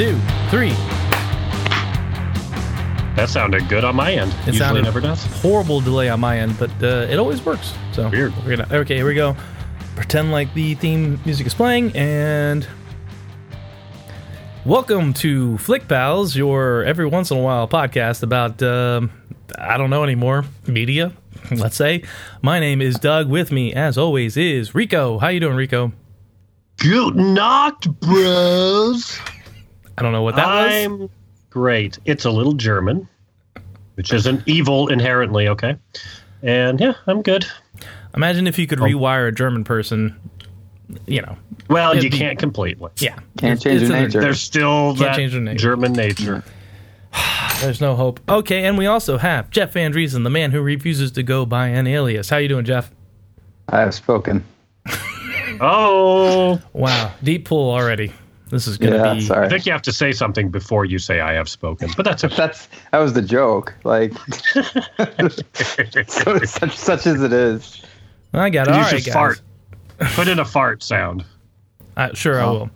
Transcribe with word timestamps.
One, 0.00 0.08
two, 0.08 0.18
three. 0.48 0.70
That 3.16 3.28
sounded 3.28 3.68
good 3.68 3.84
on 3.84 3.94
my 3.96 4.12
end. 4.12 4.30
It 4.32 4.36
Usually 4.46 4.58
sounded 4.58 4.84
never 4.84 4.98
does. 4.98 5.22
horrible 5.42 5.82
delay 5.82 6.08
on 6.08 6.20
my 6.20 6.38
end, 6.38 6.58
but 6.58 6.70
uh, 6.82 7.06
it 7.10 7.18
always 7.18 7.44
works. 7.44 7.74
So 7.92 8.08
Weird. 8.08 8.32
We're 8.46 8.56
gonna, 8.56 8.74
okay, 8.78 8.96
here 8.96 9.06
we 9.06 9.14
go. 9.14 9.36
Pretend 9.96 10.32
like 10.32 10.54
the 10.54 10.74
theme 10.76 11.20
music 11.26 11.46
is 11.46 11.52
playing, 11.52 11.94
and 11.94 12.66
welcome 14.64 15.12
to 15.14 15.58
Flick 15.58 15.86
Pals, 15.86 16.34
your 16.34 16.82
every 16.84 17.06
once 17.06 17.30
in 17.30 17.36
a 17.36 17.42
while 17.42 17.68
podcast 17.68 18.22
about 18.22 18.62
um, 18.62 19.10
I 19.58 19.76
don't 19.76 19.90
know 19.90 20.02
anymore 20.02 20.46
media. 20.66 21.12
Let's 21.50 21.76
say 21.76 22.04
my 22.40 22.58
name 22.58 22.80
is 22.80 22.98
Doug. 22.98 23.28
With 23.28 23.52
me, 23.52 23.74
as 23.74 23.98
always, 23.98 24.38
is 24.38 24.74
Rico. 24.74 25.18
How 25.18 25.28
you 25.28 25.40
doing, 25.40 25.56
Rico? 25.56 25.92
Guten 26.78 27.34
Nacht, 27.34 28.00
bros. 28.00 29.20
I 30.00 30.02
don't 30.02 30.12
know 30.12 30.22
what 30.22 30.36
that 30.36 30.46
was. 30.46 30.72
I'm 30.86 31.10
great. 31.50 31.98
It's 32.06 32.24
a 32.24 32.30
little 32.30 32.54
German, 32.54 33.06
which 33.96 34.12
isn't 34.14 34.42
evil 34.46 34.88
inherently, 34.88 35.46
okay? 35.48 35.76
And 36.42 36.80
yeah, 36.80 36.94
I'm 37.06 37.20
good. 37.20 37.44
Imagine 38.16 38.46
if 38.46 38.58
you 38.58 38.64
Oh. 38.64 38.68
could 38.70 38.78
rewire 38.78 39.28
a 39.28 39.32
German 39.32 39.62
person. 39.62 40.16
You 41.06 41.20
know, 41.22 41.36
Well, 41.68 41.94
you 41.94 42.10
be- 42.10 42.18
can't 42.18 42.38
completely. 42.38 42.90
yeah, 42.98 43.14
Can't 43.38 43.58
It's- 43.58 43.62
change 43.62 43.82
it's 43.82 43.90
your 43.90 43.98
in 43.98 44.04
nature. 44.06 44.20
There's 44.22 44.40
still 44.40 44.94
Can't 44.94 44.98
that 44.98 45.16
change 45.16 45.32
their 45.32 45.40
nature. 45.42 45.58
German 45.58 45.92
nature. 45.92 46.42
There's 47.60 47.80
no 47.82 47.94
hope. 47.94 48.20
Okay, 48.28 48.64
and 48.64 48.78
we 48.78 48.86
also 48.86 49.18
have 49.18 49.50
Jeff 49.50 49.74
Van 49.74 49.92
Driesen, 49.92 50.24
the 50.24 50.30
man 50.30 50.50
who 50.50 50.62
refuses 50.62 51.12
to 51.12 51.22
go 51.22 51.44
by 51.44 51.68
an 51.68 51.86
alias. 51.86 52.30
How 52.30 52.38
you 52.38 52.48
doing, 52.48 52.64
Jeff? 52.64 52.90
I 53.68 53.80
have 53.80 53.92
spoken. 53.94 54.44
Oh, 55.60 56.58
Wow, 56.72 57.12
deep 57.22 57.44
pool 57.44 57.70
already. 57.70 58.12
This 58.50 58.66
is 58.66 58.76
gonna 58.78 58.96
Yeah, 58.96 59.14
be. 59.14 59.30
I 59.30 59.48
think 59.48 59.64
you 59.64 59.72
have 59.72 59.82
to 59.82 59.92
say 59.92 60.12
something 60.12 60.50
before 60.50 60.84
you 60.84 60.98
say 60.98 61.20
I 61.20 61.32
have 61.34 61.48
spoken, 61.48 61.88
but 61.96 62.04
that's 62.04 62.22
okay. 62.24 62.34
That's 62.36 62.68
that 62.92 62.98
was 62.98 63.12
the 63.14 63.22
joke. 63.22 63.74
Like 63.84 64.12
so, 66.08 66.38
such 66.44 66.76
such 66.76 67.06
as 67.06 67.22
it 67.22 67.32
is. 67.32 67.82
I 68.32 68.50
got 68.50 68.68
it. 68.68 68.74
you 68.74 68.80
All 68.80 68.84
should 68.86 69.04
guys. 69.04 69.12
fart. 69.14 69.40
Put 70.14 70.28
in 70.28 70.38
a 70.38 70.44
fart 70.44 70.82
sound. 70.82 71.24
Uh, 71.96 72.14
sure, 72.14 72.40
I 72.40 72.44
Oh. 72.44 72.52
will. 72.52 72.70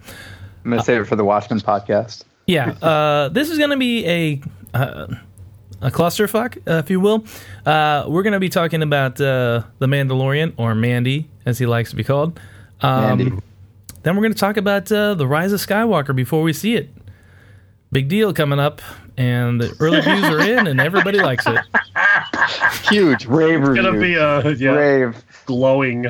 I'm 0.64 0.70
gonna 0.70 0.82
save 0.82 1.00
it 1.02 1.04
for 1.04 1.16
the 1.16 1.24
Watchmen 1.24 1.60
podcast. 1.60 2.24
Yeah, 2.46 2.70
uh, 2.82 3.28
this 3.30 3.50
is 3.50 3.58
gonna 3.58 3.76
be 3.76 4.06
a 4.06 4.40
uh, 4.74 5.06
a 5.80 5.90
clusterfuck, 5.90 6.56
uh, 6.68 6.74
if 6.78 6.90
you 6.90 7.00
will. 7.00 7.24
Uh, 7.66 8.04
we're 8.08 8.22
gonna 8.22 8.40
be 8.40 8.48
talking 8.48 8.82
about 8.82 9.20
uh, 9.20 9.62
the 9.78 9.86
Mandalorian, 9.86 10.52
or 10.56 10.74
Mandy, 10.74 11.28
as 11.46 11.58
he 11.58 11.66
likes 11.66 11.90
to 11.90 11.96
be 11.96 12.04
called. 12.04 12.38
Um, 12.80 13.20
Andy. 13.20 13.32
Then 14.04 14.14
we're 14.16 14.22
going 14.22 14.34
to 14.34 14.38
talk 14.38 14.56
about 14.56 14.90
uh, 14.92 15.14
the 15.14 15.26
Rise 15.26 15.52
of 15.52 15.60
Skywalker 15.60 16.14
before 16.14 16.42
we 16.42 16.52
see 16.52 16.76
it. 16.76 16.90
Big 17.90 18.08
deal 18.08 18.32
coming 18.34 18.58
up, 18.58 18.82
and 19.16 19.60
the 19.60 19.74
early 19.80 20.00
views 20.00 20.24
are 20.24 20.40
in, 20.40 20.66
and 20.66 20.80
everybody 20.80 21.20
likes 21.20 21.46
it. 21.46 21.58
Huge 22.90 23.24
rave 23.26 23.60
review. 23.66 23.82
Gonna 23.82 24.00
be 24.00 24.14
a 24.16 24.50
yeah, 24.52 24.70
rave. 24.70 25.24
glowing. 25.46 26.06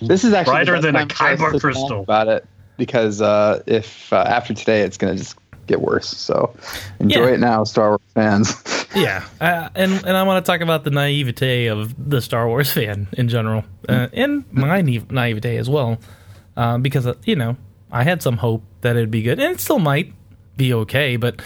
This 0.00 0.24
is 0.24 0.32
actually 0.32 0.52
Brighter 0.52 0.80
than 0.80 0.96
a 0.96 1.06
time 1.06 1.36
kyber 1.38 1.60
crystal. 1.60 2.00
about 2.00 2.28
it 2.28 2.46
because 2.76 3.20
uh, 3.20 3.62
if 3.66 4.12
uh, 4.12 4.24
after 4.26 4.54
today 4.54 4.82
it's 4.82 4.96
gonna 4.96 5.16
just 5.16 5.36
get 5.66 5.80
worse. 5.80 6.06
So 6.08 6.54
enjoy 7.00 7.28
Yeah. 7.28 7.34
it 7.34 7.40
now, 7.40 7.64
Star 7.64 7.88
Wars 7.90 8.00
fans. 8.14 8.54
Yeah, 8.94 9.22
uh, 9.38 9.68
and 9.74 9.92
and 10.06 10.16
I 10.16 10.22
want 10.22 10.44
to 10.44 10.50
talk 10.50 10.62
about 10.62 10.82
the 10.82 10.90
naivete 10.90 11.66
of 11.66 11.94
the 12.10 12.22
Star 12.22 12.48
Wars 12.48 12.72
fan 12.72 13.06
in 13.12 13.28
general, 13.28 13.62
uh, 13.86 14.08
and 14.14 14.44
my 14.50 14.80
naive, 14.80 15.10
naivete 15.12 15.58
as 15.58 15.68
well, 15.68 15.98
uh, 16.58 16.76
because 16.76 17.06
uh, 17.06 17.14
you 17.24 17.36
know 17.36 17.56
I 17.90 18.02
had 18.02 18.22
some 18.22 18.36
hope 18.36 18.62
that 18.82 18.96
it'd 18.96 19.10
be 19.10 19.22
good, 19.22 19.40
and 19.40 19.54
it 19.54 19.60
still 19.60 19.78
might 19.78 20.12
be 20.56 20.74
okay, 20.74 21.16
but. 21.16 21.40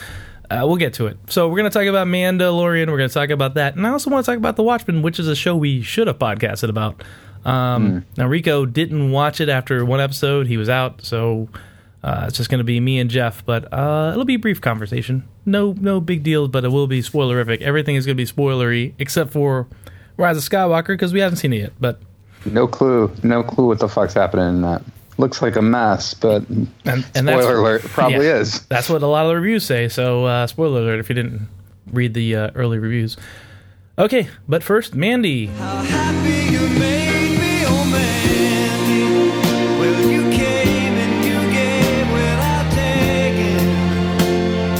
Uh, 0.50 0.66
we'll 0.66 0.76
get 0.76 0.92
to 0.92 1.06
it. 1.06 1.16
So 1.30 1.48
we're 1.48 1.56
going 1.56 1.70
to 1.70 1.78
talk 1.78 1.86
about 1.86 2.06
Mandalorian. 2.08 2.88
We're 2.90 2.98
going 2.98 3.08
to 3.08 3.14
talk 3.14 3.30
about 3.30 3.54
that, 3.54 3.74
and 3.74 3.86
I 3.86 3.90
also 3.90 4.10
want 4.10 4.22
to 4.26 4.30
talk 4.30 4.36
about 4.36 4.56
The 4.56 4.62
Watchmen, 4.62 5.00
which 5.00 5.18
is 5.18 5.26
a 5.26 5.34
show 5.34 5.56
we 5.56 5.80
should 5.80 6.08
have 6.08 6.18
podcasted 6.18 6.68
about. 6.68 7.02
Um, 7.46 8.04
Now 8.18 8.26
Rico 8.26 8.66
didn't 8.66 9.12
watch 9.12 9.40
it 9.40 9.48
after 9.48 9.82
one 9.82 9.98
episode; 9.98 10.46
he 10.48 10.58
was 10.58 10.68
out, 10.68 11.06
so 11.06 11.48
uh, 12.04 12.26
it's 12.28 12.36
just 12.36 12.50
going 12.50 12.58
to 12.58 12.64
be 12.64 12.80
me 12.80 12.98
and 12.98 13.08
Jeff. 13.08 13.46
But 13.46 13.72
uh, 13.72 14.10
it'll 14.12 14.26
be 14.26 14.34
a 14.34 14.38
brief 14.38 14.60
conversation. 14.60 15.26
No, 15.46 15.74
no 15.80 16.02
big 16.02 16.22
deal, 16.22 16.48
but 16.48 16.66
it 16.66 16.68
will 16.68 16.86
be 16.86 17.00
spoilerific. 17.00 17.62
Everything 17.62 17.96
is 17.96 18.04
going 18.04 18.16
to 18.18 18.22
be 18.22 18.30
spoilery 18.30 18.92
except 18.98 19.30
for 19.32 19.68
Rise 20.18 20.36
of 20.36 20.42
Skywalker 20.42 20.88
because 20.88 21.14
we 21.14 21.20
haven't 21.20 21.38
seen 21.38 21.54
it 21.54 21.60
yet. 21.60 21.72
But 21.80 21.98
no 22.44 22.66
clue. 22.66 23.10
No 23.22 23.42
clue 23.42 23.68
what 23.68 23.78
the 23.78 23.88
fuck's 23.88 24.12
happening 24.12 24.48
in 24.48 24.62
that. 24.62 24.82
Looks 25.18 25.42
like 25.42 25.56
a 25.56 25.62
mess, 25.62 26.14
but 26.14 26.48
and, 26.48 26.68
and 26.84 27.04
that's 27.28 27.42
spoiler 27.42 27.58
alert, 27.58 27.82
probably 27.82 28.26
yeah, 28.26 28.36
is. 28.38 28.62
That's 28.66 28.88
what 28.88 29.02
a 29.02 29.06
lot 29.06 29.24
of 29.26 29.28
the 29.28 29.36
reviews 29.36 29.64
say. 29.64 29.88
So 29.88 30.24
uh, 30.24 30.46
spoiler 30.46 30.80
alert 30.80 31.00
if 31.00 31.08
you 31.08 31.14
didn't 31.14 31.48
read 31.92 32.14
the 32.14 32.34
uh, 32.36 32.50
early 32.54 32.78
reviews. 32.78 33.16
Okay, 33.98 34.28
but 34.48 34.62
first, 34.62 34.94
Mandy. 34.94 35.46
How 35.46 35.82
happy 35.82 36.52
you 36.52 36.60
made 36.78 37.38
me, 37.38 37.62
Mandy. 37.92 39.28
Well, 39.78 40.00
you 40.10 40.22
came 40.30 40.94
and 40.94 41.24
you 41.24 41.52
gave 41.52 42.10
without 42.10 42.72
taking, 42.72 43.68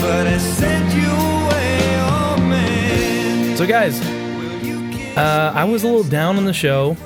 but 0.01 0.25
I 0.25 0.37
sent 0.39 0.95
you 0.95 1.11
away, 1.11 2.47
Mandy. 2.49 3.55
So 3.55 3.67
guys, 3.67 3.99
Will 3.99 4.63
you 4.63 4.89
kiss 4.91 5.15
Uh, 5.15 5.51
I 5.55 5.63
was 5.63 5.83
a 5.83 5.87
little 5.87 6.03
down 6.03 6.37
on 6.37 6.45
the 6.45 6.53
show. 6.53 6.97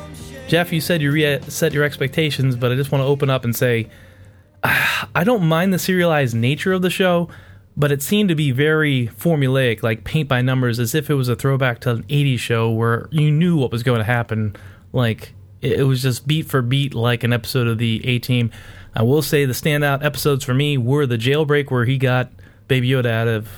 Jeff, 0.47 0.71
you 0.71 0.79
said 0.79 1.01
you 1.01 1.11
reset 1.11 1.73
your 1.73 1.83
expectations, 1.83 2.55
but 2.55 2.71
I 2.71 2.75
just 2.75 2.89
want 2.89 3.01
to 3.01 3.05
open 3.05 3.29
up 3.29 3.43
and 3.43 3.53
say 3.53 3.89
I 4.63 5.23
don't 5.25 5.43
mind 5.43 5.73
the 5.73 5.79
serialized 5.79 6.35
nature 6.35 6.71
of 6.71 6.81
the 6.81 6.89
show, 6.89 7.27
but 7.75 7.91
it 7.91 8.01
seemed 8.01 8.29
to 8.29 8.35
be 8.35 8.51
very 8.51 9.07
formulaic, 9.07 9.83
like 9.83 10.05
paint 10.05 10.29
by 10.29 10.41
numbers, 10.41 10.79
as 10.79 10.95
if 10.95 11.09
it 11.09 11.15
was 11.15 11.27
a 11.27 11.35
throwback 11.35 11.79
to 11.81 11.91
an 11.91 12.03
80s 12.03 12.39
show 12.39 12.71
where 12.71 13.09
you 13.11 13.29
knew 13.29 13.57
what 13.57 13.71
was 13.71 13.83
going 13.83 13.97
to 13.97 14.05
happen. 14.05 14.55
Like, 14.93 15.33
it 15.61 15.81
it 15.81 15.83
was 15.83 16.01
just 16.01 16.25
beat 16.25 16.45
for 16.45 16.61
beat, 16.61 16.93
like 16.93 17.25
an 17.25 17.33
episode 17.33 17.67
of 17.67 17.77
the 17.77 18.01
A 18.05 18.19
Team. 18.19 18.49
I 18.95 19.03
will 19.03 19.21
say 19.21 19.43
the 19.43 19.53
standout 19.53 20.03
episodes 20.03 20.45
for 20.45 20.53
me 20.53 20.77
were 20.77 21.05
the 21.05 21.17
jailbreak 21.17 21.69
where 21.71 21.83
he 21.83 21.97
got 21.97 22.31
Baby 22.69 22.89
Yoda 22.89 23.11
out 23.11 23.27
of 23.27 23.49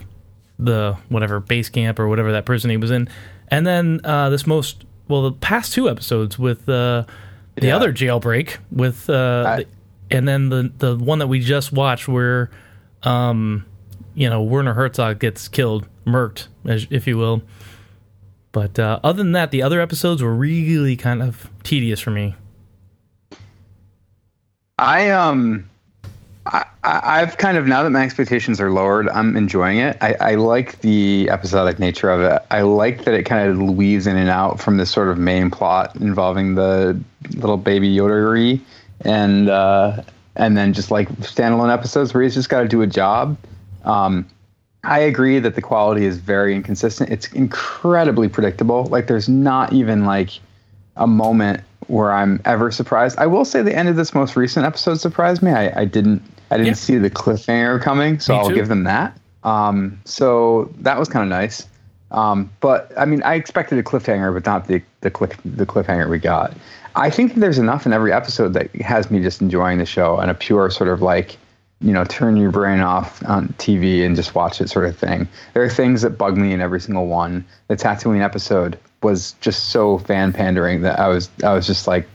the 0.57 0.97
whatever 1.07 1.39
base 1.39 1.69
camp 1.69 1.99
or 1.99 2.07
whatever 2.07 2.31
that 2.31 2.45
prison 2.45 2.71
he 2.71 2.77
was 2.77 2.89
in, 2.89 3.07
and 3.49 3.67
then 3.67 4.01
uh, 4.03 4.29
this 4.31 4.47
most 4.47 4.85
well 5.09 5.23
the 5.23 5.33
past 5.33 5.73
two 5.73 5.89
episodes 5.89 6.39
with 6.39 6.69
uh, 6.69 7.03
the 7.55 7.67
Yeah. 7.67 7.75
other 7.75 7.91
jailbreak 7.91 8.57
with 8.71 9.09
uh, 9.09 9.43
I- 9.45 9.55
the, 9.57 9.65
and 10.11 10.27
then 10.27 10.47
the 10.49 10.71
the 10.77 10.95
one 10.95 11.19
that 11.19 11.27
we 11.27 11.39
just 11.41 11.73
watched 11.73 12.07
where 12.07 12.49
um 13.03 13.65
you 14.15 14.29
know 14.29 14.41
Werner 14.41 14.73
Herzog 14.73 15.19
gets 15.19 15.47
killed 15.49 15.87
murked 16.05 16.47
as, 16.65 16.87
if 16.89 17.05
you 17.07 17.17
will. 17.17 17.41
But 18.51 18.79
uh, 18.79 18.99
other 19.03 19.17
than 19.17 19.33
that, 19.33 19.51
the 19.51 19.61
other 19.61 19.79
episodes 19.79 20.23
were 20.23 20.33
really 20.33 20.95
kind 20.95 21.21
of 21.21 21.49
tedious 21.61 21.99
for 21.99 22.09
me. 22.09 22.33
I 24.79 25.11
um, 25.11 25.69
I, 26.51 26.65
I've 26.83 27.37
kind 27.37 27.57
of 27.57 27.67
now 27.67 27.83
that 27.83 27.89
my 27.91 28.03
expectations 28.03 28.59
are 28.59 28.71
lowered, 28.71 29.09
I'm 29.09 29.37
enjoying 29.37 29.77
it. 29.77 29.97
I, 30.01 30.15
I 30.19 30.35
like 30.35 30.81
the 30.81 31.29
episodic 31.29 31.79
nature 31.79 32.09
of 32.09 32.21
it. 32.21 32.41
I 32.49 32.61
like 32.61 33.05
that 33.05 33.13
it 33.13 33.23
kind 33.23 33.49
of 33.49 33.75
weaves 33.75 34.07
in 34.07 34.17
and 34.17 34.29
out 34.29 34.59
from 34.59 34.77
this 34.77 34.89
sort 34.89 35.09
of 35.09 35.17
main 35.17 35.51
plot 35.51 35.95
involving 35.97 36.55
the 36.55 36.99
little 37.35 37.57
baby 37.57 37.93
Yodery, 37.93 38.59
and 39.01 39.49
uh, 39.49 40.01
and 40.35 40.57
then 40.57 40.73
just 40.73 40.89
like 40.89 41.09
standalone 41.19 41.71
episodes 41.71 42.13
where 42.13 42.23
he's 42.23 42.33
just 42.33 42.49
got 42.49 42.61
to 42.61 42.67
do 42.67 42.81
a 42.81 42.87
job. 42.87 43.37
Um, 43.83 44.25
I 44.83 44.99
agree 44.99 45.39
that 45.39 45.55
the 45.55 45.61
quality 45.61 46.05
is 46.05 46.17
very 46.17 46.55
inconsistent. 46.55 47.09
It's 47.09 47.31
incredibly 47.33 48.29
predictable. 48.29 48.85
Like 48.85 49.07
there's 49.07 49.29
not 49.29 49.73
even 49.73 50.05
like 50.05 50.31
a 50.95 51.05
moment 51.05 51.61
where 51.87 52.11
I'm 52.11 52.41
ever 52.45 52.71
surprised. 52.71 53.17
I 53.17 53.27
will 53.27 53.45
say 53.45 53.61
the 53.61 53.75
end 53.75 53.89
of 53.89 53.95
this 53.95 54.13
most 54.13 54.35
recent 54.35 54.65
episode 54.65 54.99
surprised 54.99 55.41
me. 55.41 55.51
I, 55.51 55.81
I 55.81 55.85
didn't 55.85 56.21
I 56.51 56.57
didn't 56.57 56.67
Yeah. 56.67 56.73
see 56.73 56.97
the 56.97 57.09
cliffhanger 57.09 57.81
coming, 57.81 58.19
so 58.19 58.33
Me 58.33 58.39
I'll 58.39 58.49
too. 58.49 58.55
give 58.55 58.67
them 58.67 58.83
that. 58.85 59.17
Um, 59.43 59.99
so 60.05 60.69
that 60.81 60.99
was 60.99 61.07
kind 61.07 61.23
of 61.23 61.29
nice. 61.29 61.67
Um, 62.11 62.49
but 62.59 62.91
I 62.97 63.05
mean, 63.05 63.21
I 63.23 63.35
expected 63.35 63.77
a 63.77 63.83
cliffhanger, 63.83 64.33
but 64.33 64.45
not 64.45 64.67
the 64.67 64.81
the 65.01 65.11
cliff 65.11 65.31
the 65.45 65.65
cliffhanger 65.65 66.09
we 66.09 66.17
got. 66.19 66.53
I 66.95 67.09
think 67.09 67.35
there's 67.35 67.59
enough 67.59 67.85
in 67.85 67.93
every 67.93 68.11
episode 68.11 68.53
that 68.53 68.73
has 68.77 69.11
me 69.11 69.21
just 69.21 69.41
enjoying 69.41 69.77
the 69.77 69.85
show 69.85 70.17
and 70.17 70.29
a 70.31 70.33
pure 70.33 70.69
sort 70.71 70.89
of 70.89 71.01
like 71.01 71.37
you 71.81 71.93
know, 71.93 72.03
turn 72.03 72.35
your 72.35 72.51
brain 72.51 72.81
off 72.81 73.23
on 73.25 73.47
TV 73.57 74.05
and 74.05 74.13
just 74.13 74.35
watch 74.35 74.59
it 74.59 74.69
sort 74.69 74.85
of 74.85 74.97
thing. 74.97 75.25
There 75.53 75.63
are 75.63 75.69
things 75.69 76.01
that 76.01 76.17
bug 76.17 76.35
me 76.35 76.51
in 76.51 76.59
every 76.59 76.81
single 76.81 77.07
one. 77.07 77.45
The 77.69 77.77
Tatooine 77.77 78.21
episode 78.21 78.77
was 79.01 79.31
just 79.39 79.69
so 79.69 79.97
fan 79.99 80.33
pandering 80.33 80.81
that 80.81 80.99
I 80.99 81.07
was 81.07 81.29
I 81.41 81.53
was 81.53 81.65
just 81.65 81.87
like, 81.87 82.05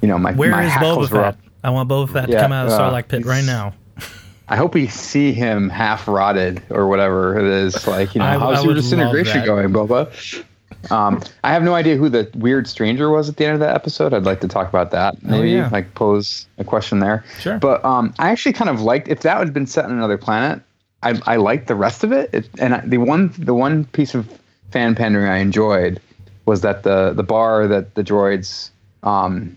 you 0.00 0.08
know, 0.08 0.18
my 0.18 0.32
Where 0.32 0.50
my 0.50 0.62
hackles 0.62 1.10
were 1.10 1.22
up. 1.24 1.36
I 1.64 1.70
want 1.70 1.88
Boba 1.88 2.12
Fett 2.12 2.28
to 2.28 2.36
come 2.38 2.52
out 2.52 2.66
of 2.66 2.72
uh, 2.72 2.78
Sarlacc 2.78 3.08
pit 3.08 3.24
right 3.24 3.44
now. 3.44 3.72
I 4.48 4.56
hope 4.56 4.74
we 4.74 4.86
see 4.86 5.32
him 5.32 5.70
half 5.70 6.06
rotted 6.06 6.62
or 6.68 6.86
whatever 6.86 7.38
it 7.38 7.46
is. 7.46 7.86
Like, 7.86 8.14
you 8.14 8.18
know, 8.18 8.26
I- 8.26 8.34
I 8.34 8.38
how's 8.38 8.64
your 8.64 8.74
disintegration 8.74 9.44
going, 9.44 9.68
Boba? 9.70 10.44
Um, 10.90 11.22
I 11.42 11.52
have 11.52 11.62
no 11.62 11.74
idea 11.74 11.96
who 11.96 12.10
the 12.10 12.30
weird 12.34 12.68
stranger 12.68 13.08
was 13.08 13.30
at 13.30 13.38
the 13.38 13.46
end 13.46 13.54
of 13.54 13.60
that 13.60 13.74
episode. 13.74 14.12
I'd 14.12 14.24
like 14.24 14.42
to 14.42 14.48
talk 14.48 14.68
about 14.68 14.90
that. 14.90 15.22
Maybe 15.22 15.52
yeah. 15.52 15.70
like 15.72 15.94
pose 15.94 16.46
a 16.58 16.64
question 16.64 16.98
there. 16.98 17.24
Sure. 17.40 17.58
But 17.58 17.82
um, 17.84 18.12
I 18.18 18.30
actually 18.30 18.52
kind 18.52 18.68
of 18.68 18.82
liked 18.82 19.08
if 19.08 19.20
that 19.20 19.38
had 19.38 19.54
been 19.54 19.66
set 19.66 19.86
on 19.86 19.92
another 19.92 20.18
planet. 20.18 20.60
I, 21.02 21.18
I 21.24 21.36
liked 21.36 21.68
the 21.68 21.74
rest 21.74 22.04
of 22.04 22.12
it. 22.12 22.28
it 22.34 22.48
and 22.58 22.74
I, 22.74 22.80
the 22.80 22.98
one 22.98 23.32
the 23.38 23.54
one 23.54 23.86
piece 23.86 24.14
of 24.14 24.28
fan 24.72 24.94
pandering 24.94 25.30
I 25.30 25.38
enjoyed 25.38 26.00
was 26.44 26.60
that 26.60 26.82
the 26.82 27.14
the 27.14 27.22
bar 27.22 27.66
that 27.66 27.94
the 27.94 28.04
droids 28.04 28.70
um, 29.02 29.56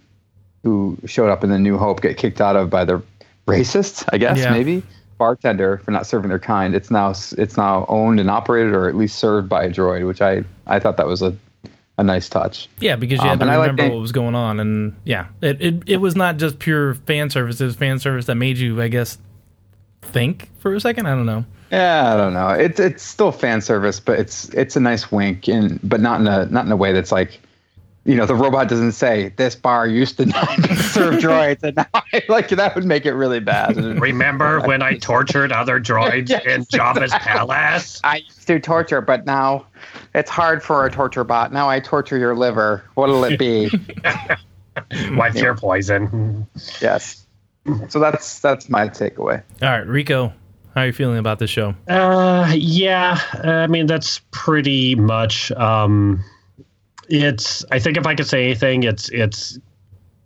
who 0.67 0.97
showed 1.05 1.29
up 1.29 1.43
in 1.43 1.49
the 1.49 1.59
New 1.59 1.77
Hope 1.77 2.01
get 2.01 2.17
kicked 2.17 2.41
out 2.41 2.55
of 2.57 2.69
by 2.69 2.83
the 2.83 3.01
racists. 3.47 4.03
I 4.11 4.17
guess 4.17 4.37
Yeah. 4.39 4.51
maybe 4.51 4.83
bartender 5.17 5.77
for 5.83 5.91
not 5.91 6.05
serving 6.05 6.29
their 6.29 6.39
kind. 6.39 6.75
It's 6.75 6.91
now 6.91 7.11
it's 7.37 7.55
now 7.57 7.85
owned 7.87 8.19
and 8.19 8.29
operated, 8.29 8.73
or 8.73 8.87
at 8.89 8.95
least 8.95 9.17
served 9.17 9.47
by 9.49 9.63
a 9.63 9.69
droid, 9.69 10.05
which 10.05 10.21
I 10.21 10.43
I 10.67 10.79
thought 10.79 10.97
that 10.97 11.07
was 11.07 11.21
a 11.21 11.33
a 11.97 12.03
nice 12.03 12.29
touch. 12.29 12.67
Yeah, 12.79 12.95
because 12.95 13.17
you 13.19 13.23
Um, 13.29 13.39
had 13.39 13.39
to 13.39 13.45
I 13.51 13.57
like 13.57 13.71
remember 13.71 13.95
what 13.95 14.01
was 14.01 14.11
going 14.11 14.35
on, 14.35 14.59
and 14.59 14.93
yeah, 15.05 15.27
it, 15.41 15.59
it 15.61 15.83
it 15.87 15.97
was 15.97 16.15
not 16.15 16.37
just 16.37 16.59
pure 16.59 16.93
fan 16.93 17.29
service. 17.29 17.59
It 17.61 17.65
was 17.65 17.75
fan 17.75 17.97
service 17.99 18.25
that 18.25 18.35
made 18.35 18.57
you, 18.57 18.79
I 18.81 18.87
guess, 18.89 19.17
think 20.01 20.49
for 20.59 20.75
a 20.75 20.79
second. 20.79 21.07
I 21.07 21.11
don't 21.15 21.25
know. 21.25 21.45
Yeah, 21.71 22.13
I 22.13 22.17
don't 22.17 22.33
know. 22.33 22.49
It's 22.49 22.79
it's 22.79 23.03
still 23.03 23.31
fan 23.31 23.61
service, 23.61 23.99
but 23.99 24.19
it's 24.19 24.49
it's 24.49 24.75
a 24.75 24.79
nice 24.79 25.11
wink, 25.11 25.47
and 25.47 25.79
but 25.83 25.99
not 26.01 26.19
in 26.21 26.27
a 26.27 26.45
not 26.45 26.65
in 26.65 26.71
a 26.71 26.77
way 26.77 26.91
that's 26.93 27.11
like, 27.11 27.39
you 28.07 28.15
know, 28.15 28.25
the 28.25 28.35
robot 28.35 28.69
doesn't 28.69 28.93
say 28.93 29.33
this 29.35 29.53
bar 29.53 29.85
used 29.85 30.15
to 30.17 30.25
not 30.25 30.47
serve 30.77 31.15
droids, 31.15 31.61
and 31.61 31.75
now 31.75 31.85
I, 31.93 32.23
like 32.29 32.47
that 32.47 32.73
would 32.73 32.85
make 32.85 33.05
it 33.05 33.11
really 33.11 33.41
bad. 33.41 33.75
Remember 33.75 34.61
when 34.65 34.81
I 34.81 34.97
tortured 34.97 35.51
other 35.51 35.77
droids 35.77 36.29
Yes, 36.29 36.45
in 36.45 36.63
Jabba's 36.63 37.11
palace? 37.11 37.99
I 38.05 38.17
used 38.17 38.47
to 38.47 38.61
torture, 38.61 39.01
but 39.01 39.25
now 39.25 39.67
it's 40.15 40.29
hard 40.29 40.63
for 40.63 40.85
a 40.85 40.89
torture 40.89 41.25
bot. 41.25 41.51
Now 41.51 41.69
I 41.69 41.81
torture 41.81 42.17
your 42.17 42.33
liver. 42.33 42.85
What'll 42.95 43.25
it 43.25 43.37
be? 43.37 43.69
What's 45.09 45.41
your 45.41 45.55
poison? 45.55 46.47
yes. 46.79 47.27
So 47.89 47.99
that's 47.99 48.39
that's 48.39 48.69
my 48.69 48.87
takeaway. 48.87 49.43
All 49.61 49.69
right, 49.69 49.85
Rico, 49.85 50.29
how 50.73 50.83
are 50.83 50.85
you 50.85 50.93
feeling 50.93 51.17
about 51.17 51.39
this 51.39 51.49
show? 51.49 51.75
Uh, 51.89 52.53
yeah. 52.55 53.19
I 53.43 53.67
mean, 53.67 53.85
that's 53.85 54.21
pretty 54.31 54.95
much. 54.95 55.51
Um, 55.51 56.23
it's. 57.09 57.65
I 57.71 57.79
think 57.79 57.97
if 57.97 58.05
I 58.05 58.15
could 58.15 58.27
say 58.27 58.43
anything, 58.45 58.83
it's 58.83 59.09
it's 59.09 59.59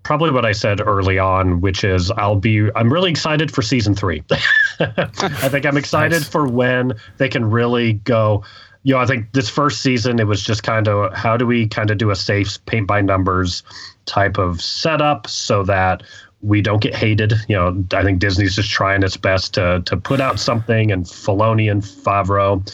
probably 0.04 0.31
what 0.31 0.45
I 0.45 0.51
said 0.51 0.81
early 0.81 1.19
on, 1.19 1.62
which 1.62 1.83
is 1.83 2.12
I'll 2.12 2.36
be. 2.36 2.69
I'm 2.75 2.92
really 2.92 3.12
excited 3.12 3.51
for 3.51 3.62
season 3.62 3.95
three. 3.95 4.24
I 4.80 5.50
think 5.50 5.66
I'm 5.66 5.78
excited 5.78 6.22
Nice. 6.22 6.28
for 6.28 6.48
when 6.48 6.94
they 7.18 7.30
can 7.30 7.45
really 7.50 7.94
go. 7.94 8.44
You 8.83 8.95
know, 8.95 9.00
I 9.00 9.06
think 9.06 9.31
this 9.33 9.48
first 9.48 9.81
season 9.81 10.19
it 10.19 10.25
was 10.25 10.42
just 10.42 10.63
kind 10.63 10.88
of 10.88 11.13
how 11.13 11.38
do 11.38 11.45
we 11.45 11.68
kind 11.68 11.92
of 11.92 12.00
do 12.00 12.10
a 12.10 12.16
safe 12.16 12.57
paint 12.66 12.88
by 12.88 13.00
numbers 13.01 13.62
type 14.06 14.39
of 14.39 14.60
setup 14.60 15.27
so 15.27 15.62
that 15.66 16.01
we 16.42 16.63
don't 16.63 16.81
get 16.81 16.95
hated. 16.95 17.34
You 17.48 17.56
know, 17.57 17.86
I 17.94 18.01
think 18.01 18.18
Disney's 18.18 18.56
just 18.56 18.72
trying 18.72 19.04
its 19.04 19.18
best 19.18 19.54
to 19.54 19.84
to 19.86 19.98
put 19.98 20.19
out 20.19 20.39
something, 20.39 20.92
and 20.92 21.06
Filoni 21.06 21.69
and 21.72 21.84
Favreau 21.84 22.68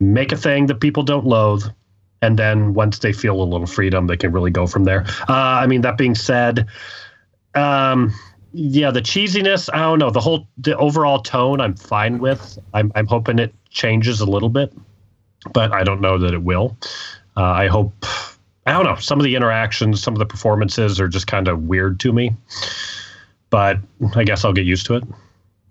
make 0.00 0.32
a 0.32 0.36
thing 0.36 0.66
that 0.66 0.80
people 0.80 1.02
don't 1.02 1.26
loathe, 1.26 1.64
and 2.22 2.38
then 2.38 2.74
once 2.74 2.98
they 3.00 3.12
feel 3.12 3.40
a 3.40 3.44
little 3.44 3.66
freedom, 3.66 4.06
they 4.06 4.16
can 4.16 4.32
really 4.32 4.50
go 4.50 4.66
from 4.66 4.84
there. 4.84 5.04
Uh, 5.28 5.32
I 5.62 5.66
mean, 5.66 5.82
that 5.82 5.96
being 5.98 6.14
said, 6.14 6.66
um, 7.54 8.12
yeah, 8.52 8.90
the 8.90 9.02
cheesiness, 9.02 9.68
I 9.72 9.78
don't 9.78 9.98
know, 9.98 10.10
the 10.10 10.20
whole 10.20 10.46
the 10.58 10.76
overall 10.78 11.20
tone, 11.20 11.60
I'm 11.60 11.74
fine 11.76 12.18
with. 12.18 12.58
I'm 12.74 12.90
I'm 12.94 13.06
hoping 13.06 13.38
it 13.38 13.54
changes 13.70 14.20
a 14.20 14.26
little 14.26 14.48
bit, 14.48 14.72
but 15.52 15.72
I 15.72 15.84
don't 15.84 16.00
know 16.00 16.16
that 16.18 16.32
it 16.34 16.42
will. 16.42 16.76
Uh, 17.36 17.42
I 17.42 17.66
hope. 17.66 17.92
I 18.68 18.72
don't 18.72 18.84
know. 18.84 18.96
Some 18.96 19.20
of 19.20 19.24
the 19.24 19.36
interactions, 19.36 20.02
some 20.02 20.14
of 20.14 20.18
the 20.18 20.26
performances 20.26 20.98
are 20.98 21.06
just 21.06 21.26
kind 21.28 21.46
of 21.46 21.64
weird 21.64 22.00
to 22.00 22.12
me. 22.12 22.34
But 23.50 23.78
I 24.16 24.24
guess 24.24 24.44
I'll 24.44 24.52
get 24.52 24.66
used 24.66 24.86
to 24.86 24.94
it. 24.96 25.04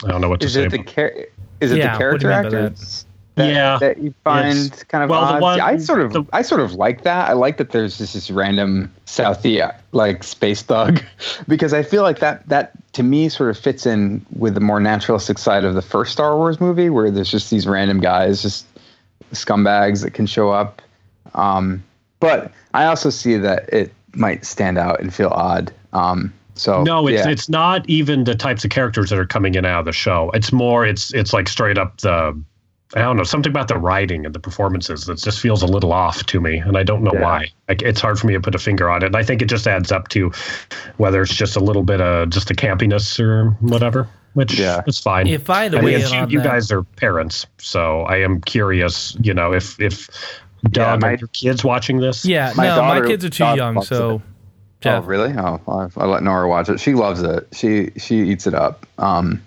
I 0.06 0.08
don't 0.08 0.22
know 0.22 0.30
what 0.30 0.40
to 0.42 0.46
Is 0.48 0.54
say. 0.54 0.64
it 0.66 0.70
the 0.70 0.80
about- 0.80 0.94
char- 0.96 1.14
is 1.60 1.72
it 1.72 1.78
Yeah, 1.78 1.92
the 1.94 1.98
character 1.98 2.30
what 2.30 2.42
do 2.44 2.48
you 2.50 2.52
mean 2.52 2.52
by 2.52 2.58
that? 2.62 2.72
actors? 2.74 3.05
That, 3.36 3.48
Yeah, 3.54 3.78
that 3.80 3.98
you 3.98 4.14
find 4.24 4.58
it's- 4.58 4.84
kind 4.84 5.04
of 5.04 5.10
well, 5.10 5.20
odd. 5.20 5.42
one- 5.42 5.60
I 5.60 5.78
sort 5.78 6.00
of 6.02 6.14
the- 6.14 6.24
I 6.32 6.42
sort 6.42 6.62
of 6.62 6.74
like 6.74 7.04
that. 7.04 7.30
I 7.30 7.34
like 7.34 7.58
that 7.58 7.72
there's 7.72 7.98
just 7.98 8.14
this 8.14 8.32
random 8.32 8.92
Southie 9.06 9.70
like 9.92 10.24
space 10.24 10.62
thug 10.62 11.02
because 11.48 11.74
I 11.74 11.84
feel 11.84 12.02
like 12.04 12.20
that 12.20 12.48
that 12.48 12.72
to 12.94 13.04
me 13.04 13.28
sort 13.28 13.50
of 13.50 13.58
fits 13.58 13.86
in 13.86 14.26
with 14.38 14.54
the 14.54 14.62
more 14.62 14.80
naturalistic 14.80 15.38
side 15.38 15.66
of 15.66 15.76
the 15.76 15.82
first 15.82 16.14
Star 16.14 16.38
Wars 16.38 16.62
movie 16.62 16.90
where 16.90 17.12
there's 17.12 17.30
just 17.30 17.52
these 17.52 17.68
random 17.68 18.00
guys, 18.00 18.42
just 18.42 18.66
scumbags 19.34 20.02
that 20.04 20.12
can 20.14 20.26
show 20.26 20.52
up. 20.52 20.82
Um, 21.34 21.84
but 22.22 22.52
I 22.74 22.86
also 22.86 23.10
see 23.10 23.36
that 23.38 23.68
it 23.74 23.94
might 24.14 24.46
stand 24.46 24.78
out 24.78 25.02
and 25.02 25.14
feel 25.14 25.30
odd. 25.30 25.74
Um, 25.92 26.34
so 26.54 26.84
No, 26.84 27.06
it's 27.08 27.26
yeah. 27.26 27.30
it's 27.32 27.50
not 27.50 27.88
even 27.90 28.24
the 28.24 28.36
types 28.36 28.64
of 28.64 28.72
characters 28.72 29.10
that 29.10 29.20
are 29.20 29.26
coming 29.26 29.56
in 29.56 29.66
and 29.66 29.68
out 29.68 29.80
of 29.80 29.86
the 29.86 29.92
show. 29.92 30.32
It's 30.34 30.54
more 30.54 30.86
it's 30.86 31.14
it's 31.14 31.34
like 31.34 31.50
straight 31.50 31.78
up 31.78 31.98
the 32.00 32.40
I 32.96 33.00
don't 33.02 33.18
know 33.18 33.24
something 33.24 33.50
about 33.52 33.68
the 33.68 33.78
writing 33.78 34.26
and 34.26 34.34
the 34.34 34.40
performances 34.40 35.06
that 35.06 35.18
just 35.18 35.40
feels 35.42 35.62
a 35.62 35.68
little 35.68 35.92
off 35.92 36.26
to 36.28 36.40
me, 36.40 36.58
and 36.60 36.78
I 36.78 36.84
don't 36.84 37.04
know 37.04 37.12
Yeah. 37.14 37.22
why. 37.24 37.48
Like 37.68 37.82
it's 37.82 38.00
hard 38.00 38.18
for 38.18 38.28
me 38.28 38.34
to 38.34 38.40
put 38.40 38.56
a 38.56 38.60
finger 38.60 38.90
on 38.90 39.04
it. 39.04 39.08
And 39.08 39.16
I 39.18 39.24
think 39.24 39.42
it 39.42 39.48
just 39.50 39.68
adds 39.68 39.92
up 39.92 40.08
to 40.10 40.32
whether 40.98 41.22
it's 41.22 41.36
just 41.36 41.56
a 41.58 41.60
little 41.60 41.84
bit 41.84 42.00
of 42.00 42.30
just 42.30 42.48
the 42.48 42.56
campiness 42.56 43.20
or 43.20 43.50
whatever, 43.60 44.08
which 44.34 44.58
Yeah. 44.58 44.82
is 44.88 44.98
fine. 45.00 45.28
If 45.28 45.50
I 45.50 45.68
the 45.68 45.78
to 45.78 45.78
I 45.78 45.86
mean, 45.86 45.94
weigh 45.96 46.02
it's 46.02 46.12
in 46.14 46.30
you, 46.30 46.38
you 46.38 46.40
that- 46.40 46.48
guys 46.48 46.72
are 46.72 46.84
parents, 46.84 47.46
so 47.58 48.02
I 48.04 48.18
am 48.22 48.40
curious. 48.42 49.18
You 49.22 49.34
know, 49.34 49.52
if 49.54 49.80
if 49.82 50.10
Doug, 50.72 51.02
my- 51.02 51.10
are 51.10 51.16
your 51.18 51.28
kids 51.28 51.64
watching 51.66 52.00
this? 52.00 52.24
Yeah, 52.26 52.54
My 52.56 52.68
no, 52.68 52.76
daughter- 52.78 53.02
my 53.04 53.08
kids 53.08 53.26
are 53.26 53.30
too 53.30 53.44
daughter 53.44 53.58
young, 53.58 53.76
loves 53.76 53.88
so. 53.90 54.22
Oh, 54.88 55.02
really? 55.02 55.34
Oh, 55.36 55.60
I'll, 55.68 55.92
I'll 55.98 56.08
let 56.10 56.22
Nora 56.24 56.48
watch 56.48 56.70
it. 56.70 56.80
She 56.80 56.94
loves 56.94 57.22
it. 57.24 57.48
She 57.54 57.92
she 57.98 58.18
eats 58.30 58.46
it 58.48 58.54
up. 58.54 58.86
Um, 59.00 59.42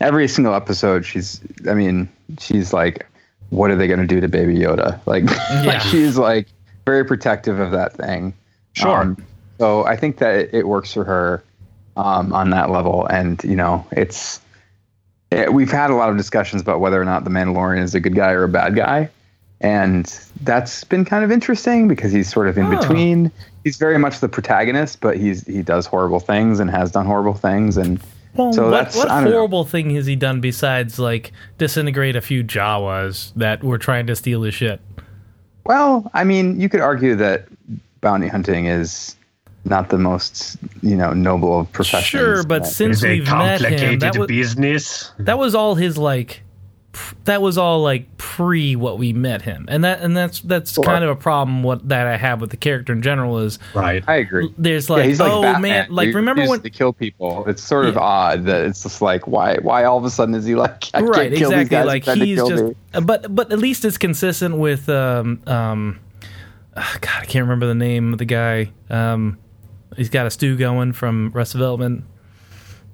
every 0.00 0.26
single 0.28 0.54
episode, 0.54 1.04
she's. 1.04 1.40
I 1.68 1.74
mean, 1.74 2.08
she's 2.38 2.72
like, 2.72 3.06
"What 3.50 3.70
are 3.70 3.76
they 3.76 3.86
going 3.86 4.00
to 4.00 4.06
do 4.06 4.20
to 4.20 4.28
Baby 4.28 4.56
Yoda?" 4.56 5.00
Like, 5.06 5.24
Yeah. 5.50 5.62
like 5.66 5.80
she's 5.82 6.16
like 6.18 6.48
very 6.84 7.04
protective 7.04 7.58
of 7.60 7.70
that 7.72 7.92
thing. 7.94 8.34
Sure. 8.74 9.00
Um, 9.02 9.24
so 9.58 9.84
I 9.84 9.96
think 9.96 10.18
that 10.18 10.34
it, 10.36 10.50
it 10.54 10.68
works 10.68 10.92
for 10.92 11.04
her 11.04 11.42
um, 11.96 12.32
on 12.32 12.50
that 12.50 12.70
level, 12.70 13.06
and 13.06 13.42
you 13.44 13.56
know, 13.56 13.86
it's. 13.92 14.40
It, 15.30 15.52
we've 15.52 15.70
had 15.70 15.90
a 15.90 15.94
lot 15.94 16.08
of 16.08 16.16
discussions 16.16 16.62
about 16.62 16.80
whether 16.80 17.00
or 17.00 17.04
not 17.04 17.24
the 17.24 17.30
Mandalorian 17.30 17.82
is 17.82 17.94
a 17.94 18.00
good 18.00 18.14
guy 18.14 18.30
or 18.30 18.44
a 18.44 18.48
bad 18.48 18.74
guy, 18.74 19.10
and 19.60 20.06
that's 20.42 20.84
been 20.84 21.04
kind 21.04 21.22
of 21.22 21.30
interesting 21.30 21.86
because 21.88 22.12
he's 22.12 22.32
sort 22.32 22.48
of 22.48 22.56
in 22.56 22.66
Oh. 22.66 22.78
between. 22.80 23.30
He's 23.64 23.76
very 23.76 23.98
much 23.98 24.20
the 24.20 24.28
protagonist, 24.30 25.00
but 25.02 25.18
he's 25.18 25.44
he 25.46 25.60
does 25.62 25.84
horrible 25.84 26.20
things 26.20 26.60
and 26.60 26.70
has 26.70 26.90
done 26.92 27.04
horrible 27.04 27.34
things, 27.34 27.76
and 27.76 28.00
Well, 28.34 28.52
so 28.52 28.64
what, 28.64 28.70
that's 28.70 28.96
what 28.96 29.10
I 29.10 29.16
don't 29.16 29.24
know. 29.30 29.36
horrible 29.36 29.64
thing 29.64 29.90
has 29.96 30.06
he 30.06 30.16
done 30.16 30.40
besides 30.40 30.98
like 30.98 31.32
disintegrate 31.58 32.14
a 32.16 32.20
few 32.20 32.44
Jawas 32.44 33.32
that 33.34 33.64
were 33.64 33.78
trying 33.78 34.06
to 34.06 34.16
steal 34.16 34.42
his 34.42 34.54
shit? 34.54 34.80
Well, 35.64 36.10
I 36.14 36.24
mean, 36.24 36.60
you 36.60 36.68
could 36.68 36.80
argue 36.80 37.14
that 37.16 37.46
bounty 38.00 38.28
hunting 38.28 38.66
is 38.66 39.16
not 39.64 39.90
the 39.90 39.98
most 39.98 40.56
you 40.82 40.96
know 40.96 41.12
noble 41.12 41.60
of 41.60 41.72
professions. 41.72 42.06
Sure, 42.22 42.42
but 42.44 42.66
since 42.66 42.98
It's 42.98 43.04
we've 43.04 43.24
met 43.24 43.60
him, 43.60 43.68
complicated 43.70 44.00
that 44.00 44.16
was 44.16 44.28
business. 44.28 45.12
that 45.18 45.38
was 45.38 45.54
all 45.54 45.74
his 45.74 45.98
like. 45.98 46.42
Pr- 46.92 47.14
That 47.24 47.42
was 47.42 47.58
all 47.58 47.82
like 47.82 48.16
pre 48.16 48.74
what 48.74 48.98
we 48.98 49.12
met 49.12 49.42
him, 49.42 49.66
and 49.68 49.84
that 49.84 50.00
and 50.00 50.16
that's 50.16 50.40
that's 50.40 50.72
Sure. 50.72 50.82
kind 50.84 51.04
of 51.04 51.10
a 51.10 51.16
problem. 51.16 51.62
What 51.62 51.86
that 51.90 52.06
I 52.06 52.16
have 52.16 52.40
with 52.40 52.48
the 52.50 52.56
character 52.56 52.92
in 52.94 53.02
general 53.02 53.38
is 53.40 53.58
Right. 53.74 54.02
I 54.08 54.16
agree. 54.16 54.52
there's 54.56 54.88
Yeah, 54.88 54.96
like, 54.96 55.04
he's 55.04 55.20
like 55.20 55.30
oh 55.30 55.42
Batman. 55.42 55.60
man, 55.62 55.86
like 55.90 56.08
He 56.08 56.14
remember 56.14 56.40
refuses 56.40 56.50
when 56.50 56.62
to 56.62 56.70
kill 56.70 56.92
people? 56.94 57.44
It's 57.46 57.62
sort 57.62 57.84
of 57.86 57.94
Yeah. 57.94 58.00
odd 58.00 58.44
that 58.46 58.64
it's 58.64 58.82
just 58.82 59.02
like 59.02 59.26
why 59.26 59.56
why 59.60 59.84
all 59.84 59.98
of 59.98 60.04
a 60.04 60.10
sudden 60.10 60.34
is 60.34 60.46
he 60.46 60.54
like 60.54 60.84
I 60.94 61.00
right 61.02 61.30
can't 61.30 61.34
exactly 61.34 61.64
guys 61.66 61.86
like 61.86 62.04
who 62.04 62.12
tried 62.12 62.18
to 62.20 62.24
he's 62.24 62.38
just 62.48 62.64
me. 62.64 62.74
uh, 62.94 63.00
but 63.02 63.34
but 63.34 63.52
at 63.52 63.58
least 63.58 63.84
it's 63.84 63.98
consistent 63.98 64.56
with 64.56 64.88
um 64.88 65.40
um 65.46 65.98
ah, 66.76 66.96
god 67.02 67.20
i 67.22 67.24
can't 67.26 67.42
remember 67.44 67.66
the 67.66 67.74
name 67.74 68.12
of 68.14 68.18
the 68.18 68.24
guy 68.24 68.70
um 68.88 69.36
he's 69.96 70.08
got 70.08 70.24
a 70.26 70.30
stew 70.30 70.56
going 70.56 70.92
from 70.94 71.32
Arrested 71.34 71.58
Development. 71.58 72.04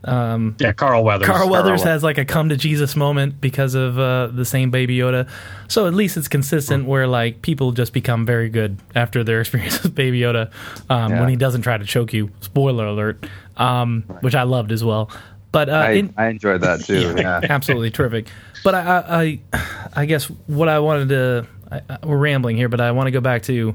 Um, 0.04 0.56
Yeah, 0.58 0.72
Carl 0.72 1.02
Weathers. 1.02 1.26
Carl 1.26 1.48
Weathers 1.48 1.82
Carl. 1.82 1.92
has 1.92 2.02
like 2.02 2.18
a 2.18 2.24
come 2.24 2.50
to 2.50 2.56
Jesus 2.56 2.94
moment 2.96 3.40
because 3.40 3.74
of 3.74 3.98
uh, 3.98 4.26
the 4.28 4.44
same 4.44 4.70
Baby 4.70 4.98
Yoda. 4.98 5.28
So 5.68 5.86
at 5.86 5.94
least 5.94 6.16
it's 6.16 6.28
consistent 6.28 6.84
where 6.86 7.06
like 7.06 7.42
people 7.42 7.72
just 7.72 7.92
become 7.92 8.26
very 8.26 8.48
good 8.50 8.78
after 8.94 9.24
their 9.24 9.40
experience 9.42 9.82
with 9.82 9.94
Baby 9.94 10.20
Yoda 10.20 10.50
um, 10.90 11.10
Yeah. 11.12 11.20
when 11.20 11.28
he 11.30 11.36
doesn't 11.36 11.62
try 11.62 11.78
to 11.78 11.84
choke 11.84 12.12
you. 12.12 12.30
Spoiler 12.40 12.86
alert, 12.86 13.26
um, 13.56 14.02
which 14.20 14.34
I 14.34 14.42
loved 14.42 14.72
as 14.72 14.84
well. 14.84 15.10
But 15.52 15.68
uh, 15.68 15.72
I, 15.72 15.90
in, 15.92 16.14
I 16.16 16.26
enjoyed 16.28 16.60
that 16.62 16.84
too. 16.84 17.14
Yeah. 17.18 17.40
absolutely 17.48 17.90
terrific. 17.90 18.26
But 18.64 18.74
I, 18.74 18.80
I, 18.80 19.40
I, 19.52 19.66
I 19.94 20.04
guess 20.06 20.24
what 20.46 20.68
I 20.68 20.78
wanted 20.80 21.08
to, 21.10 21.46
I- 21.70 21.98
we're 22.06 22.16
rambling 22.18 22.56
here, 22.56 22.68
but 22.68 22.80
I 22.80 22.90
want 22.92 23.06
to 23.06 23.10
go 23.12 23.20
back 23.20 23.42
to. 23.44 23.74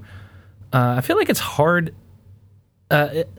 Uh, 0.71 0.95
I 0.97 1.01
feel 1.01 1.15
like 1.17 1.29
it's 1.29 1.39
hard. 1.39 1.95
Uh, 2.91 3.09
it- 3.11 3.29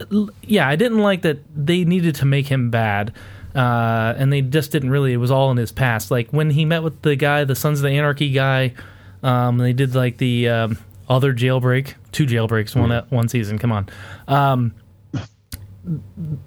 yeah, 0.42 0.69
I 0.69 0.76
didn't 0.76 0.99
like 1.00 1.23
that 1.23 1.38
they 1.57 1.85
needed 1.85 2.14
to 2.16 2.25
make 2.25 2.47
him 2.47 2.71
bad, 2.71 3.12
uh, 3.54 4.14
and 4.16 4.33
they 4.33 4.42
just 4.42 4.71
didn't 4.73 4.90
really. 4.90 5.12
It 5.12 5.16
was 5.19 5.30
all 5.30 5.50
in 5.50 5.57
his 5.57 5.73
past. 5.73 6.11
Like 6.11 6.30
when 6.30 6.50
he 6.50 6.64
met 6.64 6.83
with 6.83 7.02
the 7.02 7.16
guy, 7.16 7.42
the 7.45 7.57
Sons 7.57 7.80
of 7.80 7.83
the 7.83 7.90
Anarchy 7.90 8.30
guy, 8.30 8.75
um, 9.23 9.59
they 9.59 9.73
did 9.73 9.95
like 9.97 10.19
the 10.19 10.49
um, 10.49 10.78
other 11.09 11.35
jailbreak, 11.35 11.95
two 12.12 12.26
jailbreaks, 12.26 12.76
one 12.76 12.90
Mm-hmm. 12.90 13.14
one 13.14 13.28
season. 13.28 13.59
Come 13.59 13.73
on, 13.73 13.88
um, 14.28 14.73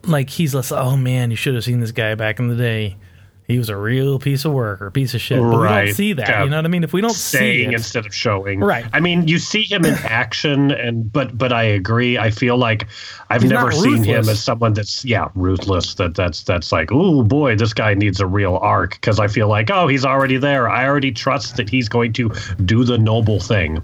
like 0.06 0.30
he's 0.30 0.54
less. 0.56 0.72
Oh 0.72 0.96
man, 0.96 1.30
you 1.32 1.38
should 1.38 1.56
have 1.56 1.64
seen 1.64 1.80
this 1.80 1.92
guy 1.92 2.16
back 2.16 2.40
in 2.40 2.48
the 2.48 2.56
day. 2.56 2.96
He 3.54 3.60
was 3.60 3.70
a 3.70 3.78
real 3.78 4.18
piece 4.18 4.46
of 4.46 4.52
work 4.52 4.82
or 4.82 4.90
piece 4.90 5.14
of 5.14 5.22
shit. 5.22 5.38
But 5.38 5.46
we 5.46 5.52
don't 5.52 5.62
Right. 5.62 5.96
see 5.96 6.14
that. 6.14 6.28
Yeah. 6.28 6.44
You 6.44 6.50
know 6.50 6.56
what 6.56 6.66
I 6.66 6.70
mean? 6.70 6.84
If 6.84 6.92
we 6.92 7.02
don't 7.02 7.12
see 7.14 7.38
saying 7.38 7.72
it, 7.72 7.76
instead 7.76 8.08
of 8.08 8.14
showing. 8.16 8.62
Right. 8.62 8.84
I 8.92 9.00
mean, 9.00 9.28
you 9.28 9.38
see 9.38 9.62
him 9.62 9.86
in 9.86 9.94
action, 10.04 10.72
and 10.72 11.12
but 11.14 11.38
but 11.38 11.54
I 11.54 11.62
agree. 11.64 12.18
I 12.18 12.32
feel 12.32 12.58
like 12.58 12.88
I've 13.30 13.44
He's 13.44 13.52
never 13.52 13.72
seen 13.72 14.04
him 14.04 14.28
as 14.28 14.42
someone 14.42 14.74
that's 14.74 15.06
yeah 15.06 15.28
ruthless. 15.36 15.94
That 15.94 16.16
that's 16.16 16.42
that's 16.42 16.72
like 16.72 16.92
oh 16.92 17.22
boy, 17.22 17.56
this 17.56 17.74
guy 17.76 17.94
needs 17.94 18.20
a 18.20 18.26
real 18.26 18.56
arc 18.58 18.92
because 18.96 19.20
I 19.20 19.28
feel 19.28 19.48
like 19.48 19.70
oh 19.70 19.88
he's 19.88 20.04
already 20.04 20.38
there. 20.38 20.68
I 20.68 20.88
already 20.88 21.12
trust 21.12 21.58
that 21.58 21.70
he's 21.70 21.88
going 21.88 22.14
to 22.14 22.32
do 22.66 22.84
the 22.84 22.98
noble 22.98 23.40
thing. 23.40 23.84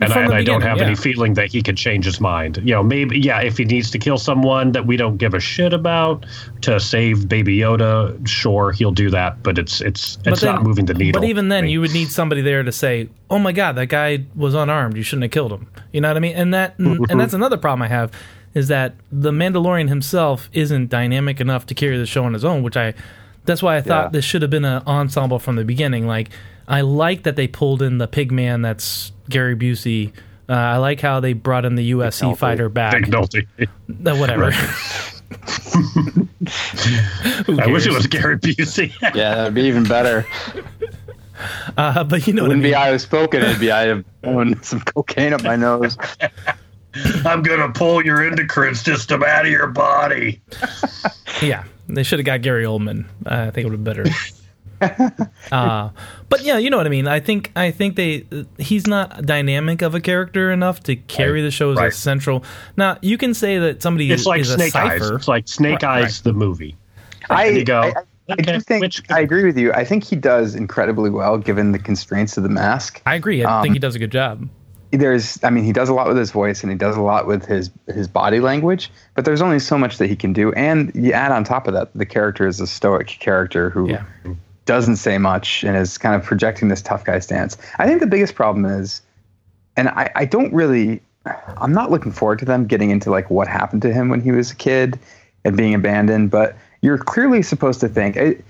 And, 0.00 0.12
I, 0.12 0.22
and 0.24 0.34
I 0.34 0.42
don't 0.42 0.62
have 0.62 0.78
yeah. 0.78 0.84
any 0.86 0.94
feeling 0.94 1.34
that 1.34 1.50
he 1.52 1.62
could 1.62 1.76
change 1.76 2.04
his 2.04 2.20
mind. 2.20 2.56
You 2.58 2.74
know, 2.74 2.82
maybe 2.82 3.18
yeah, 3.18 3.40
if 3.40 3.58
he 3.58 3.64
needs 3.64 3.90
to 3.92 3.98
kill 3.98 4.18
someone 4.18 4.72
that 4.72 4.86
we 4.86 4.96
don't 4.96 5.16
give 5.16 5.34
a 5.34 5.40
shit 5.40 5.72
about 5.72 6.26
to 6.62 6.80
save 6.80 7.28
Baby 7.28 7.58
Yoda, 7.58 8.26
sure 8.26 8.72
he'll 8.72 8.90
do 8.92 9.10
that. 9.10 9.42
But 9.42 9.58
it's 9.58 9.80
it's 9.80 10.18
it's 10.24 10.40
then- 10.40 10.54
not 10.56 10.62
moving 10.62 10.86
the 10.86 10.94
needle. 10.94 11.20
But 11.20 11.28
even 11.28 11.46
for 11.46 11.50
then, 11.50 11.64
me. 11.64 11.72
you 11.72 11.80
would 11.80 11.92
need 11.92 12.10
somebody 12.10 12.40
there 12.42 12.62
to 12.62 12.72
say, 12.72 13.08
"Oh 13.30 13.38
my 13.38 13.52
God, 13.52 13.72
that 13.76 13.86
guy 13.86 14.24
was 14.34 14.54
unarmed. 14.54 14.96
You 14.96 15.02
shouldn't 15.02 15.24
have 15.24 15.30
killed 15.32 15.52
him." 15.52 15.68
You 15.92 16.00
know 16.00 16.08
what 16.08 16.16
I 16.16 16.20
mean? 16.20 16.36
And 16.36 16.52
that, 16.54 16.76
Mm-hmm. 16.78 17.04
and 17.10 17.20
that's 17.20 17.34
another 17.34 17.56
problem 17.56 17.82
I 17.82 17.88
have 17.88 18.10
is 18.54 18.68
that 18.68 18.94
the 19.10 19.30
Mandalorian 19.32 19.88
himself 19.88 20.48
isn't 20.52 20.88
dynamic 20.88 21.40
enough 21.40 21.66
to 21.66 21.74
carry 21.74 21.96
the 21.98 22.06
show 22.06 22.24
on 22.24 22.34
his 22.34 22.44
own. 22.44 22.62
Which 22.62 22.76
I, 22.76 22.94
that's 23.44 23.62
why 23.62 23.76
I 23.76 23.80
thought 23.80 24.04
Yeah. 24.06 24.10
this 24.10 24.24
should 24.24 24.42
have 24.42 24.50
been 24.50 24.64
an 24.64 24.82
ensemble 24.86 25.38
from 25.38 25.56
the 25.56 25.64
beginning. 25.64 26.06
Like 26.06 26.30
I 26.68 26.80
like 26.82 27.24
that 27.24 27.36
they 27.36 27.46
pulled 27.48 27.82
in 27.82 27.98
the 27.98 28.06
pig 28.06 28.30
man 28.32 28.62
that's 28.62 29.12
Gary 29.28 29.56
Busey. 29.56 30.12
Uh, 30.48 30.52
I 30.52 30.76
like 30.76 31.00
how 31.00 31.20
they 31.20 31.32
brought 31.32 31.64
in 31.64 31.74
the 31.74 31.92
UFC 31.92 32.22
Nolte. 32.32 32.38
fighter 32.38 32.68
back. 32.68 33.00
Nick 33.00 33.10
Nolte. 33.10 33.46
Uh, 33.58 34.16
whatever. 34.16 34.52
I 37.62 37.66
wish 37.66 37.86
it 37.86 37.92
was 37.92 38.06
Gary 38.06 38.38
Busey. 38.38 38.92
Yeah, 39.14 39.34
that'd 39.36 39.54
be 39.54 39.62
even 39.62 39.84
better. 39.84 40.26
Uh, 41.76 42.04
but 42.04 42.26
you 42.26 42.32
know 42.32 42.42
what 42.42 42.46
I 42.46 42.48
Wouldn't 42.54 42.62
mean. 42.62 42.72
be 42.72 42.74
I 42.74 42.90
was 42.92 43.02
spoken. 43.02 43.42
It'd 43.42 43.60
be 43.60 43.70
I 43.70 43.86
have 43.86 44.04
blowing 44.22 44.58
some 44.62 44.80
cocaine 44.80 45.32
up 45.32 45.42
my 45.42 45.56
nose. 45.56 45.96
I'm 47.24 47.42
gonna 47.42 47.70
pull 47.72 48.04
your 48.04 48.24
endocrine 48.24 48.74
system 48.74 49.22
out 49.24 49.44
of 49.46 49.50
your 49.50 49.66
body. 49.66 50.40
Yeah, 51.42 51.64
they 51.88 52.02
should 52.04 52.18
have 52.20 52.26
got 52.26 52.42
Gary 52.42 52.64
Oldman. 52.64 53.04
Uh, 53.26 53.46
I 53.48 53.50
think 53.50 53.66
it 53.66 53.70
would 53.70 53.78
have 53.78 53.84
been 53.84 54.04
better. 54.04 54.16
uh, 55.52 55.90
but 56.28 56.42
yeah, 56.42 56.58
you 56.58 56.70
know 56.70 56.76
what 56.76 56.86
I 56.86 56.90
mean. 56.90 57.06
I 57.06 57.20
think 57.20 57.52
I 57.56 57.70
think 57.70 57.96
they 57.96 58.26
he's 58.58 58.86
not 58.86 59.24
dynamic 59.26 59.82
of 59.82 59.94
a 59.94 60.00
character 60.00 60.50
enough 60.50 60.82
to 60.84 60.96
carry 60.96 61.42
the 61.42 61.50
show 61.50 61.72
as 61.72 61.78
a 61.78 61.90
central. 61.90 62.44
Now 62.76 62.98
you 63.02 63.18
can 63.18 63.34
say 63.34 63.58
that 63.58 63.82
somebody 63.82 64.10
It's 64.10 64.26
like 64.26 64.40
is 64.40 64.50
a 64.50 64.54
Snake 64.54 64.74
Eyes. 64.76 65.00
cipher. 65.02 65.14
It's 65.16 65.28
like 65.28 65.48
Snake 65.48 65.82
Right, 65.82 66.04
Eyes, 66.04 66.22
the 66.22 66.32
movie. 66.32 66.76
I, 67.30 67.46
And 67.46 67.56
you 67.56 67.64
go, 67.64 67.80
I, 67.80 67.88
I, 67.88 68.32
I 68.32 68.34
do 68.36 68.60
think 68.60 68.80
which- 68.82 69.02
I 69.10 69.20
agree 69.20 69.44
with 69.44 69.56
you. 69.58 69.72
I 69.72 69.84
think 69.84 70.04
he 70.04 70.16
does 70.16 70.54
incredibly 70.54 71.10
well 71.10 71.38
given 71.38 71.72
the 71.72 71.78
constraints 71.78 72.36
of 72.36 72.42
the 72.42 72.48
mask. 72.50 73.00
I 73.06 73.14
agree. 73.14 73.44
I 73.44 73.58
Um, 73.58 73.62
think 73.62 73.74
he 73.74 73.78
does 73.80 73.94
a 73.94 73.98
good 73.98 74.12
job. 74.12 74.48
There's, 74.90 75.42
I 75.42 75.50
mean, 75.50 75.64
he 75.64 75.72
does 75.72 75.88
a 75.88 75.92
lot 75.94 76.06
with 76.06 76.16
his 76.16 76.30
voice 76.30 76.62
and 76.62 76.70
he 76.70 76.78
does 76.78 76.96
a 76.96 77.00
lot 77.00 77.26
with 77.26 77.44
his 77.46 77.68
his 77.88 78.06
body 78.06 78.38
language. 78.38 78.92
But 79.16 79.24
there's 79.24 79.42
only 79.42 79.58
so 79.58 79.76
much 79.76 79.98
that 79.98 80.06
he 80.06 80.14
can 80.14 80.32
do. 80.32 80.52
And 80.52 80.92
you 80.94 81.12
add 81.12 81.32
on 81.32 81.42
top 81.42 81.66
of 81.66 81.74
that, 81.74 81.90
the 81.96 82.06
character 82.06 82.46
is 82.46 82.60
a 82.60 82.66
stoic 82.68 83.08
character 83.08 83.70
who 83.70 83.88
Yeah. 83.90 84.04
Doesn't 84.66 84.96
say 84.96 85.18
much 85.18 85.64
and 85.64 85.76
is 85.76 85.98
kind 85.98 86.14
of 86.14 86.22
projecting 86.22 86.68
this 86.68 86.82
tough 86.82 87.04
guy 87.04 87.18
stance. 87.18 87.56
I 87.78 87.86
think 87.86 88.00
the 88.00 88.06
biggest 88.06 88.34
problem 88.34 88.64
is, 88.64 89.02
and 89.76 89.88
I, 89.88 90.10
I 90.14 90.24
don't 90.24 90.52
really, 90.52 91.02
I'm 91.58 91.72
not 91.72 91.90
looking 91.90 92.12
forward 92.12 92.38
to 92.40 92.44
them 92.44 92.66
getting 92.66 92.90
into 92.90 93.10
like 93.10 93.30
what 93.30 93.48
happened 93.48 93.82
to 93.82 93.92
him 93.92 94.08
when 94.08 94.20
he 94.20 94.32
was 94.32 94.50
a 94.52 94.54
kid 94.54 94.98
and 95.44 95.56
being 95.56 95.74
abandoned. 95.74 96.30
But 96.30 96.56
you're 96.80 96.98
clearly 96.98 97.42
supposed 97.42 97.80
to 97.80 97.88
think. 97.88 98.16
It, 98.16 98.44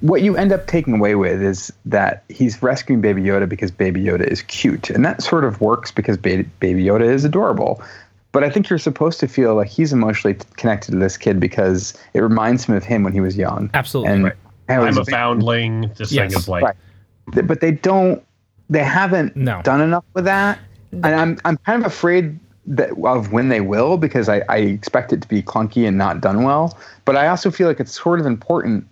what 0.00 0.22
you 0.22 0.36
end 0.36 0.52
up 0.52 0.66
taking 0.68 0.94
away 0.94 1.16
with 1.16 1.42
is 1.42 1.72
that 1.84 2.22
he's 2.28 2.62
rescuing 2.62 3.00
Baby 3.00 3.22
Yoda 3.22 3.48
because 3.48 3.70
Baby 3.70 4.02
Yoda 4.02 4.26
is 4.26 4.42
cute, 4.42 4.90
and 4.90 5.04
that 5.04 5.22
sort 5.22 5.44
of 5.44 5.60
works 5.60 5.90
because 5.90 6.16
ba- 6.16 6.44
Baby 6.60 6.84
Yoda 6.84 7.02
is 7.02 7.24
adorable. 7.24 7.82
But 8.30 8.44
I 8.44 8.50
think 8.50 8.68
you're 8.68 8.78
supposed 8.78 9.18
to 9.20 9.28
feel 9.28 9.54
like 9.54 9.68
he's 9.68 9.92
emotionally 9.92 10.38
connected 10.56 10.92
to 10.92 10.98
this 10.98 11.16
kid 11.16 11.40
because 11.40 11.98
it 12.14 12.20
reminds 12.20 12.64
him 12.64 12.74
of 12.74 12.84
him 12.84 13.02
when 13.02 13.12
he 13.12 13.20
was 13.20 13.36
young. 13.36 13.70
Absolutely. 13.74 14.12
And 14.12 14.24
Right. 14.24 14.34
How 14.68 14.82
I'm 14.82 14.88
he's 14.88 14.98
a 14.98 15.04
foundling. 15.04 15.90
This 15.96 16.12
Yes. 16.12 16.30
thing 16.32 16.38
is 16.40 16.48
like 16.48 16.62
Right. 16.64 17.46
But 17.46 17.60
they 17.60 17.72
don't 17.72 18.22
they 18.70 18.84
haven't 18.84 19.34
No. 19.36 19.62
done 19.62 19.80
enough 19.80 20.04
with 20.14 20.24
that 20.26 20.58
and 20.92 21.06
i'm 21.06 21.38
i'm 21.44 21.56
kind 21.58 21.80
of 21.82 21.86
afraid 21.86 22.38
that 22.66 22.90
of 23.04 23.30
when 23.32 23.48
they 23.50 23.60
will 23.60 23.96
because 23.98 24.28
I, 24.28 24.42
I 24.48 24.56
expect 24.58 25.12
it 25.12 25.20
to 25.22 25.28
be 25.28 25.42
clunky 25.42 25.86
and 25.86 25.96
not 25.98 26.20
done 26.22 26.42
well 26.44 26.76
but 27.04 27.14
i 27.16 27.28
also 27.28 27.50
feel 27.50 27.66
like 27.68 27.78
it's 27.80 27.92
sort 27.98 28.20
of 28.20 28.26
important 28.26 28.86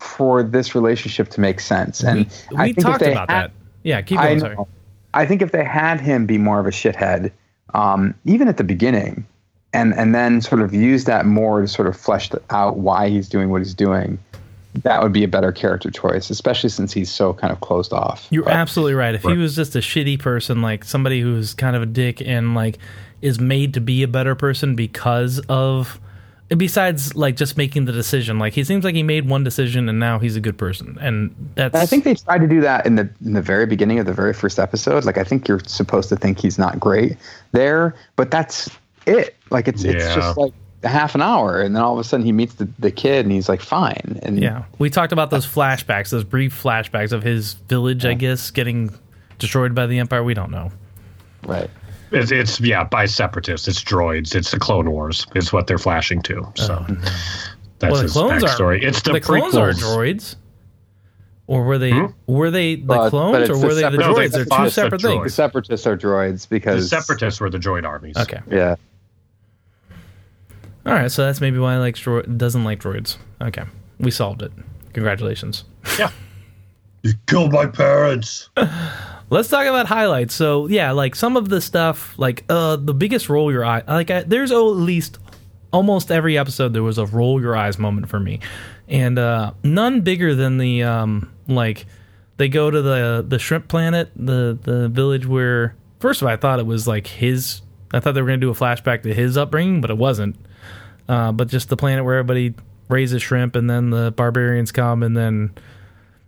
for 0.00 0.42
this 0.44 0.74
relationship 0.76 1.28
to 1.30 1.40
make 1.40 1.58
sense 1.60 2.02
and 2.04 2.26
we 2.50 2.56
I 2.56 2.64
think 2.66 2.80
talked 2.80 3.02
about 3.02 3.28
had- 3.30 3.44
that. 3.44 3.50
Yeah, 3.84 4.00
keep 4.02 4.18
going. 4.18 4.38
know. 4.38 4.44
Sorry. 4.44 4.56
I 5.14 5.26
think 5.26 5.42
if 5.42 5.50
they 5.52 5.64
had 5.64 6.00
him 6.00 6.26
be 6.26 6.38
more 6.38 6.60
of 6.60 6.66
a 6.66 6.70
shithead, 6.70 7.30
um, 7.74 8.14
even 8.24 8.46
at 8.48 8.56
the 8.58 8.64
beginning, 8.64 9.24
and 9.72 9.94
and 9.94 10.14
then 10.14 10.40
sort 10.40 10.60
of 10.60 10.74
use 10.74 11.04
that 11.04 11.24
more 11.26 11.60
to 11.62 11.68
sort 11.68 11.88
of 11.88 11.96
flesh 11.96 12.30
out 12.50 12.76
why 12.78 13.08
he's 13.08 13.28
doing 13.28 13.48
what 13.50 13.58
he's 13.60 13.74
doing, 13.74 14.18
that 14.82 15.02
would 15.02 15.12
be 15.12 15.24
a 15.24 15.28
better 15.28 15.52
character 15.52 15.90
choice, 15.90 16.30
especially 16.30 16.70
since 16.70 16.92
he's 16.92 17.10
so 17.10 17.32
kind 17.32 17.52
of 17.52 17.60
closed 17.60 17.92
off. 17.92 18.26
You're 18.30 18.44
But- 18.44 18.54
absolutely 18.54 18.94
right. 18.94 19.14
If 19.14 19.22
he 19.22 19.36
was 19.36 19.56
just 19.56 19.74
a 19.76 19.80
shitty 19.80 20.18
person, 20.18 20.62
like 20.62 20.84
somebody 20.84 21.20
who's 21.20 21.54
kind 21.54 21.76
of 21.76 21.82
a 21.82 21.86
dick 21.86 22.20
and 22.20 22.54
like 22.54 22.78
is 23.20 23.40
made 23.40 23.74
to 23.74 23.80
be 23.80 24.02
a 24.02 24.08
better 24.08 24.34
person 24.34 24.76
because 24.76 25.40
of 25.48 26.00
besides 26.56 27.14
like 27.14 27.36
just 27.36 27.56
making 27.56 27.84
the 27.84 27.92
decision, 27.92 28.38
like 28.38 28.54
he 28.54 28.64
seems 28.64 28.84
like 28.84 28.94
he 28.94 29.02
made 29.02 29.28
one 29.28 29.44
decision 29.44 29.88
and 29.88 29.98
now 29.98 30.18
he's 30.18 30.36
a 30.36 30.40
good 30.40 30.56
person. 30.56 30.96
And 31.00 31.34
that's 31.54 31.74
I 31.74 31.86
think 31.86 32.04
they 32.04 32.14
tried 32.14 32.38
to 32.38 32.48
do 32.48 32.60
that 32.60 32.86
in 32.86 32.94
the 32.96 33.08
in 33.24 33.34
the 33.34 33.42
very 33.42 33.66
beginning 33.66 33.98
of 33.98 34.06
the 34.06 34.14
very 34.14 34.32
first 34.32 34.58
episode. 34.58 35.04
Like 35.04 35.18
I 35.18 35.24
think 35.24 35.48
you're 35.48 35.60
supposed 35.60 36.08
to 36.10 36.16
think 36.16 36.38
he's 36.38 36.58
not 36.58 36.78
great 36.80 37.16
there, 37.52 37.94
but 38.16 38.30
that's 38.30 38.70
it. 39.06 39.36
Like 39.50 39.68
it's 39.68 39.84
it's 39.84 40.14
just 40.14 40.38
like 40.38 40.52
a 40.82 40.88
half 40.88 41.14
an 41.14 41.22
hour, 41.22 41.60
and 41.60 41.74
then 41.74 41.82
all 41.82 41.92
of 41.94 41.98
a 41.98 42.04
sudden 42.04 42.24
he 42.24 42.32
meets 42.32 42.54
the, 42.54 42.68
the 42.78 42.90
kid, 42.90 43.24
and 43.26 43.32
he's 43.32 43.48
like 43.48 43.60
fine. 43.60 44.20
And 44.22 44.40
Yeah, 44.40 44.64
we 44.78 44.90
talked 44.90 45.12
about 45.12 45.30
those 45.30 45.46
flashbacks, 45.46 46.10
those 46.10 46.24
brief 46.24 46.60
flashbacks 46.60 47.12
of 47.12 47.22
his 47.22 47.54
village, 47.54 48.04
I 48.04 48.14
guess, 48.14 48.50
getting 48.50 48.90
destroyed 49.38 49.74
by 49.74 49.86
the 49.86 49.98
Empire. 49.98 50.22
We 50.22 50.34
don't 50.34 50.50
know. 50.50 50.70
right. 51.46 51.68
it's, 52.12 52.30
it's 52.30 52.60
yeah 52.60 52.84
by 52.84 53.06
separatists. 53.06 53.66
It's 53.68 53.82
droids. 53.82 54.34
It's 54.34 54.50
the 54.52 54.58
Clone 54.58 54.90
Wars. 54.90 55.26
Is 55.34 55.52
what 55.52 55.66
they're 55.66 55.78
flashing 55.78 56.22
to. 56.22 56.42
Oh. 56.44 56.52
So 56.54 56.86
that's 57.78 57.92
well, 57.92 57.96
the 57.96 58.02
his 58.02 58.12
clones 58.12 58.44
backstory. 58.44 58.82
are 58.82 58.86
it's 58.86 59.02
the, 59.02 59.12
the 59.12 59.20
clones 59.20 59.54
are 59.56 59.70
droids, 59.72 60.36
or 61.48 61.64
were 61.64 61.78
they 61.78 61.90
hmm? 61.92 62.06
were 62.26 62.50
they 62.50 62.76
the 62.76 62.82
But- 62.82 62.96
but 62.98 63.10
clones, 63.10 63.50
or 63.50 63.58
were 63.58 63.74
the 63.74 63.80
they 63.82 63.82
the 63.82 63.90
separate- 63.90 63.98
No, 64.00 64.14
they 64.14 64.26
droids? 64.28 64.32
They're 64.32 64.44
two 64.44 64.48
fought 64.48 64.64
the 64.64 64.70
separate 64.70 65.00
droids. 65.00 65.24
The 65.24 65.30
separatists 65.30 65.86
are 65.86 65.96
droids 65.96 66.48
because 66.48 66.88
The 66.90 67.00
separatists 67.00 67.40
were 67.40 67.50
the 67.50 67.58
droid 67.58 67.84
armies. 67.84 68.16
Okay, 68.16 68.40
Yeah. 68.50 68.76
All 70.88 70.94
right. 70.94 71.10
So 71.12 71.24
that's 71.24 71.40
maybe 71.40 71.58
why 71.58 71.74
I 71.74 71.78
like 71.78 71.94
dro- 71.96 72.22
doesn't 72.22 72.64
like 72.64 72.80
droids. 72.80 73.18
Okay, 73.40 73.64
we 74.00 74.10
solved 74.10 74.42
it. 74.42 74.52
Congratulations. 74.94 75.64
Yeah. 75.98 76.10
You 77.04 77.12
killed 77.26 77.52
my 77.52 77.66
parents. 77.66 78.50
Let's 79.30 79.48
talk 79.48 79.66
about 79.66 79.86
highlights. 79.86 80.34
So 80.34 80.66
yeah, 80.66 80.90
like 80.90 81.14
some 81.14 81.36
of 81.36 81.48
the 81.48 81.60
stuff, 81.60 82.18
like 82.18 82.44
uh, 82.48 82.74
the 82.74 82.92
biggest 82.92 83.28
roll 83.28 83.52
your 83.52 83.64
eye. 83.64 83.84
Like 83.86 84.10
I, 84.10 84.22
there's 84.24 84.50
at 84.50 84.56
least 84.58 85.18
almost 85.72 86.10
every 86.10 86.36
episode 86.36 86.72
there 86.72 86.82
was 86.82 86.98
a 86.98 87.06
roll 87.06 87.40
your 87.40 87.56
eyes 87.56 87.78
moment 87.78 88.08
for 88.08 88.18
me, 88.18 88.40
and 88.88 89.16
uh, 89.16 89.52
none 89.62 90.00
bigger 90.00 90.34
than 90.34 90.58
the 90.58 90.82
um, 90.82 91.32
like 91.46 91.86
they 92.36 92.48
go 92.48 92.68
to 92.68 92.82
the 92.82 93.24
the 93.26 93.38
shrimp 93.38 93.68
planet, 93.68 94.10
the 94.16 94.58
the 94.60 94.88
village 94.88 95.24
where 95.24 95.76
first 96.00 96.20
of 96.20 96.26
all 96.26 96.32
I 96.32 96.36
thought 96.36 96.58
it 96.58 96.66
was 96.66 96.88
like 96.88 97.06
his. 97.06 97.60
I 97.92 98.00
thought 98.00 98.12
they 98.14 98.22
were 98.22 98.28
gonna 98.28 98.38
do 98.38 98.50
a 98.50 98.54
flashback 98.54 99.02
to 99.04 99.14
his 99.14 99.36
upbringing, 99.38 99.80
but 99.80 99.90
it 99.90 99.96
wasn't. 99.96 100.34
Uh, 101.08 101.32
but 101.32 101.48
just 101.48 101.68
the 101.68 101.76
planet 101.76 102.04
where 102.04 102.18
everybody 102.18 102.54
raises 102.88 103.22
shrimp 103.22 103.56
and 103.56 103.68
then 103.68 103.90
the 103.90 104.12
barbarians 104.12 104.72
come 104.72 105.02
and 105.02 105.16
then 105.16 105.54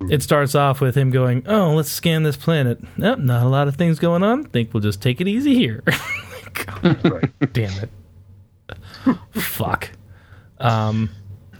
it 0.08 0.22
starts 0.22 0.54
off 0.54 0.80
with 0.80 0.94
him 0.94 1.10
going, 1.10 1.42
"Oh, 1.46 1.75
let's 1.75 1.90
scan 1.90 2.22
this 2.22 2.37
planet. 2.37 2.80
nope, 2.96 3.18
not 3.18 3.44
a 3.44 3.49
lot 3.49 3.68
of 3.68 3.76
things 3.76 3.99
going 3.99 4.22
on. 4.22 4.44
Think 4.44 4.72
we'll 4.72 4.80
just 4.80 5.02
take 5.02 5.20
it 5.20 5.28
easy 5.28 5.54
here." 5.54 5.82
God, 6.54 7.30
damn 7.52 7.72
it! 7.82 7.90
Fuck. 9.32 9.90
Um, 10.58 11.10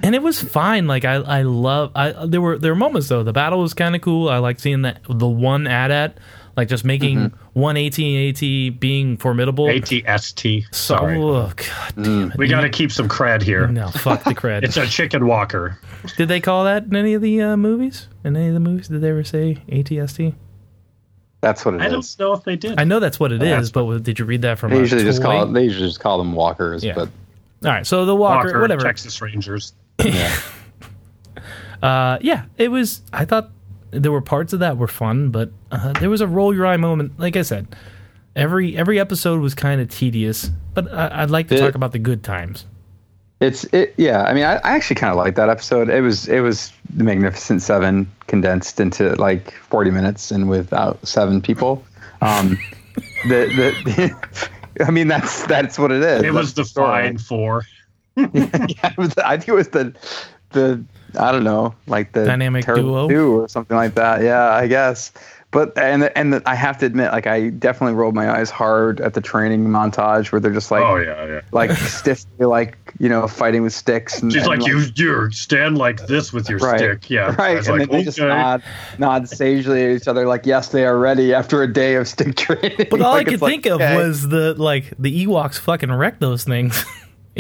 and 0.03 0.15
it 0.15 0.23
was 0.23 0.43
fine. 0.43 0.87
Like 0.87 1.05
I, 1.05 1.15
I 1.15 1.43
love. 1.43 1.93
I 1.95 2.27
there 2.27 2.41
were 2.41 2.59
there 2.59 2.73
were 2.73 2.79
moments 2.79 3.09
though. 3.09 3.23
The 3.23 3.33
battle 3.33 3.61
was 3.61 3.75
kind 3.75 3.95
of 3.95 4.01
cool. 4.01 4.29
I 4.29 4.39
like 4.39 4.59
seeing 4.59 4.83
that 4.83 5.03
the 5.09 5.29
one 5.29 5.67
ad 5.67 5.91
at 5.91 6.19
like 6.57 6.69
just 6.69 6.85
making 6.85 7.19
mm-hmm. 7.19 7.40
118 7.55 8.71
AT 8.71 8.81
being 8.81 9.17
formidable. 9.17 9.67
ATST. 9.67 10.75
Sorry. 10.75 11.17
So, 11.17 11.23
oh, 11.23 11.53
God 11.57 11.95
damn 11.97 12.05
mm. 12.05 12.33
it. 12.33 12.39
We 12.39 12.49
got 12.49 12.61
to 12.63 12.69
keep 12.69 12.93
some 12.93 13.09
cred 13.09 13.43
here. 13.43 13.67
No, 13.67 13.89
fuck 13.89 14.25
the 14.25 14.35
cred. 14.35 14.63
it's 14.65 14.77
a 14.77 14.87
chicken 14.87 15.27
walker. 15.27 15.79
Did 16.17 16.29
they 16.29 16.41
call 16.41 16.65
that 16.65 16.85
in 16.85 16.95
any 16.95 17.15
of 17.15 17.23
the 17.23 17.43
uh, 17.43 17.57
movies? 17.57 18.09
In 18.25 18.37
any 18.37 18.49
of 18.49 18.55
the 18.55 18.61
movies, 18.61 18.89
did 18.89 19.01
they 19.01 19.11
ever 19.11 19.25
say 19.25 19.63
ATST? 19.69 20.35
That's 21.41 21.65
what 21.65 21.75
it 21.75 21.81
I 21.81 21.87
is. 21.87 21.89
I 21.89 21.95
don't 21.95 22.19
know 22.19 22.33
if 22.35 22.45
they 22.45 22.57
did. 22.57 22.79
I 22.79 22.85
know 22.85 23.01
that's 23.01 23.19
what 23.19 23.33
it 23.33 23.43
is, 23.43 23.73
but 23.73 24.03
did 24.03 24.19
you 24.19 24.25
read 24.27 24.43
that 24.43 24.59
from? 24.59 24.71
They 24.71 24.79
usually 24.79 25.05
just 25.05 25.23
call 25.23 25.43
it, 25.43 25.53
they 25.53 25.65
usually 25.65 25.89
just 25.89 26.01
call 26.01 26.19
them 26.19 26.35
walkers. 26.35 26.85
Yeah. 26.85 26.95
But 26.95 27.09
all 27.65 27.71
right, 27.71 27.87
so 27.87 28.05
the 28.05 28.15
walker, 28.15 28.49
walker 28.49 28.61
whatever, 28.61 28.83
Texas 28.83 29.21
Rangers. 29.23 29.73
yeah. 30.05 30.39
uh, 31.83 32.19
yeah, 32.21 32.45
it 32.59 32.71
was. 32.71 33.01
I 33.13 33.25
thought 33.25 33.51
there 33.91 34.13
were 34.13 34.21
parts 34.21 34.53
of 34.53 34.61
that 34.61 34.77
were 34.77 34.89
fun, 34.89 35.31
but 35.31 35.51
uh, 35.71 35.93
there 35.95 36.11
was 36.11 36.21
a 36.21 36.27
roll 36.27 36.55
your 36.55 36.67
eye 36.67 36.77
moment. 36.77 37.19
Like 37.19 37.37
I 37.37 37.43
said, 37.43 37.67
every 38.37 38.77
every 38.77 38.99
episode 39.01 39.41
was 39.41 39.55
kind 39.55 39.81
of 39.81 39.89
tedious, 39.89 40.51
but 40.75 40.93
I, 40.93 41.23
I'd 41.23 41.31
like 41.31 41.49
to 41.49 41.55
It- 41.57 41.61
talk 41.61 41.75
about 41.75 41.93
the 41.93 41.99
good 41.99 42.23
times. 42.23 42.67
It's 43.41 43.65
it 43.73 43.95
yeah. 43.97 44.25
I 44.25 44.35
mean, 44.35 44.45
I, 44.45 44.57
I 44.57 44.73
actually 44.77 44.97
kind 44.97 45.11
of 45.11 45.17
like 45.17 45.35
that 45.37 45.49
episode. 45.49 45.89
It 45.89 46.03
was 46.03 46.29
it 46.29 46.41
was 46.41 46.73
the 46.95 47.05
Magnificent 47.05 47.63
Seven 47.63 48.07
condensed 48.27 48.79
into 48.81 49.15
like 49.15 49.53
forty 49.53 49.91
minutes 49.91 50.31
and 50.31 50.47
without 50.47 50.99
seven 51.09 51.41
people. 51.41 51.83
Um, 52.21 52.59
the 53.29 53.47
the 53.87 54.51
I 54.87 54.91
mean 54.91 55.09
that's 55.09 55.47
that's 55.47 55.79
what 55.79 55.91
it 55.91 56.03
is. 56.03 56.23
It 56.23 56.35
was 56.35 56.53
the 56.53 56.61
That's 56.63 56.71
story. 56.71 57.03
fine 57.07 57.17
four. 57.19 57.63
yeah, 58.17 58.27
it 58.35 58.99
was, 58.99 59.17
I 59.17 59.39
think 59.39 59.49
it 59.49 59.55
was 59.55 59.69
the 59.69 59.95
the 60.51 60.85
I 61.19 61.33
don't 61.33 61.45
know 61.45 61.75
like 61.87 62.13
the 62.13 62.25
Dynamic 62.25 62.65
duo? 62.67 63.09
two 63.09 63.41
or 63.41 63.49
something 63.49 63.77
like 63.77 63.95
that. 63.95 64.23
Yeah, 64.23 64.51
I 64.51 64.67
guess. 64.67 65.13
But 65.53 65.77
and 65.77 66.05
and 66.17 66.35
the, 66.35 66.43
I 66.47 66.55
have 66.55 66.79
to 66.79 66.87
admit, 66.87 67.11
like 67.11 67.27
I 67.27 67.49
definitely 67.49 67.95
rolled 67.95 68.15
my 68.15 68.31
eyes 68.31 68.51
hard 68.51 69.01
at 69.01 69.15
the 69.15 69.21
training 69.21 69.65
montage 69.67 70.31
where 70.31 70.41
they're 70.41 70.53
just 70.53 70.71
like 70.71 70.85
oh 70.85 70.95
yeah, 70.95 71.27
yeah. 71.27 71.41
like 71.51 71.73
stiffly 71.77 72.47
like 72.47 72.79
you 73.01 73.09
know 73.09 73.27
fighting 73.27 73.63
with 73.65 73.73
sticks. 73.73 74.23
And, 74.23 74.33
She's 74.33 74.43
and, 74.47 74.61
like, 74.61 74.65
you, 74.69 74.85
you 74.95 75.29
stand 75.33 75.77
like 75.77 76.07
this 76.07 76.33
with 76.33 76.49
your 76.49 76.61
Right. 76.61 76.79
stick. 76.79 77.11
Yeah, 77.11 77.35
Right, 77.39 77.57
and 77.59 77.67
like, 77.67 77.79
then 77.81 77.99
they 77.99 78.05
just 78.05 78.21
nod, 78.21 78.63
nod 78.99 79.25
sagely 79.25 79.87
at 79.91 79.97
each 80.01 80.07
other, 80.07 80.25
like, 80.29 80.47
"Yes, 80.47 80.69
they 80.69 80.85
are 80.87 80.97
ready." 80.97 81.35
After 81.35 81.65
a 81.65 81.73
day 81.73 81.97
of 81.97 82.07
stick 82.07 82.37
training, 82.37 82.87
But 82.89 83.01
all 83.01 83.11
Like, 83.15 83.27
I 83.27 83.31
it's 83.31 83.31
could 83.31 83.43
like, 83.43 83.51
think 83.51 83.67
of 83.67 83.81
okay. 83.81 83.97
was 83.97 84.29
the 84.29 84.55
like 84.55 84.93
the 85.01 85.27
Ewoks 85.27 85.59
fucking 85.59 85.91
wrecked 85.91 86.21
those 86.21 86.45
things 86.45 86.85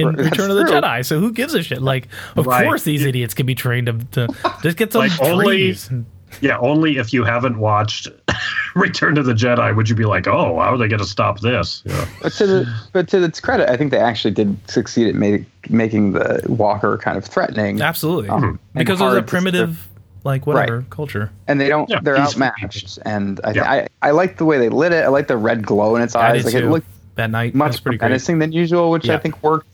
in 0.00 0.12
That's 0.16 0.30
Return 0.30 0.50
of 0.50 0.57
the 0.57 0.64
true. 0.64 0.73
Jedi. 0.80 1.04
So 1.04 1.21
who 1.21 1.33
gives 1.33 1.54
a 1.54 1.62
shit? 1.62 1.83
Like, 1.83 2.09
of 2.37 2.47
Right. 2.47 2.64
course 2.64 2.83
these 2.85 3.04
idiots 3.04 3.35
can 3.35 3.47
be 3.47 3.54
trained 3.54 3.87
to, 4.12 4.26
to 4.26 4.35
just 4.62 4.76
get 4.76 4.92
some 4.92 5.00
Like, 5.02 5.21
only- 5.23 5.45
trees. 5.47 5.88
and- 5.90 6.07
Yeah, 6.40 6.59
only 6.59 6.97
if 6.99 7.12
you 7.12 7.25
haven't 7.25 7.59
watched 7.59 8.09
Return 8.76 9.19
of 9.19 9.26
the 9.26 9.33
Jedi 9.35 9.75
would 9.75 9.88
you 9.88 9.97
be 9.97 10.04
like, 10.04 10.28
oh, 10.28 10.54
how 10.61 10.73
are 10.75 10.78
they 10.78 10.87
going 10.87 11.00
to 11.00 11.07
stop 11.07 11.40
this? 11.40 11.83
Yeah. 11.85 12.07
But 12.23 12.33
to 12.35 12.47
the 12.47 12.75
but 12.92 13.09
to 13.09 13.25
its 13.25 13.40
credit, 13.40 13.69
I 13.69 13.76
think 13.76 13.90
they 13.90 13.99
actually 13.99 14.30
did 14.33 14.57
succeed 14.71 15.09
at 15.09 15.14
make, 15.16 15.45
making 15.71 16.12
the 16.12 16.40
Walker 16.47 16.97
kind 16.99 17.19
of 17.19 17.25
threatening, 17.25 17.80
Absolutely, 17.83 18.28
Um, 18.28 18.45
and 18.45 18.59
because 18.75 19.00
it 19.00 19.04
was 19.04 19.12
a 19.12 19.16
hard 19.16 19.26
to- 19.26 19.30
primitive, 19.30 19.88
like 20.23 20.47
whatever 20.47 20.85
culture. 20.90 21.30
and 21.49 21.61
they 21.61 21.69
don't 21.69 21.88
Yeah, 21.90 21.99
they're 22.00 22.14
peaceful 22.16 22.45
outmatched. 22.45 22.99
And 23.04 23.40
I, 23.42 23.50
Yeah. 23.52 23.71
I 23.71 23.88
I 24.02 24.11
like 24.12 24.37
the 24.37 24.45
way 24.45 24.59
they 24.59 24.69
lit 24.69 24.92
it. 24.92 25.02
I 25.02 25.09
like 25.09 25.26
the 25.28 25.37
red 25.37 25.66
glow 25.66 25.97
in 25.97 26.02
its 26.02 26.14
I 26.14 26.30
eyes. 26.30 26.37
did 26.37 26.45
Like 26.47 26.54
it 26.54 26.61
too. 26.61 26.71
looked 26.71 26.87
that 27.16 27.30
night 27.30 27.54
much 27.57 27.73
more 27.73 27.83
pretty 27.83 27.99
great. 27.99 28.09
menacing 28.11 28.38
than 28.38 28.52
usual, 28.52 28.90
which 28.92 29.07
Yeah. 29.07 29.14
I 29.14 29.19
think 29.19 29.42
worked. 29.42 29.66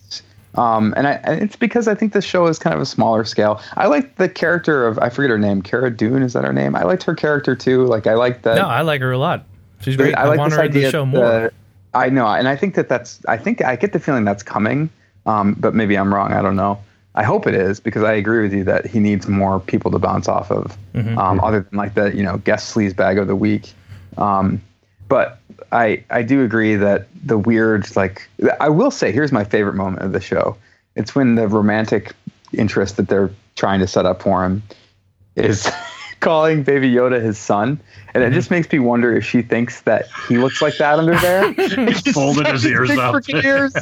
Um, 0.57 0.95
and 0.97 1.07
I, 1.07 1.13
and 1.25 1.43
it's 1.43 1.57
because 1.57 1.87
I 1.89 1.95
think 1.95 2.13
the 2.13 2.23
show 2.23 2.47
is 2.47 2.59
kind 2.59 2.75
of 2.75 2.81
a 2.81 2.87
smaller 2.87 3.25
scale. 3.25 3.61
I 3.77 3.87
like 3.89 4.17
the 4.17 4.29
character 4.29 4.87
of 4.87 4.99
I 4.99 5.11
forget 5.11 5.31
her 5.31 5.39
name, 5.39 5.61
Cara 5.63 5.91
Dune. 5.91 6.23
Is 6.23 6.33
that 6.33 6.45
her 6.45 6.53
name? 6.53 6.75
I 6.75 6.83
liked 6.83 7.03
her 7.03 7.15
character 7.15 7.55
too. 7.55 7.85
Like 7.87 8.07
I 8.07 8.15
like 8.15 8.43
that. 8.43 8.57
No, 8.57 8.67
I 8.67 8.81
like 8.83 9.01
her 9.03 9.13
a 9.13 9.19
lot. 9.19 9.45
She's 9.81 9.97
great. 9.97 10.15
I 10.17 10.23
I, 10.23 10.29
like 10.29 10.39
want 10.39 10.51
this 10.53 10.59
her 10.59 10.65
in 10.65 10.73
the 10.73 10.79
idea 10.79 10.91
show 10.91 11.05
more. 11.07 11.53
I 11.95 12.09
know, 12.11 12.27
and 12.27 12.49
I 12.49 12.57
think 12.57 12.75
that 12.75 12.89
that's. 12.89 13.25
I 13.27 13.37
think 13.37 13.63
I 13.63 13.77
get 13.77 13.93
the 13.93 13.99
feeling 14.01 14.25
that's 14.25 14.43
coming, 14.43 14.91
um, 15.27 15.55
but 15.59 15.75
maybe 15.75 15.97
I'm 15.97 16.13
wrong. 16.13 16.33
I 16.33 16.43
don't 16.43 16.57
know. 16.57 16.83
I 17.15 17.23
hope 17.23 17.47
it 17.47 17.55
is 17.55 17.81
because 17.81 18.03
I 18.03 18.13
agree 18.13 18.43
with 18.43 18.53
you 18.53 18.65
that 18.65 18.87
he 18.87 18.99
needs 18.99 19.27
more 19.27 19.61
people 19.61 19.91
to 19.91 19.99
bounce 19.99 20.29
off 20.29 20.51
of, 20.51 20.77
Mm-hmm. 20.95 21.19
um, 21.19 21.41
other 21.41 21.61
than 21.69 21.79
like 21.79 21.95
the 21.95 22.15
you 22.17 22.23
know 22.23 22.39
guest 22.39 22.75
sleaze 22.75 22.95
bag 22.97 23.19
of 23.19 23.27
the 23.27 23.37
week. 23.37 23.73
Um, 24.19 24.61
but 25.09 25.39
I 25.73 26.05
I 26.11 26.23
do 26.23 26.43
agree 26.45 26.75
that 26.77 27.09
the 27.25 27.39
weird 27.39 27.95
like 27.97 28.29
I 28.61 28.69
will 28.69 28.91
say 28.91 29.13
here's 29.13 29.33
my 29.33 29.45
favorite 29.45 29.75
moment 29.75 30.03
of 30.03 30.13
the 30.13 30.21
show. 30.21 30.57
It's 30.95 31.15
when 31.15 31.35
the 31.35 31.49
romantic 31.49 32.15
interest 32.53 32.97
that 32.97 33.09
they're 33.09 33.31
trying 33.55 33.81
to 33.81 33.87
set 33.87 34.07
up 34.07 34.23
for 34.23 34.45
him 34.45 34.63
is 35.35 35.69
calling 36.21 36.63
Baby 36.63 36.91
Yoda 36.93 37.21
his 37.23 37.37
son, 37.39 37.79
and 38.15 38.23
it 38.25 38.33
just 38.33 38.51
makes 38.51 38.71
me 38.73 38.79
wonder 38.79 39.15
if 39.15 39.25
she 39.25 39.43
thinks 39.43 39.83
that 39.83 40.07
he 40.29 40.39
looks 40.39 40.63
like 40.63 40.77
that 40.79 40.99
under 40.99 41.15
there. 41.19 41.53
He 41.93 42.13
folded 42.13 42.47
his 42.47 42.65
ears 42.67 42.91
up. 42.91 43.15
freaking 43.15 43.45
ears. 43.45 43.75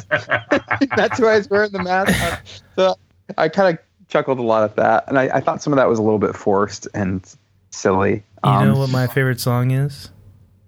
That's 0.95 1.19
why 1.19 1.35
he's 1.37 1.49
wearing 1.49 1.71
the 1.71 1.81
mask. 1.83 2.45
So 2.75 2.95
I 3.37 3.47
kind 3.49 3.77
of 3.77 3.83
chuckled 4.09 4.39
a 4.39 4.43
lot 4.43 4.63
at 4.63 4.75
that, 4.75 5.05
and 5.07 5.17
I, 5.17 5.23
I 5.35 5.39
thought 5.39 5.61
some 5.63 5.71
of 5.73 5.77
that 5.77 5.87
was 5.87 5.99
a 5.99 6.01
little 6.01 6.19
bit 6.19 6.35
forced 6.35 6.87
and 6.93 7.25
silly. 7.69 8.11
you 8.43 8.49
Um, 8.51 8.67
know 8.67 8.77
what 8.79 8.89
my 8.89 9.07
favorite 9.07 9.39
song 9.39 9.71
is? 9.71 10.09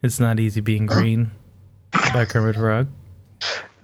It's 0.03 0.19
not 0.19 0.39
easy 0.39 0.61
being 0.61 0.85
green 0.85 1.31
by 2.13 2.25
Kermit 2.25 2.55
Frog. 2.55 2.87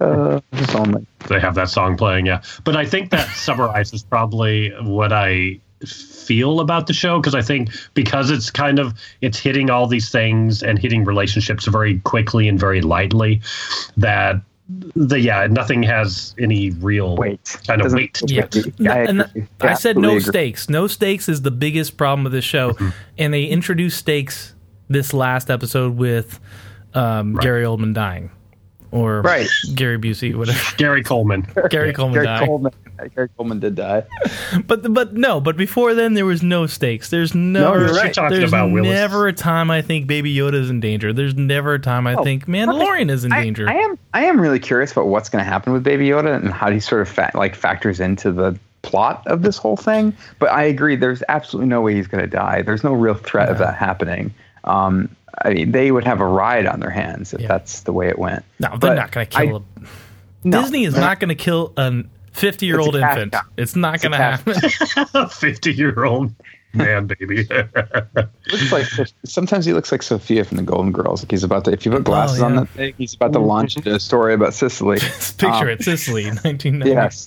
uh, 0.00 0.40
if 0.52 0.74
only. 0.76 1.06
they 1.28 1.38
have 1.40 1.54
that 1.54 1.68
song 1.68 1.96
playing 1.96 2.26
yeah 2.26 2.42
but 2.64 2.76
i 2.76 2.84
think 2.84 3.10
that 3.10 3.28
summarizes 3.36 4.02
probably 4.02 4.70
what 4.82 5.12
i 5.12 5.58
feel 5.86 6.58
about 6.60 6.86
the 6.88 6.92
show 6.92 7.20
because 7.20 7.34
i 7.34 7.40
think 7.42 7.70
because 7.94 8.30
it's 8.30 8.50
kind 8.50 8.78
of 8.80 8.92
it's 9.20 9.38
hitting 9.38 9.70
all 9.70 9.86
these 9.86 10.10
things 10.10 10.62
and 10.62 10.78
hitting 10.80 11.04
relationships 11.04 11.66
very 11.66 12.00
quickly 12.00 12.48
and 12.48 12.58
very 12.58 12.80
lightly 12.80 13.40
that 13.96 14.36
the 14.96 15.20
yeah 15.20 15.46
nothing 15.46 15.82
has 15.82 16.34
any 16.38 16.70
real 16.70 17.16
Wait, 17.16 17.56
kind 17.66 17.80
of 17.82 17.92
weight 17.92 18.14
to 18.14 18.34
Yeah, 18.34 18.46
it. 18.52 18.88
I 18.88 18.98
and 19.04 19.20
agree. 19.22 19.46
I 19.60 19.74
said 19.74 19.96
no 19.98 20.08
agree. 20.10 20.20
stakes. 20.20 20.68
No 20.70 20.86
stakes 20.86 21.28
is 21.28 21.42
the 21.42 21.50
biggest 21.50 21.98
problem 21.98 22.24
with 22.24 22.32
this 22.32 22.46
show, 22.46 22.70
Mm-hmm. 22.72 22.88
and 23.18 23.34
they 23.34 23.44
introduced 23.44 23.98
stakes 23.98 24.53
this 24.88 25.12
last 25.14 25.50
episode 25.50 25.96
with 25.96 26.40
um, 26.94 27.34
Gary 27.36 27.64
Oldman 27.64 27.94
dying, 27.94 28.30
or 28.90 29.22
Right. 29.22 29.48
Gary 29.74 29.98
Busey, 29.98 30.34
whatever. 30.36 30.58
gary 30.76 31.02
coleman 31.02 31.46
Gary 31.70 31.92
Coleman 31.92 32.14
Gary 32.14 32.26
died. 32.26 32.46
Coleman. 32.46 32.72
Gary 33.16 33.28
Coleman 33.36 33.58
did 33.60 33.74
die. 33.74 34.04
But 34.68 34.94
but 34.94 35.14
no, 35.14 35.40
but 35.40 35.56
before 35.56 35.94
then 35.94 36.14
there 36.14 36.24
was 36.24 36.42
no 36.44 36.66
stakes. 36.66 37.10
There's 37.10 37.34
never 37.34 37.86
you're 37.86 37.94
right. 37.94 38.14
Talking 38.14 38.38
there's 38.38 38.50
about 38.50 38.70
never 38.70 39.26
a 39.26 39.32
time 39.32 39.68
I 39.70 39.82
think 39.82 40.06
Baby 40.06 40.32
Yoda 40.34 40.54
is 40.54 40.70
in 40.70 40.78
danger. 40.78 41.12
There's 41.12 41.34
never 41.34 41.74
a 41.74 41.78
time 41.80 42.06
I 42.06 42.14
Oh, 42.14 42.22
think 42.22 42.46
Mandalorian 42.46 43.10
is 43.10 43.24
in 43.24 43.32
I, 43.32 43.42
danger. 43.42 43.68
I 43.68 43.74
am 43.74 43.98
I 44.14 44.24
am 44.26 44.40
really 44.40 44.60
curious 44.60 44.92
about 44.92 45.08
what's 45.08 45.28
going 45.28 45.42
to 45.44 45.50
happen 45.50 45.72
with 45.72 45.82
Baby 45.82 46.06
Yoda 46.08 46.36
and 46.36 46.52
how 46.52 46.70
he 46.70 46.78
sort 46.78 47.02
of 47.02 47.08
fa- 47.08 47.32
like 47.34 47.56
factors 47.56 47.98
into 47.98 48.30
the 48.30 48.56
plot 48.82 49.26
of 49.26 49.42
this 49.42 49.56
whole 49.56 49.76
thing. 49.76 50.14
But 50.38 50.50
I 50.52 50.62
agree, 50.62 50.94
there's 50.94 51.22
absolutely 51.28 51.68
no 51.68 51.80
way 51.80 51.94
he's 51.96 52.06
going 52.06 52.22
to 52.22 52.30
die. 52.30 52.62
There's 52.62 52.84
no 52.84 52.92
real 52.92 53.14
threat 53.14 53.48
of 53.48 53.58
that 53.58 53.74
happening. 53.74 54.32
Um, 54.64 55.14
I 55.44 55.52
mean, 55.52 55.72
they 55.72 55.90
would 55.92 56.04
have 56.04 56.20
a 56.20 56.26
riot 56.26 56.66
on 56.66 56.80
their 56.80 56.90
hands 56.90 57.32
if 57.34 57.40
Yeah. 57.40 57.48
that's 57.48 57.80
the 57.82 57.92
way 57.92 58.08
it 58.08 58.18
went. 58.18 58.44
no, 58.60 58.68
they're 58.70 58.78
but 58.78 58.94
not 58.94 59.12
going 59.12 59.26
to 59.26 59.36
kill. 59.36 59.56
a, 59.56 59.80
No, 60.48 60.62
Disney 60.62 60.84
is 60.84 60.94
not 60.96 61.20
going 61.20 61.28
to 61.30 61.34
kill 61.34 61.72
a 61.76 62.04
50 62.32 62.66
year 62.66 62.78
old 62.80 62.94
It's 62.94 63.02
a 63.02 63.06
cash 63.06 63.16
infant. 63.16 63.32
cow. 63.32 63.40
It's 63.56 63.76
not 63.76 64.00
going 64.00 64.12
to 64.12 64.18
happen. 64.18 65.28
50 65.30 65.72
year 65.72 66.04
old 66.04 66.32
man 66.76 67.06
baby 67.06 67.44
looks 68.50 68.72
like 68.72 68.84
sometimes 69.24 69.64
he 69.64 69.72
looks 69.72 69.92
like 69.92 70.02
Sophia 70.02 70.42
from 70.44 70.56
the 70.56 70.62
Golden 70.64 70.90
Girls. 70.90 71.22
Like 71.22 71.30
he's 71.30 71.44
about 71.44 71.64
to, 71.66 71.72
if 71.72 71.84
you 71.86 71.92
put 71.92 72.02
glasses 72.04 72.40
on 72.42 72.52
Oh, 72.52 72.54
yeah. 72.54 72.60
that 72.62 72.68
thing, 72.70 72.94
he's 72.98 73.14
about 73.14 73.32
to 73.34 73.38
launch 73.38 73.76
into 73.76 73.94
a 73.94 74.00
story 74.00 74.34
about 74.34 74.54
Sicily. 74.54 74.98
Just 74.98 75.38
Picture 75.38 75.54
Um, 75.54 75.68
it, 75.68 75.82
Sicily, 75.82 76.24
1990. 76.24 76.90
Yes. 76.90 77.24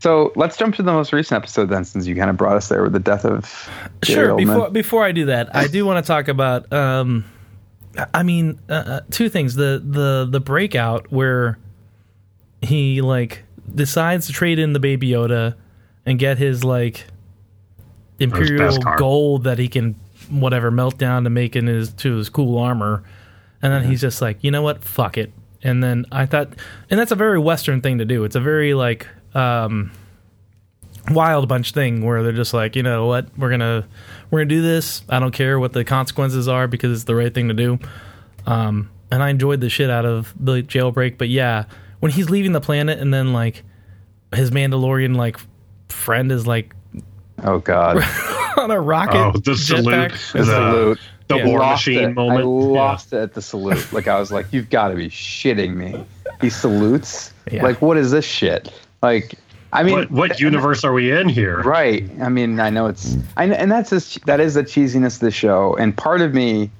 So 0.00 0.32
let's 0.36 0.56
jump 0.56 0.74
to 0.76 0.82
the 0.82 0.92
most 0.92 1.12
recent 1.12 1.36
episode 1.42 1.70
then, 1.70 1.84
since 1.84 2.06
you 2.06 2.14
kind 2.14 2.28
of 2.30 2.36
brought 2.36 2.56
us 2.56 2.68
there 2.68 2.82
with 2.82 2.92
the 2.92 3.00
death 3.00 3.24
of 3.24 3.68
Gary 4.02 4.26
Sure. 4.26 4.36
Oldman. 4.36 4.46
Before 4.46 4.70
before 4.70 5.04
I 5.04 5.12
do 5.12 5.26
that, 5.26 5.54
I 5.54 5.66
do 5.66 5.86
want 5.86 6.04
to 6.04 6.06
talk 6.06 6.28
about. 6.28 6.72
Um, 6.72 7.24
I 8.12 8.22
mean, 8.22 8.60
uh, 8.68 8.72
uh, 8.72 9.00
two 9.10 9.28
things: 9.28 9.54
the 9.54 9.82
the 9.84 10.26
the 10.30 10.40
breakout 10.40 11.10
where 11.12 11.58
he 12.60 13.00
like 13.00 13.44
decides 13.72 14.26
to 14.26 14.32
trade 14.32 14.58
in 14.58 14.72
the 14.72 14.80
Baby 14.80 15.10
Yoda 15.10 15.54
and 16.04 16.18
get 16.18 16.38
his 16.38 16.64
like 16.64 17.06
imperial 18.18 18.58
best 18.58 18.80
gold 18.98 19.44
that 19.44 19.58
he 19.58 19.68
can 19.68 19.94
whatever 20.30 20.70
melt 20.70 20.98
down 20.98 21.24
to 21.24 21.30
make 21.30 21.56
in 21.56 21.66
his 21.66 21.92
to 21.94 22.16
his 22.16 22.28
cool 22.28 22.58
armor, 22.58 23.04
and 23.62 23.72
then 23.72 23.84
he's 23.84 24.00
just 24.00 24.20
like, 24.20 24.42
you 24.42 24.50
know 24.50 24.62
what, 24.62 24.84
fuck 24.84 25.16
it. 25.16 25.32
And 25.62 25.82
then 25.82 26.04
I 26.12 26.26
thought, 26.26 26.52
and 26.90 27.00
that's 27.00 27.10
a 27.12 27.16
very 27.16 27.38
Western 27.38 27.80
thing 27.80 27.98
to 27.98 28.04
do. 28.04 28.24
It's 28.24 28.36
a 28.36 28.40
very 28.40 28.74
like. 28.74 29.06
Um, 29.34 29.90
wild 31.10 31.48
bunch 31.48 31.72
thing 31.72 32.04
where 32.04 32.22
they're 32.22 32.32
just 32.32 32.54
like, 32.54 32.76
you 32.76 32.82
know 32.82 33.06
what, 33.06 33.26
we're 33.36 33.50
gonna 33.50 33.86
we're 34.30 34.40
gonna 34.40 34.48
do 34.48 34.62
this. 34.62 35.02
I 35.08 35.18
don't 35.18 35.32
care 35.32 35.58
what 35.58 35.72
the 35.72 35.84
consequences 35.84 36.48
are 36.48 36.66
because 36.66 36.92
it's 36.92 37.04
the 37.04 37.14
right 37.14 37.32
thing 37.32 37.48
to 37.48 37.54
do. 37.54 37.78
Um, 38.46 38.90
and 39.10 39.22
I 39.22 39.30
enjoyed 39.30 39.60
the 39.60 39.68
shit 39.68 39.90
out 39.90 40.04
of 40.06 40.32
the 40.38 40.62
jailbreak. 40.62 41.18
But 41.18 41.28
yeah, 41.28 41.64
when 42.00 42.12
he's 42.12 42.30
leaving 42.30 42.52
the 42.52 42.60
planet 42.60 42.98
and 43.00 43.12
then 43.12 43.32
like 43.32 43.62
his 44.34 44.50
Mandalorian 44.50 45.16
like 45.16 45.38
friend 45.88 46.32
is 46.32 46.46
like 46.46 46.74
oh 47.42 47.58
God. 47.58 47.98
on 48.56 48.70
a 48.70 48.80
rocket. 48.80 49.16
oh 49.16 49.32
the 49.32 49.56
salute 49.56 49.84
jetpack. 50.12 50.32
The 50.32 50.38
the, 50.38 50.44
salute. 50.44 51.00
the 51.28 51.36
Yeah. 51.36 51.46
war 51.46 51.58
machine 51.58 51.98
it. 52.10 52.14
moment 52.14 52.38
I 52.40 52.42
Yeah. 52.42 52.46
lost 52.48 53.12
it 53.12 53.18
at 53.18 53.34
the 53.34 53.42
salute. 53.42 53.92
Like 53.92 54.08
I 54.08 54.18
was 54.18 54.30
like, 54.32 54.46
"You've 54.52 54.70
got 54.70 54.88
to 54.88 54.94
be 54.94 55.08
shitting 55.08 55.74
me." 55.74 56.04
He 56.40 56.50
salutes. 56.50 57.32
Yeah. 57.50 57.62
Like, 57.62 57.80
what 57.82 57.96
is 57.96 58.10
this 58.10 58.24
shit? 58.24 58.72
Like, 59.04 59.34
I 59.72 59.82
mean, 59.82 59.94
what 59.94 60.10
what 60.10 60.40
universe 60.40 60.82
are 60.82 60.92
we 60.94 61.12
in 61.12 61.28
here? 61.28 61.60
Right. 61.62 62.08
I 62.22 62.28
mean, 62.30 62.58
I 62.58 62.70
know 62.70 62.86
it's, 62.86 63.16
I 63.36 63.44
and 63.44 63.70
that's 63.70 63.90
just, 63.90 64.24
that 64.24 64.40
is 64.40 64.54
the 64.54 64.62
cheesiness 64.62 65.16
of 65.16 65.20
the 65.20 65.30
show. 65.30 65.74
And 65.76 65.94
part 65.96 66.20
of 66.22 66.32
me, 66.32 66.70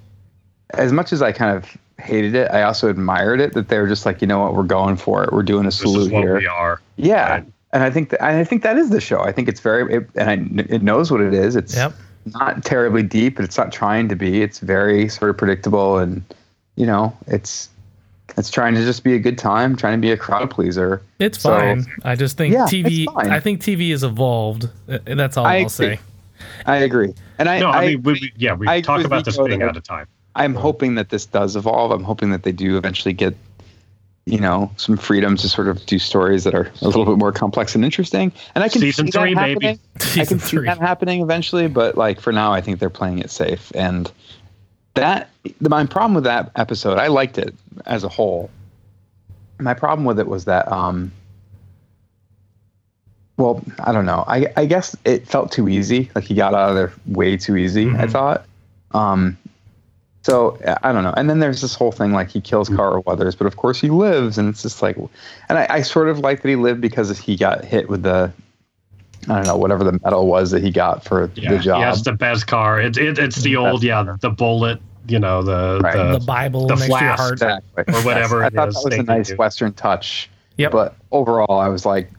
as 0.70 0.90
much 0.92 1.12
as 1.12 1.20
I 1.20 1.32
kind 1.32 1.56
of 1.56 1.76
hated 1.98 2.34
it, 2.34 2.50
I 2.50 2.62
also 2.62 2.88
admired 2.88 3.40
it 3.40 3.52
that 3.54 3.68
they 3.68 3.78
were 3.78 3.88
just 3.88 4.06
like, 4.06 4.20
you 4.22 4.26
know 4.26 4.38
what, 4.40 4.54
we're 4.54 4.62
going 4.62 4.96
for 4.96 5.22
it. 5.24 5.32
We're 5.32 5.42
doing 5.42 5.64
a 5.64 5.68
This 5.68 5.76
is 5.76 5.80
salute 5.82 6.12
what 6.12 6.22
here. 6.22 6.38
we 6.38 6.46
are. 6.46 6.80
Yeah. 6.96 7.28
Right. 7.30 7.44
And 7.72 7.82
I 7.82 7.90
think 7.90 8.10
that, 8.10 8.22
I 8.22 8.44
think 8.44 8.62
that 8.62 8.78
is 8.78 8.88
the 8.90 9.00
show. 9.00 9.20
I 9.20 9.32
think 9.32 9.48
it's 9.48 9.60
very, 9.60 9.96
it, 9.96 10.08
and 10.14 10.30
I, 10.30 10.74
it 10.74 10.82
knows 10.82 11.10
what 11.10 11.20
it 11.20 11.34
is. 11.34 11.56
It's 11.56 11.74
Yep. 11.76 11.92
not 12.40 12.64
terribly 12.64 13.02
deep, 13.02 13.36
but 13.36 13.44
it's 13.44 13.58
not 13.58 13.72
trying 13.72 14.08
to 14.08 14.16
be. 14.16 14.40
It's 14.42 14.60
very 14.60 15.08
sort 15.08 15.30
of 15.30 15.36
predictable, 15.36 15.98
and 15.98 16.22
you 16.76 16.86
know, 16.86 17.12
it's 17.26 17.68
it's 18.36 18.50
trying 18.50 18.74
to 18.74 18.84
just 18.84 19.04
be 19.04 19.14
a 19.14 19.18
good 19.18 19.38
time, 19.38 19.76
trying 19.76 19.98
to 19.98 20.00
be 20.00 20.10
a 20.10 20.16
crowd 20.16 20.50
pleaser. 20.50 21.02
It's 21.18 21.40
So- 21.40 21.50
fine. 21.58 21.86
I 22.04 22.16
just 22.16 22.36
think 22.36 22.54
Yeah, 22.54 22.66
TV. 22.66 23.06
I 23.14 23.40
think 23.40 23.60
TV 23.60 23.90
has 23.90 24.02
evolved. 24.02 24.68
Uh, 24.88 24.98
That's 25.04 25.36
all 25.36 25.44
I 25.46 25.56
I 25.56 25.58
will 25.58 25.66
agree. 25.66 25.68
say. 25.96 26.00
I 26.66 26.76
agree, 26.78 27.14
and 27.38 27.48
I, 27.48 27.58
No, 27.60 27.70
I, 27.70 27.76
I 27.82 27.86
mean, 27.88 28.02
we, 28.02 28.12
we, 28.14 28.32
yeah, 28.36 28.54
we 28.54 28.66
I 28.68 28.80
talk 28.80 29.04
about 29.04 29.24
this 29.24 29.36
Nico 29.36 29.46
being 29.48 29.62
out 29.62 29.76
of 29.76 29.82
time. 29.84 30.06
I'm 30.34 30.54
hoping 30.54 30.96
that 30.96 31.10
this 31.10 31.26
does 31.26 31.54
evolve. 31.56 31.90
I'm 31.92 32.02
hoping 32.02 32.30
that 32.30 32.42
they 32.42 32.50
do 32.52 32.76
eventually 32.76 33.12
get, 33.14 33.36
you 34.26 34.40
know, 34.40 34.70
some 34.76 34.96
freedom 34.96 35.36
to 35.36 35.48
sort 35.48 35.68
of 35.68 35.86
do 35.86 35.98
stories 35.98 36.42
that 36.44 36.54
are 36.54 36.70
a 36.82 36.86
little 36.86 37.04
bit 37.04 37.16
more 37.18 37.30
complex 37.32 37.74
and 37.76 37.84
interesting. 37.84 38.32
And 38.54 38.64
I 38.64 38.68
can 38.68 38.80
Season 38.80 39.06
see 39.06 39.10
that 39.12 39.20
three, 39.20 39.34
maybe. 39.36 39.50
happening. 39.66 39.78
I 40.00 40.04
Season 40.04 40.38
can 40.38 40.46
see 40.46 40.56
three. 40.56 40.66
that 40.66 40.78
happening 40.78 41.22
eventually, 41.22 41.68
but 41.68 41.96
like 41.96 42.20
for 42.20 42.32
now, 42.32 42.52
I 42.52 42.60
think 42.60 42.80
they're 42.80 42.90
playing 42.90 43.20
it 43.20 43.30
safe. 43.30 43.70
And 43.76 44.10
that 44.94 45.30
the, 45.60 45.68
my 45.68 45.84
problem 45.86 46.14
with 46.14 46.24
that 46.24 46.50
episode, 46.56 46.98
I 46.98 47.08
liked 47.08 47.38
it 47.38 47.54
as 47.86 48.04
a 48.04 48.08
whole. 48.08 48.50
My 49.58 49.74
problem 49.74 50.04
with 50.04 50.18
it 50.18 50.26
was 50.26 50.46
that, 50.46 50.70
um, 50.70 51.12
well, 53.36 53.62
I 53.80 53.92
don't 53.92 54.06
know. 54.06 54.24
I 54.26 54.46
I 54.56 54.66
guess 54.66 54.96
it 55.04 55.26
felt 55.26 55.52
too 55.52 55.68
easy. 55.68 56.10
Like 56.14 56.24
he 56.24 56.34
got 56.34 56.54
out 56.54 56.70
of 56.70 56.76
there 56.76 56.92
way 57.06 57.36
too 57.36 57.56
easy. 57.56 57.90
I 57.90 58.06
thought. 58.06 58.46
Um, 58.92 59.36
so 60.24 60.58
I 60.82 60.92
don't 60.92 61.04
know. 61.04 61.12
And 61.14 61.28
then 61.28 61.40
there's 61.40 61.60
this 61.60 61.74
whole 61.74 61.92
thing 61.92 62.12
like 62.12 62.30
he 62.30 62.40
kills 62.40 62.70
Carl 62.70 63.02
Weathers, 63.04 63.34
but 63.34 63.46
of 63.46 63.58
course 63.58 63.78
he 63.78 63.90
lives, 63.90 64.38
and 64.38 64.48
it's 64.48 64.62
just 64.62 64.80
like, 64.80 64.96
and 64.96 65.58
I, 65.58 65.66
I 65.68 65.82
sort 65.82 66.08
of 66.08 66.20
like 66.20 66.40
that 66.40 66.48
he 66.48 66.56
lived 66.56 66.80
because 66.80 67.16
he 67.18 67.36
got 67.36 67.62
hit 67.62 67.90
with 67.90 68.04
the, 68.04 68.32
I 69.28 69.36
don't 69.36 69.46
know, 69.46 69.56
whatever 69.56 69.84
the 69.84 69.98
medal 70.04 70.26
was 70.26 70.50
that 70.50 70.62
he 70.62 70.70
got 70.70 71.04
for 71.04 71.30
Yeah, 71.34 71.52
the 71.52 71.58
job. 71.58 71.76
he 71.78 71.82
has 71.82 72.02
the 72.02 72.12
best 72.12 72.46
car. 72.46 72.80
It, 72.80 72.96
it, 72.96 73.18
it's 73.18 73.36
the 73.42 73.56
old, 73.56 73.82
yeah, 73.82 74.04
car. 74.04 74.18
the 74.20 74.30
bullet, 74.30 74.80
you 75.08 75.18
know, 75.18 75.42
the, 75.42 75.80
Right. 75.82 75.96
the, 75.96 76.18
The 76.18 76.24
Bible 76.24 76.66
the 76.66 76.74
next 76.74 76.82
to 76.82 76.88
flask. 76.88 77.18
heart. 77.20 77.32
exactly. 77.34 77.84
or 77.94 78.00
whatever 78.02 78.42
I 78.44 78.48
it 78.48 78.52
thought 78.54 78.68
is 78.68 78.74
that 78.74 78.84
was 78.84 78.90
they 78.94 78.98
a 78.98 79.02
nice 79.02 79.28
do. 79.28 79.36
Western 79.36 79.72
touch. 79.74 80.28
Yep. 80.58 80.72
But 80.72 80.94
overall, 81.12 81.58
I 81.58 81.68
was 81.68 81.84
like, 81.84 82.10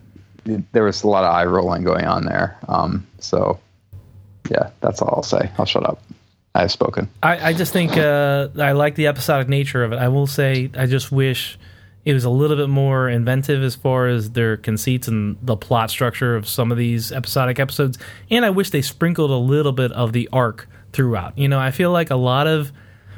there 0.73 0.83
was 0.83 1.03
a 1.03 1.07
lot 1.07 1.23
of 1.23 1.33
eye 1.33 1.45
rolling 1.45 1.83
going 1.83 2.05
on 2.05 2.25
there. 2.25 2.57
Um, 2.67 3.05
so 3.19 3.59
yeah, 4.51 4.69
that's 4.81 5.01
all 5.01 5.13
I'll 5.17 5.23
say. 5.23 5.49
I'll 5.57 5.65
shut 5.65 5.83
up. 5.87 6.01
I 6.53 6.61
have 6.61 6.71
spoken. 6.71 7.09
I, 7.23 7.49
I 7.49 7.53
just 7.53 7.73
think 7.73 7.97
uh, 7.97 8.49
I 8.59 8.73
like 8.73 8.95
the 8.95 9.07
episodic 9.07 9.49
nature 9.49 9.83
of 9.83 9.91
it. 9.91 9.97
I 9.97 10.07
will 10.09 10.27
say 10.27 10.69
I 10.77 10.85
just 10.85 11.11
wish 11.11 11.57
it 12.05 12.13
was 12.13 12.23
a 12.23 12.29
little 12.29 12.55
bit 12.55 12.69
more 12.69 13.09
inventive 13.09 13.63
as 13.63 13.75
far 13.75 14.07
as 14.07 14.31
their 14.31 14.57
conceits 14.57 15.07
and 15.07 15.37
the 15.41 15.57
plot 15.57 15.89
structure 15.89 16.35
of 16.35 16.47
some 16.47 16.71
of 16.71 16.77
these 16.77 17.11
episodic 17.11 17.59
episodes. 17.59 17.97
And 18.29 18.45
I 18.45 18.51
wish 18.51 18.69
they 18.69 18.83
sprinkled 18.83 19.31
a 19.31 19.35
little 19.35 19.71
bit 19.71 19.91
of 19.91 20.13
the 20.13 20.29
arc 20.31 20.69
throughout. 20.93 21.35
You 21.37 21.47
know, 21.47 21.59
I 21.59 21.71
feel 21.71 21.91
like 21.91 22.11
a 22.11 22.15
lot 22.15 22.45
of 22.45 22.71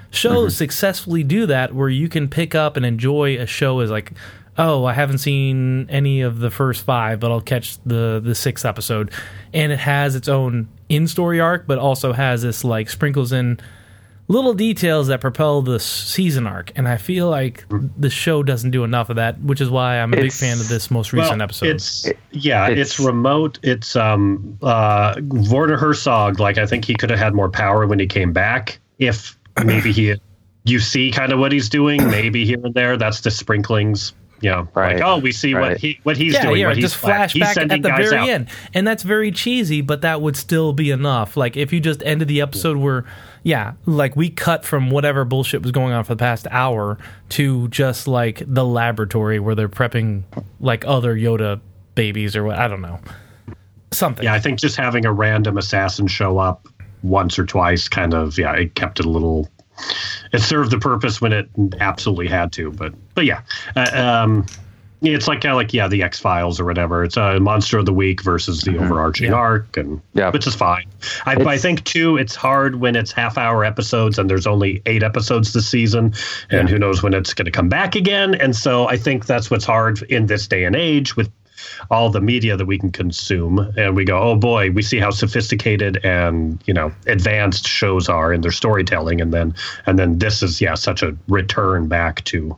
shows 0.10 0.54
mm-hmm. 0.54 0.58
successfully 0.58 1.24
do 1.24 1.46
that 1.48 1.76
where 1.76 1.90
you 1.90 2.08
can 2.08 2.30
pick 2.30 2.56
up 2.56 2.78
and 2.78 2.86
enjoy 2.86 3.38
a 3.38 3.46
show 3.46 3.80
as 3.80 3.92
like 3.92 4.14
oh 4.58 4.86
i 4.86 4.94
haven't 4.94 5.18
seen 5.18 5.86
any 5.90 6.22
of 6.22 6.40
the 6.40 6.50
first 6.50 6.84
five 6.86 7.20
but 7.20 7.30
i'll 7.30 7.42
catch 7.42 7.78
the 7.86 8.22
the 8.24 8.34
sixth 8.34 8.66
episode 8.66 9.12
and 9.54 9.72
it 9.72 9.80
has 9.80 10.16
its 10.16 10.30
own 10.30 10.68
in 10.88 11.08
story 11.08 11.42
arc 11.42 11.68
but 11.68 11.78
also 11.78 12.14
has 12.14 12.42
this 12.42 12.64
like 12.64 12.90
sprinkles 12.90 13.34
in 13.34 13.60
little 14.30 14.54
details 14.54 15.08
that 15.08 15.22
propel 15.22 15.62
the 15.62 15.80
season 15.80 16.46
arc 16.46 16.72
and 16.76 16.88
i 16.88 16.98
feel 16.98 17.30
like 17.30 17.66
the 17.98 18.10
show 18.10 18.44
doesn't 18.44 18.72
do 18.72 18.84
enough 18.84 19.10
of 19.10 19.16
that 19.16 19.40
which 19.42 19.62
is 19.62 19.70
why 19.70 20.00
i'm 20.00 20.14
a 20.14 20.18
big 20.18 20.32
fan 20.34 20.60
of 20.60 20.68
this 20.68 20.92
most 20.92 21.14
recent 21.14 21.38
well, 21.38 21.44
episode 21.44 21.68
It's 21.70 22.10
yeah, 22.32 22.68
it's, 22.68 22.94
it's- 22.94 23.00
remote. 23.00 23.58
It's 23.64 23.96
um 23.96 24.58
uh 24.62 25.16
Werner 25.50 25.78
Herzog. 25.78 26.40
Like 26.40 26.58
I 26.58 26.66
think 26.66 26.86
he 26.86 26.94
could 26.94 27.10
have 27.10 27.20
had 27.20 27.34
more 27.34 27.50
power 27.50 27.88
when 27.88 28.00
he 28.00 28.06
came 28.08 28.34
back. 28.34 28.80
If 29.00 29.38
maybe 29.64 29.92
he, 29.92 30.14
you 30.66 30.80
see 30.80 31.10
kind 31.12 31.32
of 31.32 31.40
what 31.40 31.52
he's 31.52 31.70
doing. 31.70 32.06
Maybe 32.12 32.46
here 32.46 32.60
and 32.64 32.74
there. 32.74 32.98
That's 32.98 33.22
the 33.22 33.32
sprinklings. 33.32 34.14
You 34.40 34.52
know, 34.52 34.68
Right. 34.76 34.98
like 34.98 35.04
oh, 35.04 35.18
we 35.18 35.32
see 35.32 35.56
what 35.56 35.78
he 35.78 36.00
what 36.04 36.16
he's 36.16 36.34
yeah, 36.34 36.44
doing. 36.44 36.58
yeah, 36.62 36.68
what 36.68 36.76
he's 36.76 36.84
just 36.86 36.96
flat- 36.98 37.32
flash 37.32 37.34
he's 37.34 37.58
at 37.58 37.70
the 37.70 37.80
very 37.80 38.16
out. 38.18 38.30
end, 38.30 38.48
and 38.74 38.86
that's 38.88 39.02
very 39.02 39.32
cheesy, 39.32 39.82
but 39.82 40.02
that 40.02 40.22
would 40.22 40.38
still 40.38 40.74
be 40.74 40.92
enough. 40.92 41.36
Like 41.36 41.58
if 41.58 41.74
you 41.74 41.80
just 41.80 42.04
ended 42.04 42.28
the 42.28 42.42
episode 42.42 42.78
where, 42.78 43.04
yeah, 43.48 43.76
like 43.86 44.18
we 44.18 44.30
cut 44.30 44.66
from 44.66 44.90
whatever 44.90 45.24
bullshit 45.24 45.62
was 45.62 45.72
going 45.72 45.94
on 45.94 46.04
for 46.04 46.16
the 46.16 46.20
past 46.20 46.48
hour 46.52 46.98
to 47.30 47.70
just 47.70 48.06
like 48.06 48.44
the 48.46 48.66
laboratory 48.66 49.40
where 49.40 49.56
they're 49.56 49.70
prepping 49.70 50.24
like 50.60 50.84
other 50.86 51.16
Yoda 51.16 51.62
babies 51.96 52.36
or 52.36 52.44
what 52.44 52.60
I 52.60 52.68
don't 52.68 52.82
know, 52.82 53.00
something. 53.92 54.26
Yeah, 54.26 54.34
I 54.34 54.42
think 54.42 54.60
just 54.60 54.76
having 54.76 55.06
a 55.06 55.14
random 55.14 55.58
assassin 55.58 56.08
show 56.08 56.40
up 56.40 56.68
once 57.04 57.40
or 57.40 57.46
twice 57.46 57.88
kind 57.88 58.14
of 58.14 58.38
yeah, 58.38 58.52
it 58.52 58.76
kept 58.76 59.00
it 59.00 59.06
a 59.06 59.10
little. 59.10 59.48
It 60.34 60.40
served 60.40 60.72
the 60.72 60.80
purpose 60.80 61.22
when 61.22 61.32
it 61.32 61.48
absolutely 61.80 62.28
had 62.28 62.52
to, 62.52 62.72
but 62.72 62.94
but 63.16 63.24
yeah, 63.24 63.44
uh, 63.78 63.92
um, 63.94 64.46
it's 65.02 65.28
like 65.28 65.42
kind 65.42 65.52
of 65.52 65.58
like 65.58 65.74
yeah, 65.74 65.88
the 65.88 66.04
X 66.04 66.20
Files 66.20 66.60
or 66.60 66.66
whatever. 66.66 67.04
It's 67.04 67.18
a 67.18 67.40
monster 67.40 67.78
of 67.78 67.86
the 67.86 67.94
week 67.94 68.24
versus 68.24 68.62
the 68.62 68.72
mm-hmm. 68.72 68.86
overarching 68.86 69.28
Yeah. 69.28 69.38
arc, 69.38 69.78
and 69.78 70.02
Yeah. 70.14 70.32
which 70.32 70.48
is 70.48 70.56
fine. 70.56 70.88
I, 71.26 71.34
I 71.34 71.58
think 71.58 71.84
too, 71.84 72.18
it's 72.18 72.36
hard 72.36 72.78
when 72.78 72.96
it's 72.96 73.12
half 73.12 73.38
hour 73.38 73.64
episodes 73.64 74.18
and 74.18 74.30
there's 74.30 74.48
only 74.48 74.82
eight 74.86 75.04
episodes 75.04 75.54
this 75.54 75.68
season, 75.68 76.14
and 76.50 76.68
who 76.70 76.80
knows 76.80 77.04
when 77.04 77.14
it's 77.14 77.34
going 77.34 77.46
to 77.46 77.52
come 77.52 77.70
back 77.70 77.96
again. 77.96 78.36
And 78.36 78.56
so 78.56 78.88
I 78.88 78.98
think 78.98 79.26
that's 79.26 79.52
what's 79.52 79.66
hard 79.66 80.02
in 80.04 80.26
this 80.26 80.48
day 80.48 80.64
and 80.64 80.76
age 80.76 81.16
with 81.16 81.30
all 81.90 82.10
the 82.10 82.22
media 82.22 82.56
that 82.56 82.66
we 82.66 82.78
can 82.78 82.92
consume 82.92 83.60
and 83.78 83.96
we 83.96 84.06
go 84.06 84.20
oh 84.20 84.36
boy 84.36 84.70
we 84.72 84.82
see 84.82 85.00
how 85.00 85.10
sophisticated 85.10 85.98
and 86.04 86.62
you 86.66 86.74
know 86.74 86.92
advanced 87.08 87.68
shows 87.68 88.08
are 88.10 88.32
in 88.32 88.42
their 88.42 88.52
storytelling 88.52 89.22
and 89.22 89.34
then 89.34 89.54
and 89.86 89.98
then 89.98 90.20
this 90.20 90.44
is 90.44 90.62
yeah 90.62 90.76
such 90.76 91.02
a 91.02 91.16
return 91.28 91.88
back 91.88 92.24
to 92.26 92.56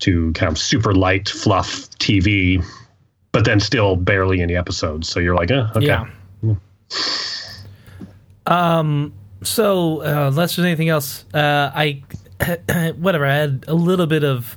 to 0.00 0.32
kind 0.32 0.50
of 0.50 0.58
super 0.58 0.94
light 0.94 1.28
fluff 1.28 1.88
tv 1.98 2.64
but 3.32 3.44
then 3.44 3.60
still 3.60 3.96
barely 3.96 4.40
any 4.40 4.56
episodes 4.56 5.08
so 5.08 5.20
you're 5.20 5.34
like 5.34 5.50
eh, 5.50 5.66
okay 5.74 5.86
Yeah. 5.86 6.06
Um. 8.46 9.12
So, 9.42 10.02
uh, 10.02 10.28
unless 10.28 10.56
there's 10.56 10.66
anything 10.66 10.88
else, 10.88 11.24
uh, 11.34 11.70
I 11.74 12.02
whatever. 12.96 13.26
I 13.26 13.34
had 13.34 13.64
a 13.68 13.74
little 13.74 14.06
bit 14.06 14.24
of 14.24 14.56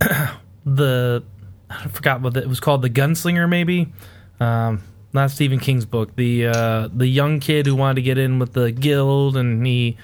the 0.64 1.22
I 1.70 1.88
forgot 1.88 2.20
what 2.20 2.36
it 2.36 2.48
was 2.48 2.60
called. 2.60 2.82
The 2.82 2.90
Gunslinger, 2.90 3.48
maybe. 3.48 3.92
Um, 4.40 4.82
not 5.12 5.30
Stephen 5.30 5.60
King's 5.60 5.84
book. 5.84 6.16
The 6.16 6.46
uh, 6.46 6.88
the 6.92 7.06
young 7.06 7.40
kid 7.40 7.66
who 7.66 7.76
wanted 7.76 7.96
to 7.96 8.02
get 8.02 8.18
in 8.18 8.38
with 8.38 8.52
the 8.52 8.72
guild, 8.72 9.36
and 9.36 9.64
he. 9.66 9.96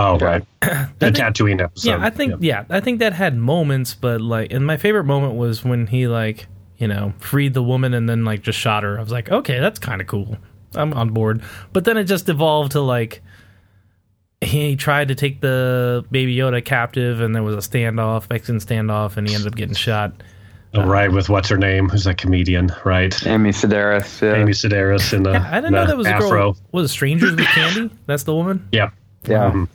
Oh 0.00 0.18
right 0.18 0.44
the 0.60 1.10
Tatooine 1.10 1.60
episode 1.60 1.88
Yeah, 1.90 1.98
I 2.04 2.10
think 2.10 2.34
yeah, 2.40 2.64
I 2.70 2.80
think 2.80 2.98
that 3.00 3.12
had 3.12 3.36
moments, 3.36 3.94
but 3.94 4.20
like, 4.20 4.52
and 4.52 4.66
my 4.66 4.76
favorite 4.76 5.04
moment 5.04 5.34
was 5.34 5.64
when 5.64 5.86
he 5.86 6.06
like 6.06 6.46
you 6.78 6.88
know 6.88 7.12
freed 7.18 7.54
the 7.54 7.62
woman 7.62 7.94
and 7.94 8.08
then 8.08 8.24
like 8.24 8.42
just 8.42 8.58
shot 8.58 8.82
her. 8.82 8.98
I 8.98 9.02
was 9.02 9.12
like, 9.12 9.30
okay, 9.30 9.58
that's 9.60 9.78
kind 9.78 10.00
of 10.00 10.06
cool. 10.06 10.36
I'm 10.74 10.92
on 10.94 11.10
board. 11.10 11.42
But 11.72 11.84
then 11.84 11.96
it 11.96 12.04
just 12.04 12.28
evolved 12.28 12.72
to 12.72 12.80
like 12.80 13.22
he 14.42 14.74
tried 14.76 15.08
to 15.08 15.14
take 15.14 15.40
the 15.42 16.04
baby 16.10 16.34
Yoda 16.34 16.64
captive, 16.64 17.20
and 17.20 17.34
there 17.34 17.42
was 17.42 17.54
a 17.54 17.68
standoff, 17.68 18.30
Mexican 18.30 18.58
standoff, 18.58 19.16
and 19.16 19.28
he 19.28 19.34
ended 19.34 19.48
up 19.48 19.56
getting 19.56 19.74
shot. 19.74 20.12
oh, 20.74 20.86
right 20.86 21.10
with 21.12 21.28
what's 21.28 21.48
her 21.48 21.58
name 21.58 21.88
who's 21.88 22.04
that 22.04 22.16
comedian 22.16 22.70
right 22.84 23.26
Amy 23.26 23.50
Sedaris. 23.50 24.22
Yeah. 24.22 24.40
Amy 24.40 24.52
Sedaris 24.52 25.12
in 25.12 25.24
the, 25.24 25.32
Yeah, 25.32 25.48
I 25.50 25.56
didn't 25.56 25.72
know 25.72 25.86
that 25.86 25.96
was 25.96 26.06
a 26.06 26.18
girl. 26.18 26.56
Was 26.72 26.90
it 26.90 26.92
Strangers 26.92 27.32
with 27.32 27.44
Candy? 27.46 27.90
That's 28.06 28.22
the 28.22 28.34
woman. 28.34 28.68
yeah 28.72 28.90
yeah. 29.24 29.50
Mhm. 29.50 29.68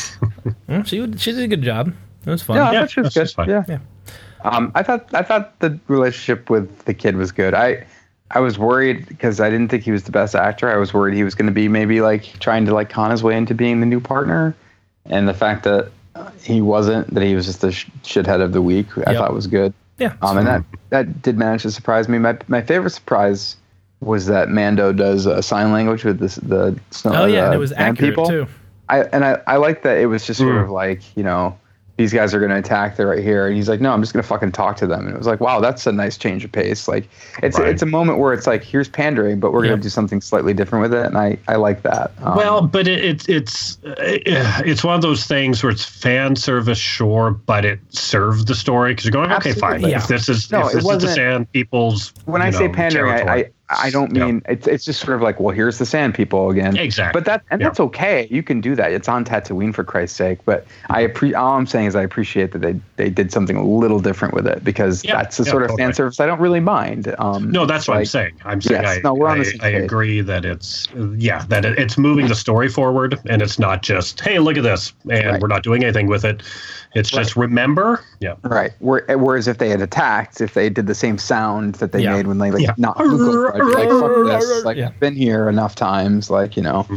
Mm, 0.68 0.84
she 0.86 1.00
would, 1.00 1.20
she 1.20 1.32
did 1.32 1.42
a 1.44 1.48
good 1.48 1.62
job. 1.62 1.92
It 2.24 2.30
was 2.30 2.42
fun. 2.42 2.56
Yeah, 2.56 2.68
I 2.68 2.72
Yeah, 2.72 2.80
thought 2.80 2.90
she 2.90 3.00
was 3.00 3.14
good. 3.14 3.30
fine. 3.30 3.48
Yeah. 3.48 3.64
Yeah. 3.68 3.78
Um, 4.44 4.72
I 4.74 4.82
thought 4.82 5.08
I 5.14 5.22
thought 5.22 5.58
the 5.60 5.78
relationship 5.88 6.50
with 6.50 6.84
the 6.84 6.94
kid 6.94 7.16
was 7.16 7.30
good. 7.32 7.54
I 7.54 7.86
I 8.32 8.40
was 8.40 8.58
worried 8.58 9.06
because 9.06 9.40
I 9.40 9.48
didn't 9.50 9.68
think 9.68 9.84
he 9.84 9.92
was 9.92 10.02
the 10.04 10.10
best 10.12 10.34
actor. 10.34 10.68
I 10.70 10.76
was 10.76 10.92
worried 10.92 11.14
he 11.14 11.22
was 11.24 11.34
going 11.36 11.46
to 11.46 11.52
be 11.52 11.68
maybe 11.68 12.00
like 12.00 12.24
trying 12.40 12.64
to 12.66 12.74
like 12.74 12.90
con 12.90 13.10
his 13.12 13.22
way 13.22 13.36
into 13.36 13.54
being 13.54 13.78
the 13.80 13.86
new 13.86 14.00
partner, 14.00 14.54
and 15.06 15.28
the 15.28 15.34
fact 15.34 15.62
that 15.64 15.90
he 16.42 16.60
wasn't, 16.60 17.12
that 17.14 17.22
he 17.22 17.34
was 17.36 17.46
just 17.46 17.60
the 17.60 17.70
sh- 17.72 17.86
shithead 18.02 18.40
of 18.40 18.52
the 18.52 18.62
week, 18.62 18.86
I 19.06 19.12
Yep. 19.12 19.16
thought 19.20 19.34
was 19.34 19.46
good. 19.46 19.72
Yeah. 19.98 20.14
Um, 20.22 20.38
and 20.38 20.46
that 20.48 20.64
that 20.90 21.22
did 21.22 21.38
manage 21.38 21.62
to 21.62 21.70
surprise 21.70 22.08
me. 22.08 22.18
My 22.18 22.36
my 22.48 22.62
favorite 22.62 22.90
surprise 22.90 23.56
was 24.00 24.26
that 24.26 24.48
Mando 24.48 24.92
does 24.92 25.26
uh, 25.26 25.40
sign 25.40 25.70
language 25.72 26.04
with 26.04 26.18
this, 26.18 26.36
the 26.36 26.78
snow. 26.90 27.22
oh 27.22 27.26
yeah, 27.26 27.44
and 27.46 27.52
uh, 27.52 27.56
it 27.56 27.60
was 27.60 27.72
accurate 27.72 27.98
people. 27.98 28.26
too. 28.28 28.46
I 28.88 29.02
and 29.04 29.24
I, 29.24 29.40
I 29.46 29.56
like 29.56 29.82
that 29.82 29.98
it 29.98 30.06
was 30.06 30.26
just 30.26 30.40
sort 30.40 30.54
Mm. 30.54 30.64
of 30.64 30.70
like 30.70 31.02
you 31.16 31.22
know 31.22 31.56
these 31.98 32.12
guys 32.12 32.34
are 32.34 32.38
going 32.38 32.50
to 32.50 32.58
attack. 32.58 32.96
They're 32.96 33.06
right 33.06 33.22
here, 33.22 33.46
and 33.46 33.56
he's 33.56 33.70
like, 33.70 33.80
no, 33.80 33.90
I'm 33.90 34.02
just 34.02 34.12
going 34.12 34.22
to 34.22 34.28
fucking 34.28 34.52
talk 34.52 34.76
to 34.76 34.86
them. 34.86 35.06
And 35.06 35.14
it 35.14 35.16
was 35.16 35.26
like, 35.26 35.40
wow, 35.40 35.60
that's 35.60 35.86
a 35.86 35.92
nice 35.92 36.18
change 36.18 36.44
of 36.44 36.52
pace. 36.52 36.88
Like 36.88 37.08
it's 37.42 37.58
Right. 37.58 37.68
it's 37.70 37.80
a 37.80 37.86
moment 37.86 38.18
where 38.18 38.34
it's 38.34 38.46
like, 38.46 38.62
here's 38.62 38.86
pandering, 38.86 39.40
but 39.40 39.50
we're 39.50 39.64
Yeah. 39.64 39.70
going 39.70 39.80
to 39.80 39.82
do 39.82 39.88
something 39.88 40.20
slightly 40.20 40.52
different 40.52 40.82
with 40.82 40.92
it, 40.92 41.06
and 41.06 41.16
I 41.16 41.38
I 41.48 41.56
like 41.56 41.82
that. 41.84 42.10
Um, 42.22 42.36
Well, 42.36 42.66
but 42.66 42.86
it, 42.86 43.02
it, 43.02 43.28
it's 43.30 43.78
uh, 43.84 43.94
it's 44.66 44.84
one 44.84 44.94
of 44.94 45.00
those 45.00 45.24
things 45.24 45.62
where 45.62 45.72
it's 45.72 45.86
fan 45.86 46.36
service, 46.36 46.76
sure, 46.78 47.30
but 47.30 47.64
it 47.64 47.80
served 47.88 48.46
the 48.46 48.54
story 48.54 48.92
because 48.92 49.06
you're 49.06 49.12
going, 49.12 49.32
okay, 49.32 49.52
fine. 49.52 49.80
Yeah. 49.80 49.96
If 49.96 50.08
this 50.08 50.28
is 50.28 50.52
No, 50.52 50.66
if 50.66 50.74
this 50.74 50.84
is 50.86 50.98
the 50.98 51.08
Sand 51.08 51.50
People's, 51.52 52.12
when 52.26 52.42
I 52.42 52.50
say 52.50 52.68
pandering, 52.68 53.26
I. 53.26 53.32
I 53.32 53.50
I 53.68 53.90
don't 53.90 54.14
Yeah. 54.14 54.26
mean 54.26 54.42
it's 54.48 54.66
it's 54.66 54.84
just 54.84 55.00
sort 55.00 55.16
of 55.16 55.22
like, 55.22 55.40
well, 55.40 55.54
here's 55.54 55.78
the 55.78 55.86
Sand 55.86 56.14
People 56.14 56.50
again. 56.50 56.76
Exactly. 56.76 57.18
But 57.20 57.24
that 57.26 57.42
and 57.50 57.60
Yeah. 57.60 57.68
that's 57.68 57.80
okay. 57.80 58.28
You 58.30 58.42
can 58.42 58.60
do 58.60 58.74
that. 58.76 58.92
It's 58.92 59.08
on 59.08 59.24
Tatooine 59.24 59.74
for 59.74 59.82
Christ's 59.82 60.16
sake. 60.16 60.38
But 60.44 60.66
I 60.88 61.06
appre- 61.06 61.36
all 61.36 61.56
I'm 61.56 61.66
saying 61.66 61.86
is 61.86 61.96
I 61.96 62.02
appreciate 62.02 62.52
that 62.52 62.60
they 62.60 62.78
they 62.96 63.10
did 63.10 63.32
something 63.32 63.56
a 63.56 63.64
little 63.64 63.98
different 63.98 64.34
with 64.34 64.46
it 64.46 64.62
because 64.62 65.04
Yeah, 65.04 65.16
that's 65.16 65.36
the 65.36 65.44
sort 65.44 65.62
of 65.62 65.70
totally. 65.70 65.82
fan 65.84 65.94
service 65.94 66.20
I 66.20 66.26
don't 66.26 66.40
really 66.40 66.60
mind. 66.60 67.12
Um, 67.18 67.50
No, 67.50 67.66
that's 67.66 67.88
what 67.88 67.96
I'm 67.98 68.04
saying. 68.04 68.32
I'm 68.44 68.60
saying 68.60 68.82
Yes, 68.82 68.98
I, 68.98 69.00
no, 69.02 69.14
we're 69.14 69.28
on 69.28 69.36
I, 69.40 69.44
the 69.44 69.50
same 69.50 69.60
I 69.62 69.68
agree 69.68 70.20
that 70.20 70.44
it's 70.44 70.86
yeah 71.16 71.44
that 71.48 71.64
it, 71.64 71.78
it's 71.78 71.98
moving 71.98 72.28
the 72.28 72.34
story 72.36 72.68
forward 72.68 73.18
and 73.28 73.42
it's 73.42 73.58
not 73.58 73.82
just 73.82 74.20
hey 74.20 74.38
look 74.38 74.56
at 74.56 74.62
this 74.62 74.92
and 75.10 75.26
Right. 75.26 75.40
we're 75.42 75.48
not 75.48 75.62
doing 75.64 75.82
anything 75.82 76.06
with 76.06 76.24
it. 76.24 76.42
It's 76.94 77.10
just 77.10 77.36
remember, 77.36 78.00
yeah, 78.20 78.36
Right. 78.42 78.70
Whereas 78.80 79.48
if 79.48 79.58
they 79.58 79.68
had 79.68 79.82
attacked, 79.82 80.40
if 80.40 80.54
they 80.54 80.70
did 80.70 80.86
the 80.86 80.94
same 80.94 81.18
sound 81.18 81.74
that 81.74 81.92
they 81.92 82.06
made 82.06 82.26
when 82.26 82.38
they 82.38 82.50
like 82.50 82.78
not 82.78 82.96
Luke 83.58 83.76
I'd 83.76 83.86
be 83.88 83.92
like 83.94 84.00
fuck 84.00 84.40
this, 84.40 84.64
like 84.64 84.76
Yeah. 84.76 84.88
I've 84.88 85.00
been 85.00 85.14
here 85.16 85.48
enough 85.48 85.74
times, 85.74 86.30
like 86.30 86.56
you 86.56 86.62
know. 86.62 86.82
Mm-hmm. 86.84 86.96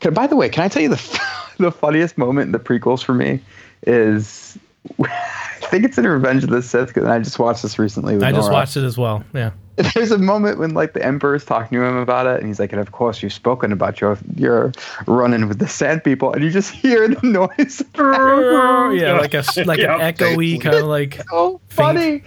Can, 0.00 0.14
by 0.14 0.26
the 0.26 0.36
way, 0.36 0.48
can 0.48 0.64
I 0.64 0.68
tell 0.68 0.82
you 0.82 0.88
the 0.88 1.20
the 1.58 1.70
funniest 1.72 2.16
moment 2.18 2.46
in 2.46 2.52
the 2.52 2.58
prequels 2.58 3.02
for 3.02 3.14
me 3.14 3.40
is 3.86 4.58
I 5.00 5.66
think 5.72 5.84
it's 5.84 5.98
in 5.98 6.06
Revenge 6.06 6.42
of 6.42 6.50
the 6.50 6.62
Sith 6.62 6.88
because 6.88 7.04
I 7.04 7.18
just 7.18 7.38
watched 7.38 7.62
this 7.62 7.78
recently. 7.78 8.14
With 8.14 8.24
I 8.24 8.30
just 8.32 8.42
Nora. 8.46 8.52
watched 8.54 8.76
it 8.76 8.84
as 8.84 8.96
well. 8.98 9.22
Yeah. 9.34 9.50
There's 9.94 10.10
a 10.10 10.18
moment 10.18 10.58
when 10.58 10.74
like 10.74 10.94
the 10.94 11.04
Emperor's 11.04 11.44
talking 11.44 11.78
to 11.78 11.84
him 11.84 11.96
about 11.96 12.26
it, 12.26 12.38
and 12.38 12.46
he's 12.48 12.58
like, 12.58 12.72
"And 12.72 12.80
of 12.80 12.92
course, 12.92 13.22
you've 13.22 13.32
spoken 13.32 13.72
about 13.72 14.00
your 14.00 14.18
your 14.36 14.72
run-in 15.06 15.48
with 15.48 15.58
the 15.58 15.68
Sand 15.68 16.02
People," 16.02 16.32
and 16.32 16.42
you 16.42 16.50
just 16.50 16.70
hear 16.72 17.08
the 17.08 17.26
noise. 17.26 17.82
yeah, 17.96 19.18
like 19.20 19.32
a 19.34 19.44
like 19.64 19.78
Yeah, 19.78 19.94
an 19.96 20.14
echoey 20.14 20.60
kind 20.60 20.76
of 20.76 20.84
like 20.86 21.20
so 21.30 21.60
funny. 21.68 22.22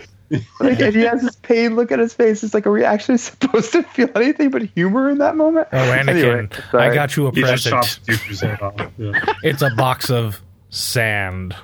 Like, 0.59 0.79
and 0.79 0.95
he 0.95 1.01
has 1.01 1.21
this 1.21 1.35
pain 1.37 1.75
look 1.75 1.91
on 1.91 1.99
his 1.99 2.13
face. 2.13 2.43
It's 2.43 2.53
like, 2.53 2.65
are 2.67 2.71
we 2.71 2.83
actually 2.83 3.17
supposed 3.29 3.71
to 3.73 3.83
feel 3.83 4.09
anything 4.15 4.49
but 4.49 4.63
humor 4.63 5.09
in 5.09 5.17
that 5.19 5.35
moment? 5.35 5.67
oh 5.71 5.77
Anakin, 5.77 6.07
Anyway, 6.09 6.49
I 6.73 6.93
got 6.93 7.15
you 7.15 7.27
a 7.27 7.31
he 7.31 7.41
just 7.41 7.69
present. 7.69 7.83
chops 8.07 8.39
head 8.41 8.61
off. 8.61 8.75
Yeah. 8.97 9.11
It's 9.43 9.61
a 9.61 9.69
box 9.71 10.09
of 10.09 10.41
sand. 10.69 11.55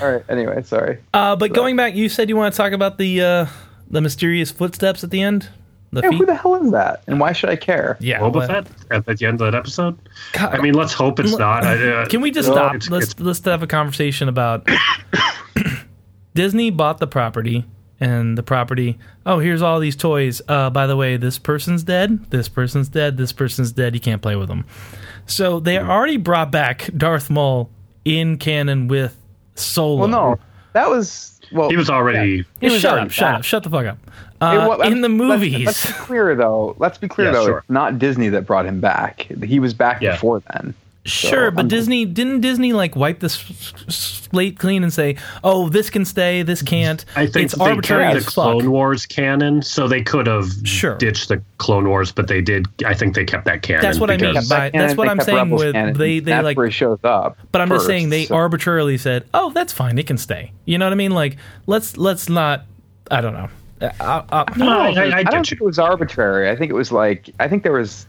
All 0.00 0.10
right. 0.10 0.24
Anyway, 0.28 0.62
sorry. 0.62 0.98
Uh, 1.12 1.36
but 1.36 1.52
going 1.52 1.76
back, 1.76 1.94
you 1.94 2.08
said 2.08 2.28
you 2.28 2.36
want 2.36 2.52
to 2.52 2.56
talk 2.56 2.72
about 2.72 2.98
the 2.98 3.20
uh, 3.22 3.46
the 3.90 4.00
mysterious 4.00 4.50
footsteps 4.50 5.04
at 5.04 5.10
the 5.10 5.22
end. 5.22 5.48
The 5.94 6.02
Yeah, 6.02 6.10
feet. 6.10 6.18
who 6.18 6.26
the 6.26 6.34
hell 6.34 6.54
is 6.56 6.70
that? 6.72 7.02
And 7.06 7.18
why 7.20 7.32
should 7.32 7.50
I 7.50 7.56
care? 7.56 7.96
yeah. 8.00 8.20
Boba 8.20 8.34
what- 8.34 8.46
Fett 8.48 8.66
at, 8.90 9.08
at 9.08 9.18
the 9.18 9.26
end 9.26 9.40
of 9.40 9.50
that 9.50 9.54
episode. 9.56 9.96
God, 10.32 10.54
I 10.54 10.60
mean, 10.60 10.74
let's 10.74 10.92
hope 10.92 11.18
it's 11.20 11.36
not. 11.36 11.64
I, 11.64 11.74
uh, 12.02 12.06
Can 12.10 12.20
we 12.20 12.30
just 12.30 12.48
no, 12.48 12.54
stop? 12.56 12.74
it's- 12.74 12.90
let's 12.90 13.10
it's- 13.12 13.24
let's 13.24 13.44
have 13.44 13.62
a 13.62 13.66
conversation 13.66 14.28
about 14.28 14.68
Disney 16.34 16.70
bought 16.70 16.98
the 16.98 17.06
property 17.06 17.64
and 18.00 18.36
the 18.36 18.42
property. 18.42 18.98
Oh, 19.24 19.38
here's 19.38 19.62
all 19.62 19.78
these 19.78 19.94
toys. 19.96 20.42
Uh, 20.48 20.68
by 20.70 20.86
the 20.86 20.96
way, 20.96 21.16
this 21.16 21.38
person's 21.38 21.84
dead. 21.84 22.28
This 22.30 22.48
person's 22.48 22.88
dead. 22.88 23.16
This 23.16 23.32
person's 23.32 23.70
dead. 23.72 23.94
You 23.94 24.00
can't 24.00 24.20
play 24.20 24.34
with 24.36 24.48
them. 24.48 24.64
So 25.26 25.60
they 25.60 25.78
already 25.78 26.16
brought 26.16 26.50
back 26.50 26.90
Darth 26.96 27.30
Maul 27.30 27.70
in 28.04 28.36
canon 28.38 28.88
with 28.88 29.16
Solo. 29.54 30.00
Well, 30.00 30.08
no, 30.08 30.38
that 30.72 30.90
was 30.90 31.33
well. 31.54 31.70
he 31.70 31.76
was 31.76 31.88
already. 31.88 32.44
he 32.60 32.66
was 32.68 32.80
shut 32.80 32.92
already 32.92 33.06
up! 33.06 33.12
Shut 33.12 33.26
back. 33.30 33.34
up! 33.38 33.44
Shut 33.44 33.62
the 33.62 33.70
fuck 33.70 33.86
up! 33.86 33.98
Uh, 34.40 34.66
wa- 34.68 34.76
let's- 34.76 34.92
in 34.92 35.00
the 35.00 35.08
let's- 35.08 35.40
movies, 35.40 35.66
Let's, 35.66 35.86
be 35.86 35.92
clear 35.94 36.34
though. 36.34 36.74
Let's 36.78 36.98
be 36.98 37.08
clear 37.08 37.28
Yeah, 37.28 37.32
though. 37.32 37.44
sure. 37.46 37.58
It's 37.58 37.70
not 37.70 37.98
Disney 37.98 38.28
that 38.30 38.42
brought 38.46 38.66
him 38.66 38.80
back. 38.80 39.22
He 39.44 39.58
was 39.60 39.72
back 39.72 40.02
Yeah. 40.02 40.12
before 40.12 40.42
then. 40.52 40.74
Sure, 41.06 41.50
but 41.50 41.60
I'm- 41.62 41.68
Disney 41.68 42.06
didn't 42.06 42.40
Disney 42.40 42.72
like 42.72 42.96
wipe 42.96 43.20
this 43.20 43.36
s- 43.36 43.72
s- 43.88 44.28
slate 44.30 44.58
clean 44.58 44.82
and 44.82 44.90
say, 44.92 45.16
"Oh, 45.42 45.68
this 45.68 45.90
can 45.90 46.06
stay, 46.06 46.42
this 46.42 46.62
can't." 46.62 47.04
I 47.14 47.26
think 47.26 47.44
it's 47.46 47.54
they 47.56 47.62
arbitrary 47.64 48.04
carried 48.04 48.16
as 48.16 48.24
the 48.24 48.30
fuck. 48.30 48.44
Clone 48.44 48.70
Wars 48.70 49.04
canon, 49.04 49.60
so 49.60 49.86
they 49.86 50.02
could 50.02 50.26
have 50.26 50.46
Sure. 50.64 50.96
ditched 50.96 51.28
the 51.28 51.42
Clone 51.58 51.86
Wars, 51.88 52.10
but 52.10 52.26
they 52.28 52.40
did. 52.40 52.66
I 52.86 52.94
think 52.94 53.14
they 53.14 53.24
kept 53.26 53.44
that 53.44 53.60
canon. 53.60 53.82
That's 53.82 54.00
what 54.00 54.10
I 54.10 54.16
mean. 54.16 54.30
because- 54.30 54.48
By- 54.48 54.70
that's 54.72 54.96
what 54.96 55.08
I'm 55.08 55.20
saying 55.20 55.36
Rebels 55.36 55.62
with 55.64 55.74
canon. 55.74 55.94
they- 55.98 56.20
they, 56.20 56.30
That's 56.32 56.44
like- 56.44 56.56
where 56.56 56.66
he 56.66 56.72
shows 56.72 56.98
up. 57.04 57.36
But 57.52 57.60
I'm 57.60 57.68
just 57.68 57.84
saying 57.86 58.08
they 58.08 58.24
so- 58.24 58.34
arbitrarily 58.36 58.96
said, 58.96 59.24
"Oh, 59.34 59.50
that's 59.54 59.74
fine, 59.74 59.98
it 59.98 60.06
can 60.06 60.16
stay." 60.16 60.52
You 60.64 60.78
know 60.78 60.86
what 60.86 60.92
I 60.92 60.96
mean? 60.96 61.10
Like 61.12 61.36
let's 61.66 61.98
let's 61.98 62.30
not. 62.30 62.64
I 63.10 63.20
don't 63.20 63.34
know. 63.34 63.48
Uh, 63.82 63.90
I, 64.00 64.22
I, 64.32 64.44
No, 64.56 64.68
I, 64.68 64.72
I, 64.72 64.86
I 64.86 64.88
I 65.18 65.22
don't 65.24 65.42
get 65.42 65.48
think 65.50 65.60
it 65.60 65.64
was 65.64 65.78
arbitrary. 65.78 66.48
I 66.48 66.56
think 66.56 66.70
it 66.70 66.74
was 66.74 66.90
like 66.90 67.28
I 67.38 67.48
think 67.48 67.62
there 67.62 67.72
was, 67.72 68.06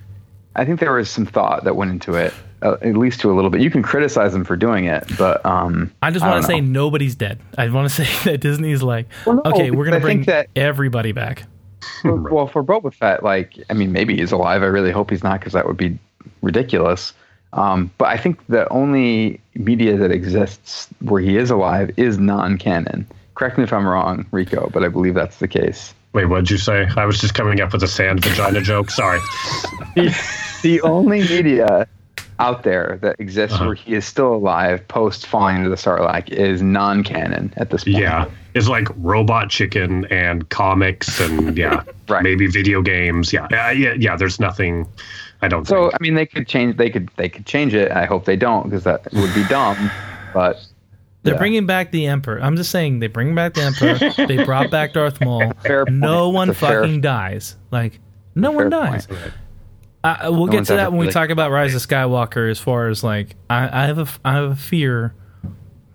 I 0.56 0.66
think 0.66 0.80
there 0.80 0.94
was 0.94 1.10
some 1.10 1.26
thought 1.26 1.64
that 1.66 1.76
went 1.76 1.92
into 1.92 2.14
it, 2.14 2.34
uh, 2.62 2.78
at 2.82 2.96
least 2.96 3.20
to 3.22 3.32
a 3.32 3.34
little 3.34 3.50
bit. 3.50 3.62
You 3.62 3.70
can 3.70 3.84
criticize 3.84 4.32
them 4.34 4.44
for 4.46 4.56
doing 4.56 4.86
it, 4.86 5.04
but 5.18 5.46
um, 5.46 5.92
I 6.02 6.12
just 6.12 6.26
want 6.26 6.42
to 6.42 6.48
say 6.48 6.62
nobody's 6.62 7.16
dead. 7.16 7.40
I 7.58 7.68
want 7.70 7.90
to 7.92 8.06
say 8.06 8.32
that 8.32 8.40
Disney's 8.40 8.82
like, 8.84 9.08
Well, 9.26 9.42
no, 9.44 9.52
okay, 9.52 9.72
we're 9.72 9.86
gonna 9.86 10.00
bring 10.00 10.20
think 10.20 10.28
that- 10.28 10.48
everybody 10.56 11.12
back. 11.12 11.44
For- 12.02 12.16
well, 12.16 12.48
for 12.48 12.64
Boba 12.64 12.94
Fett, 12.94 13.24
like, 13.24 13.54
I 13.70 13.74
mean, 13.74 13.92
maybe 13.92 14.16
he's 14.18 14.32
alive. 14.32 14.64
I 14.64 14.68
really 14.68 14.92
hope 14.92 15.12
he's 15.12 15.24
not 15.24 15.40
because 15.40 15.54
that 15.54 15.68
would 15.68 15.78
be 15.78 16.00
ridiculous. 16.42 17.14
Um, 17.54 17.92
but 17.98 18.06
I 18.10 18.18
think 18.18 18.46
the 18.48 18.68
only 18.70 19.40
media 19.54 19.96
that 19.98 20.12
exists 20.12 20.90
where 21.00 21.22
he 21.22 21.38
is 21.38 21.52
alive 21.52 21.92
is 21.96 22.18
non-canon. 22.18 23.08
Correct 23.36 23.58
me 23.58 23.64
if 23.64 23.72
I'm 23.72 23.88
wrong, 23.88 24.26
Rico, 24.32 24.70
but 24.74 24.84
I 24.84 24.88
believe 24.90 25.14
that's 25.14 25.38
the 25.40 25.48
case. 25.48 25.94
Wait, 26.16 26.26
what'd 26.28 26.50
you 26.50 26.58
say? 26.58 26.88
I 26.96 27.06
was 27.06 27.20
just 27.20 27.34
coming 27.34 27.60
up 27.60 27.74
with 27.74 27.84
a 27.84 27.90
sand 27.90 28.24
vagina 28.24 28.62
joke. 28.62 28.90
Sorry. 28.90 29.20
the 30.64 30.80
only 30.84 31.20
media 31.20 31.86
out 32.40 32.64
there 32.64 32.98
that 33.02 33.18
exists 33.20 33.56
Uh-huh. 33.56 33.66
where 33.66 33.76
he 33.76 33.94
is 33.96 34.06
still 34.06 34.34
alive 34.34 34.86
post 34.88 35.28
falling 35.28 35.58
into 35.58 35.70
the 35.70 35.76
Sarlacc 35.76 36.30
is 36.30 36.62
non-canon 36.62 37.54
at 37.58 37.70
this 37.70 37.84
point. 37.84 37.98
Yeah, 37.98 38.26
it's 38.54 38.70
like 38.70 38.88
Robot 38.96 39.50
Chicken 39.50 40.06
and 40.06 40.48
comics 40.50 41.20
and 41.20 41.58
yeah, 41.64 41.84
Right. 42.08 42.24
maybe 42.24 42.48
video 42.48 42.82
games. 42.82 43.34
Yeah, 43.34 43.48
yeah, 43.52 43.72
yeah. 43.72 43.94
yeah 43.98 44.16
there's 44.16 44.40
nothing. 44.40 44.88
I 45.42 45.50
don't 45.50 45.68
So 45.68 45.90
think. 45.90 45.96
I 45.96 45.98
mean, 46.02 46.14
they 46.16 46.26
could 46.26 46.48
change. 46.48 46.78
They 46.78 46.90
could. 46.90 47.10
They 47.18 47.28
could 47.28 47.46
change 47.46 47.74
it. 47.74 47.92
I 47.92 48.06
hope 48.06 48.24
they 48.24 48.38
don't 48.38 48.70
because 48.70 48.86
that 48.86 49.12
would 49.12 49.34
be 49.36 49.44
dumb. 49.50 49.92
But 50.34 50.66
They're 51.26 51.34
Yeah. 51.34 51.40
bringing 51.40 51.66
back 51.66 51.92
the 51.92 52.06
Emperor. 52.08 52.40
I'm 52.42 52.56
just 52.56 52.72
saying 52.72 53.00
they 53.00 53.08
bring 53.08 53.36
back 53.36 53.56
the 53.56 53.64
Emperor. 53.64 54.26
they 54.28 54.46
brought 54.46 54.72
back 54.72 54.94
Darth 54.94 55.20
Maul. 55.20 55.52
Fair 55.64 55.86
point. 55.86 55.98
No 55.98 56.30
one 56.30 56.50
It's 56.52 56.62
a 56.62 56.66
fair- 56.66 56.82
fucking 56.84 57.02
dies. 57.02 57.58
Like 57.72 58.00
no 58.36 58.52
one 58.52 58.70
dies. 58.70 59.08
point. 59.08 59.20
Uh, 60.04 60.18
we'll 60.26 60.46
No 60.46 60.52
get 60.52 60.66
to 60.66 60.74
that 60.74 60.80
ever 60.82 60.92
when 60.92 61.00
we 61.00 61.06
really- 61.08 61.14
talk 61.14 61.32
about 61.32 61.50
Rise 61.52 61.74
of 61.76 61.82
Skywalker. 61.82 62.50
As 62.50 62.60
far 62.60 62.88
as 62.90 63.04
like, 63.04 63.36
I, 63.50 63.84
I 63.84 63.86
have 63.88 63.98
a 63.98 64.02
f- 64.04 64.20
I 64.24 64.34
have 64.36 64.52
a 64.52 64.56
fear 64.56 65.16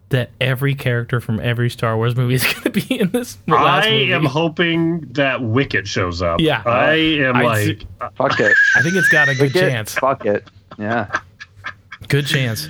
that 0.08 0.30
every 0.40 0.74
character 0.74 1.20
from 1.20 1.38
every 1.38 1.70
Star 1.70 1.96
Wars 1.96 2.16
movie 2.16 2.34
is 2.34 2.42
going 2.52 2.62
to 2.64 2.70
be 2.70 2.98
in 2.98 3.10
this 3.12 3.38
last 3.46 3.86
I 3.86 3.90
movie. 3.92 4.12
am 4.12 4.24
hoping 4.24 5.00
that 5.12 5.40
Wicket 5.40 5.86
shows 5.86 6.20
up. 6.22 6.40
Yeah. 6.40 6.64
I 6.66 6.94
am 6.94 7.36
I'd 7.36 7.44
like. 7.44 7.64
see- 7.64 7.86
fuck 8.16 8.40
it. 8.40 8.52
I 8.76 8.82
think 8.82 8.96
it's 8.96 9.08
got 9.10 9.28
a 9.28 9.34
good 9.36 9.52
Fuck 9.52 9.60
chance. 9.62 9.94
Fuck 9.94 10.26
it. 10.26 10.50
Yeah. 10.76 11.20
Good 12.08 12.26
chance. 12.26 12.68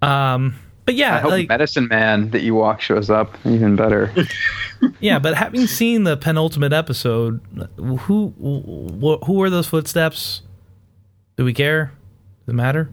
Um, 0.00 0.54
but 0.84 0.94
yeah, 0.94 1.12
I 1.12 1.14
yeah, 1.16 1.20
hope 1.20 1.30
like 1.30 1.48
Medicine 1.48 1.88
Man 1.88 2.30
that 2.30 2.42
you 2.42 2.54
walk 2.54 2.80
shows 2.80 3.10
up. 3.10 3.34
Even 3.44 3.76
better. 3.76 4.12
yeah, 5.00 5.18
but 5.18 5.34
having 5.34 5.66
seen 5.66 6.04
the 6.04 6.16
penultimate 6.16 6.72
episode, 6.72 7.40
who 7.76 8.30
wh- 9.00 9.24
who 9.26 9.42
are 9.42 9.50
those 9.50 9.66
footsteps? 9.66 10.42
Do 11.36 11.44
we 11.44 11.52
care? 11.52 11.92
Does 12.46 12.52
it 12.52 12.56
matter? 12.56 12.90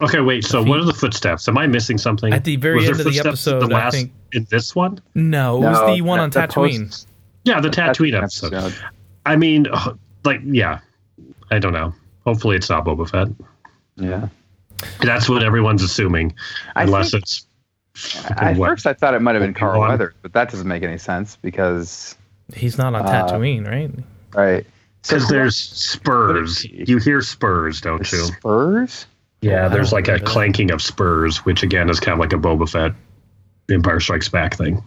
Okay, 0.00 0.20
wait. 0.20 0.44
So, 0.44 0.62
what 0.62 0.80
are 0.80 0.84
the 0.84 0.92
footsteps? 0.94 1.46
Am 1.48 1.56
I 1.56 1.66
missing 1.66 1.96
something? 1.96 2.32
At 2.32 2.44
the 2.44 2.56
very 2.56 2.76
Was 2.78 2.88
end 2.88 3.00
of 3.00 3.06
the 3.12 3.18
episode, 3.20 3.60
the 3.60 3.74
I 3.74 3.78
last, 3.84 3.94
think- 3.94 4.12
in 4.32 4.46
this 4.50 4.74
one. 4.74 5.00
No, 5.14 5.58
it 5.58 5.60
was 5.70 5.78
No, 5.80 5.94
the 5.94 6.02
one 6.02 6.18
on 6.18 6.30
the- 6.30 6.40
the 6.40 6.46
Tatooine. 6.48 6.86
post- 6.86 7.08
Yeah, 7.44 7.60
the 7.60 7.68
Tatooine 7.70 8.14
episode. 8.14 8.52
episode. 8.54 8.84
I 9.26 9.36
mean, 9.36 9.66
like, 10.24 10.40
yeah. 10.44 10.80
I 11.52 11.58
don't 11.60 11.72
know. 11.72 11.94
Hopefully, 12.24 12.56
it's 12.56 12.68
not 12.70 12.84
Boba 12.84 13.08
Fett. 13.08 13.28
Yeah. 13.96 14.28
That's 15.02 15.28
what 15.28 15.42
everyone's 15.42 15.82
assuming, 15.82 16.34
I 16.76 16.82
unless 16.84 17.10
think- 17.12 17.22
it's. 17.24 17.46
At 18.38 18.56
what? 18.56 18.70
first, 18.70 18.86
I 18.86 18.94
thought 18.94 19.12
it 19.14 19.20
might 19.20 19.34
have 19.34 19.42
been 19.42 19.52
Carl 19.52 19.72
Obi-Wan? 19.72 19.90
Weathers, 19.90 20.14
but 20.22 20.32
that 20.32 20.50
doesn't 20.50 20.66
make 20.66 20.82
any 20.82 20.96
sense 20.98 21.36
because 21.36 22.16
He's 22.54 22.78
not 22.78 22.94
on 22.94 23.02
Uh, 23.06 23.26
Tatooine, 23.28 23.68
right? 23.68 23.90
right. 24.34 24.66
Because 25.02 25.24
who- 25.28 25.34
there's 25.34 25.56
spurs. 25.56 26.64
You 26.64 26.96
hear 26.98 27.20
spurs, 27.22 27.80
don't 27.82 28.10
you? 28.12 28.18
Spurs. 28.24 29.06
Yeah, 29.42 29.68
there's 29.68 29.92
like 29.92 30.08
a 30.08 30.12
that. 30.12 30.24
clanking 30.24 30.70
of 30.70 30.80
spurs, 30.80 31.44
which 31.44 31.62
again 31.62 31.90
is 31.90 31.98
kind 32.00 32.12
of 32.14 32.18
like 32.20 32.32
a 32.32 32.36
Boba 32.36 32.68
Fett 32.68 32.92
Empire 33.70 34.00
Strikes 34.00 34.28
Back 34.28 34.56
thing. 34.56 34.82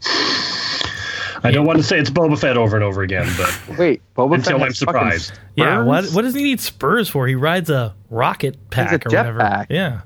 I 1.44 1.52
don't 1.52 1.66
want 1.66 1.78
to 1.78 1.84
say 1.84 2.00
it's 2.00 2.10
Boba 2.10 2.40
Fett 2.40 2.58
over 2.58 2.76
and 2.76 2.84
over 2.84 3.02
again, 3.02 3.28
but 3.38 3.78
Wait, 3.78 4.02
Boba 4.16 4.36
Until 4.36 4.54
Fett 4.54 4.62
I'm 4.62 4.68
has 4.68 4.80
fucking 4.80 4.94
surprised. 4.94 5.40
Yeah. 5.56 5.84
What 5.84 6.06
what 6.12 6.22
does 6.24 6.34
he 6.36 6.44
need 6.44 6.60
spurs 6.60 7.10
for? 7.10 7.28
He 7.28 7.36
rides 7.36 7.70
a 7.70 7.96
rocket 8.10 8.70
pack 8.70 9.06
or 9.06 9.10
whatever. 9.10 9.40
jetpack. 9.40 9.68
Yeah. 9.70 10.02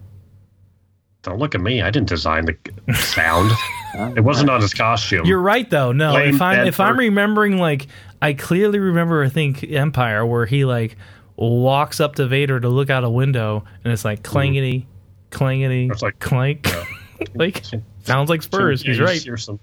don't 1.23 1.39
look 1.39 1.55
at 1.55 1.61
me. 1.61 1.81
I 1.81 1.89
didn't 1.91 2.09
design 2.09 2.45
the 2.45 2.93
sound. 2.95 3.51
it 4.17 4.21
wasn't 4.21 4.49
on 4.49 4.61
his 4.61 4.73
costume. 4.73 5.25
You're 5.25 5.41
right 5.41 5.69
though. 5.69 5.91
No, 5.91 6.11
Blame 6.11 6.35
if 6.35 6.41
I'm 6.41 6.67
if 6.67 6.79
I'm 6.79 6.97
remembering 6.97 7.57
like 7.57 7.87
I 8.21 8.33
clearly 8.33 8.79
remember 8.79 9.23
I 9.23 9.29
think 9.29 9.63
Empire 9.63 10.25
where 10.25 10.45
he 10.45 10.65
like 10.65 10.97
walks 11.35 11.99
up 11.99 12.15
to 12.15 12.27
Vader 12.27 12.59
to 12.59 12.67
look 12.69 12.89
out 12.89 13.03
a 13.03 13.09
window 13.09 13.63
and 13.83 13.93
it's 13.93 14.03
like 14.03 14.23
clangety, 14.23 14.87
clangety, 15.31 15.89
It's 15.91 16.01
like- 16.01 16.19
clank. 16.19 16.67
like 17.35 17.63
sounds 18.03 18.29
like 18.29 18.41
Spurs. 18.41 18.83
Yeah, 18.83 18.91
He's 18.91 18.99
right. 19.01 19.21
hear 19.21 19.37
some- 19.37 19.59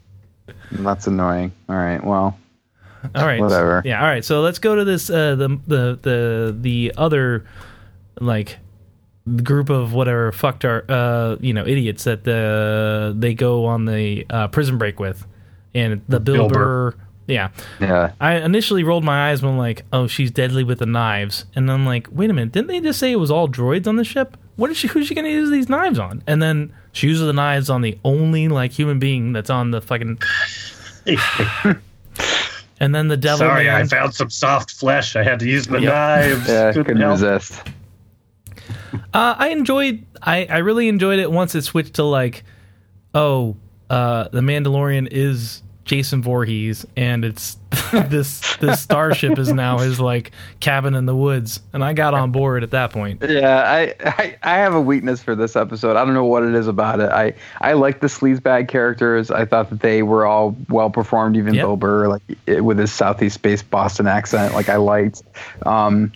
That's 0.72 1.06
annoying. 1.06 1.52
All 1.68 1.76
right. 1.76 2.02
Well, 2.02 2.38
All 3.14 3.26
right. 3.26 3.40
Whatever. 3.40 3.82
Yeah. 3.84 4.00
All 4.00 4.06
right. 4.06 4.24
So 4.24 4.40
let's 4.40 4.58
go 4.58 4.74
to 4.74 4.84
this. 4.84 5.10
Uh, 5.10 5.34
the 5.34 5.48
the 5.66 5.98
the 6.02 6.56
the 6.60 6.92
other 6.96 7.46
like 8.20 8.58
group 9.42 9.70
of 9.70 9.92
whatever 9.92 10.30
fucked 10.30 10.64
our 10.64 10.84
uh 10.88 11.34
you 11.40 11.52
know 11.52 11.66
idiots 11.66 12.04
that 12.04 12.22
the 12.22 13.12
they 13.18 13.34
go 13.34 13.64
on 13.66 13.84
the 13.84 14.24
uh, 14.30 14.48
prison 14.48 14.78
break 14.78 15.00
with, 15.00 15.26
and 15.74 16.02
the 16.08 16.20
Bill 16.20 16.34
Bill 16.34 16.48
Burr. 16.48 16.90
Burr. 16.92 16.94
Yeah. 17.28 17.48
yeah. 17.80 18.12
I 18.20 18.34
initially 18.36 18.84
rolled 18.84 19.02
my 19.02 19.30
eyes 19.30 19.42
when 19.42 19.58
like, 19.58 19.82
oh, 19.92 20.06
she's 20.06 20.30
deadly 20.30 20.62
with 20.62 20.78
the 20.78 20.86
knives, 20.86 21.44
and 21.56 21.68
I'm 21.70 21.84
like, 21.84 22.06
wait 22.12 22.30
a 22.30 22.32
minute, 22.32 22.52
didn't 22.52 22.68
they 22.68 22.78
just 22.78 23.00
say 23.00 23.10
it 23.10 23.16
was 23.16 23.32
all 23.32 23.48
droids 23.48 23.88
on 23.88 23.96
the 23.96 24.04
ship? 24.04 24.36
What 24.56 24.70
is 24.70 24.76
she? 24.76 24.88
Who's 24.88 25.06
she 25.06 25.14
gonna 25.14 25.28
use 25.28 25.50
these 25.50 25.68
knives 25.68 25.98
on? 25.98 26.22
And 26.26 26.42
then 26.42 26.72
she 26.92 27.08
uses 27.08 27.26
the 27.26 27.32
knives 27.32 27.68
on 27.70 27.82
the 27.82 27.98
only 28.04 28.48
like 28.48 28.72
human 28.72 28.98
being 28.98 29.32
that's 29.32 29.50
on 29.50 29.70
the 29.70 29.80
fucking. 29.80 30.18
And 32.78 32.94
then 32.94 33.08
the 33.08 33.16
devil 33.16 33.38
Sorry, 33.38 33.70
I 33.70 33.84
found 33.84 34.14
some 34.14 34.28
soft 34.28 34.70
flesh. 34.70 35.16
I 35.16 35.22
had 35.22 35.40
to 35.40 35.48
use 35.48 35.66
my 35.70 35.78
Yep. 35.78 35.92
knives. 35.94 36.46
Yeah. 36.48 36.72
Couldn't 36.72 36.84
Couldn't 36.84 37.00
help. 37.02 37.12
resist. 37.12 37.62
Uh, 39.14 39.34
I 39.38 39.48
enjoyed. 39.48 40.04
I, 40.22 40.44
I 40.44 40.58
really 40.58 40.88
enjoyed 40.88 41.18
it 41.18 41.30
once 41.32 41.54
it 41.54 41.62
switched 41.62 41.94
to 41.94 42.02
like, 42.04 42.44
oh, 43.14 43.56
uh, 43.88 44.28
the 44.28 44.40
Mandalorian 44.42 45.08
is 45.10 45.62
Jason 45.86 46.20
Voorhees, 46.22 46.84
and 46.98 47.24
it's 47.24 47.56
this 48.08 48.56
this 48.56 48.80
starship 48.80 49.38
is 49.38 49.52
now 49.52 49.78
his 49.78 50.00
like 50.00 50.32
cabin 50.60 50.94
in 50.94 51.06
the 51.06 51.16
woods, 51.16 51.60
and 51.72 51.84
I 51.84 51.92
got 51.92 52.14
on 52.14 52.32
board 52.32 52.62
at 52.62 52.70
that 52.70 52.90
point. 52.90 53.22
Yeah, 53.26 53.62
I, 53.66 53.94
I 54.04 54.36
I 54.42 54.58
have 54.58 54.74
a 54.74 54.80
weakness 54.80 55.22
for 55.22 55.34
this 55.34 55.56
episode. 55.56 55.96
I 55.96 56.04
don't 56.04 56.14
know 56.14 56.24
what 56.24 56.42
it 56.42 56.54
is 56.54 56.68
about 56.68 57.00
it. 57.00 57.10
I 57.10 57.34
I 57.60 57.72
like 57.74 58.00
the 58.00 58.06
sleazebag 58.06 58.68
characters. 58.68 59.30
I 59.30 59.44
thought 59.44 59.70
that 59.70 59.80
they 59.80 60.02
were 60.02 60.26
all 60.26 60.56
well 60.68 60.90
performed. 60.90 61.36
Even 61.36 61.54
Yep. 61.54 61.62
Bill 61.62 61.76
Burr, 61.76 62.08
like 62.08 62.22
it, 62.46 62.64
with 62.64 62.78
his 62.78 62.92
southeast 62.92 63.42
based 63.42 63.68
Boston 63.70 64.06
accent, 64.06 64.54
like 64.54 64.68
I 64.68 64.76
liked. 64.76 65.22
Um, 65.64 66.12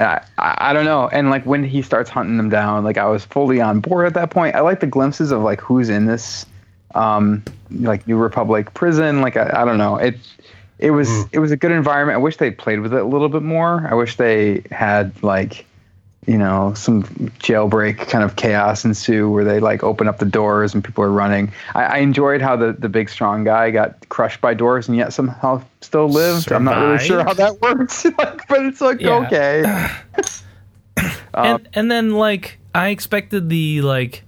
I, 0.00 0.24
I 0.38 0.72
don't 0.72 0.84
know. 0.84 1.08
And 1.08 1.30
like 1.30 1.46
when 1.46 1.62
he 1.64 1.80
starts 1.82 2.10
hunting 2.10 2.36
them 2.36 2.48
down, 2.48 2.84
like 2.84 2.98
I 2.98 3.06
was 3.06 3.24
fully 3.24 3.60
on 3.60 3.80
board 3.80 4.06
at 4.06 4.14
that 4.14 4.30
point. 4.30 4.56
I 4.56 4.60
like 4.60 4.80
the 4.80 4.86
glimpses 4.86 5.30
of 5.30 5.42
like 5.42 5.60
who's 5.60 5.88
in 5.88 6.06
this, 6.06 6.46
um, 6.94 7.44
like 7.70 8.06
New 8.06 8.16
Republic 8.16 8.74
prison. 8.74 9.20
Like 9.20 9.36
I, 9.36 9.50
I 9.54 9.64
don't 9.64 9.78
know. 9.78 9.96
It 9.96 10.16
it 10.78 10.90
was 10.90 11.08
it 11.32 11.38
was 11.38 11.50
a 11.50 11.56
good 11.56 11.72
environment. 11.72 12.16
I 12.16 12.18
wish 12.18 12.36
they 12.36 12.50
played 12.50 12.80
with 12.80 12.92
it 12.92 13.00
a 13.00 13.06
little 13.06 13.28
bit 13.28 13.42
more. 13.42 13.86
I 13.88 13.94
wish 13.94 14.16
they 14.16 14.62
had 14.70 15.22
like 15.22 15.66
you 16.26 16.38
know, 16.38 16.72
some 16.74 17.02
jailbreak 17.40 18.08
kind 18.08 18.24
of 18.24 18.36
chaos 18.36 18.84
ensue 18.84 19.30
where 19.30 19.44
they 19.44 19.60
like 19.60 19.82
open 19.82 20.08
up 20.08 20.18
the 20.18 20.24
doors 20.24 20.74
and 20.74 20.82
people 20.82 21.04
are 21.04 21.10
running. 21.10 21.52
I, 21.74 21.84
I 21.84 21.96
enjoyed 21.98 22.40
how 22.40 22.56
the, 22.56 22.72
the 22.72 22.88
big 22.88 23.10
strong 23.10 23.44
guy 23.44 23.70
got 23.70 24.08
crushed 24.08 24.40
by 24.40 24.54
doors 24.54 24.88
and 24.88 24.96
yet 24.96 25.12
somehow 25.12 25.62
still 25.80 26.08
lived. 26.08 26.50
I'm 26.50 26.64
not 26.64 26.78
really 26.78 26.98
sure 26.98 27.22
how 27.22 27.34
that 27.34 27.60
works, 27.60 28.04
like, 28.18 28.48
but 28.48 28.64
it's 28.64 28.80
like 28.80 29.00
Yeah. 29.00 29.26
okay. 29.26 29.64
Um, 30.94 31.10
and 31.34 31.68
and 31.74 31.90
then 31.90 32.14
like 32.14 32.58
I 32.74 32.88
expected 32.88 33.48
the 33.48 33.82
like 33.82 34.22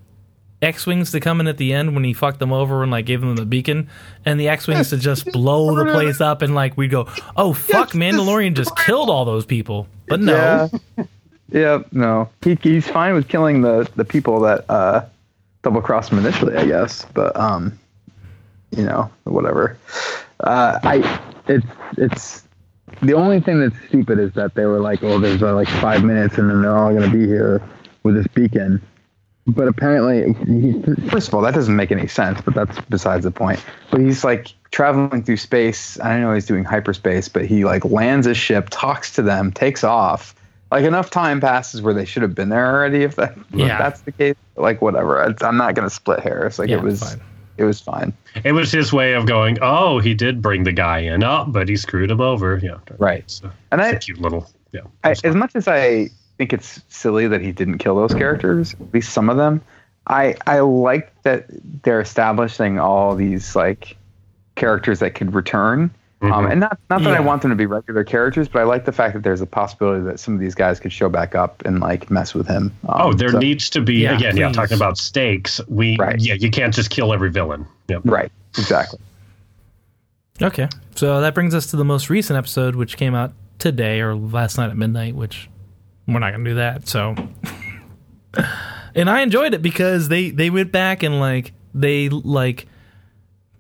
X 0.62 0.86
wings 0.86 1.10
to 1.12 1.20
come 1.20 1.40
in 1.40 1.46
at 1.46 1.58
the 1.58 1.72
end 1.72 1.94
when 1.94 2.02
he 2.04 2.12
fucked 2.12 2.38
them 2.38 2.52
over 2.52 2.82
and 2.82 2.90
like 2.90 3.04
gave 3.06 3.20
them 3.20 3.36
the 3.36 3.44
beacon, 3.44 3.88
and 4.24 4.40
the 4.40 4.48
X 4.48 4.66
wings 4.66 4.90
to 4.90 4.96
just 4.96 5.26
blow 5.32 5.74
the 5.76 5.90
place 5.92 6.20
up, 6.20 6.42
and 6.42 6.54
like 6.54 6.76
we 6.76 6.88
go, 6.88 7.06
oh 7.36 7.52
fuck, 7.52 7.90
Mandalorian 7.90 8.54
just 8.54 8.76
killed 8.86 9.10
all 9.10 9.24
those 9.24 9.44
people, 9.44 9.86
but 10.08 10.20
no, 10.20 10.70
Yeah. 10.96 11.04
yeah, 11.52 11.82
no. 11.92 12.28
He, 12.42 12.58
he's 12.62 12.88
fine 12.88 13.14
with 13.14 13.28
killing 13.28 13.60
the, 13.62 13.88
the 13.96 14.04
people 14.04 14.40
that 14.40 14.64
uh, 14.70 15.04
double 15.62 15.82
crossed 15.82 16.10
him 16.12 16.18
initially, 16.18 16.56
I 16.56 16.64
guess. 16.66 17.04
But 17.12 17.36
um, 17.38 17.78
you 18.70 18.84
know, 18.84 19.10
whatever. 19.24 19.76
Uh, 20.40 20.78
I 20.82 21.20
it's 21.48 21.66
it's 21.98 22.42
the 23.02 23.12
only 23.14 23.40
thing 23.40 23.60
that's 23.60 23.76
stupid 23.88 24.18
is 24.18 24.32
that 24.34 24.54
they 24.54 24.64
were 24.64 24.80
like, 24.80 25.02
oh, 25.02 25.18
there's 25.18 25.42
uh, 25.42 25.54
like 25.54 25.68
five 25.68 26.02
minutes, 26.02 26.38
and 26.38 26.48
then 26.48 26.62
they're 26.62 26.76
all 26.76 26.92
gonna 26.94 27.10
be 27.12 27.26
here 27.26 27.62
with 28.04 28.14
this 28.14 28.26
beacon. 28.28 28.80
But 29.46 29.68
apparently, 29.68 30.32
he, 30.44 30.82
first 31.10 31.28
of 31.28 31.34
all, 31.34 31.40
that 31.42 31.54
doesn't 31.54 31.76
make 31.76 31.92
any 31.92 32.06
sense. 32.08 32.40
But 32.40 32.54
that's 32.54 32.80
besides 32.88 33.24
the 33.24 33.30
point. 33.30 33.64
But 33.90 34.00
he's 34.00 34.24
like 34.24 34.48
traveling 34.72 35.22
through 35.22 35.36
space. 35.36 35.98
I 36.00 36.14
don't 36.14 36.22
know 36.22 36.34
he's 36.34 36.46
doing 36.46 36.64
hyperspace, 36.64 37.28
but 37.28 37.46
he 37.46 37.64
like 37.64 37.84
lands 37.84 38.26
his 38.26 38.36
ship, 38.36 38.68
talks 38.70 39.14
to 39.14 39.22
them, 39.22 39.52
takes 39.52 39.84
off. 39.84 40.34
Like 40.72 40.84
enough 40.84 41.10
time 41.10 41.40
passes 41.40 41.80
where 41.80 41.94
they 41.94 42.04
should 42.04 42.22
have 42.22 42.34
been 42.34 42.48
there 42.48 42.66
already. 42.74 43.04
If, 43.04 43.14
that, 43.16 43.36
if 43.38 43.44
Yeah. 43.54 43.78
that's 43.78 44.00
the 44.00 44.10
case, 44.10 44.34
like 44.56 44.82
whatever. 44.82 45.22
It's, 45.22 45.42
I'm 45.42 45.56
not 45.56 45.74
gonna 45.76 45.90
split 45.90 46.18
hairs. 46.20 46.58
Like 46.58 46.68
Yeah, 46.68 46.78
it 46.78 46.82
was, 46.82 47.00
fine. 47.00 47.20
it 47.56 47.64
was 47.64 47.80
fine. 47.80 48.12
It 48.42 48.50
was 48.50 48.72
his 48.72 48.92
way 48.92 49.12
of 49.14 49.26
going, 49.26 49.58
oh, 49.62 50.00
he 50.00 50.12
did 50.12 50.42
bring 50.42 50.64
the 50.64 50.72
guy 50.72 50.98
in, 50.98 51.22
oh, 51.22 51.44
but 51.46 51.68
he 51.68 51.76
screwed 51.76 52.10
him 52.10 52.20
over. 52.20 52.58
Yeah. 52.60 52.78
Right. 52.98 53.22
So, 53.30 53.48
And 53.70 53.80
it's 53.80 53.92
I, 53.92 53.96
a 53.96 53.98
cute 54.00 54.20
little, 54.20 54.50
yeah. 54.72 54.80
I, 55.04 55.14
as 55.22 55.36
much 55.36 55.52
as 55.54 55.68
I 55.68 56.10
think 56.38 56.52
it's 56.52 56.80
silly 56.88 57.26
that 57.28 57.40
he 57.40 57.52
didn't 57.52 57.78
kill 57.78 57.96
those 57.96 58.14
characters, 58.14 58.74
at 58.74 58.92
least 58.94 59.12
some 59.12 59.28
of 59.30 59.36
them, 59.36 59.60
I 60.06 60.36
I 60.46 60.60
like 60.60 61.12
that 61.22 61.46
they're 61.82 62.00
establishing 62.00 62.78
all 62.78 63.14
these 63.16 63.56
like 63.56 63.96
characters 64.54 65.00
that 65.00 65.14
could 65.14 65.34
return. 65.34 65.90
Um, 66.22 66.30
Mhm. 66.32 66.50
and 66.52 66.60
not 66.60 66.78
not 66.88 67.02
that 67.02 67.12
I 67.14 67.20
want 67.20 67.42
them 67.42 67.50
to 67.50 67.56
be 67.56 67.66
regular 67.66 68.02
characters, 68.02 68.48
but 68.48 68.60
I 68.60 68.64
like 68.64 68.86
the 68.86 68.92
fact 68.92 69.12
that 69.14 69.22
there's 69.22 69.42
a 69.42 69.46
possibility 69.46 70.02
that 70.04 70.18
some 70.18 70.32
of 70.32 70.40
these 70.40 70.54
guys 70.54 70.80
could 70.80 70.92
show 70.92 71.08
back 71.10 71.34
up 71.34 71.62
and 71.66 71.80
like 71.80 72.10
mess 72.10 72.32
with 72.34 72.46
him. 72.48 72.72
Um, 72.88 73.00
Oh, 73.00 73.12
there 73.12 73.28
so- 73.30 73.38
needs 73.38 73.68
to 73.70 73.80
be 73.82 73.96
Yeah, 73.96 74.16
again. 74.16 74.36
Yeah, 74.36 74.50
talking 74.50 74.76
about 74.76 74.96
stakes. 74.96 75.60
We 75.68 75.96
Right. 75.98 76.18
yeah, 76.18 76.34
you 76.34 76.50
can't 76.50 76.72
just 76.74 76.88
kill 76.88 77.12
every 77.12 77.30
villain. 77.30 77.66
Yep. 77.88 78.02
right, 78.06 78.32
exactly. 78.56 78.98
Okay, 80.40 80.68
so 80.94 81.20
that 81.20 81.34
brings 81.34 81.54
us 81.54 81.66
to 81.68 81.76
the 81.76 81.84
most 81.84 82.08
recent 82.10 82.36
episode, 82.38 82.76
which 82.76 82.96
came 82.96 83.14
out 83.14 83.32
today 83.58 84.00
or 84.00 84.14
last 84.14 84.56
night 84.58 84.70
at 84.70 84.76
midnight. 84.76 85.14
Which 85.16 85.48
we're 86.06 86.18
not 86.20 86.32
gonna 86.32 86.44
do 86.44 86.54
that. 86.56 86.88
So, 86.88 87.14
and 88.94 89.08
I 89.10 89.20
enjoyed 89.20 89.54
it 89.54 89.62
because 89.62 90.08
they 90.08 90.30
they 90.30 90.50
went 90.50 90.72
back 90.72 91.02
and 91.02 91.20
like 91.20 91.52
they 91.74 92.08
like, 92.08 92.66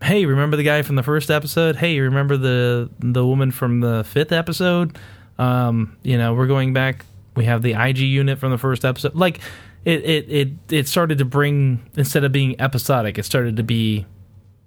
hey, 0.02 0.24
remember 0.26 0.56
the 0.56 0.62
guy 0.62 0.82
from 0.82 0.96
the 0.96 1.02
first 1.02 1.30
episode? 1.30 1.76
Hey, 1.76 1.98
remember 2.00 2.36
the 2.36 2.90
the 3.00 3.24
woman 3.26 3.50
from 3.50 3.80
the 3.80 4.04
fifth 4.04 4.32
episode? 4.32 4.98
Um, 5.38 5.96
you 6.02 6.16
know, 6.18 6.34
we're 6.34 6.46
going 6.46 6.72
back. 6.72 7.04
We 7.34 7.44
have 7.44 7.62
the 7.62 7.74
IG 7.74 7.98
unit 7.98 8.38
from 8.38 8.50
the 8.50 8.58
first 8.58 8.84
episode. 8.84 9.14
Like, 9.14 9.40
it 9.84 10.02
it 10.04 10.30
it 10.30 10.48
it 10.70 10.88
started 10.88 11.18
to 11.18 11.24
bring 11.24 11.88
instead 11.96 12.24
of 12.24 12.32
being 12.32 12.58
episodic, 12.60 13.18
it 13.18 13.24
started 13.24 13.56
to 13.56 13.62
be 13.62 14.06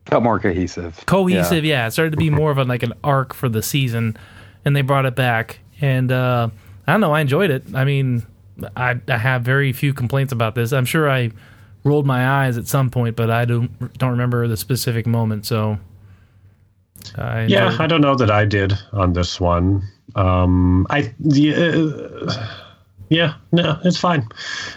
Felt 0.06 0.24
more 0.24 0.40
cohesive. 0.40 1.04
cohesive. 1.06 1.64
Yeah. 1.66 1.86
it 1.88 1.92
started 1.92 2.12
to 2.12 2.18
be 2.18 2.30
more 2.32 2.50
of 2.50 2.58
a, 2.58 2.64
like 2.64 2.82
an 2.84 2.94
arc 3.04 3.34
for 3.34 3.48
the 3.50 3.62
season, 3.62 4.18
and 4.66 4.76
they 4.76 4.82
brought 4.82 5.06
it 5.06 5.16
back. 5.16 5.60
And 5.82 6.12
uh, 6.12 6.50
I 6.90 6.94
don't 6.94 7.02
know, 7.02 7.14
I 7.14 7.22
enjoyed 7.22 7.52
it. 7.52 7.64
I 7.74 7.86
mean, 7.86 8.26
I, 8.76 9.00
I 9.08 9.18
have 9.18 9.44
very 9.44 9.72
few 9.74 9.94
complaints 9.94 10.34
about 10.34 10.56
this. 10.56 10.74
I'm 10.74 10.86
sure 10.86 11.10
I 11.10 11.32
rolled 11.84 12.06
my 12.06 12.28
eyes 12.46 12.58
at 12.58 12.68
some 12.68 12.90
point, 12.90 13.16
but 13.16 13.30
I 13.30 13.46
don't 13.46 13.98
don't 13.98 14.12
remember 14.12 14.48
the 14.48 14.58
specific 14.58 15.08
moment. 15.08 15.46
So, 15.46 15.78
I 17.16 17.46
Yeah, 17.46 17.76
I 17.80 17.88
don't 17.88 18.02
know 18.02 18.16
that 18.16 18.32
I 18.32 18.46
did 18.46 18.74
on 18.92 19.14
this 19.14 19.40
one. 19.40 19.84
Um, 20.16 20.88
I 20.90 21.14
yeah, 21.20 22.48
yeah, 23.10 23.34
no, 23.52 23.80
it's 23.84 23.98
fine. 23.98 24.28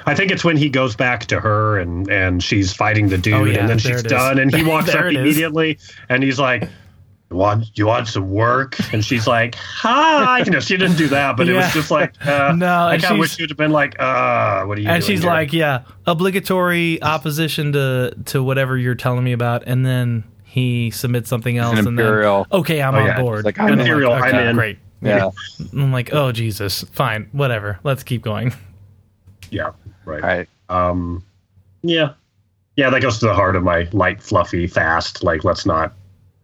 I 0.07 0.15
think 0.15 0.31
it's 0.31 0.45
when 0.45 0.57
he 0.57 0.69
goes 0.69 0.95
back 0.95 1.27
to 1.27 1.41
her 1.41 1.79
and 1.79 2.09
and 2.11 2.43
she's 2.43 2.73
fighting 2.73 3.09
the 3.09 3.19
dude, 3.19 3.35
Oh, 3.35 3.45
yeah, 3.45 3.59
and 3.61 3.69
then 3.69 3.79
she's 3.79 3.97
is. 3.97 4.03
done, 4.05 4.39
and 4.39 4.55
he 4.55 4.63
walks 4.69 4.95
up 4.95 5.07
immediately, 5.07 5.79
and 6.09 6.23
he's 6.23 6.39
like. 6.39 6.69
You 7.33 7.39
want 7.39 7.71
you 7.79 7.87
want 7.87 8.09
some 8.09 8.29
work? 8.31 8.77
And 8.93 9.03
she's 9.05 9.27
like, 9.27 9.55
"Hi." 9.55 10.41
You 10.41 10.51
know, 10.51 10.61
she 10.61 10.77
didn't 10.77 10.97
do 10.97 11.09
that, 11.09 11.37
but 11.37 11.49
it 11.49 11.55
was 11.55 11.73
just 11.73 11.91
like, 11.91 12.15
uh, 12.27 12.53
No, 12.57 12.87
I 12.87 12.99
kind 12.99 13.15
of 13.15 13.19
wish 13.21 13.31
she's- 13.31 13.39
you'd 13.41 13.51
have 13.51 13.57
been 13.57 13.71
like, 13.73 13.97
"Uh, 13.99 14.65
what 14.65 14.77
are 14.77 14.81
you?" 14.83 14.89
and 14.89 15.01
doing 15.03 15.11
she's 15.17 15.23
here?" 15.23 15.31
like, 15.31 15.53
yeah, 15.55 15.83
obligatory 16.07 17.03
opposition 17.03 17.73
to 17.73 18.15
to 18.27 18.43
whatever 18.43 18.77
you're 18.77 18.95
telling 18.95 19.25
me 19.25 19.33
about, 19.33 19.63
and 19.67 19.85
then 19.87 20.25
he 20.45 20.91
submits 20.91 21.31
something 21.31 21.57
else, 21.57 21.79
and 21.79 21.89
imperial. 21.89 22.47
then 22.51 22.61
okay, 22.61 22.83
I'm 22.83 22.95
Oh, 22.95 22.99
on 22.99 23.07
yeah, 23.07 23.21
board. 23.21 23.39
it's 23.39 23.45
like, 23.47 23.59
I'm 23.59 23.67
And 23.73 23.75
in. 23.75 23.81
Imperial, 23.81 24.13
I'm 24.13 24.35
in. 24.35 24.57
Great. 24.57 24.79
Yeah. 25.01 25.31
I'm 25.73 25.91
like, 25.91 26.13
oh 26.13 26.33
Jesus, 26.33 26.85
fine, 26.93 27.29
whatever. 27.33 27.79
Let's 27.83 28.03
keep 28.03 28.21
going. 28.23 28.53
"Yeah, 29.51 29.71
right." 30.05 30.23
Right. 30.23 30.49
Um, 30.69 31.25
yeah, 31.83 32.13
yeah, 32.77 32.91
that 32.91 33.01
goes 33.03 33.19
to 33.21 33.27
the 33.27 33.35
heart 33.35 33.57
of 33.57 33.63
my 33.63 33.89
light, 33.93 34.23
fluffy, 34.23 34.67
fast. 34.67 35.23
Like, 35.25 35.45
let's 35.45 35.67
not, 35.67 35.93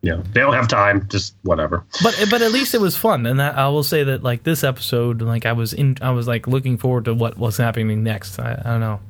you 0.02 0.12
know, 0.12 0.22
they 0.32 0.40
don't 0.40 0.54
have 0.54 0.68
time. 0.68 1.08
Just 1.08 1.34
whatever. 1.42 1.84
But 2.02 2.26
but 2.30 2.42
at 2.42 2.52
least 2.52 2.74
it 2.74 2.80
was 2.80 2.96
fun, 2.96 3.26
and 3.26 3.40
that 3.40 3.56
I 3.56 3.68
will 3.68 3.82
say 3.82 4.04
that 4.04 4.22
like 4.22 4.44
this 4.44 4.62
episode, 4.62 5.22
like 5.22 5.46
I 5.46 5.52
was 5.52 5.72
in, 5.72 5.96
I 6.00 6.10
was 6.10 6.28
like 6.28 6.46
looking 6.46 6.78
forward 6.78 7.06
to 7.06 7.14
what 7.14 7.36
was 7.36 7.56
happening 7.56 8.02
next. 8.04 8.38
I, 8.38 8.60
I 8.64 8.70
don't 8.70 8.80
know. 8.80 9.00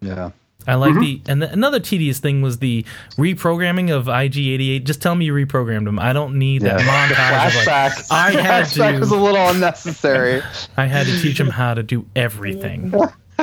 Yeah. 0.00 0.30
I 0.66 0.76
like 0.76 0.92
mm-hmm. 0.92 1.00
the 1.00 1.20
and 1.26 1.42
the, 1.42 1.52
another 1.52 1.80
tedious 1.80 2.20
thing 2.20 2.40
was 2.40 2.58
the 2.58 2.84
reprogramming 3.16 3.90
of 3.90 4.06
IG88. 4.06 4.84
Just 4.84 5.02
tell 5.02 5.14
me 5.14 5.24
you 5.24 5.34
reprogrammed 5.34 5.88
him. 5.88 5.98
I 5.98 6.12
don't 6.12 6.38
need 6.38 6.62
that 6.62 6.80
montage. 6.80 7.48
Of 7.48 7.66
like, 7.66 7.92
flashback. 7.92 8.06
I 8.10 8.30
had 8.30 8.64
flashback 8.66 8.94
to- 8.94 9.00
was 9.00 9.10
a 9.10 9.16
little 9.16 9.48
unnecessary. 9.48 10.42
I 10.76 10.86
had 10.86 11.06
to 11.06 11.20
teach 11.20 11.38
him 11.38 11.48
how 11.48 11.74
to 11.74 11.82
do 11.82 12.06
everything. 12.14 12.92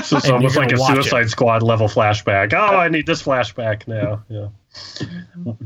So 0.04 0.18
it's 0.18 0.26
And 0.26 0.36
almost 0.36 0.56
like 0.56 0.68
a 0.68 0.76
gonna 0.76 0.82
watch 0.82 0.94
Suicide 0.94 1.30
Squad 1.30 1.62
level 1.62 1.88
flashback. 1.88 2.54
Oh, 2.54 2.78
I 2.78 2.88
need 2.88 3.06
this 3.06 3.24
flashback 3.24 3.88
now. 3.88 4.24
Yeah. 4.30 4.48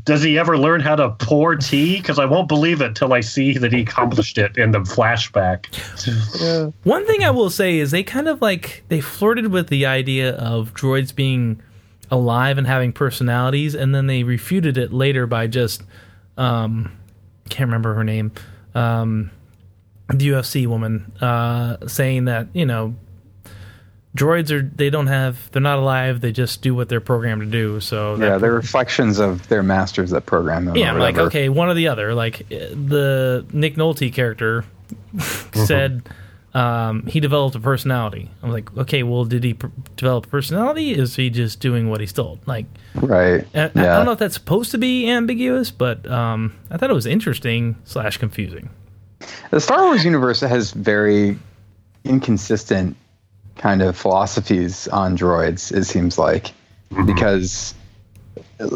Does 0.03 0.23
he 0.23 0.37
ever 0.37 0.57
learn 0.57 0.81
how 0.81 0.95
to 0.95 1.09
pour 1.11 1.55
tea? 1.55 1.97
Because 1.97 2.19
I 2.19 2.25
won't 2.25 2.47
believe 2.47 2.81
it 2.81 2.95
till 2.95 3.13
I 3.13 3.21
see 3.21 3.57
that 3.57 3.73
he 3.73 3.81
accomplished 3.81 4.37
it 4.37 4.57
in 4.57 4.71
the 4.71 4.79
flashback. 4.79 5.65
One 6.83 7.05
thing 7.05 7.23
I 7.23 7.31
will 7.31 7.49
say 7.49 7.79
is 7.79 7.91
they 7.91 8.03
kind 8.03 8.27
of 8.27 8.41
like 8.41 8.83
they 8.87 9.01
flirted 9.01 9.47
with 9.47 9.67
the 9.67 9.85
idea 9.85 10.35
of 10.35 10.73
droids 10.73 11.13
being 11.13 11.61
alive 12.11 12.57
and 12.57 12.67
having 12.67 12.93
personalities, 12.93 13.75
and 13.75 13.93
then 13.93 14.07
they 14.07 14.23
refuted 14.23 14.77
it 14.77 14.93
later 14.93 15.25
by 15.25 15.47
just 15.47 15.83
um, 16.37 16.91
can't 17.49 17.67
remember 17.67 17.93
her 17.95 18.03
name, 18.03 18.31
um, 18.75 19.31
the 20.09 20.29
UFC 20.29 20.67
woman, 20.67 21.11
uh, 21.21 21.87
saying 21.87 22.25
that 22.25 22.47
you 22.53 22.65
know 22.65 22.95
droids 24.15 24.51
are 24.51 24.61
they 24.61 24.89
don't 24.89 25.07
have 25.07 25.49
they're 25.51 25.61
not 25.61 25.79
alive 25.79 26.21
they 26.21 26.31
just 26.31 26.61
do 26.61 26.75
what 26.75 26.87
they're 26.87 27.01
programmed 27.01 27.41
to 27.41 27.47
do 27.47 27.79
so 27.79 28.15
that 28.17 28.25
yeah, 28.25 28.37
they're 28.37 28.53
reflections 28.53 29.17
of 29.19 29.47
their 29.47 29.63
masters 29.63 30.11
that 30.11 30.25
program 30.27 30.65
them. 30.65 30.75
yeah, 30.77 30.91
I'm 30.91 30.99
like 30.99 31.17
okay, 31.17 31.49
one 31.49 31.67
or 31.69 31.73
the 31.73 31.87
other. 31.87 32.13
Like 32.13 32.41
uh, 32.51 32.57
the 32.69 33.45
Nick 33.51 33.75
Nolte 33.75 34.13
character 34.13 34.65
said, 35.53 36.07
um, 36.53 37.07
he 37.07 37.19
developed 37.19 37.55
a 37.55 37.59
personality. 37.59 38.29
I'm 38.43 38.51
like, 38.51 38.75
okay, 38.77 39.01
well, 39.01 39.25
did 39.25 39.43
he 39.43 39.55
pr- 39.55 39.67
develop 39.95 40.27
a 40.27 40.29
personality? 40.29 40.93
Is 40.93 41.15
he 41.15 41.31
just 41.31 41.59
doing 41.59 41.89
what 41.89 41.99
he's 41.99 42.13
told? 42.13 42.47
Like, 42.47 42.67
Right. 42.93 43.47
I, 43.55 43.63
I 43.63 43.67
don't 43.69 44.05
know 44.05 44.11
if 44.11 44.19
that's 44.19 44.35
supposed 44.35 44.69
to 44.71 44.77
be 44.77 45.09
ambiguous, 45.09 45.71
but 45.71 46.07
um, 46.09 46.53
I 46.69 46.77
thought 46.77 46.91
it 46.91 46.93
was 46.93 47.07
interesting 47.07 47.75
slash 47.85 48.17
confusing. 48.17 48.69
The 49.49 49.59
Star 49.59 49.83
Wars 49.85 50.05
universe 50.05 50.41
has 50.41 50.71
very 50.71 51.39
inconsistent 52.03 52.95
kind 53.57 53.81
of 53.81 53.95
philosophies 53.97 54.87
on 54.89 55.17
droids. 55.17 55.71
It 55.75 55.85
seems 55.85 56.17
like 56.17 56.51
because 57.05 57.73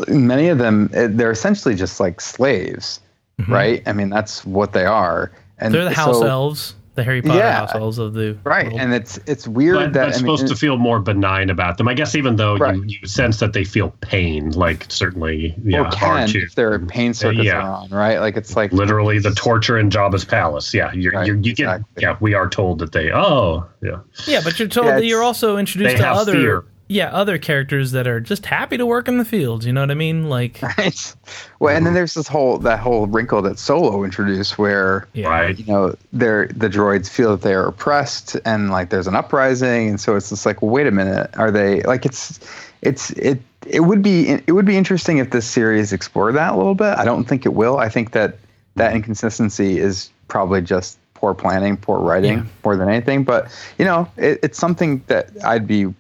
many 0.08 0.50
of 0.50 0.58
them 0.58 0.90
they're 0.92 1.32
essentially 1.32 1.76
just 1.76 2.00
like 2.00 2.22
slaves, 2.22 3.00
right? 3.48 3.82
I 3.86 3.94
mean, 3.94 4.10
that's 4.10 4.46
what 4.46 4.74
they 4.74 4.86
are. 4.86 5.32
And 5.60 5.74
Mm-hmm. 5.74 5.74
They're 5.74 5.90
the 5.90 5.96
house 5.96 6.20
so- 6.20 6.28
elves, 6.28 6.76
the 6.98 7.04
Harry 7.04 7.22
Potter 7.22 7.38
Yeah. 7.40 7.58
house 7.60 7.76
elves 7.76 8.00
of 8.00 8.14
the 8.16 8.36
right? 8.44 8.66
world. 8.68 8.80
And 8.82 8.92
it's 8.94 9.20
it's 9.28 9.48
weird 9.48 9.76
But, 9.76 9.94
that 9.94 9.94
but 9.94 10.02
I 10.02 10.06
mean, 10.08 10.14
supposed 10.20 10.48
to 10.48 10.56
feel 10.56 10.78
more 10.78 11.00
benign 11.00 11.50
about 11.52 11.78
them. 11.78 11.88
I 11.88 11.94
guess 11.94 12.16
even 12.16 12.36
though 12.36 12.58
Right. 12.58 12.76
you, 12.76 12.84
you 13.02 13.08
sense 13.08 13.40
that 13.40 13.54
they 13.54 13.64
feel 13.64 13.94
pain, 14.02 14.50
like 14.52 14.86
certainly 14.90 15.56
yeah, 15.64 15.82
or 15.88 15.92
can 15.92 16.28
R2. 16.28 16.44
if 16.44 16.56
their 16.56 16.80
pain 16.80 17.12
uh, 17.12 17.14
circuits 17.14 17.46
yeah. 17.46 17.62
are 17.62 17.72
on, 17.84 17.90
right? 17.92 18.18
Like 18.20 18.36
it's 18.36 18.56
like 18.56 18.74
literally 18.74 19.20
the 19.20 19.32
torture 19.36 19.78
in 19.78 19.90
Jabba's 19.92 20.26
palace. 20.26 20.74
Yeah, 20.74 20.92
you're, 20.92 21.14
Right, 21.14 21.28
you're, 21.28 21.36
you 21.38 21.54
get. 21.54 21.64
exactly. 21.66 22.02
Yeah, 22.02 22.18
we 22.20 22.34
are 22.34 22.50
told 22.50 22.80
that 22.80 22.92
they. 22.92 23.12
Oh, 23.14 23.66
yeah. 23.84 24.00
yeah, 24.26 24.42
but 24.44 24.58
you're 24.58 24.68
told 24.68 24.88
Yeah, 24.88 24.96
that 24.96 25.06
you're 25.06 25.24
also 25.24 25.58
introduced 25.58 25.98
to 25.98 26.08
other 26.08 26.32
fear. 26.34 26.66
Yeah 26.90 27.10
other 27.10 27.38
characters 27.38 27.92
that 27.92 28.08
are 28.08 28.20
just 28.20 28.46
happy 28.46 28.78
to 28.78 28.86
work 28.86 29.08
in 29.08 29.18
the 29.18 29.26
fields. 29.26 29.66
You 29.66 29.74
know 29.74 29.82
what 29.82 29.92
I 29.92 29.96
mean? 29.96 30.30
Like, 30.30 30.60
Right. 30.78 31.16
Well, 31.60 31.76
and 31.76 31.86
then 31.86 31.94
there's 31.94 32.14
this 32.14 32.28
whole 32.28 32.58
that 32.60 32.80
whole 32.80 33.08
wrinkle 33.08 33.42
that 33.44 33.60
Solo 33.60 34.04
introduced, 34.04 34.58
where 34.58 35.08
yeah. 35.14 35.28
Right. 35.30 35.58
you 35.60 35.66
know 35.66 35.96
they're 36.14 36.48
the 36.48 36.70
droids 36.70 37.10
feel 37.10 37.32
that 37.32 37.42
they 37.42 37.54
are 37.54 37.68
oppressed, 37.68 38.36
and 38.46 38.70
like 38.72 38.90
there's 38.90 39.08
an 39.08 39.16
uprising, 39.16 39.90
and 39.90 40.00
so 40.02 40.16
it's 40.16 40.30
just 40.30 40.46
like, 40.46 40.62
well, 40.62 40.72
wait 40.72 40.88
a 40.88 40.92
minute, 40.92 41.30
are 41.38 41.52
they 41.52 41.82
like 41.84 42.06
it's 42.06 42.40
it's 42.82 43.12
it 43.12 43.40
it 43.66 43.82
would 43.82 44.02
be 44.02 44.30
it 44.30 44.52
would 44.54 44.66
be 44.66 44.78
interesting 44.78 45.18
if 45.18 45.32
this 45.32 45.46
series 45.46 45.92
explored 45.94 46.36
that 46.36 46.54
a 46.54 46.58
little 46.58 46.76
bit. 46.76 46.98
I 46.98 47.06
don't 47.06 47.26
think 47.26 47.46
it 47.46 47.54
will. 47.54 47.78
I 47.80 47.90
think 47.90 48.12
that 48.12 48.38
that 48.76 48.94
inconsistency 48.96 49.80
is 49.80 50.10
probably 50.28 50.62
just 50.62 51.00
poor 51.16 51.34
planning, 51.34 51.76
poor 51.76 51.98
writing, 52.00 52.38
Yeah. 52.38 52.44
more 52.64 52.76
than 52.76 52.88
anything. 52.90 53.24
But 53.24 53.50
you 53.80 53.86
know, 53.86 54.08
it, 54.18 54.40
it's 54.44 54.60
something 54.60 55.04
that 55.08 55.32
I'd 55.44 55.66
be 55.66 55.92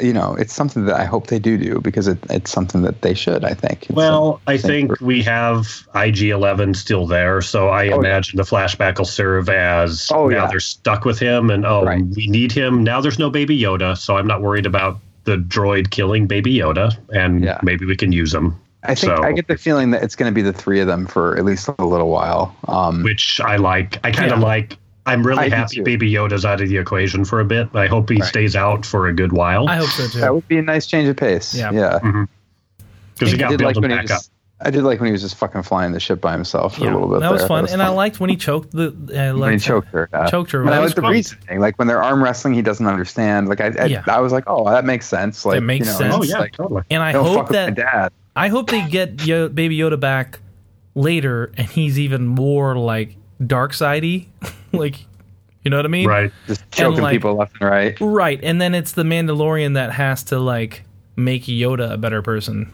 you 0.00 0.12
know, 0.12 0.34
it's 0.38 0.52
something 0.52 0.84
that 0.86 0.96
I 1.00 1.04
hope 1.04 1.28
they 1.28 1.38
do 1.38 1.56
do 1.56 1.80
because 1.80 2.06
it, 2.06 2.18
it's 2.30 2.50
something 2.50 2.82
that 2.82 3.02
they 3.02 3.14
should. 3.14 3.44
I 3.44 3.54
think. 3.54 3.84
It's 3.84 3.92
Well, 3.92 4.40
a- 4.46 4.50
I 4.52 4.58
think 4.58 5.00
we 5.00 5.22
have 5.22 5.66
IG 5.94 6.24
Eleven 6.30 6.74
still 6.74 7.06
there, 7.06 7.40
so 7.40 7.68
I 7.68 7.88
Oh, 7.88 7.98
imagine 7.98 8.36
the 8.36 8.42
flashback 8.44 8.98
will 8.98 9.04
serve 9.06 9.48
as 9.48 10.08
Oh, 10.12 10.28
now 10.28 10.44
yeah. 10.44 10.46
they're 10.48 10.60
stuck 10.60 11.04
with 11.04 11.18
him, 11.18 11.50
and 11.50 11.64
oh, 11.66 11.84
Right. 11.84 12.04
we 12.16 12.26
need 12.28 12.52
him 12.52 12.84
now. 12.84 13.00
There's 13.00 13.18
no 13.18 13.30
Baby 13.30 13.58
Yoda, 13.58 13.96
so 13.96 14.16
I'm 14.18 14.26
not 14.26 14.42
worried 14.42 14.66
about 14.66 14.98
the 15.24 15.36
droid 15.36 15.90
killing 15.90 16.26
Baby 16.26 16.54
Yoda, 16.56 16.96
and 17.12 17.42
Yeah. 17.42 17.58
maybe 17.62 17.86
we 17.86 17.96
can 17.96 18.12
use 18.12 18.34
him. 18.34 18.54
I 18.84 18.94
think 18.96 19.16
so- 19.16 19.22
I 19.22 19.30
get 19.32 19.46
the 19.46 19.56
feeling 19.56 19.92
that 19.92 20.02
it's 20.02 20.16
going 20.16 20.28
to 20.30 20.34
be 20.34 20.42
the 20.42 20.52
three 20.52 20.80
of 20.80 20.88
them 20.88 21.06
for 21.06 21.36
at 21.38 21.44
least 21.44 21.68
a 21.78 21.84
little 21.84 22.10
while. 22.10 22.54
Um, 22.66 23.02
which 23.04 23.40
I 23.40 23.54
like. 23.56 23.98
I 24.04 24.10
kind 24.10 24.32
of 24.32 24.40
Yeah. 24.40 24.44
like. 24.44 24.76
I'm 25.06 25.26
really 25.26 25.44
I 25.44 25.48
happy. 25.48 25.82
Baby 25.82 26.10
Yoda's 26.12 26.44
out 26.44 26.60
of 26.60 26.68
the 26.68 26.76
equation 26.78 27.24
for 27.24 27.40
a 27.40 27.44
bit. 27.44 27.68
I 27.74 27.86
hope 27.88 28.08
he 28.08 28.16
Right. 28.20 28.24
stays 28.28 28.54
out 28.54 28.86
for 28.86 29.08
a 29.08 29.12
good 29.14 29.32
while 29.32 29.68
I 29.68 29.76
hope 29.76 29.88
so 29.88 30.06
too. 30.08 30.20
that 30.20 30.34
would 30.34 30.46
be 30.48 30.58
a 30.58 30.62
nice 30.62 30.86
change 30.86 31.08
of 31.08 31.16
pace. 31.16 31.54
Yeah. 31.54 31.72
yeah. 31.72 31.98
Mm-hmm. 32.02 32.24
because 33.14 33.32
he 33.32 33.38
I 33.38 33.40
got 33.40 33.50
did 33.50 33.60
like 33.62 33.74
built 33.74 33.82
when 33.82 33.90
he 33.90 33.96
back 33.96 34.10
up. 34.10 34.18
was. 34.18 34.30
I 34.64 34.70
did 34.70 34.84
like 34.84 35.00
when 35.00 35.06
he 35.08 35.12
was 35.12 35.22
just 35.22 35.34
fucking 35.34 35.62
flying 35.64 35.90
the 35.90 35.98
ship 35.98 36.20
by 36.20 36.30
himself 36.32 36.76
for 36.76 36.84
Yeah, 36.84 36.92
a 36.92 36.94
little 36.94 37.08
bit. 37.08 37.18
that 37.20 37.32
was 37.32 37.40
there. 37.40 37.48
fun, 37.48 37.68
and 37.68 37.82
I 37.82 37.88
liked 37.88 38.20
when 38.20 38.30
he 38.30 38.36
choked 38.36 38.70
the. 38.70 38.94
I 39.16 39.32
when 39.32 39.54
he 39.54 39.58
choked 39.58 39.88
her. 39.88 40.08
yeah. 40.12 40.30
choked 40.30 40.52
her. 40.52 40.60
And 40.60 40.70
I 40.70 40.74
That 40.74 40.78
like 40.78 40.84
was 40.84 40.94
the 40.94 41.02
reasoning. 41.02 41.58
Like 41.58 41.76
when 41.80 41.88
they're 41.88 42.00
arm 42.02 42.22
wrestling, 42.22 42.54
he 42.54 42.62
doesn't 42.62 42.86
understand. 42.86 43.48
Like 43.48 43.60
I, 43.60 43.72
I, 43.76 43.84
Yeah. 43.86 44.04
I 44.06 44.20
was 44.20 44.30
like, 44.32 44.44
oh, 44.46 44.70
that 44.70 44.84
makes 44.84 45.06
sense. 45.08 45.44
Like 45.44 45.58
it 45.58 45.62
makes 45.62 45.86
you 45.86 45.92
know, 45.92 45.98
sense. 45.98 46.14
Oh 46.14 46.22
yeah, 46.22 46.38
like, 46.38 46.52
totally. 46.52 46.82
And 46.90 47.02
I 47.02 47.10
hope 47.10 47.34
fuck 47.38 47.48
with 47.48 47.56
my 47.58 47.64
that 47.66 47.74
dad. 47.74 48.12
I 48.36 48.46
hope 48.48 48.70
they 48.70 48.86
get 48.86 49.26
Yo- 49.26 49.48
Baby 49.48 49.76
Yoda 49.78 49.98
back 49.98 50.38
later, 50.94 51.50
and 51.56 51.66
he's 51.68 51.98
even 51.98 52.28
more 52.28 52.76
like 52.76 53.16
dark 53.44 53.74
sidey, 53.74 54.28
like 54.72 55.06
you 55.64 55.70
know 55.70 55.76
what 55.76 55.84
I 55.84 55.88
mean? 55.88 56.08
Right. 56.08 56.32
Just 56.48 56.68
choking 56.72 57.02
like- 57.02 57.12
people 57.12 57.34
left 57.34 57.60
and 57.60 57.70
right. 57.70 57.96
Right. 58.00 58.40
And 58.42 58.60
then 58.60 58.74
it's 58.74 58.92
the 58.92 59.04
Mandalorian 59.04 59.74
that 59.74 59.92
has 59.92 60.24
to 60.24 60.38
like 60.40 60.84
make 61.16 61.44
Yoda 61.44 61.92
a 61.92 61.96
better 61.96 62.20
person, 62.22 62.72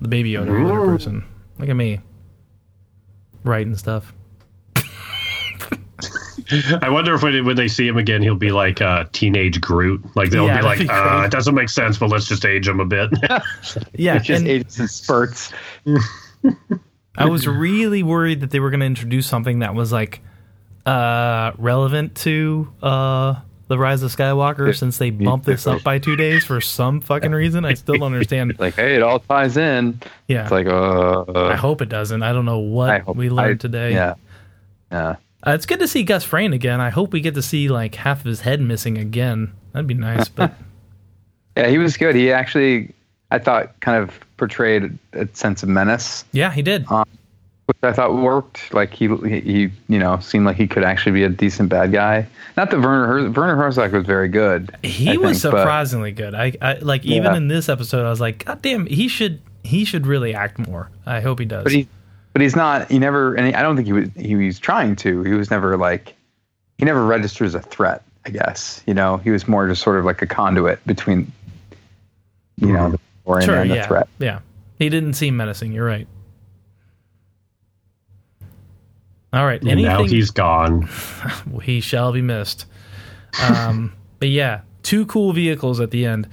the 0.00 0.08
Baby 0.08 0.32
Yoda 0.32 0.42
a 0.42 0.64
better 0.68 0.84
person. 0.86 1.24
Look 1.58 1.68
at 1.68 1.74
me, 1.76 2.00
writing 3.42 3.74
stuff. 3.76 4.12
I 6.80 6.88
wonder 6.88 7.14
if 7.14 7.22
when, 7.22 7.44
when 7.44 7.56
they 7.56 7.68
see 7.68 7.86
him 7.86 7.98
again, 7.98 8.22
he'll 8.22 8.34
be 8.34 8.52
like 8.52 8.80
uh, 8.80 9.04
teenage 9.12 9.60
Groot. 9.60 10.02
Like 10.16 10.30
they'll 10.30 10.46
Yeah, 10.46 10.58
be 10.58 10.64
like, 10.64 10.78
be 10.78 10.88
uh, 10.88 11.16
great. 11.18 11.24
it 11.26 11.30
doesn't 11.30 11.54
make 11.54 11.68
sense, 11.68 11.98
but 11.98 12.08
let's 12.08 12.26
just 12.26 12.44
age 12.46 12.66
him 12.68 12.80
a 12.80 12.86
bit. 12.86 13.10
Yeah. 13.94 14.16
It 14.16 14.22
just 14.22 14.40
and 14.40 14.48
ages 14.48 14.80
in 14.80 14.88
spurts. 14.88 15.52
I 17.16 17.28
was 17.28 17.46
really 17.48 18.02
worried 18.02 18.40
that 18.40 18.50
they 18.50 18.60
were 18.60 18.70
going 18.70 18.80
to 18.80 18.86
introduce 18.86 19.26
something 19.26 19.58
that 19.58 19.74
was 19.74 19.92
like 19.92 20.20
uh 20.88 21.52
relevant 21.58 22.14
to 22.16 22.72
uh 22.82 23.34
the 23.68 23.78
Rise 23.78 24.02
of 24.02 24.10
Skywalker 24.14 24.74
since 24.74 24.96
they 24.96 25.10
bumped 25.10 25.44
this 25.44 25.66
up 25.66 25.82
by 25.82 25.98
two 25.98 26.16
days 26.16 26.42
for 26.44 26.58
some 26.60 27.02
fucking 27.02 27.32
reason. 27.32 27.66
I 27.66 27.74
still 27.74 27.96
don't 27.96 28.14
understand. 28.14 28.54
Like, 28.58 28.74
hey, 28.76 28.94
it 28.96 29.02
all 29.02 29.20
ties 29.20 29.58
in. 29.58 30.00
Yeah. 30.26 30.44
It's 30.44 30.50
like, 30.50 30.66
uh, 30.66 31.24
I 31.34 31.54
hope 31.54 31.82
it 31.82 31.90
doesn't. 31.90 32.22
I 32.22 32.32
don't 32.32 32.46
know 32.46 32.60
what 32.60 33.02
hope 33.02 33.16
we 33.16 33.28
learned 33.28 33.60
I- 33.60 33.62
today. 33.62 33.92
Yeah. 33.92 34.14
Yeah. 34.90 35.16
Uh, 35.46 35.50
it's 35.50 35.66
good 35.66 35.80
to 35.80 35.86
see 35.86 36.02
Gus 36.02 36.24
Fring 36.24 36.54
again. 36.54 36.80
I 36.80 36.88
hope 36.88 37.12
we 37.12 37.20
get 37.20 37.34
to 37.34 37.42
see 37.42 37.68
like 37.68 37.94
half 37.94 38.20
of 38.20 38.24
his 38.24 38.40
head 38.40 38.60
missing 38.62 38.96
again. 38.96 39.52
That'd 39.72 39.86
be 39.86 39.92
nice. 39.94 40.28
But 40.30 40.54
Yeah, 41.58 41.68
he 41.68 41.76
was 41.76 41.96
good. 41.98 42.14
He 42.14 42.32
actually, 42.32 42.94
I 43.30 43.38
thought, 43.38 43.78
kind 43.80 44.02
of 44.02 44.18
portrayed 44.38 44.98
a 45.12 45.28
sense 45.34 45.62
of 45.62 45.68
menace, 45.68 46.24
yeah, 46.32 46.50
he 46.52 46.62
did. 46.62 46.86
Which 47.68 47.76
I 47.82 47.92
thought 47.92 48.14
worked. 48.14 48.72
Like 48.72 48.94
he, 48.94 49.08
he, 49.28 49.40
he, 49.40 49.70
you 49.88 49.98
know, 49.98 50.18
seemed 50.20 50.46
like 50.46 50.56
he 50.56 50.66
could 50.66 50.84
actually 50.84 51.12
be 51.12 51.22
a 51.22 51.28
decent 51.28 51.68
bad 51.68 51.92
guy. 51.92 52.26
Not 52.56 52.70
that 52.70 52.80
Werner 52.80 53.06
Herz- 53.06 53.36
Werner 53.36 53.56
Herzog 53.56 53.92
was 53.92 54.06
very 54.06 54.28
good. 54.28 54.74
He 54.82 55.10
I 55.10 55.16
was 55.16 55.42
think, 55.42 55.52
but- 55.52 55.60
surprisingly 55.60 56.12
good. 56.12 56.34
I, 56.34 56.54
I 56.62 56.74
like 56.78 57.04
even 57.04 57.24
Yeah. 57.24 57.36
in 57.36 57.48
this 57.48 57.68
episode, 57.68 58.06
I 58.06 58.10
was 58.10 58.22
like, 58.22 58.46
God 58.46 58.62
damn, 58.62 58.86
he 58.86 59.06
should 59.06 59.42
he 59.64 59.84
should 59.84 60.06
really 60.06 60.34
act 60.34 60.58
more. 60.58 60.88
I 61.04 61.20
hope 61.20 61.38
he 61.38 61.44
does. 61.44 61.64
but 61.64 61.72
he, 61.72 61.86
but 62.32 62.40
he's 62.40 62.56
not. 62.56 62.90
He 62.90 62.98
never, 62.98 63.34
and 63.34 63.54
I 63.54 63.60
don't 63.60 63.76
think 63.76 63.86
he 63.86 63.92
was. 63.92 64.08
He 64.16 64.34
was 64.34 64.58
trying 64.58 64.96
to. 64.96 65.22
He 65.24 65.34
was 65.34 65.50
never 65.50 65.76
like, 65.76 66.14
he 66.78 66.86
never 66.86 67.04
registers 67.04 67.54
a 67.54 67.60
threat. 67.60 68.02
I 68.24 68.30
guess 68.30 68.82
you 68.86 68.94
know, 68.94 69.18
he 69.18 69.30
was 69.30 69.46
more 69.46 69.68
just 69.68 69.82
sort 69.82 69.98
of 69.98 70.06
like 70.06 70.22
a 70.22 70.26
conduit 70.26 70.84
between, 70.86 71.30
you 72.56 72.72
know, 72.72 72.78
mm-hmm. 72.78 72.92
the 72.92 72.98
Mandalorian 73.30 73.44
sure, 73.44 73.54
and 73.56 73.70
the 73.70 73.74
yeah, 73.76 73.86
threat. 73.86 74.08
yeah. 74.18 74.40
He 74.78 74.88
didn't 74.88 75.14
seem 75.14 75.36
menacing. 75.36 75.72
You're 75.72 75.86
right. 75.86 76.06
All 79.32 79.44
right. 79.44 79.60
and 79.60 79.70
Anything 79.70 79.90
now 79.90 80.04
he's 80.04 80.30
gone. 80.30 80.88
he 81.62 81.80
shall 81.80 82.12
be 82.12 82.22
missed. 82.22 82.66
Um, 83.42 83.92
but 84.18 84.28
yeah, 84.28 84.62
two 84.82 85.06
cool 85.06 85.32
vehicles 85.32 85.80
at 85.80 85.90
the 85.90 86.06
end. 86.06 86.28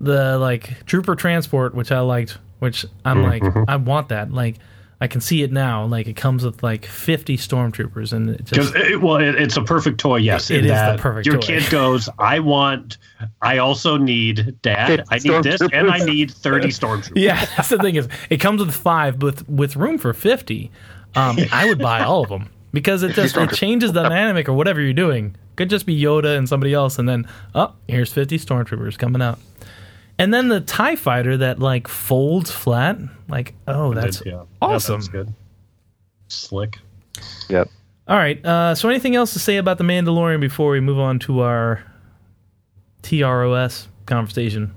The 0.00 0.38
like 0.38 0.84
trooper 0.86 1.14
transport, 1.16 1.74
which 1.74 1.90
I 1.92 2.00
liked, 2.00 2.38
which 2.60 2.86
I'm 3.04 3.22
like, 3.24 3.42
I 3.68 3.76
want 3.76 4.10
that. 4.10 4.32
Like, 4.32 4.56
I 5.00 5.06
can 5.08 5.20
see 5.20 5.42
it 5.42 5.52
now. 5.52 5.84
Like 5.84 6.06
it 6.06 6.14
comes 6.16 6.44
with 6.44 6.62
like 6.62 6.84
50 6.86 7.36
stormtroopers, 7.36 8.12
and 8.12 8.30
it 8.30 8.44
just 8.44 8.74
it, 8.76 9.00
well, 9.00 9.16
it, 9.16 9.34
it's 9.34 9.56
a 9.56 9.62
perfect 9.62 9.98
toy. 9.98 10.16
Yes, 10.16 10.50
It- 10.50 10.58
it 10.58 10.62
the 10.62 10.68
that 10.68 11.00
perfect 11.00 11.26
Your 11.26 11.36
toy. 11.36 11.46
kid 11.60 11.70
goes, 11.70 12.08
"I 12.18 12.38
want. 12.38 12.98
I 13.42 13.58
also 13.58 13.96
need 13.96 14.56
dad. 14.62 15.04
I 15.10 15.18
need 15.18 15.42
this, 15.42 15.60
and 15.60 15.90
I 15.90 15.98
need 15.98 16.30
thirty 16.30 16.68
stormtroopers." 16.68 17.12
yeah. 17.16 17.44
That's 17.56 17.68
the 17.68 17.78
thing 17.78 17.96
is, 17.96 18.08
it 18.30 18.38
comes 18.38 18.64
with 18.64 18.74
five, 18.74 19.18
but 19.18 19.26
with, 19.48 19.48
with 19.48 19.76
room 19.76 19.98
for 19.98 20.12
50. 20.12 20.70
Um, 21.14 21.38
I 21.52 21.66
would 21.66 21.78
buy 21.78 22.02
all 22.02 22.22
of 22.22 22.28
them 22.28 22.48
because 22.72 23.02
it 23.02 23.12
just 23.14 23.36
it 23.36 23.52
changes 23.52 23.92
the 23.92 24.02
dynamic 24.02 24.48
or 24.48 24.52
whatever 24.52 24.80
you're 24.80 24.92
doing. 24.92 25.36
Could 25.56 25.70
just 25.70 25.86
be 25.86 26.00
Yoda 26.00 26.36
and 26.36 26.48
somebody 26.48 26.72
else, 26.72 26.98
and 26.98 27.08
then 27.08 27.28
oh, 27.54 27.74
here's 27.88 28.12
50 28.12 28.38
stormtroopers 28.38 28.96
coming 28.98 29.22
out. 29.22 29.38
And 30.18 30.34
then 30.34 30.48
the 30.48 30.60
Tie 30.60 30.96
Fighter 30.96 31.36
that 31.38 31.58
like 31.58 31.88
folds 31.88 32.50
flat, 32.50 32.98
like 33.28 33.54
oh, 33.66 33.94
that's 33.94 34.22
Yeah. 34.24 34.32
Yeah, 34.32 34.42
awesome. 34.60 34.96
that's 35.00 35.08
good. 35.08 35.34
Slick. 36.28 36.78
Yep. 37.48 37.68
All 38.08 38.16
right. 38.16 38.44
Uh, 38.44 38.74
so, 38.74 38.88
anything 38.88 39.16
else 39.16 39.32
to 39.34 39.38
say 39.38 39.56
about 39.56 39.78
the 39.78 39.84
Mandalorian 39.84 40.40
before 40.40 40.70
we 40.70 40.80
move 40.80 40.98
on 40.98 41.18
to 41.20 41.40
our 41.40 41.84
TROS 43.02 43.88
conversation? 44.06 44.74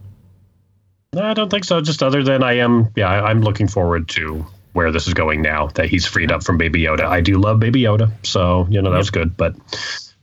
No, 1.13 1.23
I 1.23 1.33
don't 1.33 1.49
think 1.49 1.63
so. 1.63 1.81
Just 1.81 2.03
other 2.03 2.23
than 2.23 2.43
I 2.43 2.53
am, 2.53 2.89
yeah, 2.95 3.09
I'm 3.09 3.41
looking 3.41 3.67
forward 3.67 4.07
to 4.09 4.45
where 4.73 4.91
this 4.91 5.07
is 5.07 5.13
going 5.13 5.41
now. 5.41 5.67
That 5.67 5.87
he's 5.89 6.05
freed 6.05 6.31
up 6.31 6.43
from 6.43 6.57
Baby 6.57 6.81
Yoda. 6.81 7.01
I 7.05 7.21
do 7.21 7.37
love 7.37 7.59
Baby 7.59 7.81
Yoda, 7.81 8.11
so 8.25 8.67
you 8.69 8.81
know 8.81 8.91
that 8.91 8.97
was 8.97 9.09
good. 9.11 9.35
But, 9.37 9.55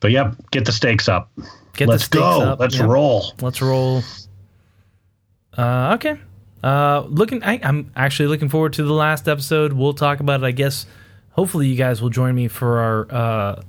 but 0.00 0.10
yeah, 0.10 0.32
get 0.50 0.64
the 0.64 0.72
stakes 0.72 1.08
up. 1.08 1.30
Get 1.76 1.88
Let's 1.88 2.02
the 2.08 2.18
stakes 2.18 2.20
go. 2.22 2.40
up. 2.42 2.58
Let's 2.60 2.76
Yep. 2.78 2.88
roll. 2.88 3.24
Let's 3.40 3.62
roll. 3.62 4.02
Uh, 5.56 5.94
okay. 5.94 6.20
Uh, 6.62 7.04
looking, 7.08 7.42
I, 7.44 7.60
I'm 7.62 7.92
actually 7.94 8.28
looking 8.28 8.48
forward 8.48 8.72
to 8.74 8.82
the 8.82 8.92
last 8.92 9.28
episode. 9.28 9.72
We'll 9.72 9.94
talk 9.94 10.20
about 10.20 10.42
it. 10.42 10.46
I 10.46 10.50
guess. 10.50 10.86
Hopefully, 11.32 11.68
you 11.68 11.76
guys 11.76 12.02
will 12.02 12.10
join 12.10 12.34
me 12.34 12.48
for 12.48 12.78
our 12.80 13.06
uh, 13.14 13.62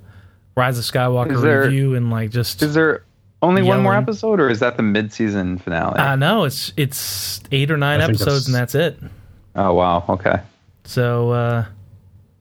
Rise 0.56 0.76
of 0.78 0.84
Skywalker 0.84 1.40
there- 1.40 1.62
review 1.62 1.94
and 1.94 2.10
like 2.10 2.30
just. 2.30 2.62
Is 2.62 2.74
there 2.74 3.04
only 3.42 3.62
one 3.62 3.80
more 3.82 3.94
episode, 3.94 4.40
or 4.40 4.50
is 4.50 4.58
that 4.60 4.76
the 4.76 4.82
mid-season 4.82 5.58
finale? 5.58 5.98
Uh, 5.98 6.16
no, 6.16 6.44
it's 6.44 6.72
it's 6.76 7.40
eight 7.52 7.70
or 7.70 7.76
nine 7.76 8.00
I 8.00 8.06
think 8.06 8.20
episodes 8.20 8.46
and 8.46 8.54
that's 8.56 8.74
it. 8.74 8.98
oh 9.54 9.72
wow. 9.74 10.04
Okay. 10.08 10.40
So 10.90 11.30
uh, 11.30 11.66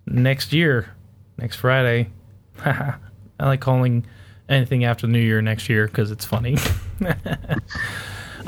next 0.07 0.53
year, 0.53 0.89
next 1.37 1.57
Friday, 1.57 2.09
I 2.65 2.95
like 3.39 3.61
calling 3.61 4.07
anything 4.49 4.85
after 4.85 5.05
New 5.05 5.19
Year 5.19 5.39
next 5.39 5.69
year 5.69 5.85
because 5.85 6.09
it's 6.09 6.25
funny. 6.25 6.57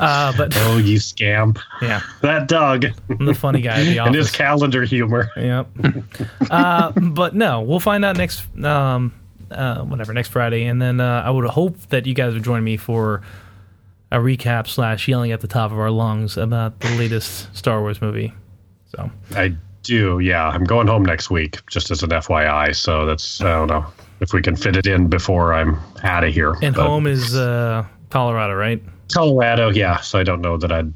uh, 0.00 0.32
but 0.36 0.52
Oh, 0.56 0.78
you 0.78 0.98
scamp! 0.98 1.60
yeah, 1.80 2.02
That 2.20 2.48
Doug 2.48 2.86
I'm 3.10 3.26
the 3.26 3.32
funny 3.32 3.60
guy 3.60 3.78
at 3.78 3.84
the 3.84 3.98
and 3.98 4.12
his 4.12 4.32
calendar 4.32 4.82
humor. 4.82 5.30
Yep. 5.36 5.68
uh, 6.50 6.90
but 6.90 7.36
no, 7.36 7.60
we'll 7.60 7.78
find 7.78 8.04
out 8.04 8.16
next, 8.16 8.42
um, 8.64 9.14
uh, 9.52 9.82
whatever, 9.82 10.12
next 10.12 10.30
Friday, 10.30 10.64
and 10.64 10.82
then 10.82 10.98
uh, 11.00 11.22
I 11.24 11.30
would 11.30 11.44
hope 11.44 11.78
that 11.90 12.06
you 12.06 12.14
guys 12.14 12.34
would 12.34 12.42
join 12.42 12.64
me 12.64 12.76
for 12.76 13.22
a 14.10 14.16
recap 14.16 14.66
slash 14.66 15.06
yelling 15.06 15.30
at 15.30 15.42
the 15.42 15.48
top 15.48 15.70
of 15.70 15.78
our 15.78 15.92
lungs 15.92 16.36
about 16.36 16.80
the 16.80 16.90
latest 16.96 17.56
Star 17.56 17.80
Wars 17.80 18.02
movie. 18.02 18.34
So 18.88 19.08
I 19.36 19.56
do. 19.82 20.18
Yeah, 20.20 20.48
I'm 20.48 20.64
going 20.64 20.86
home 20.86 21.04
next 21.04 21.30
week, 21.30 21.64
just 21.66 21.90
as 21.90 22.02
an 22.02 22.10
FYI. 22.10 22.74
So 22.74 23.06
that's 23.06 23.40
I 23.40 23.44
don't 23.52 23.68
know 23.68 23.84
if 24.20 24.32
we 24.32 24.40
can 24.42 24.56
fit 24.56 24.76
it 24.76 24.86
in 24.86 25.08
before 25.08 25.52
I'm 25.54 25.78
out 26.02 26.24
of 26.24 26.32
here. 26.32 26.54
and 26.62 26.74
But 26.74 26.86
home 26.86 27.06
is 27.06 27.34
uh, 27.34 27.84
Colorado, 28.10 28.54
right? 28.54 28.82
Colorado. 29.12 29.70
Yeah, 29.70 29.98
so 30.00 30.18
I 30.18 30.22
don't 30.22 30.40
know 30.40 30.56
that 30.56 30.72
I'd. 30.72 30.92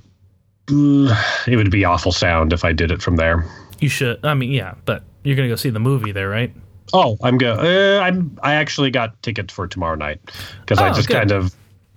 It 1.47 1.57
would 1.57 1.71
be 1.71 1.85
awful 1.85 2.11
sound 2.13 2.53
if 2.53 2.65
I 2.65 2.73
did 2.73 2.91
it 2.91 3.01
from 3.03 3.17
there. 3.17 3.45
You 3.81 3.89
should. 3.89 4.25
I 4.25 4.35
mean, 4.35 4.51
yeah, 4.51 4.75
but 4.85 5.05
you're 5.23 5.37
gonna 5.37 5.49
go 5.49 5.57
see 5.57 5.71
the 5.71 5.79
movie 5.81 6.13
there, 6.13 6.29
right? 6.29 6.53
Oh, 6.93 7.17
I'm 7.23 7.37
good. 7.39 7.59
Uh, 7.59 8.01
I'm. 8.03 8.37
I 8.43 8.55
actually 8.55 8.91
got 8.91 9.21
tickets 9.23 9.53
for 9.53 9.67
tomorrow 9.69 9.97
night 9.97 10.21
because 10.61 10.79
I 10.79 10.91
Oh, 10.91 10.93
just 10.95 11.09
good. 11.09 11.15
kind 11.17 11.33
of. 11.33 11.55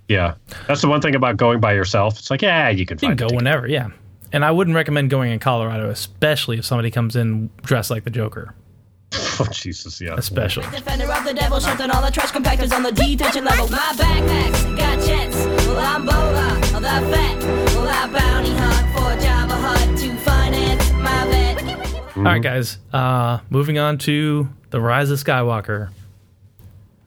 Yeah, 0.08 0.34
that's 0.66 0.80
the 0.82 0.88
one 0.88 1.00
thing 1.00 1.14
about 1.14 1.36
going 1.36 1.60
by 1.60 1.72
yourself. 1.72 2.18
It's 2.18 2.30
like, 2.32 2.42
yeah, 2.42 2.68
you 2.68 2.84
can 2.84 2.98
You 3.00 3.14
can 3.14 3.16
go 3.16 3.28
whenever, 3.32 3.68
yeah. 3.68 3.90
And 4.32 4.44
I 4.44 4.50
wouldn't 4.50 4.76
recommend 4.76 5.10
going 5.10 5.32
in 5.32 5.38
Colorado, 5.40 5.90
especially 5.90 6.58
if 6.58 6.64
somebody 6.64 6.90
comes 6.90 7.16
in 7.16 7.50
dressed 7.62 7.90
like 7.90 8.04
the 8.04 8.10
Joker. 8.10 8.54
Oh 9.12 9.46
Jesus, 9.50 10.00
yeah. 10.00 10.14
Especially. 10.16 10.64
Defender 10.70 11.10
of 11.10 11.24
the 11.24 11.34
devil, 11.34 11.58
shunting 11.58 11.90
all 11.90 12.02
the 12.02 12.12
trash 12.12 12.30
compactors 12.30 12.72
on 12.72 12.82
the 12.84 12.92
detention 12.92 13.44
level. 13.44 13.68
My 13.68 13.78
backpacks 13.78 14.76
got 14.76 15.04
jets. 15.04 15.36
Well, 15.66 15.78
I'm 15.78 16.06
Boba, 16.06 16.76
of 16.76 16.82
that 16.82 17.02
Fett. 17.10 17.74
Well, 17.74 17.88
I 17.88 18.06
bounty 18.12 18.50
hunt 18.50 18.86
for 18.94 19.26
Jabba 19.26 19.60
Hutt 19.60 19.98
to 19.98 20.16
finance 20.18 20.92
my 20.92 21.26
vet. 21.26 22.16
All 22.16 22.22
right, 22.22 22.42
guys. 22.42 22.78
Uh, 22.92 23.38
moving 23.50 23.78
on 23.78 23.98
to 23.98 24.48
the 24.70 24.80
Rise 24.80 25.10
of 25.10 25.18
Skywalker. 25.18 25.88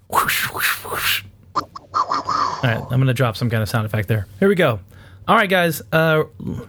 Whoosh, 0.09 0.51
whoosh, 0.51 0.83
whoosh. 0.83 1.23
All 1.55 2.59
right, 2.63 2.81
I'm 2.81 2.99
gonna 2.99 3.13
drop 3.13 3.37
some 3.37 3.49
kind 3.49 3.63
of 3.63 3.69
sound 3.69 3.85
effect 3.85 4.07
there. 4.07 4.27
Here 4.39 4.49
we 4.49 4.55
go. 4.55 4.79
All 5.25 5.35
right, 5.37 5.49
guys. 5.49 5.81
Uh, 5.91 6.23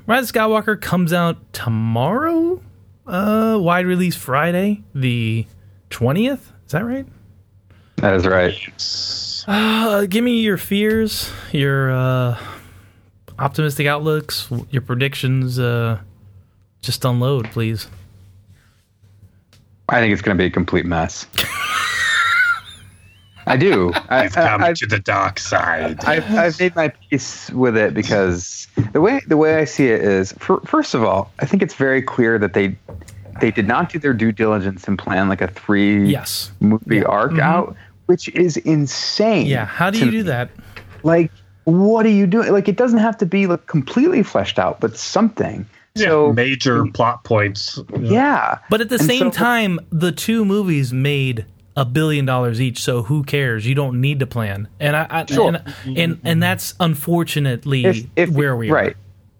Rise 0.06 0.30
of 0.30 0.36
Skywalker 0.36 0.80
comes 0.80 1.12
out 1.12 1.52
tomorrow. 1.52 2.62
Uh, 3.06 3.58
wide 3.60 3.86
release 3.86 4.14
Friday, 4.14 4.84
the 4.94 5.46
twentieth. 5.90 6.52
Is 6.66 6.72
that 6.72 6.84
right? 6.84 7.06
That 7.96 8.14
is 8.14 8.26
right. 8.26 8.54
Uh, 9.46 10.06
give 10.06 10.22
me 10.22 10.40
your 10.40 10.56
fears, 10.56 11.30
your 11.52 11.90
uh, 11.90 12.38
optimistic 13.38 13.86
outlooks, 13.86 14.48
your 14.70 14.82
predictions. 14.82 15.58
Uh, 15.58 15.98
just 16.80 17.04
unload, 17.04 17.50
please. 17.50 17.88
I 19.88 20.00
think 20.00 20.12
it's 20.12 20.22
going 20.22 20.36
to 20.36 20.40
be 20.42 20.46
a 20.46 20.50
complete 20.50 20.86
mess. 20.86 21.26
I 23.46 23.56
do. 23.56 23.92
I, 24.08 24.24
I've 24.24 24.32
come 24.34 24.62
I, 24.62 24.72
to 24.72 24.86
the 24.86 24.98
dark 24.98 25.38
side. 25.38 26.04
I've, 26.04 26.28
I've 26.34 26.58
made 26.58 26.74
my 26.74 26.88
peace 26.88 27.50
with 27.50 27.76
it 27.76 27.94
because 27.94 28.66
the 28.92 29.00
way 29.00 29.20
the 29.26 29.36
way 29.36 29.56
I 29.56 29.64
see 29.64 29.88
it 29.88 30.02
is, 30.02 30.32
for, 30.38 30.60
first 30.62 30.94
of 30.94 31.02
all, 31.04 31.30
I 31.40 31.46
think 31.46 31.62
it's 31.62 31.74
very 31.74 32.02
clear 32.02 32.38
that 32.38 32.54
they 32.54 32.76
they 33.40 33.50
did 33.50 33.66
not 33.66 33.90
do 33.90 33.98
their 33.98 34.14
due 34.14 34.32
diligence 34.32 34.86
and 34.88 34.98
plan 34.98 35.28
like 35.28 35.40
a 35.40 35.48
three 35.48 36.06
Yes. 36.08 36.52
movie 36.60 37.04
arc 37.04 37.32
mm-hmm. 37.32 37.40
out, 37.40 37.76
which 38.06 38.28
is 38.30 38.56
insane. 38.58 39.46
Yeah. 39.46 39.66
How 39.66 39.90
do 39.90 39.98
you 39.98 40.10
do 40.10 40.16
me. 40.18 40.22
that? 40.22 40.50
Like, 41.02 41.30
what 41.64 42.06
are 42.06 42.10
you 42.10 42.26
doing? 42.26 42.52
Like, 42.52 42.68
it 42.68 42.76
doesn't 42.76 43.00
have 43.00 43.18
to 43.18 43.26
be 43.26 43.46
like 43.46 43.66
completely 43.66 44.22
fleshed 44.22 44.58
out, 44.58 44.80
but 44.80 44.96
something. 44.96 45.66
Yeah, 45.96 46.08
So 46.08 46.32
major 46.32 46.86
plot 46.86 47.22
points. 47.24 47.78
yeah, 48.00 48.58
But 48.70 48.80
at 48.80 48.88
the 48.88 48.96
And 48.96 49.04
same 49.04 49.30
so- 49.32 49.38
time, 49.38 49.78
the 49.90 50.10
two 50.12 50.44
movies 50.44 50.92
made 50.92 51.44
a 51.76 51.84
billion 51.84 52.24
dollars 52.24 52.60
each, 52.60 52.82
so 52.82 53.02
who 53.02 53.22
cares? 53.24 53.66
You 53.66 53.74
don't 53.74 54.00
need 54.00 54.20
to 54.20 54.26
plan. 54.26 54.68
And 54.80 54.94
I, 54.96 55.06
I 55.10 55.26
Sure. 55.26 55.54
and, 55.84 55.98
and 55.98 56.20
and 56.24 56.42
that's 56.42 56.74
unfortunately 56.80 57.84
if, 57.84 58.06
if 58.16 58.30
where 58.30 58.56
we 58.56 58.70
right, 58.70 58.80
are. 58.80 58.84
right. 58.86 58.96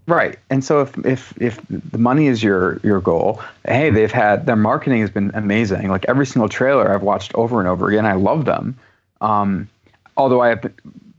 Right. 0.07 0.39
And 0.51 0.62
so 0.62 0.82
if 0.82 0.99
if 1.07 1.32
if 1.41 1.61
the 1.68 1.97
money 1.99 2.26
is 2.26 2.43
your 2.43 2.78
your 2.82 3.01
goal, 3.01 3.41
hey, 3.66 3.89
they've 3.91 4.12
had 4.12 4.45
their 4.45 4.57
marketing 4.57 5.01
has 5.01 5.11
been 5.11 5.30
amazing. 5.32 5.89
Like 5.89 6.05
every 6.09 6.26
single 6.26 6.49
trailer 6.49 6.93
I've 6.93 7.03
watched 7.03 7.35
over 7.35 7.59
and 7.59 7.68
over 7.68 7.89
again, 7.89 8.05
I 8.05 8.12
love 8.12 8.45
them. 8.45 8.76
Um, 9.22 9.68
although 10.16 10.43
I 10.43 10.49
have 10.49 10.61
been, 10.61 10.74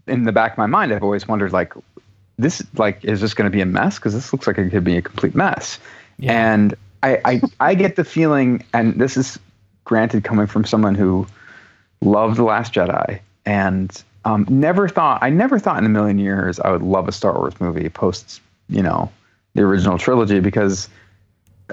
in 0.06 0.24
the 0.26 0.32
back 0.32 0.52
of 0.52 0.58
my 0.60 0.68
mind, 0.68 0.94
I've 0.94 1.02
always 1.02 1.28
wondered 1.28 1.52
like 1.52 1.74
this 2.38 2.62
like 2.78 3.04
is 3.04 3.22
this 3.22 3.34
going 3.34 3.50
to 3.50 3.56
be 3.56 3.62
a 3.62 3.66
mess 3.66 3.96
because 3.96 4.14
this 4.14 4.32
looks 4.32 4.46
like 4.46 4.60
it 4.60 4.70
could 4.70 4.84
be 4.84 4.98
a 4.98 5.02
complete 5.02 5.34
mess. 5.34 5.80
And 6.22 6.76
I, 7.02 7.20
I 7.26 7.42
I 7.60 7.74
get 7.74 7.96
the 7.96 8.04
feeling, 8.04 8.64
and 8.72 8.94
this 8.96 9.18
is 9.18 9.40
granted 9.86 10.24
coming 10.24 10.48
from 10.48 10.66
someone 10.66 10.96
who 10.96 11.26
loved 12.02 12.38
the 12.38 12.44
Last 12.44 12.74
Jedi 12.74 13.20
and 13.46 14.04
um, 14.26 14.46
never 14.50 14.90
thought 14.90 15.24
I 15.24 15.30
never 15.30 15.58
thought 15.58 15.78
in 15.78 15.86
a 15.86 15.90
million 15.90 16.20
years 16.20 16.60
I 16.60 16.72
would 16.72 16.84
love 16.84 17.08
a 17.08 17.12
Star 17.12 17.34
Wars 17.34 17.60
movie 17.62 17.90
post 17.90 18.42
you 18.68 18.84
know 18.84 19.12
the 19.54 19.62
original 19.62 19.98
trilogy 19.98 20.40
because 20.40 20.90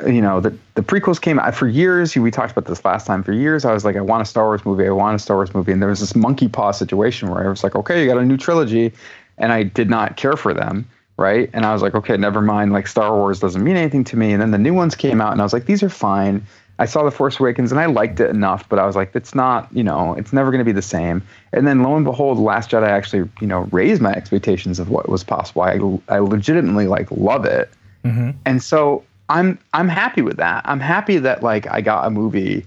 you 0.06 0.22
know 0.22 0.40
the 0.40 0.56
the 0.74 0.82
prequels 0.82 1.20
came 1.20 1.38
out 1.38 1.54
for 1.54 1.68
years. 1.68 2.16
We 2.16 2.30
talked 2.30 2.52
about 2.52 2.64
this 2.64 2.84
last 2.84 3.06
time. 3.06 3.22
For 3.22 3.32
years, 3.32 3.64
I 3.64 3.72
was 3.72 3.84
like, 3.84 3.96
I 3.96 4.00
want 4.00 4.22
a 4.22 4.24
Star 4.24 4.44
Wars 4.44 4.64
movie. 4.64 4.86
I 4.86 4.90
want 4.90 5.16
a 5.16 5.18
Star 5.18 5.36
Wars 5.36 5.52
movie. 5.54 5.72
And 5.72 5.82
there 5.82 5.90
was 5.90 6.00
this 6.00 6.14
monkey 6.14 6.48
paw 6.48 6.70
situation 6.70 7.30
where 7.30 7.44
I 7.44 7.48
was 7.50 7.62
like, 7.62 7.74
okay, 7.74 8.00
you 8.00 8.08
got 8.08 8.18
a 8.18 8.24
new 8.24 8.38
trilogy, 8.38 8.92
and 9.36 9.52
I 9.52 9.64
did 9.64 9.90
not 9.90 10.16
care 10.16 10.36
for 10.36 10.54
them, 10.54 10.88
right? 11.18 11.50
And 11.52 11.66
I 11.66 11.72
was 11.72 11.82
like, 11.82 11.94
okay, 11.94 12.16
never 12.16 12.40
mind. 12.40 12.72
Like 12.72 12.86
Star 12.86 13.14
Wars 13.14 13.40
doesn't 13.40 13.62
mean 13.62 13.76
anything 13.76 14.04
to 14.04 14.16
me. 14.16 14.32
And 14.32 14.40
then 14.40 14.50
the 14.50 14.58
new 14.58 14.72
ones 14.72 14.94
came 14.94 15.20
out, 15.20 15.32
and 15.32 15.40
I 15.40 15.44
was 15.44 15.52
like, 15.52 15.66
these 15.66 15.82
are 15.82 15.90
fine. 15.90 16.46
I 16.78 16.86
saw 16.86 17.04
The 17.04 17.10
Force 17.10 17.38
Awakens 17.38 17.70
and 17.70 17.80
I 17.80 17.86
liked 17.86 18.18
it 18.18 18.30
enough, 18.30 18.68
but 18.68 18.78
I 18.78 18.86
was 18.86 18.96
like, 18.96 19.14
it's 19.14 19.34
not, 19.34 19.68
you 19.72 19.84
know, 19.84 20.14
it's 20.14 20.32
never 20.32 20.50
going 20.50 20.58
to 20.60 20.64
be 20.64 20.72
the 20.72 20.82
same. 20.82 21.22
And 21.52 21.66
then 21.66 21.82
lo 21.82 21.94
and 21.96 22.04
behold, 22.04 22.38
Last 22.38 22.70
Jedi 22.70 22.88
actually, 22.88 23.28
you 23.40 23.46
know, 23.46 23.68
raised 23.72 24.00
my 24.00 24.12
expectations 24.12 24.78
of 24.78 24.88
what 24.88 25.08
was 25.08 25.22
possible. 25.22 25.62
I, 25.62 25.78
I 26.08 26.18
legitimately 26.18 26.88
like 26.88 27.10
love 27.10 27.44
it. 27.44 27.70
Mm-hmm. 28.04 28.30
And 28.46 28.62
so 28.62 29.04
I'm 29.28 29.58
I'm 29.74 29.88
happy 29.88 30.22
with 30.22 30.38
that. 30.38 30.62
I'm 30.64 30.80
happy 30.80 31.18
that 31.18 31.42
like 31.42 31.66
I 31.70 31.80
got 31.80 32.06
a 32.06 32.10
movie, 32.10 32.66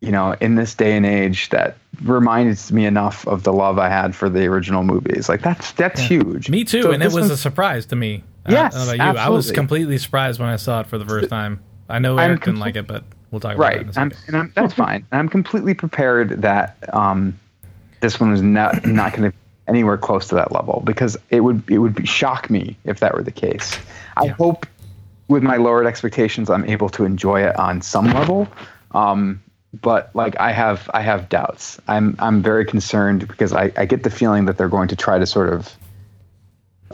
you 0.00 0.12
know, 0.12 0.36
in 0.40 0.54
this 0.54 0.74
day 0.74 0.96
and 0.96 1.04
age 1.04 1.48
that 1.48 1.76
reminds 2.02 2.70
me 2.72 2.86
enough 2.86 3.26
of 3.26 3.42
the 3.42 3.52
love 3.52 3.78
I 3.78 3.88
had 3.88 4.14
for 4.14 4.28
the 4.28 4.46
original 4.46 4.84
movies. 4.84 5.28
Like 5.28 5.42
that's 5.42 5.72
that's 5.72 6.00
huge. 6.00 6.48
Me 6.50 6.62
too, 6.62 6.82
So 6.82 6.92
and 6.92 7.02
it 7.02 7.12
was 7.12 7.30
a 7.30 7.36
surprise 7.36 7.86
to 7.86 7.96
me. 7.96 8.22
Uh, 8.46 8.52
yes, 8.52 8.74
I 8.74 8.78
don't 8.78 8.86
know 8.86 9.10
about 9.10 9.14
you. 9.14 9.20
I 9.20 9.28
was 9.30 9.50
completely 9.50 9.98
surprised 9.98 10.38
when 10.38 10.48
I 10.48 10.56
saw 10.56 10.80
it 10.80 10.86
for 10.86 10.98
the 10.98 11.06
first 11.06 11.28
time. 11.28 11.60
I 11.88 11.98
know 11.98 12.16
Eric 12.18 12.44
didn't 12.44 12.60
like 12.60 12.76
it, 12.76 12.86
but 12.86 13.04
We'll 13.30 13.40
talk 13.40 13.56
about 13.56 13.72
that 13.72 13.96
right 13.96 14.14
and 14.26 14.36
I'm, 14.36 14.52
that's 14.54 14.74
fine. 14.74 15.06
I'm 15.12 15.28
completely 15.28 15.74
prepared 15.74 16.42
that 16.42 16.76
um, 16.94 17.38
this 18.00 18.20
one 18.20 18.30
was 18.30 18.42
not 18.42 18.86
not 18.86 19.12
going 19.12 19.30
to 19.30 19.36
be 19.36 19.42
anywhere 19.68 19.98
close 19.98 20.28
to 20.28 20.36
that 20.36 20.52
level 20.52 20.82
because 20.84 21.16
it 21.30 21.40
would 21.40 21.68
it 21.68 21.78
would 21.78 21.94
be, 21.94 22.06
shock 22.06 22.48
me 22.50 22.76
if 22.84 23.00
that 23.00 23.14
were 23.14 23.22
the 23.22 23.32
case. 23.32 23.76
I 24.16 24.26
Yeah. 24.26 24.32
hope 24.32 24.66
with 25.28 25.42
my 25.42 25.56
lowered 25.56 25.86
expectations 25.86 26.48
i'm 26.48 26.64
able 26.66 26.88
to 26.90 27.04
enjoy 27.04 27.42
it 27.42 27.58
on 27.58 27.82
some 27.82 28.06
level. 28.06 28.46
Um, 28.92 29.42
but 29.82 30.10
like 30.14 30.38
i 30.38 30.52
have 30.52 30.88
i 30.94 31.00
have 31.02 31.28
doubts. 31.28 31.80
I'm 31.88 32.14
i'm 32.20 32.42
very 32.42 32.64
concerned 32.64 33.26
because 33.26 33.52
I, 33.52 33.72
I 33.76 33.86
get 33.86 34.04
the 34.04 34.10
feeling 34.10 34.44
that 34.44 34.56
they're 34.56 34.68
going 34.68 34.88
to 34.88 34.96
try 34.96 35.18
to 35.18 35.26
sort 35.26 35.52
of 35.52 35.74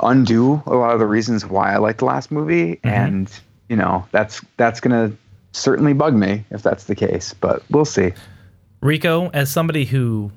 undo 0.02 0.62
a 0.66 0.74
lot 0.74 0.94
of 0.94 0.98
the 0.98 1.06
reasons 1.06 1.44
why 1.44 1.74
i 1.74 1.76
liked 1.76 1.98
the 1.98 2.06
last 2.06 2.30
movie. 2.30 2.80
And 2.82 3.30
you 3.68 3.76
know 3.76 4.06
that's 4.10 4.40
that's 4.56 4.80
gonna 4.80 5.12
certainly 5.52 5.92
bug 5.92 6.14
me 6.14 6.44
if 6.50 6.62
that's 6.62 6.84
the 6.84 6.94
case 6.94 7.34
but 7.34 7.62
we'll 7.70 7.84
see 7.84 8.12
Rico, 8.82 9.28
as 9.28 9.50
somebody 9.50 9.84
who 9.84 10.32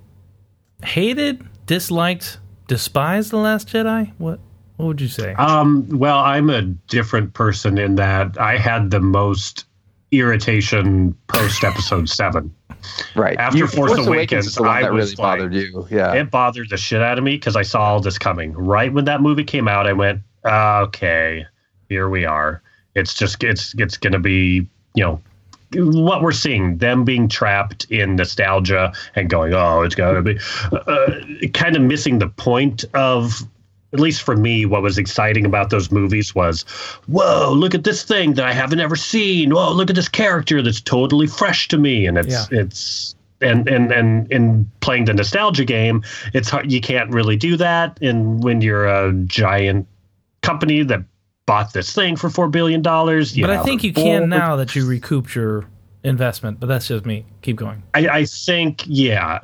hated, 0.83 1.43
disliked, 1.65 2.37
despised 2.67 3.31
the 3.31 3.37
Last 3.37 3.67
Jedi, 3.67 4.13
what 4.19 4.39
what 4.77 4.85
would 4.87 5.01
you 5.01 5.07
say? 5.07 5.33
Um, 5.33 5.87
well, 5.89 6.19
I'm 6.19 6.49
a 6.49 6.61
different 6.61 7.33
person 7.33 7.77
in 7.77 7.95
that 7.95 8.39
I 8.39 8.57
had 8.57 8.91
the 8.91 8.99
most 8.99 9.65
irritation 10.11 11.17
post 11.27 11.63
episode 11.63 12.07
seven. 12.09 12.53
right 13.15 13.37
After 13.39 13.67
Force 13.67 13.97
Awakens, 13.97 14.47
is 14.47 14.55
the 14.55 14.61
one 14.61 14.71
I 14.71 14.81
that 14.83 14.93
was 14.93 15.05
really 15.05 15.15
bothered 15.15 15.53
you 15.55 15.87
yeah 15.89 16.13
It 16.13 16.29
bothered 16.29 16.69
the 16.69 16.77
shit 16.77 17.01
out 17.01 17.17
of 17.17 17.23
me 17.23 17.37
because 17.37 17.55
I 17.55 17.63
saw 17.63 17.81
all 17.81 17.99
this 17.99 18.19
coming. 18.19 18.53
Right 18.53 18.93
when 18.93 19.05
that 19.05 19.21
movie 19.21 19.43
came 19.43 19.67
out, 19.67 19.87
I 19.87 19.93
went, 19.93 20.21
okay, 20.45 21.47
here 21.89 22.09
we 22.09 22.25
are. 22.25 22.61
It's 22.93 23.15
just 23.15 23.43
it's 23.43 23.73
it's 23.79 23.97
gonna 23.97 24.19
be, 24.19 24.69
you 24.95 25.03
know, 25.03 25.21
what 25.73 26.21
we're 26.21 26.31
seeing, 26.31 26.77
them 26.77 27.03
being 27.03 27.27
trapped 27.27 27.85
in 27.91 28.15
nostalgia 28.15 28.93
and 29.15 29.29
going, 29.29 29.53
oh, 29.53 29.81
it's 29.81 29.95
gonna 29.95 30.21
be 30.21 30.39
uh, 30.71 31.11
kind 31.53 31.75
of 31.75 31.81
missing 31.81 32.19
the 32.19 32.29
point 32.29 32.85
of 32.93 33.41
at 33.93 34.01
least 34.01 34.23
for 34.23 34.35
me, 34.35 34.65
what 34.65 34.81
was 34.81 34.97
exciting 34.97 35.45
about 35.45 35.69
those 35.69 35.89
movies 35.89 36.35
was, 36.35 36.63
whoa, 37.07 37.53
look 37.53 37.73
at 37.73 37.85
this 37.85 38.03
thing 38.03 38.33
that 38.33 38.45
I 38.45 38.51
haven't 38.51 38.81
ever 38.81 38.97
seen. 38.97 39.53
Whoa, 39.55 39.71
look 39.71 39.89
at 39.89 39.95
this 39.95 40.09
character 40.09 40.61
that's 40.61 40.81
totally 40.81 41.27
fresh 41.27 41.69
to 41.69 41.77
me, 41.77 42.05
and 42.05 42.17
it's 42.17 42.51
Yeah. 42.51 42.59
it's 42.59 43.15
and 43.41 43.69
and 43.69 43.93
and 43.93 44.29
in 44.31 44.69
playing 44.81 45.05
the 45.05 45.13
nostalgia 45.13 45.63
game, 45.63 46.03
it's 46.33 46.49
hard. 46.49 46.69
You 46.69 46.81
can't 46.81 47.09
really 47.09 47.37
do 47.37 47.55
that, 47.55 47.97
and 48.01 48.43
when 48.43 48.59
you're 48.59 48.85
a 48.85 49.13
giant 49.13 49.87
company 50.41 50.83
that 50.83 51.01
bought 51.45 51.73
this 51.73 51.93
thing 51.93 52.15
for 52.15 52.29
four 52.29 52.47
billion 52.47 52.81
dollars, 52.81 53.35
but 53.37 53.49
I 53.49 53.63
think 53.63 53.83
you 53.83 53.93
can 53.93 54.29
now 54.29 54.55
that 54.55 54.75
you 54.75 54.85
recouped 54.85 55.35
your 55.35 55.65
investment. 56.05 56.59
But 56.59 56.67
that's 56.67 56.87
just 56.87 57.05
me. 57.05 57.25
Keep 57.41 57.57
going. 57.57 57.83
I, 57.93 58.07
I 58.07 58.25
think 58.25 58.83
yeah. 58.85 59.39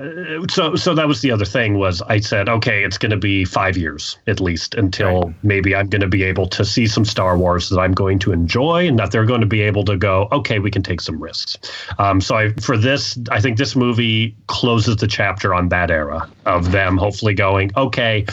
So 0.50 0.76
so 0.76 0.94
that 0.96 1.08
was 1.08 1.22
the 1.22 1.32
other 1.32 1.46
thing 1.46 1.78
was 1.78 2.02
I 2.04 2.20
said 2.20 2.48
okay 2.48 2.84
it's 2.84 2.98
going 2.98 3.12
to 3.12 3.18
be 3.18 3.46
five 3.46 3.78
years 3.78 4.18
at 4.28 4.40
least 4.40 4.76
until 4.76 5.34
maybe 5.44 5.76
I'm 5.76 5.88
going 5.88 6.02
to 6.02 6.08
be 6.08 6.24
able 6.24 6.48
to 6.48 6.64
see 6.64 6.88
some 6.88 7.04
Star 7.04 7.38
Wars 7.38 7.70
that 7.70 7.80
I'm 7.80 7.94
going 7.94 8.20
to 8.20 8.32
enjoy 8.32 8.88
and 8.88 8.98
that 9.00 9.12
they're 9.12 9.26
going 9.26 9.42
to 9.42 9.48
be 9.48 9.62
able 9.62 9.84
to 9.86 9.98
go 9.98 10.28
okay 10.32 10.60
we 10.60 10.72
can 10.72 10.84
take 10.84 11.02
some 11.02 11.22
risks. 11.22 11.58
Um, 12.00 12.22
so 12.22 12.36
I 12.36 12.54
for 12.54 12.78
this 12.78 13.18
I 13.32 13.42
think 13.42 13.58
this 13.58 13.76
movie 13.76 14.36
closes 14.48 14.98
the 14.98 15.08
chapter 15.08 15.54
on 15.54 15.70
that 15.70 15.92
era 15.92 16.30
of 16.46 16.72
them 16.72 16.98
hopefully 16.98 17.34
going 17.34 17.72
okay 17.76 18.26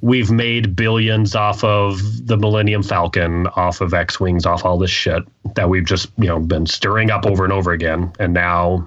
we've 0.00 0.30
made 0.30 0.74
billions 0.74 1.34
off 1.34 1.62
of 1.62 2.00
the 2.26 2.36
Millennium 2.36 2.82
Falcon 2.82 3.46
off 3.48 3.80
of 3.80 3.92
X 3.92 4.18
wings 4.18 4.46
off 4.46 4.64
all 4.64 4.78
this 4.78 4.90
shit 4.90 5.22
that 5.54 5.68
we've 5.68 5.84
just 5.84 6.10
you 6.18 6.26
know 6.26 6.38
been 6.40 6.66
stirring 6.66 7.10
up 7.10 7.26
over 7.26 7.44
and 7.44 7.52
over 7.52 7.72
again 7.72 8.12
and 8.18 8.32
now 8.34 8.86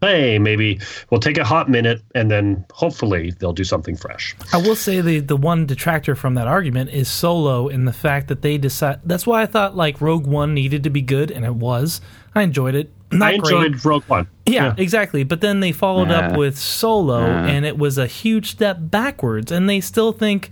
hey, 0.00 0.36
maybe 0.36 0.80
we'll 1.10 1.20
take 1.20 1.38
a 1.38 1.44
hot 1.44 1.70
minute 1.70 2.02
and 2.16 2.28
then 2.28 2.64
hopefully 2.72 3.32
they'll 3.38 3.52
do 3.52 3.62
something 3.62 3.96
fresh. 3.96 4.34
I 4.52 4.56
will 4.56 4.74
say 4.74 5.00
the 5.00 5.20
the 5.20 5.36
one 5.36 5.64
detractor 5.64 6.16
from 6.16 6.34
that 6.34 6.48
argument 6.48 6.90
is 6.90 7.08
Solo 7.08 7.68
in 7.68 7.84
the 7.84 7.92
fact 7.92 8.26
that 8.28 8.42
they 8.42 8.58
decide. 8.58 8.98
That's 9.04 9.26
why 9.28 9.42
I 9.42 9.46
thought 9.46 9.76
like 9.76 10.00
Rogue 10.00 10.26
One 10.26 10.54
needed 10.54 10.82
to 10.84 10.90
be 10.90 11.02
good, 11.02 11.30
and 11.30 11.44
it 11.44 11.54
was. 11.54 12.00
I 12.34 12.42
enjoyed 12.42 12.74
it. 12.74 12.90
Not 13.12 13.28
I 13.28 13.32
enjoyed 13.34 13.72
great. 13.72 13.84
Rogue 13.84 14.04
One. 14.08 14.26
Yeah, 14.44 14.74
exactly. 14.76 15.22
But 15.22 15.40
then 15.40 15.60
they 15.60 15.70
followed 15.70 16.10
up 16.10 16.36
with 16.36 16.58
Solo, 16.58 17.20
Nah. 17.20 17.46
and 17.46 17.64
it 17.64 17.78
was 17.78 17.96
a 17.96 18.06
huge 18.08 18.50
step 18.50 18.78
backwards. 18.80 19.52
And 19.52 19.68
they 19.70 19.80
still 19.80 20.10
think 20.12 20.50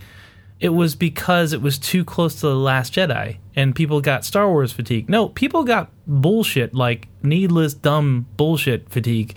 it 0.61 0.69
was 0.69 0.95
because 0.95 1.51
it 1.53 1.61
was 1.61 1.77
too 1.77 2.05
close 2.05 2.35
to 2.35 2.47
the 2.47 2.55
Last 2.55 2.93
Jedi, 2.93 3.37
and 3.55 3.75
people 3.75 3.99
got 3.99 4.23
Star 4.23 4.47
Wars 4.49 4.71
fatigue. 4.71 5.09
No, 5.09 5.27
people 5.29 5.63
got 5.65 5.89
bullshit 6.07 6.73
like 6.73 7.07
needless, 7.23 7.73
dumb 7.73 8.25
bullshit 8.37 8.89
fatigue. 8.89 9.35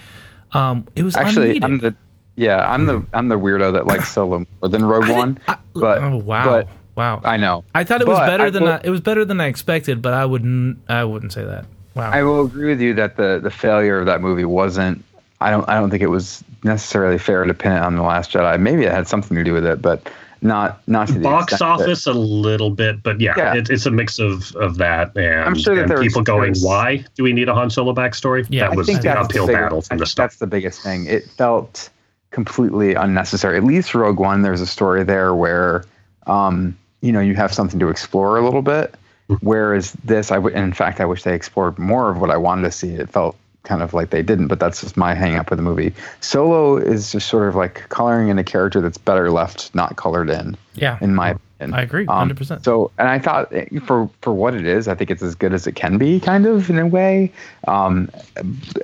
Um, 0.53 0.87
it 0.95 1.03
was 1.03 1.17
actually 1.17 1.57
unneeded. 1.57 1.65
i'm 1.65 1.79
the 1.79 1.95
yeah 2.37 2.71
i'm 2.71 2.87
the 2.87 3.05
i'm 3.13 3.27
the 3.29 3.39
weirdo 3.39 3.73
that 3.73 3.87
likes 3.87 4.09
solo 4.13 4.45
more 4.61 4.69
than 4.69 4.85
rogue 4.85 5.09
one 5.09 5.39
I- 5.49 5.57
but 5.75 5.99
oh 6.03 6.17
wow, 6.19 6.45
but 6.45 6.69
wow. 6.97 7.21
i 7.25 7.37
know 7.37 7.65
I 7.75 7.83
thought 7.85 8.01
it 8.01 8.07
was 8.07 8.19
But 8.19 8.27
better 8.27 8.45
I 8.45 8.51
than 8.51 8.63
will- 8.65 8.73
I, 8.73 8.81
it 8.85 8.91
was 8.91 9.01
better 9.01 9.25
than 9.25 9.41
I 9.41 9.47
expected, 9.47 10.01
but 10.03 10.15
I 10.15 10.25
wouldn't 10.27 10.79
I 10.89 11.03
wouldn't 11.05 11.33
say 11.33 11.45
that. 11.45 11.65
Wow. 11.97 12.11
I 12.11 12.23
will 12.25 12.45
agree 12.45 12.69
with 12.71 12.81
you 12.81 12.95
that 12.95 13.17
the 13.17 13.41
the 13.43 13.51
failure 13.51 13.99
of 14.01 14.07
that 14.07 14.21
movie 14.21 14.45
wasn't. 14.45 15.05
I 15.41 15.51
don't. 15.51 15.69
I 15.69 15.75
don't 15.79 15.91
think 15.91 16.03
it 16.03 16.09
was 16.09 16.43
necessarily 16.63 17.19
fair 17.19 17.45
to 17.45 17.55
pin 17.55 17.73
it 17.73 17.81
on 17.83 17.97
the 17.97 18.03
Last 18.03 18.33
Jedi. 18.33 18.59
Maybe 18.61 18.85
it 18.85 18.93
had 18.93 19.07
something 19.09 19.37
to 19.37 19.45
do 19.45 19.53
with 19.53 19.65
it, 19.67 19.83
but 19.83 20.09
not 20.45 20.87
not 20.87 21.09
to 21.09 21.15
the 21.15 21.21
Box 21.21 21.53
extent 21.55 21.79
that- 21.79 21.85
office 21.85 22.07
a 22.07 22.13
little 22.13 22.71
bit, 22.71 23.03
but 23.03 23.21
yeah, 23.21 23.35
Yeah. 23.37 23.55
It, 23.57 23.71
it's 23.71 23.87
a 23.87 23.91
mix 23.91 24.19
of, 24.19 24.55
of 24.57 24.77
that 24.77 25.17
and, 25.17 25.43
I'm 25.43 25.55
sure 25.55 25.75
that 25.75 25.83
and 25.83 25.91
there 25.91 26.01
people 26.01 26.23
going, 26.23 26.53
there 26.53 26.63
why 26.63 27.05
do 27.17 27.25
we 27.25 27.33
need 27.33 27.49
a 27.49 27.55
Han 27.55 27.71
Solo 27.71 27.95
backstory? 27.95 28.47
Yeah, 28.51 28.65
that 28.69 28.73
I 28.73 28.77
was 28.77 28.87
think 28.87 29.01
the 29.01 29.09
that's 29.09 29.25
uphill 29.25 29.47
the 29.47 29.55
battle 29.55 29.83
from 29.83 29.99
the 29.99 30.07
start. 30.07 30.31
That's 30.31 30.39
the 30.39 30.47
biggest 30.47 30.83
thing. 30.83 31.07
It 31.07 31.25
felt 31.31 31.89
completely 32.31 32.95
unnecessary. 32.95 33.57
At 33.57 33.65
least 33.65 33.95
Rogue 33.95 34.21
One, 34.21 34.43
there's 34.43 34.61
a 34.61 34.67
story 34.67 35.03
there 35.03 35.35
where, 35.35 35.85
um, 36.27 36.77
you 37.01 37.11
know, 37.11 37.21
you 37.21 37.35
have 37.35 37.53
something 37.53 37.81
to 37.81 37.89
explore 37.89 38.37
a 38.37 38.45
little 38.45 38.63
bit. 38.63 38.95
Whereas 39.41 39.93
this, 40.05 40.31
I 40.31 40.37
in 40.51 40.75
fact, 40.75 41.01
I 41.01 41.07
wish 41.07 41.23
they 41.23 41.35
explored 41.35 41.79
more 41.79 42.11
of 42.11 42.21
what 42.21 42.31
I 42.31 42.37
wanted 42.37 42.63
to 42.65 42.71
see. 42.71 42.91
It 42.91 43.09
felt 43.09 43.35
kind 43.65 43.83
of 43.83 43.93
like 43.93 44.11
they 44.11 44.23
didn't, 44.23 44.49
but 44.49 44.61
that's 44.61 44.81
just 44.83 44.97
my 44.97 45.15
hang 45.15 45.35
up 45.35 45.51
with 45.51 45.59
the 45.59 45.63
movie. 45.63 45.93
Solo 46.21 46.77
is 46.77 47.13
just 47.13 47.29
sort 47.29 47.49
of 47.49 47.55
like 47.55 47.89
coloring 47.89 48.29
in 48.29 48.39
a 48.39 48.45
character 48.45 48.81
that's 48.81 48.99
better 48.99 49.31
left 49.31 49.75
not 49.75 49.97
colored 49.97 50.31
in, 50.31 50.57
yeah. 50.75 50.99
in 51.01 51.15
my 51.15 51.31
opinion. 51.31 51.75
I 51.75 51.83
agree, 51.83 52.07
Um, 52.07 52.29
100%. 52.29 52.65
So, 52.65 52.91
and 52.99 53.09
I 53.09 53.19
thought 53.19 53.53
for 53.87 54.11
for 54.21 54.35
what 54.35 54.55
it 54.55 54.67
is, 54.67 54.87
I 54.87 54.95
think 54.95 55.11
it's 55.11 55.23
as 55.23 55.35
good 55.35 55.55
as 55.55 55.67
it 55.67 55.73
can 55.73 55.97
be, 55.97 56.21
kind 56.21 56.47
of 56.47 56.69
in 56.69 56.79
a 56.79 56.87
way. 56.87 57.33
Um, 57.67 58.11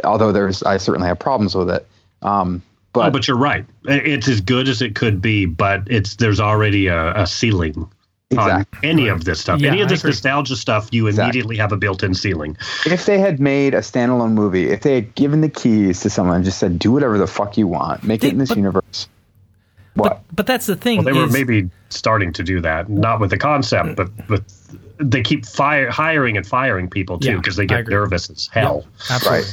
although 0.03 0.33
there's, 0.33 0.63
I 0.63 0.79
certainly 0.79 1.09
have 1.09 1.19
problems 1.19 1.55
with 1.55 1.71
it. 1.71 1.87
Um, 2.23 2.63
but, 2.93 3.09
oh, 3.09 3.11
but 3.11 3.29
you're 3.29 3.37
right. 3.37 3.65
It's 3.85 4.29
as 4.29 4.41
good 4.41 4.69
as 4.69 4.83
it 4.83 4.95
could 4.95 5.21
be, 5.21 5.47
but 5.47 5.83
it's 5.87 6.17
there's 6.17 6.41
already 6.41 6.87
a, 6.87 7.15
a 7.15 7.27
ceiling 7.27 7.89
on 8.39 8.65
any 8.83 9.09
of 9.09 9.25
this 9.25 9.41
stuff. 9.41 9.61
Yeah, 9.61 9.71
any 9.73 9.81
of 9.81 9.89
this 9.89 10.05
nostalgia 10.05 10.55
stuff, 10.57 10.89
you 10.93 11.07
Exactly. 11.09 11.25
immediately 11.41 11.57
have 11.57 11.73
a 11.73 11.77
built-in 11.77 12.15
ceiling. 12.15 12.57
if 12.87 13.07
they 13.07 13.19
had 13.19 13.41
made 13.41 13.75
a 13.75 13.79
standalone 13.79 14.33
movie, 14.33 14.71
if 14.71 14.83
they 14.83 14.95
had 14.95 15.15
given 15.15 15.41
the 15.41 15.49
keys 15.49 16.01
to 16.01 16.11
someone 16.11 16.37
and 16.37 16.45
just 16.45 16.59
said, 16.59 16.79
"Do 16.79 16.93
whatever 16.93 17.19
the 17.19 17.27
fuck 17.27 17.57
you 17.59 17.67
want, 17.67 18.05
make 18.05 18.21
They- 18.21 18.29
it 18.29 18.33
in 18.33 18.39
this 18.39 18.51
but- 18.51 18.59
universe," 18.59 19.09
what? 19.95 20.09
But 20.29 20.37
but 20.37 20.47
that's 20.47 20.67
the 20.67 20.77
thing. 20.77 20.99
Well, 21.03 21.13
they 21.13 21.21
were 21.21 21.27
maybe 21.29 21.69
starting 21.89 22.33
to 22.35 22.43
do 22.45 22.61
that, 22.61 22.89
not 22.89 23.21
with 23.21 23.31
the 23.31 23.39
concept, 23.39 23.97
but 23.97 24.09
with 24.29 24.45
they 25.03 25.23
keep 25.23 25.47
fire, 25.47 25.91
hiring 25.91 26.37
and 26.37 26.47
firing 26.47 26.89
people 26.89 27.19
too 27.19 27.31
Yeah, 27.31 27.37
because 27.39 27.57
they 27.57 27.65
get 27.67 27.89
nervous 27.89 28.29
as 28.31 28.49
hell. 28.53 28.85
absolutely. 29.11 29.49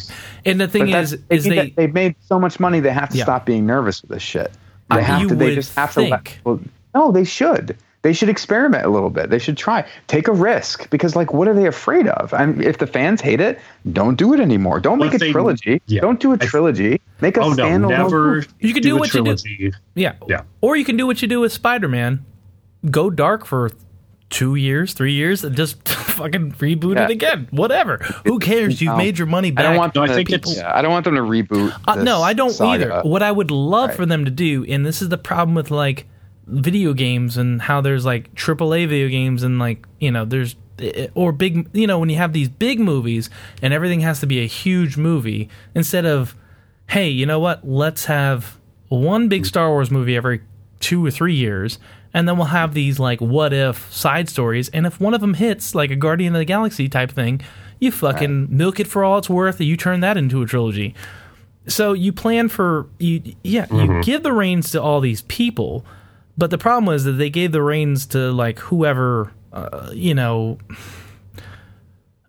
And 0.46 0.60
the 0.60 0.68
thing 0.68 0.92
But 0.92 1.04
is, 1.04 1.12
they 1.30 1.36
is 1.36 1.44
they 1.46 1.74
they've 1.76 1.94
made 1.94 2.16
so 2.28 2.38
much 2.40 2.60
money 2.60 2.80
they 2.82 2.92
have 2.92 3.10
to 3.10 3.18
Yeah. 3.18 3.24
stop 3.24 3.46
being 3.46 3.66
nervous 3.66 4.02
with 4.02 4.12
this 4.12 4.22
shit. 4.22 4.52
They 4.92 4.98
Uh, 5.00 5.04
have 5.04 5.22
you 5.22 5.30
to. 5.30 5.36
They 5.36 5.56
just 5.56 5.74
have 5.76 5.94
to. 5.96 6.02
Let, 6.02 6.38
well, 6.44 6.60
no, 6.94 7.12
they 7.12 7.24
should. 7.24 7.76
They 8.04 8.14
should 8.14 8.30
experiment 8.30 8.86
a 8.86 8.90
little 8.90 9.10
bit. 9.10 9.30
They 9.32 9.40
should 9.40 9.58
try 9.58 9.84
take 10.08 10.28
a 10.28 10.32
risk 10.32 10.90
because, 10.92 11.16
like, 11.16 11.34
what 11.34 11.48
are 11.48 11.54
they 11.54 11.66
afraid 11.66 12.08
of? 12.08 12.34
I 12.34 12.46
mean, 12.46 12.62
if 12.66 12.78
the 12.78 12.88
fans 12.88 13.22
hate 13.22 13.42
it, 13.42 13.60
don't 13.92 14.16
do 14.16 14.34
it 14.34 14.40
anymore. 14.40 14.80
Don't 14.80 15.00
Well, 15.00 15.10
make 15.10 15.16
a 15.16 15.18
they- 15.18 15.32
trilogy. 15.32 15.82
yeah. 15.88 16.02
Don't 16.02 16.20
do 16.20 16.32
a 16.32 16.38
trilogy. 16.38 17.02
Make 17.22 17.38
a 17.38 17.42
Oh 17.42 17.50
no, 17.54 17.66
standalone. 17.66 17.90
never. 17.90 18.46
You 18.60 18.74
can 18.74 18.84
do, 18.84 18.90
do 18.90 18.96
a 18.96 19.00
what 19.00 19.14
you 19.14 19.24
do. 19.24 19.72
yeah 19.96 20.14
Yeah. 20.28 20.42
Or 20.62 20.76
you 20.78 20.86
can 20.86 20.96
do 20.96 21.06
what 21.08 21.22
you 21.22 21.28
do 21.28 21.40
with 21.42 21.52
Spider 21.52 21.88
Man, 21.88 22.24
go 22.90 23.10
dark 23.10 23.46
for 23.46 23.72
two 24.30 24.56
years, 24.56 24.94
three 24.94 25.14
years, 25.14 25.44
and 25.44 25.56
just 25.56 25.88
fucking 25.90 26.52
reboot 26.54 26.96
Yeah. 26.96 27.06
it 27.06 27.10
again. 27.12 27.48
Whatever. 27.52 27.98
Who 28.26 28.40
cares? 28.40 28.80
You've 28.80 28.92
No. 28.92 28.98
made 28.98 29.18
your 29.18 29.26
money 29.28 29.52
back. 29.52 29.66
I 29.66 29.70
don't 29.70 29.78
want. 29.78 29.96
No, 29.96 30.02
Them 30.02 30.12
I 30.12 30.14
to, 30.14 30.14
think 30.16 30.32
it's- 30.32 30.56
yeah, 30.58 30.72
I 30.74 30.82
don't 30.82 30.92
want 30.92 31.06
them 31.06 31.16
to 31.16 31.22
reboot. 31.22 31.74
Uh, 31.88 31.96
this 31.96 32.04
no, 32.04 32.22
I 32.22 32.34
don't 32.34 32.52
saga. 32.52 32.70
either. 32.96 33.10
What 33.10 33.24
I 33.24 33.32
would 33.32 33.50
love 33.52 33.90
Right. 33.90 33.98
for 33.98 34.06
them 34.06 34.24
to 34.26 34.32
do, 34.32 34.64
and 34.70 34.86
this 34.86 35.02
is 35.02 35.10
the 35.10 35.18
problem 35.18 35.56
with 35.56 35.72
like 35.72 36.06
video 36.48 36.94
games 36.94 37.38
and 37.38 37.62
how 37.62 37.82
there's 37.82 38.06
like 38.06 38.34
AAA 38.36 38.88
video 38.88 39.10
games 39.10 39.44
and 39.44 39.60
like 39.60 39.86
you 40.00 40.10
know 40.10 40.26
there's 40.26 40.56
eh, 40.80 41.08
or 41.14 41.32
big 41.32 41.70
you 41.74 41.86
know 41.86 42.00
when 42.00 42.10
you 42.10 42.16
have 42.18 42.34
these 42.34 42.50
big 42.50 42.80
movies 42.80 43.30
and 43.62 43.74
everything 43.74 44.00
has 44.00 44.20
to 44.22 44.26
be 44.26 44.40
a 44.40 44.48
huge 44.48 44.98
movie 44.98 45.50
instead 45.76 46.06
of 46.06 46.36
hey 46.88 47.10
you 47.10 47.26
know 47.26 47.40
what 47.40 47.68
let's 47.68 48.06
have 48.06 48.58
one 48.90 49.28
big 49.28 49.46
Star 49.46 49.70
Wars 49.70 49.92
movie 49.92 50.16
every 50.16 50.42
two 50.80 51.06
or 51.06 51.12
three 51.12 51.34
years, 51.34 51.80
and 52.14 52.28
then 52.28 52.38
we'll 52.38 52.48
have 52.48 52.74
these 52.74 53.00
like 53.00 53.20
what 53.20 53.54
if 53.54 53.92
side 53.92 54.30
stories. 54.30 54.70
And 54.70 54.86
if 54.86 55.00
one 55.00 55.14
of 55.14 55.22
them 55.22 55.34
hits, 55.34 55.76
like 55.76 55.92
a 55.92 55.96
Guardian 55.96 56.36
of 56.36 56.40
the 56.40 56.46
Galaxy 56.46 56.88
type 56.88 57.12
thing, 57.12 57.42
you 57.80 57.92
fucking 57.92 58.56
milk 58.56 58.80
it 58.80 58.88
for 58.88 59.04
all 59.04 59.18
it's 59.18 59.30
worth, 59.30 59.60
and 59.60 59.68
you 59.68 59.78
turn 59.78 60.00
that 60.02 60.18
into 60.18 60.42
a 60.42 60.46
trilogy. 60.46 60.96
So 61.68 61.94
you 61.94 62.14
plan 62.14 62.48
for 62.48 62.88
you, 62.98 63.36
yeah, 63.44 63.68
you 63.74 64.02
give 64.02 64.24
the 64.24 64.32
reins 64.32 64.72
to 64.72 64.82
all 64.82 65.02
these 65.02 65.24
people, 65.24 65.86
but 66.38 66.50
the 66.50 66.58
problem 66.58 66.86
was 66.86 67.04
that 67.06 67.14
they 67.14 67.30
gave 67.30 67.52
the 67.52 67.62
reins 67.62 68.06
to 68.08 68.32
like 68.32 68.60
whoever, 68.60 69.32
uh, 69.54 69.90
you 69.94 70.14
know. 70.14 70.58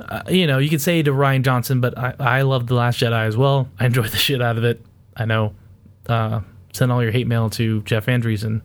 Uh, 0.00 0.22
you 0.28 0.46
know, 0.46 0.59
you 0.59 0.70
could 0.70 0.80
say 0.80 1.02
to 1.02 1.11
Rian 1.11 1.42
Johnson, 1.42 1.80
but 1.80 1.98
I, 1.98 2.14
I 2.20 2.42
love 2.42 2.68
The 2.68 2.74
Last 2.74 3.00
Jedi 3.00 3.26
as 3.26 3.36
well. 3.36 3.68
I 3.80 3.86
enjoyed 3.86 4.09
the 4.11 4.16
shit 4.16 4.40
out 4.40 4.56
of 4.56 4.64
it. 4.64 4.80
I 5.16 5.24
know. 5.24 5.54
Uh, 6.06 6.40
send 6.72 6.92
all 6.92 7.02
your 7.02 7.11
hate 7.11 7.26
mail 7.26 7.50
to 7.50 7.82
Jeff 7.82 8.06
Andreessen 8.06 8.62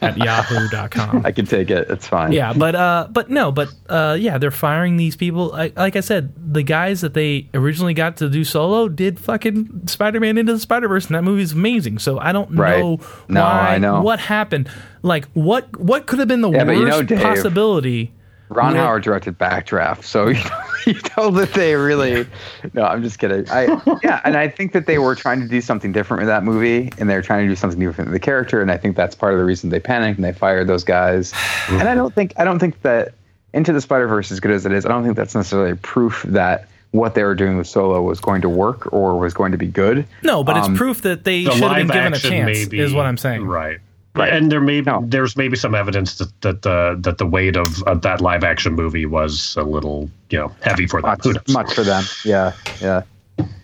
at 0.00 0.16
yahoo.com. 0.16 1.22
I 1.24 1.32
can 1.32 1.46
take 1.46 1.70
it. 1.70 1.90
It's 1.90 2.06
fine. 2.06 2.32
Yeah, 2.32 2.52
but 2.52 2.74
uh, 2.74 3.08
but 3.10 3.30
no, 3.30 3.50
but 3.52 3.68
uh, 3.88 4.16
yeah, 4.18 4.38
they're 4.38 4.50
firing 4.50 4.96
these 4.96 5.16
people. 5.16 5.52
I, 5.54 5.72
like 5.76 5.96
I 5.96 6.00
said, 6.00 6.32
the 6.52 6.62
guys 6.62 7.00
that 7.00 7.14
they 7.14 7.48
originally 7.54 7.94
got 7.94 8.16
to 8.18 8.28
do 8.28 8.44
solo 8.44 8.88
did 8.88 9.18
fucking 9.18 9.88
Spider-Man 9.88 10.38
into 10.38 10.52
the 10.52 10.60
Spider-Verse, 10.60 11.06
and 11.06 11.14
that 11.16 11.22
movie's 11.22 11.52
amazing. 11.52 11.98
So 11.98 12.18
I 12.18 12.32
don't 12.32 12.54
Right. 12.54 12.78
know 12.80 13.00
No, 13.28 13.42
why, 13.42 13.74
I 13.74 13.78
know. 13.78 14.02
what 14.02 14.20
happened. 14.20 14.68
Like 15.02 15.26
what 15.32 15.76
what 15.80 16.06
could 16.06 16.18
have 16.20 16.28
been 16.28 16.42
the 16.42 16.50
Yeah, 16.50 16.64
worst 16.64 17.10
you 17.10 17.16
know, 17.16 17.22
possibility? 17.22 18.12
Ron 18.52 18.74
Yeah. 18.74 18.82
Howard 18.86 19.02
directed 19.02 19.38
Backdraft, 19.38 20.04
so 20.04 20.28
you 20.28 20.34
know, 20.42 20.60
you 20.86 21.00
know 21.16 21.30
that 21.30 21.52
they 21.54 21.74
really. 21.74 22.26
No, 22.74 22.84
I'm 22.84 23.02
just 23.02 23.18
kidding. 23.18 23.48
I 23.50 23.64
yeah, 24.02 24.20
and 24.24 24.36
I 24.36 24.48
think 24.48 24.72
that 24.72 24.86
they 24.86 24.98
were 24.98 25.14
trying 25.14 25.40
to 25.40 25.48
do 25.48 25.60
something 25.60 25.92
different 25.92 26.20
with 26.20 26.28
that 26.28 26.44
movie, 26.44 26.92
and 26.98 27.08
they 27.10 27.14
were 27.16 27.22
trying 27.22 27.44
to 27.46 27.48
do 27.52 27.56
something 27.56 27.78
different 27.80 28.10
with 28.10 28.20
the 28.20 28.24
character, 28.24 28.60
and 28.62 28.70
I 28.70 28.76
think 28.76 28.96
that's 28.96 29.14
part 29.14 29.32
of 29.32 29.38
the 29.38 29.44
reason 29.44 29.70
they 29.70 29.80
panicked 29.80 30.18
and 30.18 30.24
they 30.24 30.32
fired 30.32 30.66
those 30.66 30.84
guys. 30.84 31.32
and 31.68 31.88
I 31.88 31.94
don't 31.94 32.14
think 32.14 32.32
I 32.36 32.44
don't 32.44 32.58
think 32.58 32.82
that 32.82 33.14
Into 33.52 33.72
the 33.72 33.80
Spider 33.80 34.06
Verse, 34.06 34.30
as 34.30 34.40
good 34.40 34.52
as 34.52 34.66
it 34.66 34.72
is, 34.72 34.84
I 34.86 34.88
don't 34.90 35.02
think 35.04 35.16
that's 35.16 35.34
necessarily 35.34 35.76
proof 35.76 36.22
that 36.28 36.68
what 36.92 37.14
they 37.14 37.22
were 37.24 37.34
doing 37.34 37.56
with 37.56 37.66
Solo 37.66 38.02
was 38.02 38.20
going 38.20 38.42
to 38.42 38.50
work 38.50 38.92
or 38.92 39.18
was 39.18 39.32
going 39.32 39.52
to 39.52 39.58
be 39.58 39.66
good. 39.66 40.06
No, 40.22 40.44
but 40.44 40.58
Um, 40.58 40.72
it's 40.72 40.78
proof 40.78 41.00
that 41.02 41.24
they 41.24 41.44
The 41.44 41.52
should 41.52 41.62
have 41.62 41.76
been 41.76 41.86
given 41.86 42.12
a 42.12 42.18
chance. 42.18 42.58
maybe 42.58 42.80
is 42.80 42.92
what 42.92 43.06
I'm 43.06 43.16
saying. 43.16 43.46
Right. 43.46 43.78
Right. 44.14 44.32
And 44.32 44.52
there 44.52 44.60
may 44.60 44.82
No. 44.82 45.02
there's 45.06 45.36
maybe 45.36 45.56
some 45.56 45.74
evidence 45.74 46.18
that 46.18 46.38
that 46.42 46.62
the 46.62 46.96
that 47.00 47.16
the 47.18 47.26
weight 47.26 47.56
of, 47.56 47.82
of 47.84 48.02
that 48.02 48.20
live 48.20 48.44
action 48.44 48.74
movie 48.74 49.06
was 49.06 49.56
a 49.56 49.62
little 49.62 50.10
you 50.28 50.38
know 50.38 50.52
heavy 50.60 50.86
for 50.86 51.00
them. 51.00 51.16
much, 51.24 51.48
much 51.48 51.74
for 51.74 51.82
them. 51.84 52.04
Yeah, 52.22 52.52
yeah. 52.80 53.02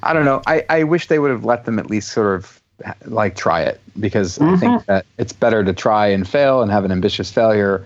I 0.02 0.12
don't 0.14 0.24
know. 0.24 0.42
I, 0.46 0.64
I 0.70 0.84
wish 0.84 1.08
they 1.08 1.18
would 1.18 1.30
have 1.30 1.44
let 1.44 1.66
them 1.66 1.78
at 1.78 1.90
least 1.90 2.12
sort 2.12 2.34
of 2.36 2.62
like 3.04 3.36
try 3.36 3.60
it 3.62 3.80
because 4.00 4.38
I 4.38 4.44
Mm-hmm. 4.44 4.56
think 4.56 4.86
that 4.86 5.04
it's 5.18 5.32
better 5.32 5.62
to 5.64 5.72
try 5.74 6.06
and 6.06 6.26
fail 6.26 6.62
and 6.62 6.70
have 6.70 6.84
an 6.84 6.92
ambitious 6.92 7.30
failure 7.30 7.84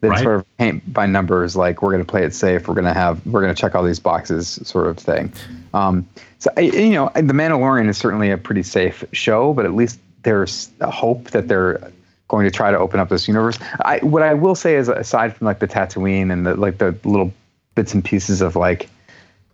than 0.00 0.10
Right. 0.10 0.22
sort 0.22 0.34
of 0.40 0.56
paint 0.58 0.92
by 0.92 1.06
numbers 1.06 1.54
like 1.56 1.80
we're 1.80 1.92
going 1.92 2.04
to 2.04 2.10
play 2.10 2.24
it 2.24 2.34
safe. 2.34 2.68
We're 2.68 2.74
going 2.74 2.84
to 2.86 2.92
have 2.92 3.24
we're 3.24 3.40
going 3.40 3.54
to 3.54 3.58
check 3.60 3.74
all 3.74 3.84
these 3.84 4.00
boxes 4.00 4.58
sort 4.64 4.88
of 4.88 4.98
thing. 4.98 5.32
Um, 5.72 6.06
so 6.40 6.50
I, 6.58 6.62
you 6.62 6.90
know, 6.90 7.10
The 7.14 7.22
Mandalorian 7.22 7.88
is 7.88 7.96
certainly 7.96 8.30
a 8.30 8.36
pretty 8.36 8.64
safe 8.64 9.02
show, 9.12 9.54
but 9.54 9.64
at 9.64 9.72
least 9.74 9.98
there's 10.24 10.70
a 10.80 10.90
hope 10.90 11.30
that 11.30 11.48
they're 11.48 11.90
going 12.28 12.44
to 12.44 12.50
try 12.50 12.70
to 12.70 12.78
open 12.78 12.98
up 13.00 13.08
this 13.08 13.28
universe. 13.28 13.58
I 13.84 13.98
what 13.98 14.22
I 14.22 14.34
will 14.34 14.54
say 14.54 14.76
is 14.76 14.88
aside 14.88 15.36
from 15.36 15.46
like 15.46 15.58
the 15.58 15.68
Tatooine 15.68 16.32
and 16.32 16.46
the 16.46 16.54
like 16.56 16.78
the 16.78 16.96
little 17.04 17.32
bits 17.74 17.94
and 17.94 18.04
pieces 18.04 18.40
of 18.40 18.56
like 18.56 18.88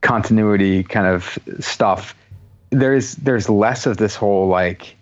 continuity 0.00 0.84
kind 0.84 1.06
of 1.06 1.38
stuff, 1.60 2.14
there's 2.70 3.14
there's 3.16 3.48
less 3.48 3.86
of 3.86 3.96
this 3.96 4.14
whole 4.14 4.46
like 4.48 4.94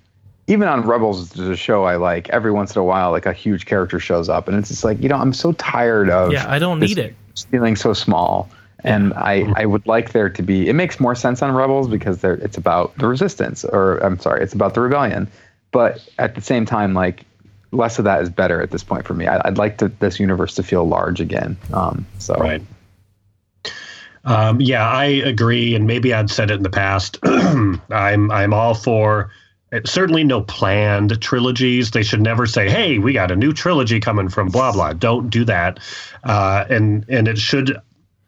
even 0.49 0.69
on 0.69 0.83
Rebels 0.83 1.31
there's 1.31 1.49
a 1.49 1.57
show 1.57 1.85
I 1.85 1.97
like 1.97 2.29
every 2.31 2.53
once 2.53 2.75
in 2.75 2.81
a 2.81 2.85
while 2.85 3.11
like 3.11 3.27
a 3.27 3.33
huge 3.33 3.67
character 3.67 3.99
shows 3.99 4.29
up 4.29 4.47
and 4.49 4.57
it's 4.57 4.69
just 4.69 4.85
like 4.85 5.01
you 5.03 5.09
know 5.09 5.17
I'm 5.17 5.33
so 5.33 5.53
tired 5.53 6.09
of 6.09 6.33
Yeah, 6.33 6.47
I 6.49 6.59
don't 6.59 6.79
need 6.81 6.99
it. 6.99 7.14
feeling 7.51 7.75
so 7.77 7.93
small 7.93 8.49
and 8.85 9.12
I, 9.14 9.53
I 9.57 9.67
would 9.67 9.85
like 9.89 10.12
there 10.12 10.29
to 10.31 10.43
be 10.43 10.69
it 10.69 10.75
makes 10.75 11.01
more 11.01 11.17
sense 11.17 11.43
on 11.43 11.51
rebels 11.53 11.89
because 11.89 12.21
there 12.21 12.35
it's 12.35 12.57
about 12.57 12.97
the 12.99 13.09
resistance 13.09 13.64
or 13.64 13.99
i'm 13.99 14.19
sorry 14.21 14.43
it's 14.43 14.53
about 14.53 14.75
the 14.75 14.81
rebellion 14.83 15.27
but 15.73 16.07
at 16.19 16.35
the 16.37 16.41
same 16.41 16.64
time 16.67 16.95
like 16.95 17.25
less 17.73 17.99
of 17.99 18.05
that 18.05 18.23
is 18.23 18.31
better 18.31 18.62
at 18.62 18.71
this 18.71 18.85
point 18.85 19.07
for 19.07 19.14
me 19.14 19.27
I, 19.27 19.41
i'd 19.47 19.59
like 19.59 19.79
to, 19.79 19.89
this 19.89 20.19
universe 20.21 20.55
to 20.55 20.62
feel 20.62 20.87
large 20.87 21.21
again 21.21 21.57
um 21.73 22.07
so 22.19 22.35
Right. 22.35 22.62
Um, 24.27 24.61
yeah, 24.61 24.89
I 24.89 25.05
agree, 25.05 25.77
and 25.77 25.87
maybe 25.87 26.12
I'd 26.12 26.31
said 26.31 26.51
it 26.51 26.55
in 26.55 26.64
the 26.64 26.71
past. 26.71 27.19
I'm 27.23 28.31
I'm 28.31 28.53
all 28.53 28.75
for 28.75 29.31
uh, 29.73 29.81
certainly 29.85 30.25
no 30.25 30.43
planned 30.43 31.21
trilogies. 31.21 31.93
They 31.93 32.03
should 32.03 32.21
never 32.21 32.45
say, 32.45 32.69
"Hey, 32.69 32.99
we 32.99 33.12
got 33.12 33.31
a 33.31 33.37
new 33.37 33.53
trilogy 33.53 34.01
coming 34.01 34.29
from 34.29 34.49
blah 34.49 34.73
blah." 34.73 34.95
Don't 34.95 35.31
do 35.31 35.45
that. 35.45 35.79
Uh, 36.25 36.64
and 36.69 37.05
and 37.09 37.29
it 37.29 37.39
should. 37.39 37.77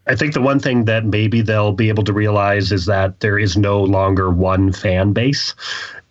I 0.07 0.15
think 0.15 0.35
the 0.35 0.41
one 0.41 0.61
thing 0.61 0.85
that 0.87 1.05
maybe 1.05 1.43
they'll 1.43 1.73
be 1.73 1.89
able 1.91 2.05
to 2.05 2.13
realize 2.13 2.73
is 2.73 2.87
that 2.87 3.21
there 3.21 3.39
is 3.39 3.57
no 3.57 3.83
longer 3.83 4.31
one 4.31 4.73
fan 4.73 5.13
base. 5.13 5.55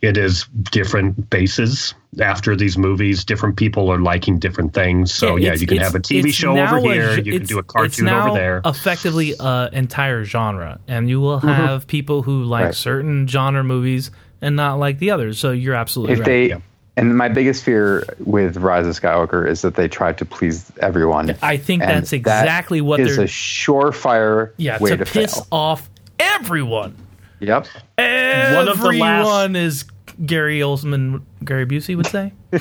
It 0.01 0.15
is 0.15 0.45
different 0.71 1.29
bases 1.31 1.95
after 2.19 2.55
these 2.55 2.77
movies. 2.77 3.23
Different 3.25 3.55
people 3.57 3.91
are 3.91 3.99
liking 3.99 4.37
different 4.37 4.73
things. 4.73 5.11
So 5.11 5.37
yeah, 5.37 5.47
it's- 5.47 5.61
you 5.61 5.67
can 5.67 5.77
have 5.79 5.95
a 5.95 5.99
TV 5.99 6.31
show 6.31 6.55
over 6.57 6.79
here. 6.79 7.19
ge- 7.19 7.25
You 7.25 7.33
can 7.39 7.47
do 7.47 7.57
a 7.57 7.61
it's 7.61 7.67
cartoon 7.73 8.05
now 8.05 8.27
over 8.29 8.37
there. 8.37 8.61
Effectively, 8.63 9.33
an 9.39 9.73
entire 9.73 10.23
genre, 10.23 10.79
and 10.87 11.09
you 11.09 11.19
will 11.19 11.39
have 11.39 11.87
people 11.87 12.21
who 12.21 12.43
like 12.43 12.57
Mm-hmm. 12.61 12.65
Right. 12.67 12.75
certain 12.75 13.27
genre 13.27 13.63
movies 13.63 14.11
and 14.41 14.55
not 14.55 14.77
like 14.77 14.99
the 14.99 15.09
others. 15.11 15.39
So 15.39 15.51
you're 15.51 15.73
absolutely 15.75 16.13
if 16.13 16.19
right. 16.19 16.25
they 16.25 16.49
Yeah. 16.49 16.57
and 16.95 17.17
my 17.17 17.27
biggest 17.29 17.63
fear 17.63 18.03
with 18.19 18.57
rise 18.57 18.85
of 18.85 18.93
skywalker 18.99 19.47
is 19.49 19.63
that 19.63 19.73
they 19.75 19.87
try 19.87 20.13
to 20.13 20.25
please 20.25 20.71
everyone 20.79 21.35
I 21.41 21.57
think 21.57 21.81
And 21.81 21.89
that's 21.91 22.13
exactly 22.13 22.79
that 22.81 22.85
what 22.85 22.99
is 22.99 23.15
they're. 23.15 23.25
a 23.25 23.27
surefire 23.27 24.51
yeah, 24.57 24.77
way 24.79 24.91
to 24.91 24.97
to, 24.97 25.05
piss 25.05 25.33
fail 25.35 25.47
off 25.51 25.89
everyone. 26.19 26.95
Yep 27.39 27.67
Everyone 27.97 28.67
of 28.67 28.79
the 28.79 28.91
last- 28.91 29.25
one 29.25 29.55
is 29.55 29.85
Gary 30.25 30.59
Oldman. 30.59 31.21
Gary 31.43 31.65
Busey 31.65 31.95
would 31.95 32.07
say. 32.07 32.33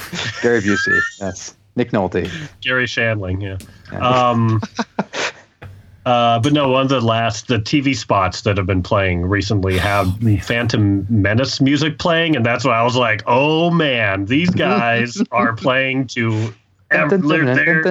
gary 0.43 0.61
busey 0.61 1.01
yes 1.20 1.57
nick 1.77 1.91
nolte 1.93 2.31
Garry 2.61 2.87
Shandling, 2.87 3.43
yeah. 3.43 3.99
Um, 3.99 4.61
uh, 6.07 6.39
but 6.41 6.53
no, 6.53 6.68
one 6.68 6.83
of 6.83 6.89
the 6.89 7.01
last 7.01 7.49
the 7.49 7.59
TV 7.59 7.97
spots 7.97 8.43
that 8.43 8.57
have 8.57 8.66
been 8.66 8.83
playing 8.83 9.27
recently 9.27 9.79
have 9.91 10.09
Phantom 10.43 11.07
Menace 11.09 11.61
music 11.61 11.99
playing, 11.99 12.37
and 12.37 12.45
that's 12.45 12.64
why 12.64 12.77
I 12.77 12.83
was 12.83 12.97
like, 12.97 13.22
oh 13.27 13.70
man, 13.70 14.24
these 14.27 14.51
guys 14.66 15.22
are 15.31 15.55
playing 15.55 16.07
to. 16.09 16.53
Ev- 16.91 17.11
they're- 17.11 17.45
they're- 17.57 17.82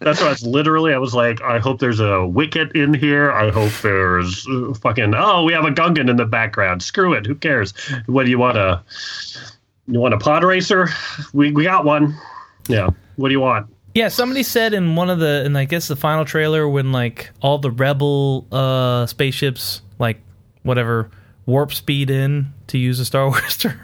That's 0.00 0.20
why 0.20 0.30
it's 0.30 0.42
literally. 0.44 0.94
I 0.94 0.98
was 0.98 1.14
like, 1.14 1.40
I 1.42 1.58
hope 1.58 1.80
there's 1.80 1.98
a 2.00 2.24
Wicket 2.26 2.72
in 2.76 2.94
here. 2.94 3.32
I 3.32 3.50
hope 3.50 3.72
there's 3.82 4.46
uh, 4.48 4.72
fucking. 4.74 5.14
Oh, 5.16 5.42
we 5.44 5.52
have 5.52 5.64
a 5.64 5.70
Gungan 5.70 6.08
in 6.08 6.16
the 6.16 6.24
background. 6.24 6.82
Screw 6.82 7.12
it. 7.12 7.26
Who 7.26 7.34
cares? 7.34 7.74
What 8.06 8.24
do 8.24 8.30
you 8.30 8.38
want 8.38 8.56
a? 8.56 8.82
You 9.88 9.98
want 9.98 10.14
a 10.14 10.18
pod 10.18 10.44
racer? 10.44 10.88
We 11.32 11.50
we 11.52 11.64
got 11.64 11.84
one. 11.84 12.16
Yeah. 12.68 12.90
What 13.16 13.28
do 13.28 13.32
you 13.32 13.40
want? 13.40 13.66
Yeah, 13.94 14.08
somebody 14.08 14.42
said 14.42 14.72
in 14.72 14.94
one 14.96 15.10
of 15.10 15.18
the, 15.18 15.42
and 15.44 15.58
I 15.58 15.64
guess 15.66 15.86
the 15.88 15.96
final 15.96 16.24
trailer 16.24 16.66
when 16.68 16.92
like 16.92 17.30
all 17.42 17.58
the 17.58 17.70
rebel 17.70 18.46
uh 18.52 19.06
spaceships, 19.06 19.82
like 19.98 20.20
whatever, 20.62 21.10
warp 21.46 21.74
speed 21.74 22.08
in 22.10 22.54
to 22.68 22.78
use 22.78 23.00
a 23.00 23.04
Star 23.04 23.26
Wars 23.28 23.56
term, 23.58 23.78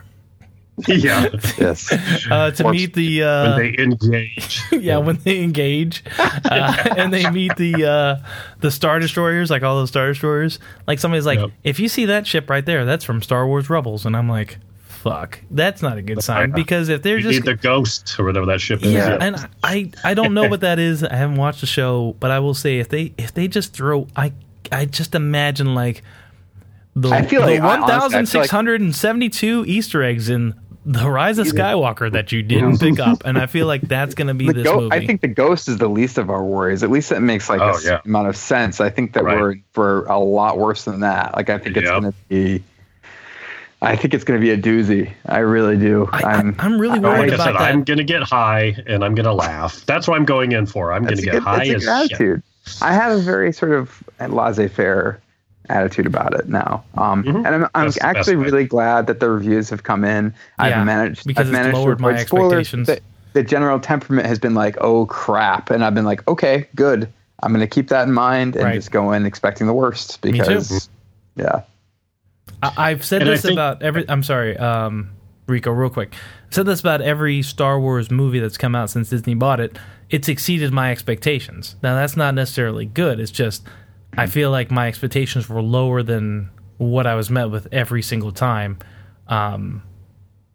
Yeah. 0.89 1.29
yes 1.59 1.93
uh, 2.31 2.51
to 2.53 2.62
Warp 2.62 2.74
meet 2.74 2.95
the 2.95 3.22
uh, 3.24 3.57
when 3.57 3.59
they 3.59 3.83
engage. 3.83 4.61
yeah 4.72 4.97
when 4.99 5.16
they 5.24 5.43
engage 5.43 6.05
uh, 6.18 6.85
and 6.97 7.12
they 7.12 7.29
meet 7.31 7.57
the 7.57 7.85
uh, 7.85 8.16
the 8.61 8.70
star 8.70 8.99
destroyers 9.01 9.51
like 9.51 9.62
all 9.62 9.76
those 9.76 9.89
star 9.91 10.07
destroyers 10.09 10.59
like 10.87 10.99
somebody's 10.99 11.26
like 11.26 11.41
Yep. 11.41 11.51
if 11.64 11.81
you 11.81 11.89
see 11.89 12.05
that 12.07 12.26
ship 12.26 12.49
right 12.49 12.64
there 12.64 12.85
that's 12.85 13.05
from 13.05 13.22
star 13.22 13.47
wars 13.47 13.68
rebels 13.68 14.07
and 14.07 14.16
i'm 14.16 14.29
like 14.29 14.59
fuck 14.87 15.41
that's 15.51 15.81
not 15.83 15.97
a 15.99 16.03
good 16.03 16.22
sign 16.22 16.51
because 16.53 16.89
if 16.89 17.03
they're 17.03 17.18
You 17.18 17.22
just 17.24 17.41
need 17.41 17.45
the 17.45 17.55
ghost 17.55 18.18
or 18.18 18.24
whatever 18.24 18.47
that 18.47 18.61
ship 18.61 18.83
is. 18.83 18.93
yeah, 18.93 19.11
Yeah. 19.11 19.18
and 19.20 19.49
I 19.62 19.91
I 20.03 20.14
don't 20.14 20.35
know 20.35 20.49
what 20.49 20.61
that 20.62 20.81
is. 20.81 21.05
I 21.05 21.14
haven't 21.14 21.37
watched 21.37 21.61
the 21.61 21.68
show, 21.68 22.16
but 22.18 22.33
I 22.33 22.41
will 22.41 22.55
say 22.55 22.81
if 22.81 22.89
they 22.89 23.12
if 23.16 23.33
they 23.33 23.47
just 23.47 23.72
throw 23.72 24.09
I 24.16 24.33
I 24.72 24.87
just 24.87 25.14
imagine 25.14 25.74
like 25.76 26.03
the, 26.97 27.11
I 27.11 27.22
feel 27.22 27.43
the 27.43 27.47
like- 27.47 27.61
I- 27.61 27.79
honestly, 27.81 27.95
I 27.97 28.09
feel 28.09 28.41
like- 28.41 28.53
1672 28.53 29.64
Easter 29.68 30.03
eggs 30.03 30.29
in 30.29 30.55
the 30.91 31.09
Rise 31.11 31.39
of 31.39 31.47
Skywalker 31.47 32.11
that 32.12 32.32
you 32.32 32.43
didn't 32.43 32.78
pick 32.78 32.99
up, 32.99 33.22
and 33.24 33.36
I 33.39 33.47
feel 33.47 33.66
like 33.66 33.82
that's 33.89 34.14
going 34.14 34.28
to 34.28 34.34
be 34.34 34.47
the 34.47 34.53
this 34.55 34.64
go- 34.64 34.80
movie. 34.80 34.97
I 34.97 35.07
think 35.07 35.20
the 35.20 35.28
ghost 35.28 35.68
is 35.68 35.76
the 35.78 35.89
least 35.89 36.16
of 36.18 36.30
our 36.30 36.43
worries. 36.43 36.82
At 36.82 36.91
least 36.91 37.12
it 37.12 37.20
makes 37.20 37.49
like 37.51 37.61
Oh, 37.61 37.68
a 37.70 37.74
s- 37.74 37.84
yeah. 37.84 38.01
amount 38.05 38.28
of 38.28 38.36
sense. 38.36 38.80
I 38.80 38.89
think 38.91 39.12
that 39.12 39.22
Right. 39.24 39.39
we're 39.41 39.55
for 39.72 40.05
a 40.07 40.18
lot 40.18 40.59
worse 40.59 40.84
than 40.84 41.01
that. 41.01 41.36
Like 41.36 41.51
I 41.51 41.59
think 41.59 41.76
it's 41.76 41.84
Yep. 41.84 42.01
going 42.01 42.12
to 42.12 42.18
be. 42.28 42.62
I 43.80 43.95
think 43.95 44.12
it's 44.12 44.24
going 44.24 44.41
to 44.41 44.45
be 44.45 44.51
a 44.51 44.57
doozy. 44.59 45.12
I 45.26 45.39
really 45.39 45.76
do. 45.76 46.09
I, 46.12 46.22
I'm. 46.22 46.57
I, 46.59 46.64
am 46.66 46.80
really 46.80 46.99
I- 46.99 47.03
worried 47.03 47.18
Like 47.18 47.32
I 47.32 47.34
about 47.34 47.45
said, 47.45 47.53
that. 47.55 47.61
I'm 47.61 47.84
gonna 47.84 48.03
get 48.03 48.22
high 48.24 48.74
and 48.89 49.05
I'm 49.05 49.14
gonna 49.14 49.32
laugh. 49.34 49.84
That's 49.86 50.09
what 50.09 50.16
I'm 50.18 50.24
going 50.24 50.51
in 50.53 50.66
for. 50.66 50.93
I'm 50.93 51.05
gonna 51.05 51.16
get 51.16 51.32
good, 51.32 51.43
high 51.45 51.66
as 51.68 51.84
good 51.84 52.11
shit. 52.16 52.43
I 52.82 52.93
have 52.93 53.12
a 53.16 53.20
very 53.20 53.53
sort 53.53 53.72
of 53.72 54.03
laissez-faire 54.20 55.20
attitude 55.69 56.07
about 56.07 56.35
it 56.35 56.49
now. 56.49 56.85
Um, 56.97 57.25
And 57.27 57.47
I'm, 57.47 57.64
I'm 57.75 57.85
That's 57.87 57.95
the 57.95 58.01
best 58.01 58.16
actually 58.19 58.37
really 58.37 58.64
glad 58.64 59.07
that 59.07 59.21
the 59.21 59.29
reviews 59.31 59.71
have 59.71 59.83
come 59.83 60.05
in. 60.05 60.27
Yeah, 60.59 60.81
I've 60.81 60.87
managed 60.87 61.27
because 61.27 61.47
I've 61.49 61.53
managed 61.53 61.77
lowered 61.77 61.99
to 61.99 62.03
my 62.03 62.25
spoilers. 62.25 62.53
expectations. 62.73 62.87
The, 62.87 63.01
the 63.35 63.43
general 63.43 63.79
temperament 63.81 64.27
has 64.27 64.39
been 64.39 64.55
like, 64.55 64.77
oh 64.81 65.07
crap, 65.07 65.71
and 65.71 65.85
I've 65.85 65.95
been 65.95 66.05
like, 66.07 66.27
okay, 66.29 66.66
good. 66.75 67.12
I'm 67.43 67.53
going 67.53 67.61
to 67.61 67.73
keep 67.73 67.89
that 67.89 68.09
in 68.09 68.12
mind 68.14 68.57
and 68.57 68.64
Right. 68.64 68.75
just 68.75 68.91
go 68.91 69.12
in 69.12 69.25
expecting 69.25 69.66
the 69.69 69.73
worst 69.73 70.21
too. 70.23 70.33
because, 70.33 70.89
yeah. 71.37 71.62
I, 72.62 72.91
I've 72.91 73.05
said 73.05 73.23
And 73.23 73.31
this 73.31 73.43
think- 73.43 73.53
about 73.53 73.83
every. 73.83 74.09
I'm 74.09 74.23
sorry, 74.25 74.57
um, 74.57 75.11
Rico, 75.47 75.71
real 75.71 75.91
quick. 75.91 76.14
I've 76.49 76.55
said 76.55 76.66
this 76.66 76.81
about 76.81 77.01
every 77.01 77.43
Star 77.43 77.79
Wars 77.79 78.11
movie 78.11 78.41
that's 78.41 78.57
come 78.59 78.75
out 78.75 78.91
since 78.91 79.11
Disney 79.11 79.35
bought 79.35 79.61
it. 79.61 79.79
It's 80.11 80.29
exceeded 80.29 80.73
my 80.73 80.91
expectations. 80.91 81.77
Now 81.83 81.95
that's 81.95 82.16
not 82.16 82.35
necessarily 82.35 82.87
good. 82.87 83.21
It's 83.21 83.31
just 83.31 83.62
I 84.16 84.26
feel 84.26 84.50
like 84.50 84.70
my 84.70 84.88
expectations 84.88 85.48
were 85.48 85.62
lower 85.62 86.02
than 86.02 86.50
what 86.78 87.06
I 87.06 87.14
was 87.14 87.30
met 87.30 87.50
with 87.50 87.68
every 87.72 88.02
single 88.02 88.32
time. 88.32 88.78
Um, 89.26 89.82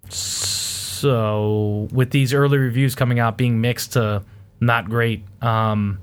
so 0.09 1.87
with 1.91 2.11
these 2.11 2.33
early 2.33 2.57
reviews 2.57 2.95
coming 2.95 3.19
out 3.19 3.37
being 3.37 3.61
mixed 3.61 3.93
to 3.93 4.23
not 4.59 4.89
great, 4.89 5.23
um, 5.41 5.99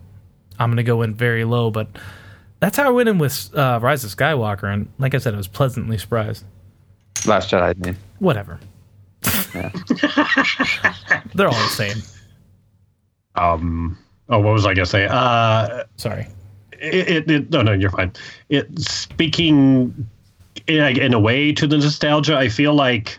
I'm 0.59 0.71
gonna 0.71 0.83
go 0.83 1.03
in 1.03 1.15
very 1.15 1.45
low, 1.45 1.71
but 1.71 1.89
that's 2.61 2.77
how 2.77 2.87
I 2.87 2.91
went 2.91 3.09
in 3.09 3.19
with 3.19 3.55
uh, 3.55 3.79
Rise 3.83 4.05
of 4.05 4.15
Skywalker, 4.15 4.73
and 4.73 4.89
like 4.99 5.15
I 5.15 5.19
said, 5.19 5.35
I 5.35 5.39
was 5.39 5.49
pleasantly 5.49 5.99
surprised. 5.99 6.45
Last 7.27 7.51
Jedi, 7.51 7.63
I 7.63 7.73
mean. 7.75 7.97
Whatever. 8.19 8.61
They're 11.35 11.49
all 11.49 11.55
the 11.55 11.69
same. 11.71 11.97
Um, 13.35 13.99
oh, 14.29 14.39
what 14.41 14.53
was 14.53 14.67
I 14.67 14.75
gonna 14.75 14.87
say? 14.87 15.07
Uh, 15.11 15.85
Sorry. 15.97 16.27
It, 16.81 17.09
it, 17.09 17.31
it 17.31 17.51
no 17.51 17.63
no 17.63 17.73
you're 17.73 17.91
fine. 17.91 18.13
It 18.49 18.79
speaking 18.79 20.09
in, 20.67 20.99
in 20.99 21.15
a 21.15 21.21
way 21.21 21.53
to 21.53 21.67
the 21.67 21.79
nostalgia 21.79 22.37
i 22.37 22.49
feel 22.49 22.75
like 22.75 23.19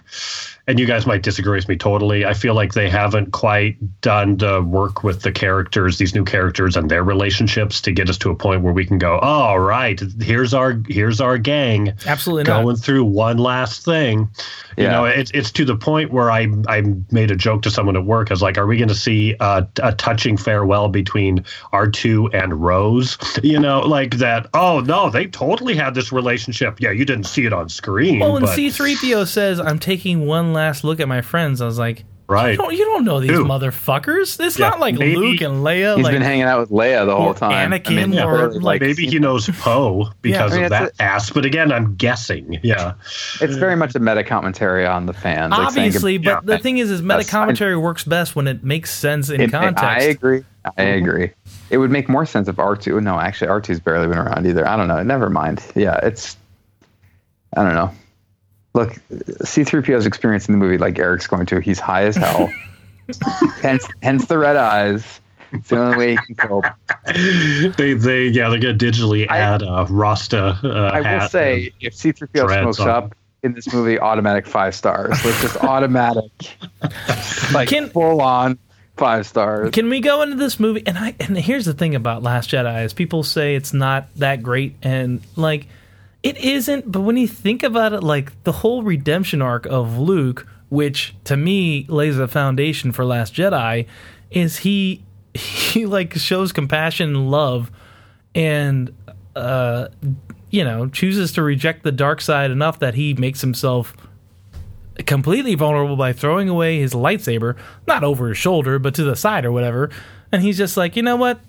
and 0.72 0.80
you 0.80 0.86
guys 0.86 1.06
might 1.06 1.22
disagree 1.22 1.58
with 1.58 1.68
me 1.68 1.76
totally 1.76 2.26
i 2.26 2.34
feel 2.34 2.54
like 2.54 2.74
they 2.74 2.90
haven't 2.90 3.32
quite 3.32 3.76
done 4.02 4.38
the 4.38 4.62
work 4.62 5.04
with 5.04 5.22
the 5.22 5.32
characters 5.32 5.98
these 5.98 6.16
new 6.16 6.24
characters 6.24 6.76
and 6.76 6.90
their 6.90 7.04
relationships 7.04 7.82
to 7.82 7.92
get 7.92 8.10
us 8.10 8.18
to 8.18 8.30
a 8.30 8.36
point 8.36 8.62
where 8.62 8.74
we 8.74 8.86
can 8.86 8.98
go 8.98 9.20
all 9.20 9.60
right 9.60 10.02
here's 10.22 10.54
our 10.54 10.82
here's 10.88 11.20
our 11.20 11.38
gang 11.38 11.94
Absolutely 12.06 12.46
going 12.46 12.68
not. 12.68 12.80
through 12.80 13.04
one 13.04 13.38
last 13.38 13.84
thing. 13.84 14.30
You 14.78 14.88
know, 14.88 15.06
it's 15.06 15.32
it's 15.32 15.52
to 15.52 15.66
the 15.66 15.76
point 15.76 16.12
where 16.12 16.32
I 16.32 16.48
I 16.68 16.82
made 17.12 17.30
a 17.30 17.36
joke 17.36 17.62
to 17.64 17.72
someone 17.72 17.96
at 17.96 18.06
work. 18.06 18.32
I 18.32 18.34
was 18.34 18.42
like, 18.42 18.58
"Are 18.58 18.66
we 18.66 18.78
going 18.78 18.88
to 18.88 18.96
see 18.96 19.36
a, 19.40 19.68
a 19.84 19.94
touching 19.94 20.38
farewell 20.38 20.88
between 20.88 21.46
R 21.72 21.88
two 21.90 22.30
and 22.34 22.54
Rose?" 22.54 23.18
You 23.44 23.60
know, 23.60 23.82
like 23.82 24.18
that. 24.18 24.48
Oh 24.54 24.80
no, 24.80 25.10
they 25.10 25.28
totally 25.28 25.76
had 25.76 25.94
this 25.94 26.12
relationship. 26.12 26.80
Yeah, 26.80 26.92
you 26.92 27.06
didn't 27.06 27.26
see 27.26 27.46
it 27.46 27.54
on 27.54 27.70
screen. 27.70 28.20
Well, 28.20 28.34
when 28.34 28.44
but, 28.44 28.58
C3PO 28.58 29.28
says, 29.28 29.60
I'm 29.60 29.78
taking 29.78 30.26
one 30.26 30.54
last 30.54 30.61
look 30.84 31.00
at 31.00 31.08
my 31.08 31.22
friends, 31.22 31.62
I 31.62 31.66
was 31.66 31.78
like, 31.80 32.04
right. 32.28 32.52
you 32.52 32.58
don't, 32.58 32.74
you 32.74 32.86
don't 32.86 33.04
know 33.04 33.20
these 33.20 33.32
Who? 33.32 33.44
motherfuckers. 33.46 34.40
It's 34.40 34.58
Yeah, 34.58 34.70
not 34.70 34.80
like 34.80 34.96
maybe- 34.96 35.16
Luke 35.18 35.42
and 35.42 35.64
Leia. 35.64 35.96
He's 35.98 36.04
like, 36.04 36.14
been 36.14 36.22
hanging 36.22 36.44
out 36.44 36.60
with 36.62 36.70
Leia 36.70 37.06
the 37.06 37.16
whole 37.16 37.28
or 37.30 37.34
time. 37.34 37.72
Anakin 37.72 38.14
Yeah. 38.14 38.26
or, 38.26 38.52
like- 38.54 38.82
Maybe 38.82 39.06
he 39.08 39.20
knows 39.20 39.48
Poe 39.60 40.10
because 40.22 40.54
I 40.54 40.56
mean, 40.56 40.66
of 40.66 40.72
it's 40.72 40.98
that 40.98 41.04
ass, 41.04 41.30
but 41.30 41.46
again, 41.46 41.72
I'm 41.72 41.96
guessing. 41.96 42.60
Yeah, 42.64 42.94
it's 43.42 43.56
very 43.56 43.76
much 43.76 43.96
a 43.96 44.00
meta 44.00 44.24
commentary 44.24 44.86
on 44.86 45.06
the 45.06 45.14
fans. 45.14 45.52
like 45.52 45.72
saying 45.72 45.88
obviously, 45.88 46.18
goodbye. 46.18 46.36
but 46.36 46.46
the 46.46 46.58
thing 46.60 46.78
is, 46.78 46.90
is 46.92 47.02
meta 47.02 47.24
commentary 47.26 47.76
works 47.78 48.04
best 48.04 48.36
when 48.36 48.48
it 48.48 48.64
makes 48.64 48.92
sense 48.94 49.30
in 49.30 49.42
It- 49.42 49.52
context. 49.52 49.84
I 49.84 50.00
agree. 50.00 50.44
I 50.64 50.70
Mm-hmm. 50.78 51.06
agree. 51.10 51.32
It 51.72 51.78
would 51.80 51.90
make 51.90 52.08
more 52.08 52.24
sense 52.26 52.48
if 52.48 52.58
R2. 52.58 53.02
No, 53.02 53.20
actually, 53.20 53.48
R2's 53.48 53.80
barely 53.80 54.08
been 54.08 54.20
around 54.20 54.46
either. 54.46 54.68
I 54.68 54.78
don't 54.78 54.88
know. 54.88 55.02
Never 55.02 55.28
mind. 55.30 55.64
Yeah, 55.76 56.00
it's. 56.04 56.38
I 57.58 57.64
don't 57.64 57.74
know. 57.74 57.92
Look, 58.74 58.94
C3PO's 59.12 60.06
experience 60.06 60.48
in 60.48 60.54
the 60.54 60.58
movie, 60.58 60.78
like 60.78 60.98
Eric's 60.98 61.28
going 61.28 61.46
to, 61.48 61.60
he's 61.60 61.80
high 61.80 62.04
as 62.04 62.16
hell. 62.16 62.50
hence, 63.62 63.88
hence 64.02 64.26
the 64.28 64.38
red 64.38 64.56
eyes. 64.56 65.20
It's 65.54 65.68
the 65.70 65.78
only 65.80 65.98
way 65.98 66.12
he 66.12 66.18
can 66.18 66.36
cope. 66.36 66.66
they 67.76 67.94
they 67.94 68.28
yeah 68.28 68.48
they're 68.48 68.58
gonna 68.60 68.74
digitally 68.74 69.26
I- 69.30 69.40
add 69.40 69.62
a 69.62 69.86
Rasta. 69.90 70.58
Uh, 70.64 70.68
I 70.94 71.00
will 71.00 71.04
hat 71.06 71.32
say, 71.32 71.74
if 71.82 71.94
C3PO 71.94 72.62
smokes 72.62 72.80
on. 72.80 72.88
up 72.88 73.16
in 73.44 73.54
this 73.54 73.74
movie, 73.74 74.00
automatic 74.00 74.48
five 74.48 74.74
stars. 74.74 75.20
It's 75.26 75.42
just 75.42 75.58
automatic, 75.58 76.32
like 77.54 77.68
Can- 77.68 77.90
full 77.90 78.22
on 78.22 78.60
five 78.96 79.28
stars. 79.28 79.72
Can 79.72 79.90
we 79.90 80.00
go 80.00 80.22
into 80.22 80.38
this 80.38 80.58
movie? 80.58 80.84
And 80.86 80.98
I 80.98 81.16
and 81.20 81.38
here's 81.38 81.66
the 81.66 81.74
thing 81.74 81.96
about 81.96 82.24
Last 82.24 82.50
Jedi 82.52 82.86
is 82.86 82.94
people 82.94 83.24
say 83.24 83.56
it's 83.56 83.74
not 83.74 84.08
that 84.16 84.42
great, 84.42 84.76
and 84.82 85.20
like 85.36 85.68
it 86.24 86.38
isn't. 86.38 86.92
But 86.92 87.02
when 87.02 87.18
you 87.18 87.28
think 87.28 87.64
about 87.64 87.94
it, 87.94 88.04
like 88.04 88.44
the 88.44 88.52
whole 88.52 88.84
redemption 88.84 89.42
arc 89.42 89.66
of 89.66 89.98
Luke, 89.98 90.48
which 90.70 91.16
to 91.26 91.36
me 91.38 91.86
lays 91.88 92.18
a 92.18 92.28
foundation 92.28 92.92
for 92.92 93.06
Last 93.06 93.34
Jedi, 93.34 93.88
is 94.30 94.58
he 94.58 95.04
he 95.34 95.86
like 95.86 96.14
shows 96.14 96.52
compassion 96.52 97.16
and 97.16 97.32
love, 97.32 97.72
and 98.36 98.94
uh, 99.36 99.88
you 100.50 100.64
know 100.64 100.88
chooses 100.88 101.32
to 101.34 101.44
reject 101.44 101.84
the 101.84 101.92
dark 101.92 102.22
side 102.22 102.52
enough 102.52 102.80
that 102.80 102.96
he 102.96 103.14
makes 103.14 103.42
himself 103.42 103.96
completely 105.06 105.56
vulnerable 105.56 105.96
by 105.96 106.14
throwing 106.14 106.50
away 106.50 106.80
his 106.80 106.94
lightsaber, 106.94 107.58
not 107.88 108.04
over 108.04 108.30
his 108.30 108.38
shoulder, 108.38 108.78
but 108.80 108.94
to 108.96 109.04
the 109.04 109.16
side 109.16 109.46
or 109.46 109.52
whatever. 109.52 109.90
And 110.32 110.42
he's 110.42 110.58
just 110.58 110.78
like, 110.78 110.96
you 110.96 111.02
know 111.02 111.16
what? 111.16 111.40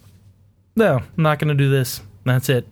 No, 0.74 0.98
I'm 0.98 1.22
not 1.22 1.38
to 1.38 1.54
do 1.54 1.68
this. 1.68 2.00
That's 2.24 2.48
it. 2.48 2.66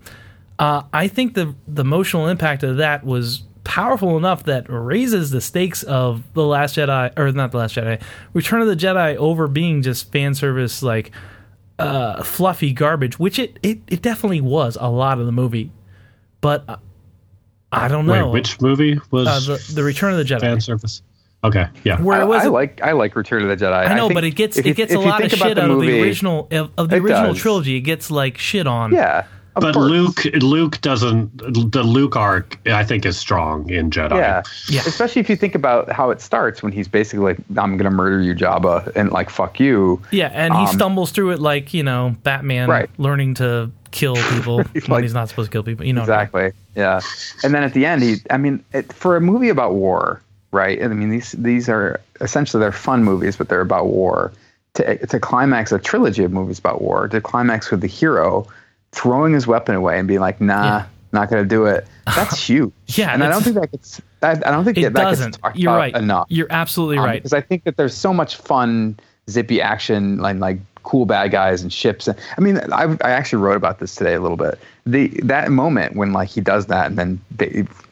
Uh, 0.60 0.82
I 0.92 1.08
think 1.08 1.34
the 1.34 1.54
the 1.66 1.80
emotional 1.80 2.28
impact 2.28 2.62
of 2.62 2.76
that 2.76 3.02
was 3.04 3.42
powerful 3.64 4.16
enough 4.18 4.44
that 4.44 4.66
raises 4.68 5.30
the 5.30 5.40
stakes 5.40 5.82
of 5.82 6.22
the 6.34 6.44
Last 6.44 6.76
Jedi, 6.76 7.18
or 7.18 7.32
not 7.32 7.50
the 7.50 7.56
Last 7.58 7.74
Jedi, 7.76 8.00
Return 8.34 8.60
of 8.60 8.68
the 8.68 8.76
Jedi 8.76 9.16
over 9.16 9.48
being 9.48 9.80
just 9.82 10.12
fan 10.12 10.34
service 10.34 10.82
like 10.82 11.12
uh, 11.78 12.22
fluffy 12.22 12.72
garbage, 12.74 13.18
which 13.18 13.38
it, 13.38 13.58
it 13.62 13.78
it 13.88 14.02
definitely 14.02 14.42
was 14.42 14.76
a 14.80 14.88
lot 14.90 15.18
of 15.18 15.24
the 15.26 15.32
movie. 15.32 15.72
But 16.42 16.64
uh, 16.68 16.76
I 17.72 17.88
don't 17.88 18.06
Wait, 18.06 18.18
know 18.18 18.30
which 18.30 18.60
movie 18.60 19.00
was 19.10 19.26
uh, 19.48 19.54
the 19.54 19.72
the 19.76 19.82
Return 19.82 20.12
of 20.12 20.18
the 20.18 20.24
Jedi. 20.24 20.40
fan 20.40 20.60
service? 20.60 21.00
Okay, 21.42 21.68
yeah. 21.84 21.98
where 22.02 22.18
I, 22.20 22.24
it 22.24 22.26
was 22.28 22.42
I 22.44 22.48
like 22.48 22.82
I 22.82 22.92
like 22.92 23.16
Return 23.16 23.42
of 23.42 23.48
the 23.58 23.64
Jedi. 23.64 23.72
I 23.88 23.94
know, 23.94 24.08
think 24.08 24.14
but 24.14 24.24
it 24.24 24.32
gets 24.32 24.58
it 24.58 24.76
gets 24.76 24.92
if 24.92 24.98
a 24.98 25.02
you 25.02 25.08
lot 25.08 25.24
of 25.24 25.30
shit 25.30 25.38
the 25.38 25.44
out 25.46 25.70
of 25.70 25.78
the 25.78 25.84
movie- 25.86 26.02
original 26.02 26.48
of, 26.50 26.70
of 26.76 26.90
the 26.90 26.96
original 26.96 27.32
does. 27.32 27.38
trilogy. 27.40 27.76
It 27.76 27.80
gets 27.80 28.10
like 28.10 28.36
shit 28.36 28.66
on. 28.66 28.92
Yeah, 28.92 29.24
of 29.56 29.62
But 29.62 29.74
course. 29.74 29.90
Luke, 29.90 30.24
Luke 30.42 30.80
doesn't. 30.80 31.36
The 31.72 31.82
Luke 31.82 32.16
arc, 32.16 32.58
I 32.68 32.84
think, 32.84 33.04
is 33.04 33.16
strong 33.16 33.68
in 33.70 33.90
Jedi. 33.90 34.12
Yeah. 34.16 34.42
Yeah. 34.68 34.82
Especially 34.86 35.20
if 35.20 35.28
you 35.28 35.36
think 35.36 35.54
about 35.54 35.90
how 35.90 36.10
it 36.10 36.20
starts 36.20 36.62
when 36.62 36.72
he's 36.72 36.86
basically 36.88 37.24
like, 37.34 37.38
I'm 37.58 37.76
going 37.76 37.90
to 37.90 37.96
murder 37.96 38.20
you, 38.20 38.34
Jabba, 38.34 38.94
and 38.94 39.10
like, 39.10 39.28
fuck 39.30 39.58
you. 39.58 40.00
yeah, 40.12 40.30
and 40.32 40.54
he 40.54 40.60
Um, 40.60 40.66
stumbles 40.68 41.10
through 41.10 41.30
it 41.32 41.40
like 41.40 41.74
you 41.74 41.82
know 41.82 42.14
Batman 42.22 42.68
Right. 42.68 42.88
learning 42.98 43.34
to 43.34 43.70
kill 43.90 44.14
people 44.30 44.58
when 44.58 44.66
Like- 44.88 45.02
he's 45.02 45.14
not 45.14 45.28
supposed 45.28 45.50
to 45.50 45.52
kill 45.52 45.62
people. 45.64 45.84
You 45.84 45.94
know, 45.94 46.02
what 46.02 46.10
I 46.10 46.16
mean. 46.16 46.44
Exactly. 46.46 46.52
Yeah. 46.76 47.00
And 47.42 47.52
then 47.54 47.64
at 47.64 47.72
the 47.74 47.86
end, 47.86 48.02
he, 48.02 48.16
I 48.30 48.36
mean, 48.36 48.62
it, 48.72 48.92
for 48.92 49.16
a 49.16 49.20
movie 49.20 49.48
about 49.48 49.74
war, 49.74 50.22
right? 50.52 50.80
I 50.82 50.86
mean, 50.88 51.10
these, 51.10 51.32
these 51.32 51.68
are 51.68 52.00
essentially, 52.20 52.60
they're 52.60 52.70
fun 52.70 53.02
movies, 53.02 53.36
but 53.36 53.48
they're 53.48 53.60
about 53.60 53.86
war. 53.86 54.32
To, 54.74 55.04
to 55.08 55.18
climax 55.18 55.72
a 55.72 55.80
trilogy 55.80 56.22
of 56.22 56.30
movies 56.30 56.60
about 56.60 56.80
war, 56.80 57.08
to 57.08 57.20
climax 57.20 57.72
with 57.72 57.80
the 57.80 57.88
hero 57.88 58.46
throwing 58.92 59.32
his 59.32 59.46
weapon 59.46 59.74
away 59.74 59.98
and 59.98 60.06
being 60.08 60.20
like, 60.20 60.40
nah, 60.40 60.64
Yeah. 60.64 60.86
not 61.12 61.30
going 61.30 61.42
to 61.42 61.48
do 61.48 61.66
it. 61.66 61.86
That's 62.06 62.38
huge. 62.48 62.72
Yeah, 62.86 63.12
And 63.12 63.22
I 63.22 63.28
don't 63.28 63.42
think 63.42 63.56
that 63.56 63.70
gets, 63.70 64.00
I, 64.22 64.30
I 64.32 64.34
don't 64.34 64.64
think 64.64 64.78
It 64.78 64.92
that, 64.94 65.02
doesn't. 65.02 65.38
You're 65.54 65.74
right. 65.76 65.94
enough. 65.94 66.26
You're 66.28 66.48
absolutely 66.50 66.98
Um, 66.98 67.04
right. 67.04 67.22
Because 67.22 67.32
I 67.32 67.40
think 67.40 67.64
that 67.64 67.76
there's 67.76 67.94
so 67.96 68.12
much 68.12 68.36
fun, 68.36 68.98
zippy 69.28 69.60
action, 69.60 70.18
like 70.18 70.36
like 70.38 70.58
cool 70.82 71.04
bad 71.06 71.30
guys 71.30 71.62
and 71.62 71.72
ships. 71.72 72.08
And 72.08 72.18
I 72.36 72.40
mean, 72.40 72.58
I, 72.72 72.96
I 73.04 73.10
actually 73.10 73.42
wrote 73.42 73.56
about 73.56 73.78
this 73.78 73.94
today 73.94 74.14
a 74.14 74.20
little 74.20 74.36
bit. 74.36 74.58
The 74.86 75.08
that 75.22 75.50
moment 75.52 75.94
when 75.94 76.12
like 76.12 76.28
he 76.30 76.40
does 76.40 76.66
that, 76.66 76.86
and 76.86 76.98
then 76.98 77.20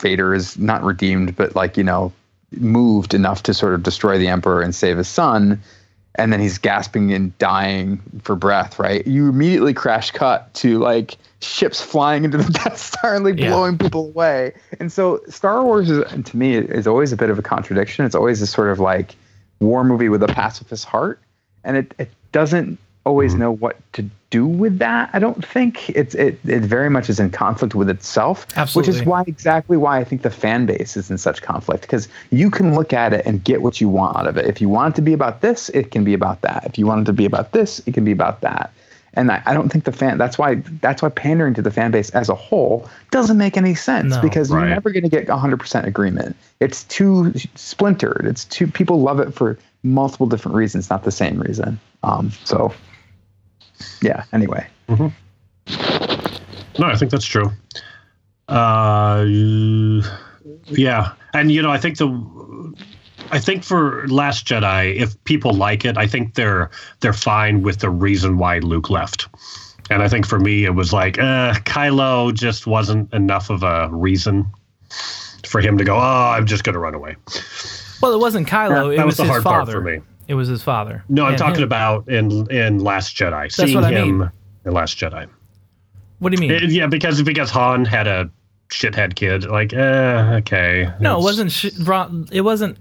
Vader 0.01 0.34
is 0.34 0.59
not 0.59 0.82
redeemed, 0.82 1.36
but 1.36 1.55
like 1.55 1.76
you 1.76 1.84
know, 1.84 2.12
moved 2.53 3.14
enough 3.14 3.42
to 3.44 3.55
sort 3.55 3.74
of 3.74 3.82
destroy 3.82 4.18
the 4.18 4.26
Emperor 4.26 4.62
and 4.62 4.74
save 4.74 4.96
his 4.96 5.07
son. 5.09 5.61
And 6.18 6.32
then 6.32 6.40
he's 6.40 6.58
gasping 6.58 7.12
and 7.12 7.36
dying 7.38 8.02
for 8.22 8.34
breath, 8.34 8.78
right? 8.78 9.06
You 9.06 9.28
immediately 9.28 9.72
crash 9.72 10.10
cut 10.10 10.52
to 10.54 10.78
like 10.78 11.16
ships 11.40 11.80
flying 11.80 12.24
into 12.24 12.38
the 12.38 12.52
Death 12.64 12.76
Star 12.78 13.14
and 13.14 13.24
like 13.24 13.38
Yeah. 13.38 13.50
blowing 13.50 13.78
people 13.78 14.06
away. 14.06 14.52
And 14.80 14.92
so 14.92 15.20
Star 15.28 15.64
Wars 15.64 15.88
is, 15.88 16.04
to 16.24 16.36
me 16.36 16.56
is 16.56 16.86
always 16.86 17.12
a 17.12 17.16
bit 17.16 17.30
of 17.30 17.38
a 17.38 17.42
contradiction. 17.42 18.04
It's 18.04 18.14
always 18.14 18.40
this 18.40 18.50
sort 18.50 18.70
of 18.70 18.80
like 18.80 19.14
war 19.60 19.84
movie 19.84 20.08
with 20.08 20.22
a 20.22 20.28
pacifist 20.28 20.84
heart, 20.84 21.20
and 21.64 21.76
it, 21.76 21.94
it 21.98 22.10
doesn't 22.32 22.78
always 23.04 23.32
mm-hmm. 23.32 23.40
know 23.42 23.52
what 23.52 23.76
to 23.94 24.08
do 24.31 24.47
with 24.47 24.79
that. 24.79 25.09
I 25.14 25.18
don't 25.18 25.45
think 25.45 25.89
it's 25.91 26.14
it 26.14 26.39
it 26.45 26.62
very 26.62 26.91
much 26.91 27.09
is 27.09 27.18
in 27.18 27.31
conflict 27.31 27.74
with 27.74 27.89
itself, 27.89 28.47
which 28.74 28.87
is 28.89 29.03
why 29.05 29.24
exactly 29.26 29.76
why 29.76 29.99
I 29.99 30.05
think 30.05 30.22
the 30.22 30.31
fan 30.31 30.66
base 30.66 30.97
is 30.97 31.11
in 31.11 31.16
such 31.18 31.41
conflict 31.43 31.83
because 31.83 32.09
you 32.31 32.51
can 32.51 32.74
look 32.74 32.93
at 32.93 33.12
it 33.14 33.24
and 33.24 33.43
get 33.43 33.62
what 33.62 33.81
you 33.81 33.89
want 33.89 34.16
out 34.16 34.26
of 34.26 34.37
it. 34.37 34.45
If 34.47 34.61
you 34.61 34.68
want 34.68 34.95
it 34.95 34.97
to 34.97 35.03
be 35.03 35.12
about 35.14 35.41
this, 35.41 35.70
it 35.70 35.91
can 35.91 36.05
be 36.05 36.12
about 36.14 36.43
that. 36.43 36.64
If 36.66 36.79
you 36.79 36.87
want 36.87 37.03
it 37.03 37.05
to 37.07 37.12
be 37.14 37.24
about 37.24 37.53
this, 37.53 37.81
it 37.87 37.95
can 37.95 38.05
be 38.05 38.12
about 38.12 38.43
that. 38.43 38.70
And 39.14 39.33
I, 39.33 39.43
I 39.47 39.55
don't 39.55 39.70
think 39.70 39.85
the 39.85 39.93
fan. 39.93 40.18
That's 40.18 40.37
why. 40.37 40.57
That's 40.83 41.01
why 41.01 41.09
pandering 41.09 41.55
to 41.55 41.62
the 41.62 41.70
fan 41.70 41.91
base 41.91 42.11
as 42.11 42.29
a 42.29 42.35
whole 42.35 42.87
doesn't 43.11 43.39
make 43.39 43.57
any 43.57 43.74
sense 43.74 44.14
No. 44.14 44.20
because 44.20 44.51
Right. 44.51 44.61
you're 44.61 44.68
never 44.68 44.91
going 44.91 45.03
to 45.05 45.09
get 45.09 45.26
100% 45.26 45.87
agreement. 45.87 46.37
It's 46.61 46.85
too 46.85 47.33
splintered. 47.55 48.26
It's 48.26 48.45
too. 48.45 48.66
People 48.66 49.01
love 49.01 49.18
it 49.20 49.33
for 49.33 49.59
multiple 49.83 50.26
different 50.26 50.55
reasons, 50.57 50.91
not 50.91 51.05
the 51.05 51.11
same 51.11 51.41
reason. 51.41 51.81
Um. 52.03 52.31
So. 52.45 52.72
Yeah. 54.03 54.24
Anyway. 54.33 54.66
No, 54.89 56.87
I 56.87 56.97
think 56.97 57.11
that's 57.11 57.26
true. 57.26 57.51
Uh, 58.49 59.24
yeah, 60.68 61.12
and 61.35 61.53
you 61.53 61.61
know, 61.61 61.70
I 61.70 61.79
think 61.79 61.99
the, 61.99 62.74
I 63.31 63.39
think 63.39 63.64
for 63.64 64.07
Last 64.09 64.47
Jedi, 64.47 64.97
if 64.97 65.22
people 65.24 65.53
like 65.53 65.85
it, 65.85 65.99
I 65.99 66.07
think 66.07 66.35
they're 66.35 66.70
they're 67.01 67.12
fine 67.12 67.62
with 67.62 67.81
the 67.81 67.91
reason 67.91 68.39
why 68.39 68.61
Luke 68.61 68.89
left. 68.89 69.29
And 69.91 70.03
I 70.03 70.09
think 70.09 70.26
for 70.26 70.39
me, 70.39 70.64
it 70.64 70.74
was 70.74 70.93
like, 70.93 71.18
uh, 71.18 71.55
Kylo 71.64 72.35
just 72.35 72.66
wasn't 72.66 73.12
enough 73.14 73.49
of 73.49 73.62
a 73.62 73.89
reason 73.91 74.47
for 75.47 75.61
him 75.62 75.79
to 75.79 75.85
go. 75.85 75.97
Oh, 75.97 76.01
I'm 76.37 76.47
just 76.47 76.62
going 76.62 76.74
to 76.74 76.79
run 76.79 76.95
away. 76.95 77.16
Well, 78.03 78.12
it 78.12 78.18
wasn't 78.18 78.47
Kylo. 78.49 78.95
that 78.95 79.01
it 79.01 79.05
was 79.05 79.07
was, 79.07 79.16
the 79.16 79.22
his 79.24 79.31
hard 79.31 79.43
part 79.45 79.66
father. 79.66 79.72
for 79.72 79.81
me. 79.81 80.01
It 80.29 80.35
was 80.35 80.47
his 80.49 80.62
father. 80.62 81.03
No, 81.09 81.24
I'm 81.24 81.37
talking 81.37 81.57
him- 81.57 81.64
about 81.64 82.09
in 82.09 82.47
in 82.51 82.79
Last 82.81 83.16
Jedi, 83.16 83.51
seeing 83.51 83.74
what 83.74 83.85
I 83.85 83.91
him 83.91 84.18
mean. 84.18 84.31
in 84.64 84.72
Last 84.72 84.97
Jedi. 84.99 85.26
What 86.20 86.31
do 86.33 86.35
you 86.43 86.49
mean? 86.49 86.62
It- 86.64 86.70
yeah, 86.70 86.87
because 86.87 87.22
because 87.22 87.51
Han 87.51 87.85
had 87.87 88.07
a 88.07 88.31
shithead 88.70 89.14
kid. 89.14 89.47
Like, 89.47 89.72
uh, 89.72 90.37
okay. 90.41 90.91
No, 91.01 91.18
it 91.18 91.22
wasn't. 91.22 91.51
Sh- 91.51 91.66
it 92.31 92.43
wasn't 92.43 92.76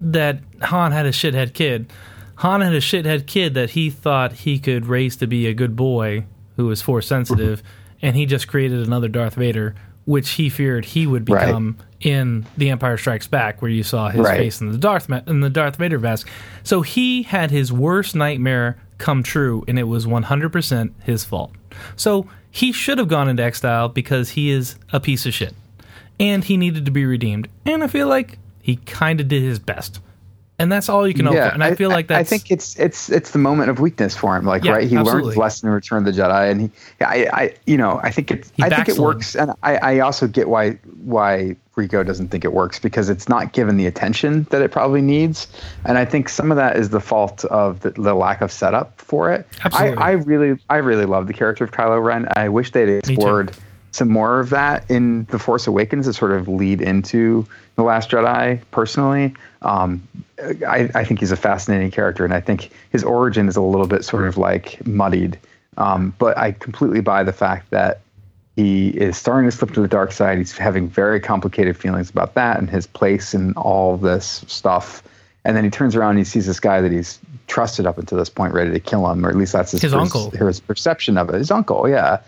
that 0.00 0.38
Han 0.62 0.92
had 0.92 1.06
a 1.06 1.10
shithead 1.12 1.52
kid. 1.52 1.92
Han 2.36 2.60
had 2.60 2.72
a 2.74 2.80
shithead 2.80 3.26
kid 3.26 3.54
that 3.54 3.70
he 3.70 3.90
thought 3.90 4.32
he 4.32 4.58
could 4.58 4.86
raise 4.86 5.16
to 5.16 5.26
be 5.26 5.46
a 5.46 5.54
good 5.54 5.74
boy 5.76 6.24
who 6.56 6.66
was 6.66 6.82
force 6.82 7.06
sensitive, 7.06 7.62
and 8.02 8.16
he 8.16 8.26
just 8.26 8.46
created 8.48 8.86
another 8.86 9.08
Darth 9.08 9.34
Vader, 9.34 9.74
which 10.04 10.30
he 10.30 10.48
feared 10.48 10.84
he 10.84 11.06
would 11.06 11.28
Right. 11.28 11.46
become 11.46 11.76
in 12.00 12.44
The 12.58 12.70
Empire 12.70 12.96
Strikes 12.98 13.26
Back, 13.26 13.62
where 13.62 13.70
you 13.70 13.82
saw 13.82 14.10
his 14.10 14.20
Right. 14.22 14.36
face 14.38 14.60
in 14.60 14.70
the 14.70 14.76
Darth 14.78 15.08
Ma- 15.08 15.20
in 15.26 15.40
the 15.40 15.48
Darth 15.50 15.76
Vader 15.76 15.98
mask. 15.98 16.28
So 16.62 16.82
he 16.82 17.22
had 17.22 17.50
his 17.50 17.72
worst 17.72 18.14
nightmare 18.14 18.76
come 18.98 19.22
true, 19.22 19.64
and 19.66 19.78
it 19.78 19.84
was 19.88 20.06
100% 20.06 20.92
his 21.02 21.24
fault. 21.24 21.52
So 21.96 22.26
he 22.50 22.72
should 22.72 22.98
have 22.98 23.08
gone 23.08 23.28
into 23.28 23.42
exile 23.42 23.88
because 23.88 24.30
he 24.30 24.50
is 24.50 24.76
a 24.92 25.00
piece 25.00 25.26
of 25.26 25.34
shit 25.34 25.54
and 26.20 26.44
he 26.44 26.56
needed 26.56 26.84
to 26.84 26.90
be 26.92 27.04
redeemed. 27.04 27.48
And 27.66 27.82
I 27.82 27.86
feel 27.88 28.06
like 28.06 28.38
he 28.62 28.76
kind 28.76 29.20
of 29.20 29.26
did 29.28 29.42
his 29.42 29.58
best, 29.58 30.00
and 30.58 30.70
that's 30.70 30.88
all 30.88 31.06
you 31.06 31.14
can 31.14 31.26
hope 31.26 31.34
for. 31.34 31.40
And 31.40 31.64
I, 31.64 31.74
feel 31.74 31.90
like 31.90 32.08
that's 32.08 32.20
I 32.20 32.24
think 32.24 32.50
it's 32.50 32.78
it's 32.78 33.10
it's 33.10 33.32
the 33.32 33.38
moment 33.38 33.70
of 33.70 33.80
weakness 33.80 34.16
for 34.16 34.36
him. 34.36 34.44
Like 34.44 34.64
Yeah, 34.64 34.72
right, 34.72 34.88
he 34.88 34.96
learned 34.96 35.08
absolutely. 35.08 35.30
his 35.30 35.36
lesson 35.38 35.68
in 35.68 35.74
Return 35.74 36.06
of 36.06 36.14
the 36.14 36.20
Jedi, 36.20 36.50
and 36.50 36.60
he, 36.60 36.70
I, 37.00 37.28
I, 37.32 37.54
you 37.66 37.76
know, 37.76 38.00
I 38.02 38.10
think 38.10 38.30
it, 38.30 38.50
He 38.56 38.62
I 38.62 38.68
think 38.68 38.88
it 38.88 38.98
works, 38.98 39.34
and 39.34 39.52
I, 39.62 39.76
I 39.76 39.98
also 40.00 40.28
get 40.28 40.48
why 40.48 40.72
why 41.02 41.56
Rico 41.74 42.04
doesn't 42.04 42.28
think 42.28 42.44
it 42.44 42.52
works 42.52 42.78
because 42.78 43.08
it's 43.08 43.28
not 43.28 43.52
given 43.52 43.76
the 43.76 43.86
attention 43.86 44.44
that 44.50 44.62
it 44.62 44.70
probably 44.70 45.02
needs, 45.02 45.48
and 45.84 45.98
I 45.98 46.04
think 46.04 46.28
some 46.28 46.52
of 46.52 46.56
that 46.56 46.76
is 46.76 46.90
the 46.90 47.00
fault 47.00 47.44
of 47.46 47.80
the, 47.80 47.90
the 47.90 48.14
lack 48.14 48.40
of 48.40 48.52
setup 48.52 49.00
for 49.00 49.32
it. 49.32 49.46
Absolutely. 49.64 49.98
I, 49.98 50.08
I 50.08 50.12
really, 50.12 50.58
I 50.70 50.76
really 50.76 51.06
love 51.06 51.26
the 51.26 51.34
character 51.34 51.64
of 51.64 51.72
Kylo 51.72 52.02
Ren. 52.02 52.28
I 52.36 52.48
wish 52.48 52.70
they'd 52.70 52.88
explored 52.88 53.52
some 53.94 54.10
more 54.10 54.40
of 54.40 54.50
that 54.50 54.88
in 54.90 55.24
The 55.26 55.38
Force 55.38 55.68
Awakens 55.68 56.06
to 56.06 56.12
sort 56.12 56.32
of 56.32 56.48
lead 56.48 56.80
into 56.80 57.46
The 57.76 57.82
Last 57.82 58.10
Jedi, 58.10 58.60
personally. 58.70 59.34
Um, 59.62 60.06
I, 60.66 60.90
I 60.94 61.04
think 61.04 61.20
he's 61.20 61.32
a 61.32 61.36
fascinating 61.36 61.90
character, 61.90 62.24
and 62.24 62.32
I 62.34 62.40
think 62.40 62.70
his 62.90 63.02
origin 63.02 63.48
is 63.48 63.56
a 63.56 63.60
little 63.62 63.86
bit 63.86 64.04
sort 64.04 64.26
of 64.26 64.36
like 64.36 64.84
muddied. 64.86 65.38
Um, 65.76 66.14
but 66.18 66.38
I 66.38 66.52
completely 66.52 67.00
buy 67.00 67.24
the 67.24 67.32
fact 67.32 67.70
that 67.70 68.00
he 68.54 68.90
is 68.90 69.16
starting 69.16 69.50
to 69.50 69.56
slip 69.56 69.72
to 69.72 69.80
the 69.80 69.88
dark 69.88 70.12
side. 70.12 70.38
He's 70.38 70.56
having 70.56 70.88
very 70.88 71.18
complicated 71.18 71.76
feelings 71.76 72.10
about 72.10 72.34
that 72.34 72.58
and 72.60 72.70
his 72.70 72.86
place 72.86 73.34
in 73.34 73.52
all 73.54 73.96
this 73.96 74.44
stuff. 74.46 75.02
And 75.44 75.56
then 75.56 75.64
he 75.64 75.70
turns 75.70 75.96
around 75.96 76.10
and 76.10 76.18
he 76.18 76.24
sees 76.24 76.46
this 76.46 76.60
guy 76.60 76.80
that 76.80 76.92
he's 76.92 77.18
trusted 77.48 77.84
up 77.86 77.98
until 77.98 78.16
this 78.16 78.30
point, 78.30 78.54
ready 78.54 78.70
to 78.70 78.78
kill 78.80 79.10
him, 79.10 79.26
or 79.26 79.28
at 79.30 79.36
least 79.36 79.52
that's 79.52 79.72
his, 79.72 79.82
His 79.82 79.92
pers- 79.92 80.00
uncle. 80.00 80.30
his 80.30 80.60
perception 80.60 81.18
of 81.18 81.28
it. 81.30 81.34
His 81.34 81.50
uncle, 81.50 81.88
yeah. 81.88 82.20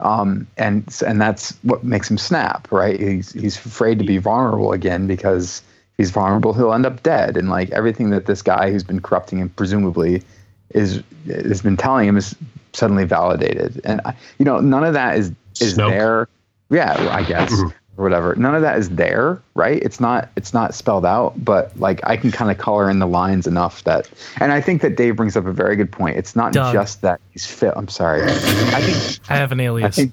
Um, 0.00 0.46
and 0.56 0.84
and 1.06 1.20
that's 1.20 1.52
what 1.62 1.84
makes 1.84 2.10
him 2.10 2.18
snap, 2.18 2.70
right? 2.70 2.98
He's 2.98 3.32
he's 3.32 3.56
afraid 3.56 3.98
to 4.00 4.04
be 4.04 4.18
vulnerable 4.18 4.72
again 4.72 5.06
because 5.06 5.62
if 5.92 5.96
he's 5.98 6.10
vulnerable, 6.10 6.52
he'll 6.52 6.72
end 6.72 6.86
up 6.86 7.02
dead. 7.02 7.36
And 7.36 7.48
like 7.48 7.70
everything 7.70 8.10
that 8.10 8.26
this 8.26 8.42
guy 8.42 8.70
who's 8.70 8.82
been 8.82 9.00
corrupting 9.00 9.38
him, 9.38 9.50
presumably, 9.50 10.22
is 10.70 11.02
has 11.26 11.62
been 11.62 11.76
telling 11.76 12.08
him 12.08 12.16
is 12.16 12.34
suddenly 12.72 13.04
validated. 13.04 13.80
And 13.84 14.00
I, 14.04 14.16
you 14.38 14.44
know, 14.44 14.60
none 14.60 14.84
of 14.84 14.94
that 14.94 15.16
is 15.16 15.32
is 15.60 15.76
Snoke. 15.76 15.90
there. 15.90 16.28
Yeah, 16.70 16.94
I 17.10 17.22
guess 17.22 17.52
or 17.96 18.04
whatever. 18.04 18.34
None 18.34 18.54
of 18.54 18.62
that 18.62 18.78
is 18.78 18.90
there, 18.90 19.40
right? 19.54 19.82
It's 19.82 20.00
not 20.00 20.28
it's 20.36 20.52
not 20.52 20.74
spelled 20.74 21.06
out, 21.06 21.42
but 21.42 21.78
like 21.78 22.00
I 22.04 22.16
can 22.16 22.30
kind 22.32 22.50
of 22.50 22.58
color 22.58 22.90
in 22.90 22.98
the 22.98 23.06
lines 23.06 23.46
enough 23.46 23.84
that. 23.84 24.08
And 24.40 24.52
I 24.52 24.60
think 24.60 24.82
that 24.82 24.96
Dave 24.96 25.16
brings 25.16 25.36
up 25.36 25.46
a 25.46 25.52
very 25.52 25.76
good 25.76 25.92
point. 25.92 26.16
It's 26.16 26.34
not 26.34 26.52
Doug. 26.52 26.72
just 26.72 27.02
that 27.02 27.20
he's 27.30 27.46
fit. 27.46 27.72
I'm 27.76 27.88
sorry. 27.88 28.22
I 28.22 28.80
think 28.80 29.30
I 29.30 29.36
have 29.36 29.52
an 29.52 29.60
alias. 29.60 29.98
I 29.98 30.02
alias. 30.02 30.12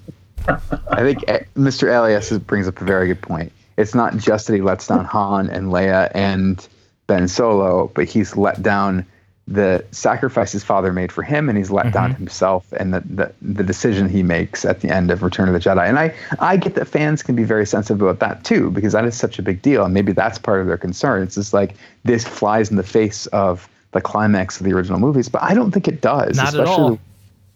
I 0.90 1.02
think 1.02 1.24
eh, 1.28 1.44
Mr. 1.56 1.94
Elias 1.94 2.30
brings 2.38 2.68
up 2.68 2.80
a 2.80 2.84
very 2.84 3.06
good 3.08 3.22
point. 3.22 3.52
It's 3.76 3.94
not 3.94 4.16
just 4.16 4.46
that 4.46 4.54
he 4.54 4.60
lets 4.60 4.86
down 4.86 5.04
Han 5.06 5.48
and 5.48 5.68
Leia 5.68 6.10
and 6.14 6.66
Ben 7.06 7.26
Solo, 7.26 7.90
but 7.94 8.08
he's 8.08 8.36
let 8.36 8.62
down 8.62 9.06
the 9.48 9.84
sacrifice 9.90 10.52
his 10.52 10.62
father 10.62 10.92
made 10.92 11.10
for 11.10 11.22
him, 11.22 11.48
and 11.48 11.58
he's 11.58 11.70
let 11.70 11.92
down 11.92 12.10
mm-hmm. 12.10 12.18
himself 12.18 12.72
and 12.74 12.94
the, 12.94 13.00
the 13.00 13.32
the 13.42 13.64
decision 13.64 14.08
he 14.08 14.22
makes 14.22 14.64
at 14.64 14.80
the 14.80 14.88
end 14.88 15.10
of 15.10 15.22
Return 15.22 15.48
of 15.48 15.54
the 15.54 15.60
Jedi. 15.60 15.86
And 15.86 15.98
I 15.98 16.14
I 16.38 16.56
get 16.56 16.74
that 16.76 16.86
fans 16.86 17.22
can 17.22 17.34
be 17.34 17.44
very 17.44 17.66
sensitive 17.66 18.00
about 18.00 18.20
that 18.20 18.44
too, 18.44 18.70
because 18.70 18.92
that 18.92 19.04
is 19.04 19.16
such 19.16 19.38
a 19.38 19.42
big 19.42 19.60
deal, 19.60 19.84
and 19.84 19.92
maybe 19.92 20.12
that's 20.12 20.38
part 20.38 20.60
of 20.60 20.68
their 20.68 20.78
concern. 20.78 21.22
It's 21.22 21.34
just 21.34 21.52
like 21.52 21.74
this 22.04 22.24
flies 22.26 22.70
in 22.70 22.76
the 22.76 22.84
face 22.84 23.26
of 23.26 23.68
the 23.90 24.00
climax 24.00 24.60
of 24.60 24.64
the 24.64 24.72
original 24.72 25.00
movies, 25.00 25.28
but 25.28 25.42
I 25.42 25.54
don't 25.54 25.72
think 25.72 25.88
it 25.88 26.00
does. 26.00 26.36
Not 26.36 26.54
at 26.54 26.60
especially 26.60 26.84
all. 26.84 26.98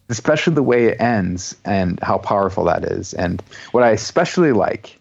especially 0.08 0.54
the 0.54 0.62
way 0.62 0.86
it 0.86 1.00
ends 1.00 1.56
and 1.64 1.98
how 2.02 2.18
powerful 2.18 2.64
that 2.64 2.84
is. 2.84 3.14
And 3.14 3.42
what 3.70 3.84
I 3.84 3.90
especially 3.90 4.52
like 4.52 4.98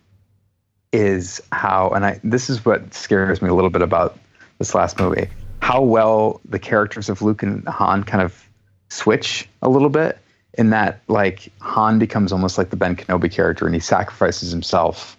is 0.93 1.41
how, 1.51 1.89
and 1.89 2.05
I 2.05 2.19
this 2.23 2.49
is 2.49 2.63
what 2.63 2.93
scares 2.93 3.41
me 3.41 3.49
a 3.49 3.53
little 3.53 3.71
bit 3.71 3.81
about 3.81 4.17
this 4.59 4.73
last 4.73 4.97
movie, 4.99 5.27
how 5.66 5.82
well 5.82 6.39
the 6.47 6.59
characters 6.59 7.09
of 7.09 7.24
Luke 7.24 7.41
and 7.41 7.68
Han 7.68 8.03
kind 8.03 8.22
of 8.22 8.47
switch 8.89 9.49
a 9.63 9.70
little 9.70 9.89
bit. 9.89 10.20
In 10.57 10.70
that, 10.70 11.01
like 11.07 11.51
Han 11.59 11.97
becomes 11.99 12.32
almost 12.32 12.57
like 12.59 12.70
the 12.70 12.76
Ben 12.78 12.95
Kenobi 12.95 13.30
character, 13.32 13.66
and 13.66 13.74
he 13.74 13.82
sacrifices 13.82 14.51
himself, 14.51 15.18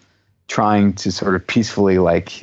trying 0.48 0.92
to 0.94 1.10
sort 1.10 1.34
of 1.34 1.46
peacefully, 1.46 1.98
like 1.98 2.42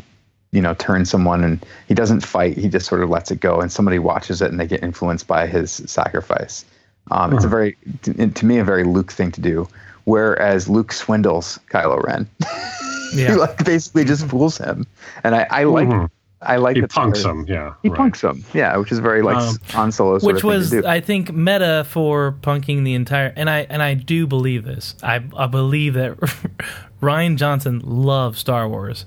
you 0.51 0.61
know, 0.61 0.73
turn 0.75 1.05
someone, 1.05 1.43
and 1.43 1.65
he 1.87 1.93
doesn't 1.95 2.19
fight. 2.23 2.57
He 2.57 2.67
just 2.69 2.85
sort 2.85 3.01
of 3.01 3.09
lets 3.09 3.31
it 3.31 3.39
go, 3.39 3.61
and 3.61 3.71
somebody 3.71 3.97
watches 3.99 4.41
it, 4.41 4.51
and 4.51 4.59
they 4.59 4.67
get 4.67 4.83
influenced 4.83 5.25
by 5.25 5.47
his 5.47 5.71
sacrifice. 5.87 6.65
Um, 7.09 7.33
It's 7.33 7.45
a 7.45 7.47
very, 7.47 7.75
to, 8.03 8.27
to 8.29 8.45
me, 8.45 8.59
a 8.59 8.63
very 8.65 8.83
Luke 8.83 9.11
thing 9.11 9.31
to 9.31 9.41
do. 9.41 9.67
Whereas 10.03 10.67
Luke 10.69 10.91
swindles 10.93 11.57
Kylo 11.71 12.03
Ren, 12.03 12.27
he 13.13 13.33
like 13.33 13.63
basically 13.65 14.03
just 14.05 14.27
fools 14.27 14.57
him, 14.57 14.85
and 15.23 15.33
I, 15.33 15.47
I 15.49 15.63
like, 15.63 15.87
Mhm. 15.87 16.09
I 16.45 16.57
like 16.57 16.75
He 16.75 16.81
punks 16.83 17.23
they're- 17.23 17.31
him. 17.31 17.45
Yeah. 17.47 17.73
He 17.83 17.89
right. 17.89 17.97
punks 17.97 18.21
him, 18.23 18.43
yeah, 18.53 18.75
which 18.77 18.91
is 18.91 18.99
very 18.99 19.21
like 19.21 19.37
Um, 19.37 19.57
Han 19.71 19.91
Solo 19.91 20.19
sort 20.19 20.27
Which 20.33 20.43
of 20.43 20.49
thing 20.49 20.49
was, 20.59 20.69
to 20.71 20.81
do. 20.81 20.87
I 20.87 20.99
think, 21.01 21.33
meta 21.33 21.85
for 21.89 22.35
punking 22.41 22.83
the 22.83 22.93
entire. 22.93 23.33
And 23.35 23.49
I 23.49 23.65
and 23.69 23.81
I 23.81 23.93
do 23.93 24.27
believe 24.27 24.63
this. 24.63 24.95
I 25.03 25.21
I 25.37 25.47
believe 25.47 25.93
that 25.95 26.17
Rian 27.01 27.35
Johnson 27.37 27.81
loves 27.83 28.39
Star 28.39 28.67
Wars, 28.69 29.05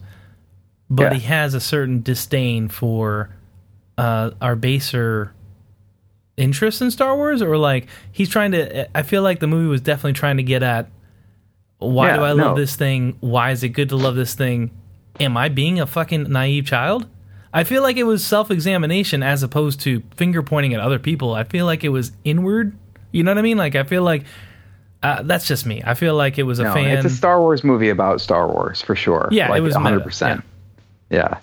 but 0.90 1.12
Yeah. 1.12 1.14
he 1.14 1.20
has 1.26 1.54
a 1.54 1.60
certain 1.60 2.02
disdain 2.02 2.68
for 2.68 3.30
uh, 3.98 4.30
our 4.42 4.56
baser 4.56 5.32
interest 6.36 6.82
in 6.82 6.90
Star 6.90 7.16
Wars, 7.16 7.40
or 7.42 7.56
like 7.56 7.86
he's 8.12 8.28
trying 8.28 8.52
to. 8.52 8.96
I 8.96 9.02
feel 9.02 9.22
like 9.22 9.40
the 9.40 9.46
movie 9.46 9.68
was 9.68 9.80
definitely 9.80 10.12
trying 10.12 10.36
to 10.36 10.42
get 10.42 10.62
at 10.62 10.90
why 11.78 12.08
Yeah, 12.08 12.16
do 12.16 12.22
I 12.24 12.32
no. 12.34 12.46
love 12.48 12.56
this 12.56 12.76
thing? 12.76 13.16
Why 13.20 13.50
is 13.50 13.62
it 13.62 13.70
good 13.70 13.88
to 13.90 13.96
love 13.96 14.14
this 14.16 14.34
thing? 14.34 14.70
Am 15.18 15.36
I 15.36 15.48
being 15.48 15.80
a 15.80 15.86
fucking 15.86 16.24
naive 16.30 16.66
child? 16.66 17.06
I 17.56 17.64
feel 17.64 17.80
like 17.80 17.96
it 17.96 18.04
was 18.04 18.22
self 18.22 18.50
examination 18.50 19.22
as 19.22 19.42
opposed 19.42 19.80
to 19.80 20.02
finger 20.14 20.42
pointing 20.42 20.74
at 20.74 20.80
other 20.80 20.98
people. 20.98 21.32
I 21.32 21.44
feel 21.44 21.64
like 21.64 21.84
it 21.84 21.88
was 21.88 22.12
inward. 22.22 22.76
You 23.12 23.22
know 23.22 23.30
what 23.30 23.38
I 23.38 23.42
mean? 23.42 23.56
Like 23.56 23.74
I 23.74 23.82
feel 23.84 24.02
like 24.02 24.24
uh, 25.02 25.22
that's 25.22 25.48
just 25.48 25.64
me. 25.64 25.82
I 25.82 25.94
feel 25.94 26.14
like 26.14 26.38
it 26.38 26.42
was 26.42 26.58
a 26.58 26.64
no, 26.64 26.74
fan. 26.74 26.98
it's 26.98 27.06
a 27.06 27.16
Star 27.16 27.40
Wars 27.40 27.64
movie 27.64 27.88
about 27.88 28.20
Star 28.20 28.46
Wars 28.46 28.82
for 28.82 28.94
sure. 28.94 29.30
Yeah, 29.32 29.54
it 29.56 29.60
was 29.60 29.72
100. 29.72 30.02
percent 30.04 30.44
Yeah, 31.08 31.38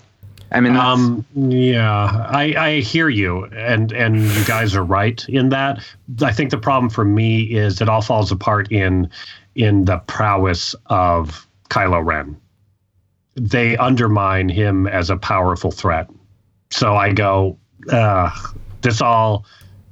I 0.52 0.60
mean, 0.60 0.76
Um, 0.76 1.24
yeah, 1.34 2.28
I, 2.28 2.54
I 2.56 2.80
hear 2.80 3.08
you, 3.08 3.46
and 3.46 3.90
and 3.90 4.22
you 4.22 4.44
guys 4.44 4.76
are 4.76 4.84
right 4.84 5.24
in 5.28 5.48
that. 5.48 5.84
I 6.22 6.32
think 6.32 6.50
the 6.50 6.58
problem 6.58 6.90
for 6.90 7.04
me 7.04 7.42
is 7.42 7.80
it 7.80 7.88
all 7.88 8.02
falls 8.02 8.30
apart 8.30 8.70
in 8.70 9.10
in 9.56 9.84
the 9.86 9.98
prowess 10.06 10.76
of 10.86 11.44
Kylo 11.70 12.04
Ren. 12.06 12.36
They 13.36 13.76
undermine 13.76 14.48
him 14.48 14.86
as 14.86 15.10
a 15.10 15.16
powerful 15.16 15.70
threat. 15.70 16.08
So 16.70 16.96
I 16.96 17.12
go, 17.12 17.58
uh, 17.90 18.30
this 18.82 19.00
all 19.00 19.44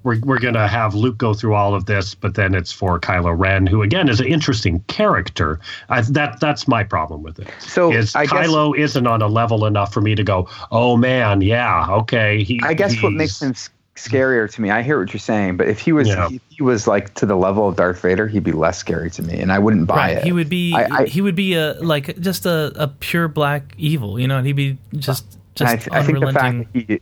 we're 0.03 0.19
we're 0.21 0.39
gonna 0.39 0.67
have 0.69 0.95
Luke 0.95 1.17
go 1.19 1.35
through 1.35 1.55
all 1.55 1.75
of 1.75 1.87
this, 1.87 2.15
but 2.15 2.35
then 2.35 2.55
it's 2.55 2.73
for 2.73 2.99
Kylo 2.99 3.37
Ren, 3.39 3.67
who 3.67 3.83
again 3.83 4.09
is 4.09 4.21
an 4.21 4.27
interesting 4.27 4.81
character. 4.89 5.61
I, 5.89 6.01
that 6.03 6.41
that's 6.41 6.67
my 6.67 6.83
problem 6.85 7.23
with 7.23 7.39
it. 7.39 7.49
So, 7.61 7.93
is 7.93 8.15
I 8.15 8.27
guess- 8.27 8.49
Kylo 8.49 8.77
isn't 8.77 9.07
on 9.07 9.23
a 9.23 9.29
level 9.29 9.67
enough 9.67 9.93
for 9.93 10.01
me 10.01 10.15
to 10.15 10.25
go, 10.25 10.49
oh 10.71 10.97
man, 10.97 11.41
yeah, 11.41 11.87
okay. 11.89 12.43
He, 12.43 12.61
I 12.65 12.75
guess 12.75 13.01
what 13.03 13.13
makes 13.13 13.41
him 13.41 13.55
scarier 13.97 14.51
to 14.51 14.61
me, 14.63 14.71
I 14.71 14.83
hear 14.83 14.99
what 14.99 15.13
you're 15.13 15.21
saying, 15.21 15.57
but 15.59 15.69
if 15.69 15.79
he 15.79 15.93
was 15.93 16.09
Yeah. 16.09 16.29
if 16.31 16.41
he 16.49 16.63
was 16.63 16.87
like 16.87 17.13
to 17.15 17.27
the 17.27 17.37
level 17.37 17.69
of 17.69 17.77
Darth 17.77 18.01
Vader, 18.01 18.27
he'd 18.27 18.45
be 18.45 18.53
less 18.53 18.79
scary 18.79 19.11
to 19.11 19.23
me, 19.23 19.39
and 19.39 19.53
I 19.53 19.59
wouldn't 19.59 19.87
buy 19.87 19.97
Right. 19.97 20.17
it. 20.19 20.25
He 20.25 20.33
would 20.33 20.49
be 20.49 20.75
I- 20.75 20.89
I- 21.03 21.07
he 21.07 21.21
would 21.21 21.35
be 21.35 21.55
a 21.55 21.75
like 21.75 22.19
just 22.21 22.47
a, 22.47 22.73
a 22.77 22.89
pure 22.89 23.29
black 23.29 23.75
evil, 23.77 24.19
you 24.19 24.27
know, 24.27 24.39
and 24.39 24.47
he'd 24.47 24.55
be 24.57 24.79
just 24.97 25.25
And 25.61 25.69
I, 25.69 25.75
just 25.77 25.85
th- 25.91 25.97
I 25.97 26.03
think 26.03 26.21
the 26.21 26.33
fact 26.33 26.73
that 26.73 26.87
he 26.89 27.01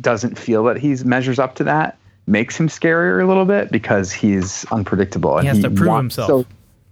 doesn't 0.00 0.36
feel 0.38 0.64
that 0.64 0.78
he 0.78 0.96
measures 1.04 1.38
up 1.38 1.54
to 1.56 1.64
that 1.64 1.96
makes 2.26 2.56
him 2.58 2.68
scarier 2.68 3.22
a 3.22 3.26
little 3.26 3.44
bit 3.44 3.70
because 3.70 4.10
he's 4.12 4.64
unpredictable. 4.72 5.36
And 5.38 5.42
He 5.42 5.48
has 5.48 5.60
to 5.62 5.70
prove 5.70 5.96
himself. 5.96 6.26
So, 6.28 6.46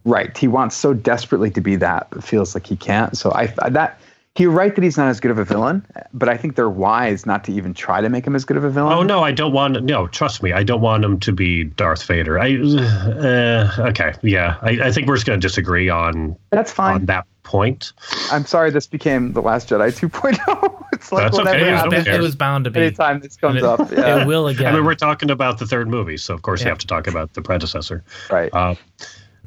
right, 0.05 0.37
he 0.37 0.47
wants 0.49 0.77
so 0.77 0.93
desperately 0.95 1.51
to 1.51 1.61
be 1.61 1.77
that, 1.77 2.09
but 2.11 2.23
feels 2.23 2.55
like 2.55 2.67
he 2.67 2.77
can't. 2.77 3.17
So 3.17 3.33
I 3.33 3.53
I- 3.61 3.71
that 3.71 4.01
you're 4.39 4.51
right 4.51 4.75
that 4.75 4.83
he's 4.85 4.97
not 4.97 5.09
as 5.09 5.19
good 5.21 5.31
of 5.33 5.39
a 5.39 5.45
villain, 5.45 5.85
but 6.15 6.29
I 6.29 6.37
think 6.37 6.55
they're 6.57 6.71
wise 6.71 7.27
not 7.27 7.45
to 7.45 7.53
even 7.53 7.75
try 7.75 8.01
to 8.01 8.09
make 8.09 8.27
him 8.27 8.35
as 8.37 8.45
good 8.45 8.57
of 8.57 8.65
a 8.65 8.71
villain. 8.71 8.93
Oh 8.93 9.03
no, 9.03 9.23
I 9.23 9.33
don't 9.33 9.53
want. 9.53 9.83
No, 9.85 10.07
trust 10.07 10.43
me, 10.43 10.53
I 10.53 10.63
don't 10.63 10.81
want 10.81 11.05
him 11.05 11.19
to 11.21 11.33
be 11.33 11.65
Darth 11.65 12.05
Vader. 12.05 12.39
I 12.39 12.55
uh, 12.57 13.87
okay, 13.89 14.13
yeah, 14.23 14.57
I, 14.63 14.79
I 14.85 14.93
think 14.93 15.09
we're 15.09 15.17
just 15.17 15.27
gonna 15.27 15.39
disagree 15.39 15.89
on 15.89 16.37
that's 16.51 16.73
fine. 16.73 16.95
on 16.95 17.07
that 17.07 17.27
point. 17.43 17.93
I'm 18.31 18.45
sorry 18.47 18.71
this 18.71 18.87
became 18.87 19.33
the 19.33 19.43
Last 19.43 19.69
Jedi 19.69 19.89
2.0. 19.91 20.85
it's 20.93 21.11
like 21.11 21.25
That's 21.25 21.37
whatever 21.37 21.57
okay, 21.59 21.69
it, 21.69 21.73
was, 21.73 21.81
happens 21.81 22.05
ba- 22.05 22.15
it 22.15 22.21
was 22.21 22.37
bound 22.37 22.65
to 22.65 22.71
be. 22.71 22.81
anytime 22.81 23.19
this 23.21 23.37
comes 23.37 23.57
And 23.57 23.67
up. 23.67 23.81
it, 23.93 23.99
Yeah. 23.99 24.23
it 24.23 24.27
will 24.29 24.47
again. 24.47 24.73
I 24.73 24.77
mean, 24.77 24.85
we're 24.85 24.95
talking 24.95 25.31
about 25.31 25.59
the 25.59 25.67
third 25.67 25.89
movie, 25.89 26.17
so 26.17 26.33
of 26.35 26.43
course 26.43 26.61
Yeah. 26.61 26.67
you 26.67 26.71
have 26.71 26.79
to 26.79 26.87
talk 26.87 27.09
about 27.09 27.35
the 27.35 27.43
predecessor. 27.43 28.05
right. 28.31 28.51
Uh, 28.55 28.77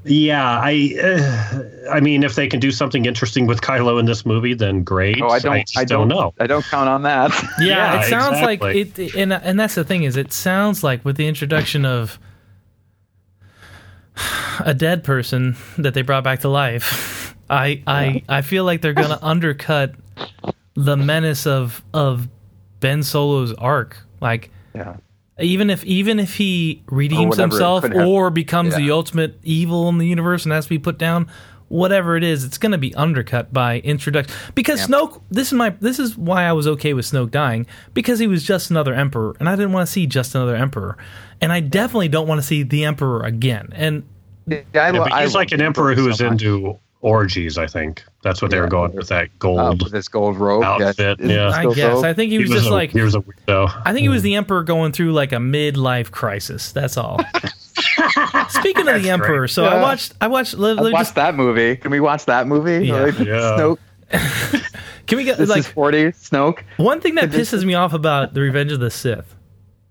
yeah, 0.06 0.60
I, 0.60 0.96
uh, 1.02 1.92
I 1.92 2.00
mean, 2.00 2.24
if 2.24 2.36
they 2.36 2.48
can 2.48 2.60
do 2.60 2.72
something 2.72 3.06
interesting 3.06 3.48
with 3.48 3.62
Kylo 3.62 4.00
in 4.00 4.06
this 4.06 4.26
movie, 4.26 4.54
then 4.54 4.84
great. 4.84 5.22
oh, 5.22 5.28
I 5.28 5.40
don't. 5.40 5.60
just 5.62 5.78
I 5.78 5.86
don't, 5.86 6.08
know. 6.08 6.34
I 6.40 6.48
don't 6.48 6.66
count 6.66 6.90
on 6.90 7.04
that. 7.04 7.32
yeah, 7.60 7.60
Yeah, 7.60 8.02
it 8.02 8.10
sounds 8.10 8.38
exactly. 8.40 8.84
like 8.84 9.00
it, 9.00 9.16
and 9.16 9.34
and 9.34 9.60
that's 9.60 9.76
the 9.76 9.84
thing 9.84 10.04
is, 10.04 10.18
it 10.18 10.34
sounds 10.34 10.84
like 10.84 11.04
with 11.06 11.16
the 11.18 11.28
introduction 11.28 11.86
of 11.86 12.20
a 14.60 14.74
dead 14.74 15.04
person 15.04 15.56
that 15.78 15.94
they 15.94 16.02
brought 16.02 16.24
back 16.24 16.42
to 16.42 16.50
life, 16.50 17.36
I 17.50 17.82
I 17.88 18.24
I 18.28 18.42
feel 18.42 18.64
like 18.64 18.82
they're 18.82 18.94
gonna 18.94 19.20
undercut 19.22 19.96
the 20.76 20.98
menace 20.98 21.46
of 21.48 21.84
of 21.94 22.28
Ben 22.80 23.04
Solo's 23.04 23.54
arc, 23.54 23.98
like. 24.22 24.50
yeah. 24.76 24.98
Even 25.40 25.70
if 25.70 25.84
even 25.84 26.20
if 26.20 26.36
he 26.36 26.84
redeems 26.88 27.32
whatever 27.32 27.48
it 27.48 27.52
himself 27.52 27.86
or 28.08 28.30
becomes 28.30 28.76
the 28.76 28.92
ultimate 28.92 29.40
evil 29.44 29.90
in 29.90 29.98
the 29.98 30.08
universe 30.08 30.44
and 30.46 30.54
has 30.54 30.66
to 30.66 30.70
be 30.70 30.80
put 30.80 30.98
down 30.98 31.28
whatever 31.70 32.16
it 32.16 32.24
is 32.24 32.44
it's 32.44 32.60
going 32.60 32.72
to 32.72 32.78
be 32.78 32.94
undercut 32.94 33.52
by 33.52 33.80
introduction. 33.80 34.36
Because 34.54 34.86
snoke 34.86 35.22
this 35.32 35.48
is 35.48 35.54
my 35.54 35.72
this 35.72 35.98
is 35.98 36.16
why 36.16 36.44
i 36.44 36.54
was 36.54 36.68
okay 36.68 36.94
with 36.94 37.06
snoke 37.06 37.32
dying 37.32 37.66
because 37.96 38.20
he 38.20 38.28
was 38.28 38.44
just 38.44 38.70
another 38.70 38.94
emperor 38.94 39.36
and 39.40 39.50
i 39.50 39.56
didn't 39.56 39.72
want 39.72 39.88
to 39.88 39.92
see 39.92 40.06
just 40.06 40.36
another 40.36 40.56
emperor. 40.56 40.98
And 41.42 41.52
i 41.52 41.60
definitely 41.60 42.10
don't 42.10 42.28
want 42.28 42.40
to 42.40 42.46
see 42.46 42.64
the 42.64 42.86
emperor 42.86 43.24
again. 43.24 43.70
And 43.74 44.04
Yeah, 44.46 44.58
I, 44.58 44.62
Yeah, 44.74 44.92
but 44.92 45.12
I 45.12 45.24
he's 45.24 45.34
love 45.34 45.42
like 45.42 45.52
an 45.52 45.62
emperor 45.62 45.96
who 45.96 46.04
so 46.04 46.10
is 46.10 46.22
much. 46.22 46.32
into 46.32 46.80
orgies. 47.04 47.58
I 47.58 47.68
think 47.68 48.04
that's 48.24 48.42
what 48.42 48.50
they 48.50 48.60
were 48.60 48.68
going 48.68 48.94
with 48.94 49.10
that 49.10 49.26
uh, 49.26 49.32
gold. 49.38 49.84
with 49.84 49.92
this 49.92 50.08
gold 50.08 50.38
robe 50.38 50.64
outfit, 50.64 51.20
Is- 51.20 51.30
yeah. 51.30 51.50
is 51.50 51.54
i 51.54 51.66
guess 51.74 51.96
robe? 51.96 52.06
i 52.06 52.14
think 52.14 52.32
he 52.32 52.40
was, 52.40 52.50
was 52.50 52.60
just 52.62 52.72
a, 52.72 52.74
like 52.74 52.92
he 52.92 53.02
was 53.02 53.14
a 53.14 53.20
weirdo. 53.20 53.82
i 53.86 53.92
think 53.92 54.04
he 54.04 54.10
was 54.10 54.22
the 54.22 54.36
emperor 54.36 54.64
going 54.64 54.94
through 54.94 55.12
like 55.12 55.34
a 55.34 55.38
midlife 55.38 56.10
crisis 56.12 56.72
that's 56.72 56.96
all 56.96 57.20
speaking 58.48 58.88
of 58.88 59.04
the 59.04 59.10
emperor 59.10 59.40
great. 59.40 59.50
so 59.50 59.66
i 59.66 59.82
watched 59.82 60.14
i 60.22 60.28
watched 60.28 60.54
let, 60.54 60.78
let 60.78 60.86
me 60.86 60.92
watched 60.94 61.08
just, 61.08 61.16
that 61.16 61.36
movie. 61.36 61.76
Can 61.76 61.92
we 61.92 62.00
watch 62.00 62.26
that 62.26 62.48
movie? 62.48 62.88
Yeah. 62.88 63.02
Like, 63.02 63.20
Yeah. 63.20 63.58
Snoke. 63.58 63.78
can 65.08 65.18
we 65.18 65.26
get 65.26 65.38
This 65.38 65.50
like 65.50 65.60
is 65.60 65.68
40. 65.68 66.04
Snoke. 66.12 66.62
One 66.78 67.02
thing 67.02 67.16
that 67.16 67.30
pisses 67.32 67.66
me 67.66 67.74
off 67.74 67.94
about 67.94 68.34
the 68.34 68.42
Revenge 68.42 68.72
of 68.72 68.80
the 68.80 68.90
Sith 68.92 69.36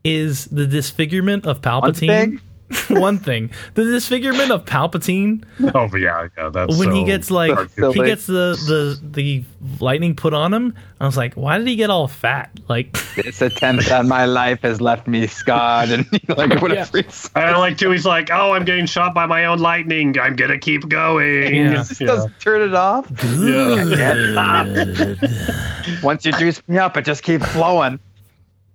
is 0.04 0.46
the 0.46 0.66
disfigurement 0.66 1.44
of 1.46 1.64
One 1.64 1.82
Palpatine. 1.82 2.40
Thing. 2.72 3.00
One 3.00 3.18
thing, 3.18 3.50
the 3.74 3.84
disfigurement 3.84 4.50
of 4.50 4.64
Palpatine 4.64 5.44
Oh, 5.74 5.94
yeah, 5.96 6.28
yeah, 6.36 6.48
that's 6.50 6.78
when 6.78 6.92
he 6.92 7.04
gets 7.04 7.30
like 7.30 7.54
dark. 7.54 7.70
He 7.94 8.02
gets 8.02 8.26
the 8.26 8.56
the 8.66 8.98
the 9.02 9.44
lightning 9.80 10.16
put 10.16 10.34
on 10.34 10.52
him. 10.52 10.74
I 11.00 11.06
was 11.06 11.16
like, 11.16 11.34
why 11.34 11.58
did 11.58 11.66
he 11.66 11.76
get 11.76 11.90
all 11.90 12.06
fat? 12.08 12.50
Like, 12.68 12.92
This 13.16 13.42
attempt 13.42 13.90
on 13.90 14.06
my 14.08 14.24
life 14.24 14.60
has 14.62 14.80
left 14.80 15.06
me 15.08 15.26
scarred, 15.26 15.90
and 15.90 16.06
like 16.36 16.60
whatever. 16.62 16.98
he's- 16.98 17.30
I 17.34 17.56
like 17.56 17.76
too. 17.78 17.90
He's 17.90 18.06
like, 18.06 18.30
"Oh, 18.32 18.52
I'm 18.52 18.64
getting 18.64 18.86
shot 18.86 19.14
by 19.14 19.26
my 19.26 19.44
own 19.46 19.58
lightning. 19.58 20.18
I'm 20.18 20.36
gonna 20.36 20.58
keep 20.58 20.88
going." 20.88 21.54
Yeah. 21.54 21.74
Just 21.74 21.98
doesn't 22.00 22.38
turn 22.40 22.62
it 22.62 22.74
off. 22.74 23.10
Once 26.02 26.24
you 26.24 26.32
juice 26.32 26.62
me 26.68 26.78
up, 26.78 26.96
it 26.96 27.04
just 27.04 27.22
keeps 27.22 27.46
flowing. 27.48 27.98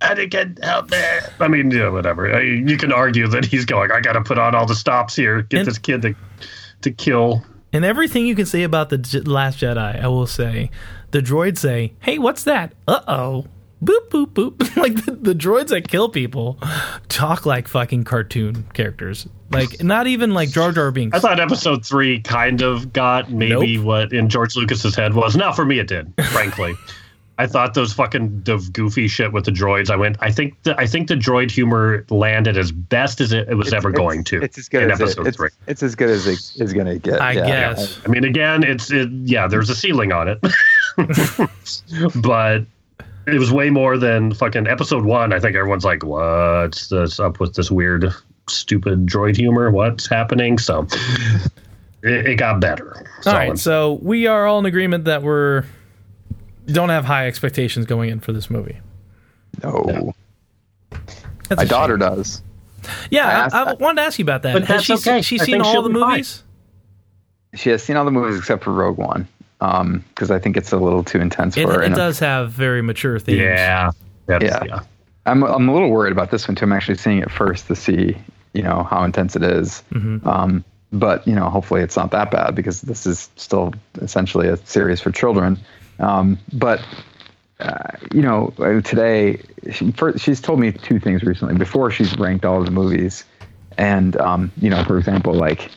And 0.02 0.20
it 0.20 0.32
can 0.32 0.58
help 0.64 0.91
me. 0.91 0.98
I 1.39 1.48
mean, 1.48 1.72
yeah, 1.72 1.89
whatever. 1.89 2.34
I, 2.36 2.41
you 2.41 2.78
can 2.78 2.91
argue 2.91 3.28
that 3.30 3.45
he's 3.45 3.66
going. 3.66 3.91
I 3.91 4.00
got 4.02 4.14
to 4.14 4.22
put 4.22 4.38
on 4.38 4.56
all 4.56 4.66
the 4.66 4.76
stops 4.76 5.16
here. 5.16 5.41
Get 5.43 5.60
And- 5.60 5.68
this 5.68 5.78
kid 5.78 6.02
to 6.04 6.16
to 6.82 6.91
kill. 6.91 7.43
and 7.74 7.84
everything 7.84 8.28
you 8.28 8.36
can 8.36 8.45
say 8.45 8.64
about 8.64 8.89
the 8.89 8.98
J- 9.00 9.22
Last 9.22 9.60
Jedi, 9.60 10.02
I 10.04 10.08
will 10.08 10.28
say, 10.28 10.70
the 11.12 11.22
droids 11.22 11.58
say, 11.58 11.93
"Hey, 12.00 12.18
what's 12.20 12.43
that? 12.43 12.74
Uh 12.88 13.02
oh." 13.08 13.45
Boop 13.84 14.10
boop 14.10 14.28
boop. 14.34 14.76
like 14.82 15.06
the, 15.06 15.12
the 15.12 15.36
droids 15.36 15.68
that 15.68 15.88
kill 15.88 16.10
people 16.10 16.58
talk 17.10 17.45
like 17.45 17.68
fucking 17.68 18.06
cartoon 18.06 18.66
characters. 18.74 19.28
Like 19.52 19.84
not 19.84 20.08
even 20.08 20.34
like 20.34 20.50
Jar 20.50 20.72
Jar 20.72 20.89
Binks. 20.91 21.16
I 21.16 21.20
thought 21.20 21.39
episode 21.39 21.86
three 21.86 22.20
kind 22.20 22.64
of 22.64 22.91
got 22.91 23.30
maybe 23.32 23.76
Nope. 23.78 23.86
what 23.86 24.14
in 24.14 24.30
George 24.30 24.56
Lucas's 24.56 24.95
head 24.95 25.14
was. 25.14 25.36
Now, 25.36 25.52
for 25.54 25.64
me, 25.64 25.78
it 25.78 25.88
did. 25.88 26.12
Frankly, 26.32 26.74
I 27.39 27.45
thought 27.45 27.75
those 27.75 27.93
fucking 27.93 28.41
the 28.43 28.57
goofy 28.73 29.07
shit 29.07 29.31
with 29.31 29.45
the 29.45 29.51
droids. 29.51 29.91
I 29.91 29.95
went. 29.95 30.17
I 30.19 30.31
think 30.31 30.61
the 30.63 30.77
I 30.79 30.88
think 30.88 31.07
the 31.07 31.15
droid 31.15 31.51
humor 31.51 32.03
landed 32.09 32.57
as 32.57 32.71
best 32.71 33.21
as 33.21 33.31
it, 33.31 33.47
it 33.47 33.55
was 33.55 33.73
ever 33.73 33.91
going 33.91 34.23
to. 34.25 34.41
It's 34.41 34.57
as 34.57 34.67
good 34.67 34.83
in 34.83 34.91
as 34.91 34.99
it, 34.99 35.03
episode 35.03 35.27
it's, 35.27 35.38
three. 35.38 35.49
it's 35.67 35.83
as 35.83 35.93
good 35.93 36.09
as 36.09 36.25
it 36.25 36.61
is 36.61 36.73
going 36.73 36.88
to 36.88 36.97
get. 36.97 37.21
I 37.21 37.33
yeah. 37.33 37.45
guess. 37.45 37.99
I 38.05 38.09
mean, 38.09 38.23
again, 38.23 38.63
it's 38.63 38.89
it, 38.91 39.09
yeah. 39.11 39.47
There's 39.47 39.69
a 39.69 39.75
ceiling 39.75 40.11
on 40.11 40.27
it, 40.27 40.39
but 42.15 42.65
it 43.27 43.38
was 43.38 43.51
way 43.51 43.69
more 43.69 43.99
than 43.99 44.33
fucking 44.33 44.65
episode 44.65 45.05
one. 45.05 45.31
I 45.31 45.39
think 45.39 45.55
everyone's 45.55 45.85
like, 45.85 46.03
"What's 46.03 46.88
this 46.88 47.19
up 47.19 47.39
with 47.39 47.53
this 47.53 47.69
weird, 47.69 48.11
stupid 48.49 49.05
droid 49.05 49.35
humor? 49.35 49.69
What's 49.69 50.09
happening?" 50.09 50.57
So 50.57 50.88
it, 52.01 52.25
it 52.25 52.35
got 52.38 52.61
better. 52.61 53.05
All 53.27 53.33
right, 53.33 53.59
so 53.59 53.99
we 54.01 54.25
are 54.25 54.47
all 54.47 54.57
in 54.57 54.65
agreement 54.65 55.05
that 55.05 55.21
we're 55.21 55.65
don't 56.74 56.89
have 56.89 57.05
high 57.05 57.28
expectations 57.28 57.86
going 57.86 58.09
in 58.09 58.20
for 58.20 58.34
this 58.34 58.49
movie. 58.49 58.78
No, 59.63 60.13
That's 60.91 61.57
my 61.57 61.63
a 61.63 61.65
daughter 61.65 61.93
shame. 61.93 61.99
does. 61.99 62.41
Yeah, 63.09 63.49
I 63.51 63.57
I, 63.57 63.63
I 63.72 63.74
wanted 63.76 64.01
to 64.01 64.05
ask 64.07 64.20
you 64.20 64.24
about 64.26 64.43
that. 64.43 64.53
But 64.53 64.63
Has 64.65 64.86
that's 64.88 65.01
she 65.03 65.09
okay. 65.09 65.22
she 65.22 65.38
seen 65.38 65.61
all 65.61 65.82
the 65.82 65.89
be 65.89 65.99
fine. 65.99 66.09
movies? 66.11 66.43
She 67.55 67.70
has 67.70 67.82
seen 67.84 67.95
all 67.95 68.05
the 68.05 68.11
movies 68.11 68.38
except 68.38 68.63
for 68.63 68.72
Rogue 68.72 68.97
One, 68.97 69.28
because 69.59 70.30
I 70.32 70.39
think 70.39 70.57
it's 70.57 70.72
a 70.72 70.78
little 70.78 71.03
too 71.03 71.20
intense 71.20 71.57
It, 71.57 71.65
for 71.65 71.74
her. 71.74 71.82
it 71.82 71.86
and 71.88 71.95
I'm- 71.95 71.99
does 72.07 72.20
have 72.20 72.51
very 72.51 72.82
mature 72.82 73.20
themes. 73.20 73.39
yeah, 73.39 73.91
Yeah. 74.30 74.39
yeah. 74.41 74.80
I'm 75.26 75.43
I'm 75.43 75.68
a 75.68 75.74
little 75.74 75.89
worried 75.89 76.11
about 76.11 76.31
this 76.31 76.48
one 76.48 76.56
too. 76.56 76.65
I'm 76.65 76.73
actually 76.73 76.98
seeing 76.98 77.19
it 77.19 77.31
first 77.31 77.68
to 77.68 77.76
see 77.76 78.15
you 78.53 78.61
know 78.64 78.84
how 78.84 79.03
intense 79.03 79.35
it 79.35 79.44
is. 79.44 79.84
Um, 80.26 80.64
but 80.94 81.27
you 81.27 81.35
know, 81.35 81.49
hopefully 81.49 81.81
it's 81.81 81.98
not 81.98 82.11
that 82.11 82.31
bad 82.31 82.56
because 82.56 82.81
this 82.81 83.06
is 83.06 83.30
still 83.35 83.73
essentially 84.02 84.48
a 84.48 84.57
series 84.57 85.02
for 85.02 85.11
children. 85.11 85.57
Um, 85.99 86.38
but 86.53 86.82
uh, 87.60 87.90
you 88.14 88.22
know, 88.22 88.53
uh, 88.60 88.82
today 88.82 89.41
she, 89.72 89.91
first, 89.91 90.24
she's 90.24 90.40
told 90.41 90.60
me 90.60 90.72
two 90.72 90.99
things 90.99 91.24
recently. 91.24 91.56
Before 91.56 91.90
she's 91.91 92.18
ranked 92.18 92.45
all 92.45 92.60
of 92.60 92.65
the 92.65 92.72
movies, 92.72 93.24
and 93.78 94.15
um, 94.18 94.52
you 94.57 94.69
know, 94.69 94.84
for 94.84 94.98
example, 94.98 95.34
like. 95.34 95.69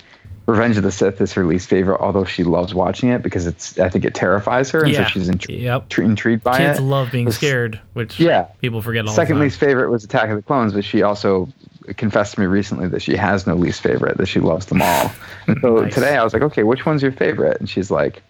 Revenge 0.47 0.77
of 0.79 0.83
the 0.83 0.91
Sith 0.91 1.21
is 1.21 1.33
her 1.35 1.45
least 1.47 1.69
favorite, 1.69 2.01
although 2.01 2.25
she 2.25 2.43
loves 2.43 2.75
watching 2.75 3.11
it 3.11 3.23
because 3.23 3.47
it's. 3.47 3.79
I 3.79 3.89
think 3.89 4.05
it 4.05 4.15
terrifies 4.15 4.69
her, 4.71 4.83
and 4.83 4.91
Yeah. 4.93 5.05
so 5.05 5.11
she's 5.11 5.29
intri- 5.29 5.61
Yep. 5.63 5.91
tr- 5.91 6.03
intrigued 6.03 6.43
by 6.43 6.59
Kids 6.59 6.81
it. 6.81 6.83
love 6.83 7.13
being 7.13 7.31
scared, 7.31 7.79
which 7.93 8.19
Yeah. 8.19 8.47
people 8.61 8.83
forget 8.83 9.07
all 9.07 9.13
Second 9.13 9.37
the 9.37 9.41
time. 9.41 9.43
least 9.45 9.61
favorite 9.61 9.91
was 9.91 10.03
Attack 10.03 10.29
of 10.31 10.35
the 10.35 10.43
Clones, 10.43 10.73
but 10.73 10.85
she 10.85 11.03
also 11.03 11.49
confessed 11.97 12.35
to 12.35 12.41
me 12.41 12.47
recently 12.47 12.89
that 12.89 13.01
she 13.01 13.15
has 13.15 13.47
no 13.47 13.55
least 13.55 13.81
favorite, 13.81 14.17
that 14.19 14.27
she 14.27 14.41
loves 14.41 14.67
them 14.67 14.83
all. 14.83 15.13
And 15.47 15.57
so 15.61 15.77
Nice. 15.83 15.95
today 15.95 16.17
I 16.17 16.25
was 16.25 16.33
like, 16.33 16.43
okay, 16.43 16.65
which 16.65 16.85
one's 16.85 17.03
your 17.03 17.13
favorite? 17.13 17.61
And 17.61 17.71
she's 17.71 17.91
like, 17.93 18.21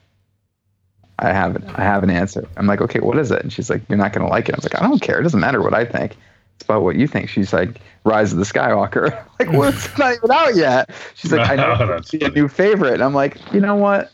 I 1.22 1.32
have 1.32 1.56
an, 1.56 1.64
I 1.74 1.82
have 1.82 2.02
an 2.02 2.10
answer. 2.10 2.48
I'm 2.56 2.66
like, 2.66 2.80
okay, 2.80 3.00
what 3.00 3.18
is 3.18 3.30
it? 3.30 3.42
And 3.42 3.52
she's 3.52 3.68
like, 3.70 3.82
you're 3.88 3.98
not 3.98 4.12
going 4.12 4.24
to 4.26 4.30
like 4.30 4.48
it. 4.48 4.54
I 4.54 4.56
was 4.56 4.64
like, 4.64 4.80
I 4.80 4.86
don't 4.86 5.00
care. 5.00 5.20
It 5.20 5.22
doesn't 5.22 5.40
matter 5.40 5.60
what 5.62 5.74
I 5.74 5.84
think. 5.84 6.16
It's 6.56 6.64
about 6.64 6.82
what 6.82 6.96
you 6.96 7.06
think. 7.06 7.28
She's 7.28 7.52
like, 7.52 7.80
Rise 8.04 8.32
of 8.32 8.38
the 8.38 8.44
Skywalker. 8.44 9.10
like, 9.38 9.50
well, 9.52 9.68
it's 9.70 9.96
not 9.98 10.14
even 10.14 10.30
out 10.30 10.54
yet. 10.56 10.90
She's 11.14 11.32
like, 11.32 11.48
I 11.48 11.56
know 11.56 11.76
That's 11.86 12.12
it's 12.14 12.24
a 12.24 12.30
new 12.30 12.48
favorite. 12.48 12.94
And 12.94 13.02
I'm 13.02 13.14
like, 13.14 13.36
you 13.52 13.60
know 13.60 13.76
what? 13.76 14.10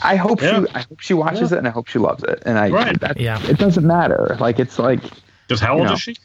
I 0.00 0.16
hope 0.16 0.42
Yeah. 0.42 0.64
she 0.64 0.74
I 0.74 0.78
hope 0.80 1.00
she 1.00 1.14
watches 1.14 1.52
it 1.52 1.58
and 1.58 1.66
I 1.66 1.70
hope 1.70 1.88
she 1.88 1.98
loves 1.98 2.22
it. 2.22 2.42
And 2.44 2.58
I 2.58 2.68
Right. 2.70 3.00
that, 3.00 3.18
Yeah. 3.18 3.40
it 3.46 3.58
doesn't 3.58 3.86
matter. 3.86 4.36
Like 4.40 4.58
it's 4.58 4.78
like 4.78 5.00
Just 5.48 5.62
how 5.62 5.78
old 5.78 5.86
know. 5.86 5.92
is 5.94 6.00
she? 6.02 6.16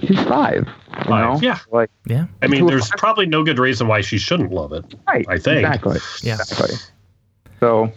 she's 0.00 0.20
five. 0.22 0.66
You 0.98 1.04
Five, 1.04 1.08
know? 1.08 1.38
yeah. 1.40 1.58
Like 1.70 1.90
Yeah. 2.06 2.26
I 2.42 2.48
mean, 2.48 2.66
there's 2.66 2.88
five- 2.88 2.98
probably 2.98 3.26
no 3.26 3.44
good 3.44 3.58
reason 3.60 3.86
why 3.86 4.00
she 4.00 4.18
shouldn't 4.18 4.50
love 4.52 4.72
it. 4.72 4.84
right. 5.06 5.24
I 5.28 5.38
think. 5.38 5.58
exactly. 5.64 5.98
Yeah. 6.22 6.34
Exactly. 6.34 6.76
So 7.60 7.92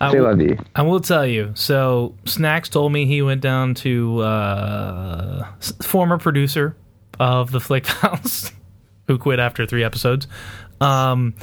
I, 0.00 0.12
say 0.12 0.20
la 0.20 0.34
vie. 0.34 0.58
I 0.74 0.82
will 0.82 1.00
tell 1.00 1.26
you. 1.26 1.52
So 1.54 2.14
Snacks 2.24 2.68
told 2.68 2.92
me 2.92 3.06
he 3.06 3.22
went 3.22 3.40
down 3.40 3.74
to 3.76 4.20
uh, 4.20 5.46
former 5.82 6.18
producer 6.18 6.76
of 7.18 7.50
the 7.50 7.60
Flick 7.60 7.86
House, 7.86 8.50
who 9.06 9.18
quit 9.18 9.38
after 9.38 9.66
three 9.66 9.84
episodes. 9.84 10.26
Um, 10.80 11.34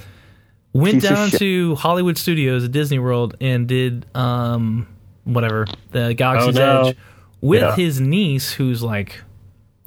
went 0.73 0.95
Piece 1.02 1.03
down 1.10 1.30
to 1.31 1.76
Hollywood 1.76 2.18
Studios 2.18 2.64
at 2.64 2.72
Disney 2.72 2.99
World 2.99 3.35
and 3.39 3.68
did 3.68 4.06
um, 4.15 4.88
whatever 5.23 5.68
the 5.91 6.14
Galaxy's 6.14 6.57
Oh, 6.57 6.81
no. 6.84 6.88
Edge 6.89 6.98
with 7.41 7.61
Yeah. 7.61 7.76
his 7.76 8.02
niece, 8.02 8.52
who's 8.53 8.81
like 8.81 9.22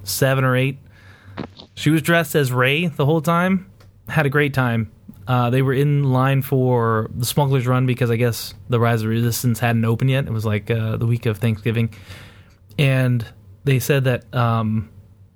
seven 0.03 0.43
or 0.45 0.55
eight. 0.55 0.77
She 1.75 1.89
was 1.89 2.01
dressed 2.01 2.35
as 2.35 2.51
Rey 2.51 2.87
the 2.87 3.05
whole 3.05 3.21
time. 3.21 3.69
Had 4.07 4.25
a 4.25 4.29
great 4.29 4.53
time. 4.53 4.91
Uh, 5.31 5.49
they 5.49 5.61
were 5.61 5.73
in 5.73 6.03
line 6.03 6.41
for 6.41 7.09
the 7.15 7.25
Smuggler's 7.25 7.65
Run 7.65 7.85
because 7.85 8.11
I 8.11 8.17
guess 8.17 8.53
the 8.67 8.81
Rise 8.81 9.01
of 9.03 9.07
Resistance 9.07 9.59
hadn't 9.59 9.85
opened 9.85 10.09
yet. 10.09 10.25
It 10.25 10.33
was 10.33 10.45
like 10.45 10.69
uh, 10.69 10.97
the 10.97 11.05
week 11.05 11.25
of 11.25 11.37
Thanksgiving, 11.37 11.93
and 12.77 13.25
they 13.63 13.79
said 13.79 14.03
that 14.03 14.35
um, 14.35 14.89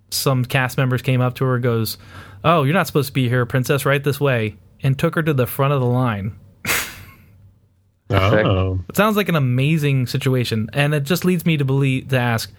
some 0.10 0.44
cast 0.44 0.78
members 0.78 1.02
came 1.02 1.22
up 1.22 1.36
to 1.36 1.46
her, 1.46 1.56
and 1.56 1.64
goes, 1.64 1.98
"Oh, 2.44 2.64
you're 2.64 2.74
not 2.74 2.88
supposed 2.88 3.08
to 3.08 3.14
be 3.14 3.30
here, 3.30 3.46
Princess. 3.46 3.86
Right 3.86 4.04
this 4.04 4.20
way," 4.20 4.58
and 4.84 5.00
took 5.00 5.16
her 5.16 5.24
to 5.24 5.34
the 5.34 5.48
front 5.48 5.72
of 5.72 5.80
the 5.80 5.88
line. 5.88 6.36
Oh. 8.08 8.80
It 8.88 8.96
sounds 8.96 9.18
like 9.18 9.30
an 9.30 9.36
amazing 9.36 10.06
situation, 10.06 10.70
and 10.74 10.94
it 10.94 11.04
just 11.04 11.26
leads 11.26 11.44
me 11.44 11.58
to 11.58 11.66
believe 11.66 12.10
to 12.10 12.20
ask: 12.20 12.54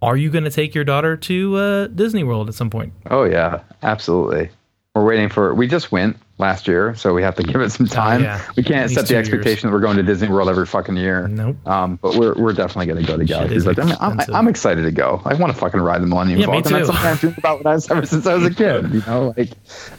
Are 0.00 0.16
you 0.16 0.28
going 0.28 0.42
to 0.44 0.50
take 0.50 0.74
your 0.74 0.84
daughter 0.84 1.18
to 1.18 1.56
uh, 1.56 1.86
Disney 1.88 2.24
World 2.24 2.48
at 2.48 2.54
some 2.54 2.68
point? 2.68 2.94
Oh 3.08 3.24
yeah, 3.24 3.60
absolutely. 3.82 4.48
We're 4.94 5.04
waiting 5.04 5.28
for. 5.28 5.54
We 5.54 5.68
just 5.68 5.92
went 5.92 6.16
last 6.38 6.66
year, 6.68 6.94
so 6.94 7.12
we 7.12 7.22
have 7.22 7.34
to 7.36 7.42
give 7.52 7.60
it 7.60 7.70
some 7.70 7.86
time. 7.86 8.20
Oh, 8.22 8.24
yeah. 8.24 8.50
We 8.56 8.62
can't 8.62 8.90
set 8.90 9.02
the 9.02 9.08
two 9.08 9.14
years. 9.14 9.28
expectation 9.28 9.68
that 9.68 9.74
we're 9.74 9.80
going 9.80 9.96
to 9.96 10.02
Disney 10.02 10.28
World 10.28 10.48
every 10.48 10.66
fucking 10.66 10.96
year. 10.96 11.28
Nope. 11.28 11.56
Um, 11.66 11.96
but 11.96 12.16
we're 12.16 12.34
we're 12.34 12.52
definitely 12.52 12.86
going 12.86 13.04
to 13.04 13.06
go 13.06 13.16
to 13.16 13.24
Galaxy's 13.24 13.66
Edge. 13.66 13.78
I 13.78 13.84
mean, 13.84 13.96
I'm. 14.00 14.20
I'm 14.32 14.48
excited 14.48 14.82
to 14.82 14.92
go. 14.92 15.20
I 15.24 15.34
want 15.34 15.52
to 15.52 15.58
fucking 15.58 15.80
ride 15.80 16.02
the 16.02 16.06
Millennium 16.06 16.40
Yeah, 16.40 16.46
me 16.46 16.62
Falcon. 16.62 16.72
That's 16.72 16.88
too. 16.88 16.92
something 16.94 17.10
I 17.10 17.16
think 17.16 17.38
about 17.38 17.58
when 17.58 17.66
I 17.66 17.74
was 17.74 17.90
ever 17.90 18.06
since 18.06 18.26
I 18.26 18.34
was 18.34 18.44
a 18.46 18.54
kid. 18.54 18.92
You 18.92 19.02
know, 19.06 19.34
like 19.36 19.50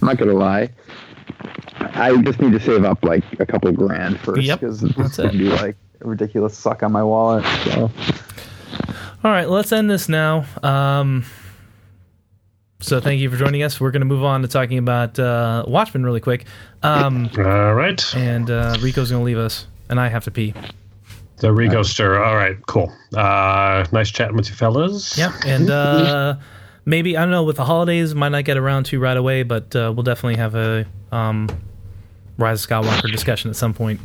I'm 0.02 0.08
not 0.08 0.18
going 0.18 0.30
to 0.32 0.38
lie. 0.38 0.70
I 1.80 2.16
just 2.22 2.40
need 2.42 2.52
to 2.54 2.60
save 2.60 2.84
up 2.84 3.04
like 3.04 3.24
a 3.40 3.46
couple 3.46 3.72
grand 3.72 4.20
first 4.20 4.42
because 4.42 4.82
that's 4.82 4.98
it's 4.98 5.18
going 5.18 5.32
to 5.32 5.38
be 5.38 5.50
like 5.50 5.76
a 6.02 6.08
ridiculous 6.08 6.58
suck 6.58 6.84
on 6.84 6.92
my 6.92 7.04
wallet. 7.04 7.46
So 7.66 7.92
All 9.24 9.32
right, 9.32 9.50
let's 9.50 9.72
end 9.72 9.90
this 9.90 10.10
now. 10.10 10.46
Um, 10.64 11.26
so 12.80 13.00
thank 13.00 13.20
you 13.20 13.30
for 13.30 13.38
joining 13.38 13.64
us. 13.64 13.80
We're 13.80 13.92
going 13.92 14.02
to 14.02 14.06
move 14.06 14.24
on 14.24 14.42
to 14.42 14.48
talking 14.48 14.78
about 14.78 15.20
uh, 15.20 15.66
Watchmen 15.68 16.04
really 16.04 16.20
quick. 16.20 16.46
Um, 16.84 17.30
All 17.38 17.74
right. 17.74 18.04
and 18.16 18.50
uh, 18.50 18.78
Rico's 18.82 19.12
going 19.12 19.22
to 19.22 19.26
leave 19.26 19.38
us, 19.38 19.68
and 19.90 20.00
I 20.00 20.08
have 20.08 20.24
to 20.26 20.32
pee. 20.32 20.54
The 21.38 21.52
Rico 21.52 21.84
stir. 21.84 22.22
All 22.22 22.36
right. 22.36 22.58
Cool. 22.68 22.92
Uh, 23.16 23.86
nice 23.92 24.12
chatting 24.12 24.36
with 24.36 24.50
you 24.50 24.56
fellas. 24.56 25.18
Yeah, 25.18 25.34
and 25.46 25.70
uh, 25.70 26.36
maybe 26.86 27.16
I 27.16 27.22
don't 27.22 27.32
know 27.32 27.44
with 27.44 27.56
the 27.56 27.66
holidays, 27.66 28.14
might 28.14 28.30
not 28.30 28.44
get 28.44 28.58
around 28.58 28.86
to 28.88 29.00
right 29.00 29.16
away, 29.18 29.44
but 29.44 29.74
uh, 29.76 29.92
we'll 29.96 30.04
definitely 30.04 30.36
have 30.36 30.56
a 30.56 30.86
um, 31.12 31.48
Rise 32.38 32.64
of 32.64 32.70
Skywalker 32.70 33.12
discussion 33.12 33.50
at 33.50 33.56
some 33.56 33.74
point. 33.74 34.02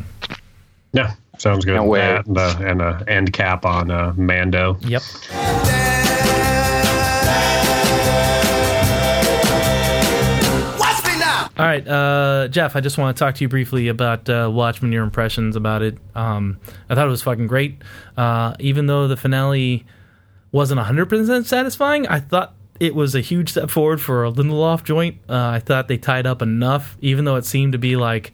Yeah. 0.93 1.15
Sounds 1.39 1.65
good. 1.65 1.77
Can't 1.77 1.89
wait. 1.89 2.03
And, 2.03 2.39
uh, 2.39 2.57
and 2.61 2.81
uh, 2.81 3.03
end 3.09 3.33
cap 3.33 3.65
on 3.65 3.91
uh, 3.91 4.13
Mando. 4.17 4.79
Yep. 4.83 5.03
All 11.57 11.65
right, 11.65 11.87
uh, 11.87 12.49
Jeff. 12.49 12.75
I 12.75 12.81
just 12.81 12.99
want 12.99 13.17
to 13.17 13.25
talk 13.25 13.37
to 13.37 13.45
you 13.45 13.49
briefly 13.49 13.87
about 13.87 14.29
uh, 14.29 14.51
Watchmen. 14.53 14.91
Your 14.91 15.05
impressions 15.05 15.55
about 15.55 15.83
it. 15.83 15.97
Um, 16.17 16.59
I 16.89 16.97
thought 16.97 17.07
it 17.07 17.11
was 17.11 17.23
fucking 17.23 17.47
great. 17.47 17.81
Uh, 18.17 18.57
even 18.59 18.87
though 18.87 19.07
the 19.07 19.17
finale 19.17 19.87
wasn't 20.51 20.81
hundred 20.81 21.07
percent 21.07 21.47
satisfying, 21.47 22.09
I 22.09 22.19
thought 22.19 22.55
it 22.81 22.97
was 22.97 23.15
a 23.15 23.21
huge 23.21 23.51
step 23.51 23.71
forward 23.71 24.01
for 24.01 24.25
a 24.25 24.33
Lindelof 24.33 24.83
joint. 24.83 25.19
Uh, 25.29 25.47
I 25.47 25.61
thought 25.61 25.87
they 25.87 25.97
tied 25.97 26.27
up 26.27 26.43
enough, 26.43 26.97
even 27.01 27.25
though 27.25 27.37
it 27.37 27.45
seemed 27.45 27.73
to 27.73 27.79
be 27.79 27.95
like 27.95 28.33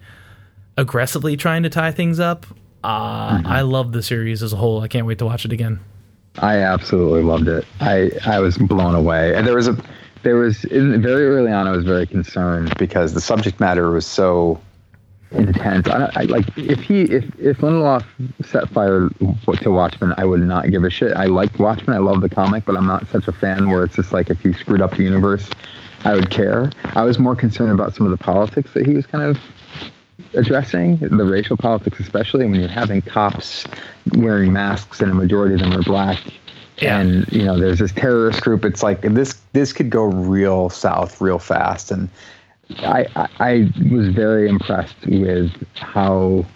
aggressively 0.78 1.36
trying 1.36 1.62
to 1.64 1.68
tie 1.68 1.92
things 1.92 2.20
up. 2.20 2.46
Uh, 2.82 3.42
I 3.44 3.60
love 3.60 3.92
the 3.92 4.02
series 4.02 4.42
as 4.42 4.54
a 4.54 4.56
whole. 4.56 4.80
I 4.80 4.88
can't 4.88 5.06
wait 5.06 5.18
to 5.18 5.26
watch 5.26 5.44
it 5.44 5.52
again. 5.52 5.80
I 6.38 6.58
absolutely 6.58 7.22
loved 7.22 7.48
it. 7.48 7.66
I 7.80 8.12
I 8.24 8.40
was 8.40 8.56
blown 8.56 8.94
away, 8.94 9.34
and 9.34 9.46
there 9.46 9.56
was 9.56 9.68
a 9.68 9.76
there 10.22 10.36
was 10.36 10.58
very 10.58 11.26
early 11.26 11.52
on. 11.52 11.66
I 11.66 11.70
was 11.70 11.84
very 11.84 12.06
concerned 12.06 12.76
because 12.78 13.14
the 13.14 13.20
subject 13.20 13.60
matter 13.60 13.90
was 13.90 14.06
so 14.06 14.60
intense. 15.32 15.88
I, 15.88 16.10
I 16.14 16.22
like 16.24 16.46
if 16.58 16.80
he 16.80 17.02
if 17.02 17.24
if 17.38 17.58
Lindelof 17.58 18.04
set 18.44 18.68
fire 18.68 19.08
to 19.08 19.70
Watchmen, 19.70 20.14
I 20.16 20.24
would 20.24 20.40
not 20.40 20.70
give 20.70 20.84
a 20.84 20.90
shit. 20.90 21.16
I 21.16 21.26
liked 21.26 21.58
Watchmen. 21.58 21.96
I 21.96 22.00
love 22.00 22.20
the 22.20 22.28
comic, 22.28 22.64
but 22.64 22.76
I'm 22.76 22.86
not 22.86 23.06
such 23.08 23.28
a 23.28 23.32
fan 23.32 23.70
where 23.70 23.84
it's 23.84 23.96
just 23.96 24.12
like 24.12 24.30
if 24.30 24.40
he 24.40 24.52
screwed 24.52 24.80
up 24.80 24.96
the 24.96 25.02
universe, 25.02 25.48
I 26.04 26.14
would 26.14 26.30
care. 26.30 26.70
I 26.84 27.02
was 27.02 27.18
more 27.18 27.36
concerned 27.36 27.72
about 27.72 27.94
some 27.94 28.06
of 28.06 28.10
the 28.10 28.22
politics 28.22 28.72
that 28.74 28.86
he 28.86 28.94
was 28.94 29.06
kind 29.06 29.24
of 29.24 29.38
addressing 30.34 30.96
the 30.98 31.24
racial 31.24 31.56
politics, 31.56 31.98
especially 32.00 32.46
when 32.46 32.60
you're 32.60 32.68
having 32.68 33.02
cops 33.02 33.64
wearing 34.14 34.52
masks 34.52 35.00
and 35.00 35.10
a 35.10 35.14
majority 35.14 35.54
of 35.54 35.60
them 35.60 35.72
are 35.72 35.82
black. 35.82 36.20
Yeah. 36.80 36.98
And 37.00 37.30
you 37.32 37.44
know, 37.44 37.58
there's 37.58 37.78
this 37.78 37.92
terrorist 37.92 38.42
group. 38.42 38.64
It's 38.64 38.82
like 38.82 39.02
this. 39.02 39.34
This 39.52 39.72
could 39.72 39.90
go 39.90 40.04
real 40.04 40.70
south 40.70 41.20
real 41.20 41.38
fast. 41.38 41.90
And 41.90 42.08
I, 42.78 43.06
I, 43.16 43.28
I 43.40 43.72
was 43.92 44.08
very 44.08 44.48
impressed 44.48 44.96
with 45.06 45.50
how 45.74 46.46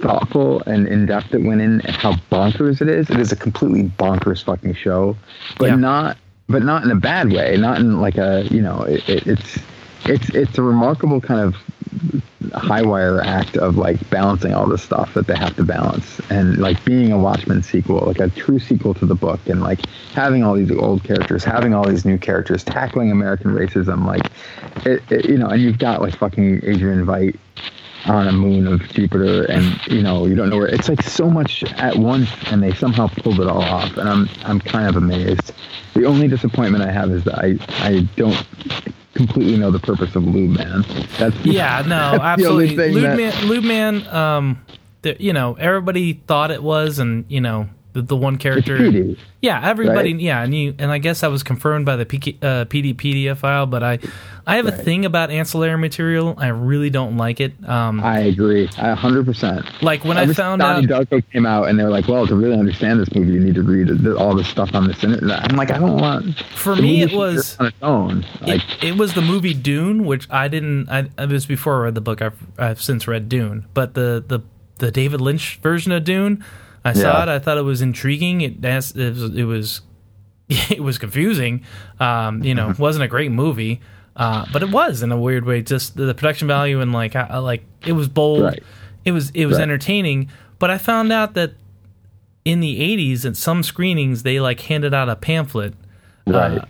thoughtful 0.00 0.62
and 0.66 0.86
in 0.86 1.06
depth 1.06 1.32
it 1.34 1.42
went 1.42 1.60
in, 1.60 1.80
and 1.80 1.96
how 1.96 2.12
bonkers 2.30 2.80
it 2.80 2.88
is. 2.88 3.08
It 3.10 3.18
is 3.18 3.32
a 3.32 3.36
completely 3.36 3.84
bonkers 3.84 4.44
fucking 4.44 4.74
show, 4.74 5.16
but 5.58 5.66
Yeah. 5.68 5.76
not, 5.76 6.18
but 6.48 6.62
not 6.62 6.84
in 6.84 6.90
a 6.90 6.96
bad 6.96 7.32
way. 7.32 7.56
Not 7.56 7.78
in 7.80 8.00
like 8.00 8.18
a, 8.18 8.44
you 8.50 8.60
know, 8.60 8.82
it, 8.82 9.08
it, 9.08 9.26
it's, 9.26 9.58
it's, 10.04 10.28
it's 10.30 10.58
a 10.58 10.62
remarkable 10.62 11.20
kind 11.20 11.40
of 11.40 11.56
high 12.54 12.82
wire 12.82 13.20
act 13.20 13.56
of 13.56 13.76
like 13.76 14.08
balancing 14.10 14.54
all 14.54 14.66
this 14.66 14.82
stuff 14.82 15.12
that 15.14 15.26
they 15.26 15.36
have 15.36 15.54
to 15.56 15.64
balance 15.64 16.20
and 16.30 16.58
like 16.58 16.82
being 16.84 17.12
a 17.12 17.18
Watchmen 17.18 17.62
sequel, 17.62 17.98
like 18.06 18.20
a 18.20 18.28
true 18.30 18.58
sequel 18.58 18.94
to 18.94 19.06
the 19.06 19.14
book 19.14 19.40
and 19.46 19.60
like 19.60 19.80
having 20.12 20.44
all 20.44 20.54
these 20.54 20.70
old 20.70 21.04
characters, 21.04 21.44
having 21.44 21.74
all 21.74 21.86
these 21.86 22.04
new 22.04 22.18
characters, 22.18 22.64
tackling 22.64 23.10
American 23.10 23.50
racism, 23.50 24.06
like 24.06 24.30
it, 24.86 25.02
it 25.10 25.28
you 25.28 25.36
know, 25.36 25.48
and 25.48 25.62
you've 25.62 25.78
got 25.78 26.00
like 26.00 26.16
fucking 26.16 26.60
Adrian 26.64 27.04
Veidt 27.04 27.36
on 28.06 28.28
a 28.28 28.32
moon 28.32 28.66
of 28.66 28.80
Jupiter 28.88 29.44
and 29.50 29.64
you 29.88 30.02
know, 30.02 30.26
you 30.26 30.34
don't 30.34 30.48
know 30.48 30.56
where 30.56 30.68
it's 30.68 30.88
like 30.88 31.02
so 31.02 31.28
much 31.28 31.64
at 31.64 31.96
once 31.96 32.30
and 32.46 32.62
they 32.62 32.72
somehow 32.72 33.08
pulled 33.08 33.40
it 33.40 33.48
all 33.48 33.62
off 33.62 33.96
and 33.96 34.08
I'm 34.08 34.28
I'm 34.44 34.60
kind 34.60 34.88
of 34.88 34.96
amazed. 34.96 35.52
The 35.94 36.04
only 36.04 36.28
disappointment 36.28 36.84
I 36.84 36.92
have 36.92 37.10
is 37.10 37.24
that 37.24 37.38
I 37.38 37.58
I 37.84 38.08
don't 38.16 38.46
completely 39.18 39.56
know 39.56 39.70
the 39.72 39.80
purpose 39.80 40.14
of 40.14 40.24
Lube 40.24 40.56
Man. 40.56 40.84
That's 41.18 41.36
Yeah, 41.44 41.82
no, 41.86 42.12
That's 42.12 42.22
absolutely. 42.22 42.92
Lube 42.92 43.02
that- 43.02 43.16
Man, 43.16 43.46
Lube 43.46 43.64
Man, 43.64 44.06
um, 44.06 44.64
the, 45.02 45.16
you 45.18 45.32
know, 45.32 45.54
everybody 45.54 46.14
thought 46.14 46.50
it 46.52 46.62
was, 46.62 46.98
and 47.00 47.24
you 47.28 47.40
know, 47.40 47.68
the, 47.92 48.02
the 48.02 48.16
one 48.16 48.36
character. 48.36 48.76
Yeah, 49.40 49.60
everybody. 49.66 50.12
right? 50.12 50.20
Yeah, 50.20 50.42
and 50.42 50.54
you, 50.54 50.74
and 50.78 50.90
I 50.90 50.98
guess 50.98 51.20
that 51.20 51.30
was 51.30 51.42
confirmed 51.42 51.86
by 51.86 51.96
the 51.96 52.04
PK, 52.04 52.36
uh, 52.42 52.64
Peteypedia 52.66 53.36
file. 53.36 53.66
But 53.66 53.82
I, 53.82 53.98
I 54.46 54.56
have 54.56 54.66
a 54.66 54.72
thing 54.72 55.04
about 55.04 55.30
ancillary 55.30 55.78
material. 55.78 56.34
I 56.38 56.48
really 56.48 56.90
don't 56.90 57.16
like 57.16 57.40
it. 57.40 57.52
Um, 57.68 58.00
I 58.00 58.20
agree, 58.20 58.68
a 58.78 58.94
hundred 58.94 59.24
percent. 59.26 59.64
like 59.82 60.04
when 60.04 60.16
I 60.18 60.26
found 60.32 60.60
out. 60.62 60.84
Darko 60.84 61.22
came 61.32 61.46
out, 61.46 61.68
and 61.68 61.78
they're 61.78 61.90
like, 61.90 62.08
"Well, 62.08 62.26
to 62.26 62.34
really 62.36 62.58
understand 62.58 63.00
this 63.00 63.12
movie, 63.14 63.32
you 63.32 63.40
need 63.40 63.54
to 63.54 63.62
read 63.62 63.88
the, 63.88 64.16
all 64.16 64.34
the 64.34 64.44
stuff 64.44 64.74
on 64.74 64.86
this 64.88 65.02
internet." 65.04 65.50
I'm 65.50 65.56
like, 65.56 65.70
I 65.70 65.78
don't 65.78 65.98
want. 66.00 66.36
For 66.56 66.76
me, 66.76 67.02
it 67.02 67.12
was- 67.12 67.56
on 67.58 67.66
its 67.66 67.76
own. 67.82 68.26
Like, 68.40 68.62
it, 68.82 68.88
it 68.90 68.96
was 68.98 69.14
the 69.14 69.22
movie 69.22 69.54
Dune, 69.54 70.04
which 70.04 70.26
I 70.30 70.48
didn't. 70.48 70.88
I 70.88 71.08
it 71.18 71.28
was 71.30 71.46
before 71.46 71.80
I 71.80 71.84
read 71.84 71.94
the 71.94 72.00
book. 72.00 72.20
I've 72.22 72.38
I've 72.58 72.82
since 72.82 73.06
read 73.08 73.28
Dune, 73.28 73.66
but 73.74 73.94
the 73.94 74.22
the 74.26 74.40
the 74.78 74.90
David 74.90 75.20
Lynch 75.20 75.58
version 75.62 75.90
of 75.92 76.04
Dune, 76.04 76.44
I 76.84 76.92
saw 76.92 77.18
Yeah. 77.18 77.22
it. 77.24 77.28
I 77.28 77.38
thought 77.38 77.58
it 77.58 77.62
was 77.62 77.82
intriguing. 77.82 78.40
It 78.40 78.64
it 78.64 78.74
was 78.96 79.34
it 79.36 79.44
was, 79.44 79.80
it 80.48 80.82
was 80.82 80.98
confusing. 80.98 81.64
Um, 82.00 82.42
you 82.42 82.54
know, 82.54 82.70
it 82.70 82.78
wasn't 82.78 83.04
a 83.04 83.08
great 83.08 83.30
movie, 83.32 83.80
uh, 84.16 84.46
but 84.52 84.62
it 84.62 84.70
was 84.70 85.02
in 85.02 85.12
a 85.12 85.18
weird 85.18 85.44
way. 85.44 85.62
Just 85.62 85.96
the, 85.96 86.04
the 86.04 86.14
production 86.14 86.48
value 86.48 86.80
and 86.80 86.92
like 86.92 87.14
I, 87.16 87.38
like 87.38 87.64
it 87.86 87.92
was 87.92 88.08
bold. 88.08 88.42
Right. 88.42 88.62
It 89.04 89.12
was 89.12 89.30
it 89.30 89.46
was 89.46 89.56
Right. 89.56 89.62
entertaining. 89.64 90.28
But 90.58 90.70
I 90.70 90.78
found 90.78 91.12
out 91.12 91.34
that 91.34 91.52
in 92.44 92.60
the 92.60 92.80
'80s, 92.80 93.24
at 93.24 93.36
some 93.36 93.62
screenings, 93.62 94.22
they 94.22 94.40
like 94.40 94.60
handed 94.60 94.92
out 94.94 95.08
a 95.08 95.16
pamphlet 95.16 95.74
right. 96.26 96.62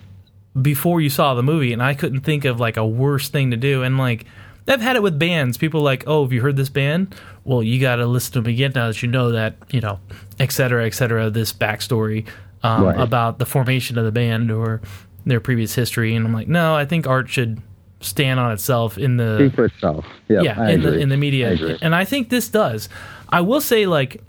before 0.61 1.01
you 1.01 1.09
saw 1.11 1.35
the 1.35 1.43
movie 1.43 1.73
and 1.73 1.83
I 1.83 1.95
couldn't 1.95 2.21
think 2.21 2.45
of 2.45 2.59
like 2.61 2.77
a 2.77 2.87
worse 2.87 3.29
thing 3.29 3.51
to 3.53 3.57
do 3.57 3.83
and 3.83 3.97
like 3.97 4.25
I've 4.69 4.81
had 4.81 4.97
it 4.97 5.03
with 5.03 5.19
bands 5.19 5.57
people 5.57 5.81
are 5.81 5.85
like 5.85 6.05
oh 6.07 6.23
have 6.25 6.33
you 6.33 6.41
heard 6.43 6.57
this 6.57 6.69
band 6.69 7.15
well 7.45 7.63
you 7.63 7.81
got 7.81 7.97
to 7.97 8.07
listen 8.07 8.35
to 8.35 8.41
them 8.43 8.51
again 8.53 8.73
now 8.75 8.87
that 8.89 9.03
you 9.03 9.09
know 9.09 9.33
that 9.33 9.57
you 9.71 9.81
know 9.81 9.99
et 10.39 10.53
cetera 10.53 10.87
et 10.87 10.95
cetera 10.95 11.31
this 11.31 11.53
backstory 11.53 12.27
um, 12.63 12.85
Right. 12.85 13.01
about 13.01 13.39
the 13.39 13.47
formation 13.47 13.97
of 13.99 14.05
the 14.05 14.13
band 14.13 14.51
or 14.51 14.81
their 15.25 15.39
previous 15.41 15.75
history. 15.75 16.17
And 16.17 16.27
I'm 16.27 16.33
like, 16.33 16.49
no, 16.49 16.75
I 16.75 16.87
think 16.87 17.07
art 17.07 17.29
should 17.29 17.61
stand 18.01 18.41
on 18.41 18.51
itself 18.51 18.97
in 18.99 19.17
the 19.17 19.37
Speak 19.39 19.55
for 19.55 19.65
itself. 19.67 20.05
Yep, 20.29 20.43
yeah 20.45 20.61
I 20.61 20.71
in 20.71 20.83
the 20.83 20.99
in 20.99 21.09
the 21.09 21.15
I 21.15 21.19
media 21.19 21.53
agree. 21.53 21.79
and 21.83 21.95
i 21.97 22.05
think 22.05 22.29
this 22.31 22.49
does 22.49 22.89
i 23.29 23.41
will 23.41 23.61
say 23.61 23.87
like 23.87 24.23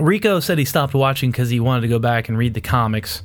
rico 0.00 0.40
said 0.40 0.58
he 0.58 0.64
stopped 0.64 0.94
watching 0.94 1.30
because 1.30 1.50
he 1.50 1.60
wanted 1.60 1.82
to 1.82 1.88
go 1.88 1.98
back 1.98 2.28
and 2.28 2.38
read 2.38 2.54
the 2.54 2.60
comics 2.62 3.22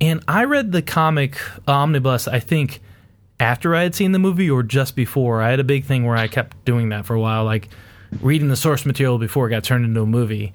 and 0.00 0.22
i 0.28 0.44
read 0.44 0.70
the 0.72 0.82
comic 0.82 1.36
omnibus 1.66 2.28
i 2.28 2.38
think 2.38 2.80
after 3.40 3.74
i 3.74 3.82
had 3.82 3.94
seen 3.94 4.12
the 4.12 4.18
movie 4.18 4.48
or 4.50 4.62
just 4.62 4.96
before 4.96 5.42
i 5.42 5.50
had 5.50 5.60
a 5.60 5.64
big 5.64 5.84
thing 5.84 6.04
where 6.04 6.16
i 6.16 6.26
kept 6.28 6.62
doing 6.64 6.88
that 6.90 7.04
for 7.06 7.14
a 7.14 7.20
while 7.20 7.44
like 7.44 7.68
reading 8.20 8.48
the 8.48 8.56
source 8.56 8.86
material 8.86 9.18
before 9.18 9.46
it 9.46 9.50
got 9.50 9.64
turned 9.64 9.84
into 9.84 10.00
a 10.02 10.06
movie 10.06 10.52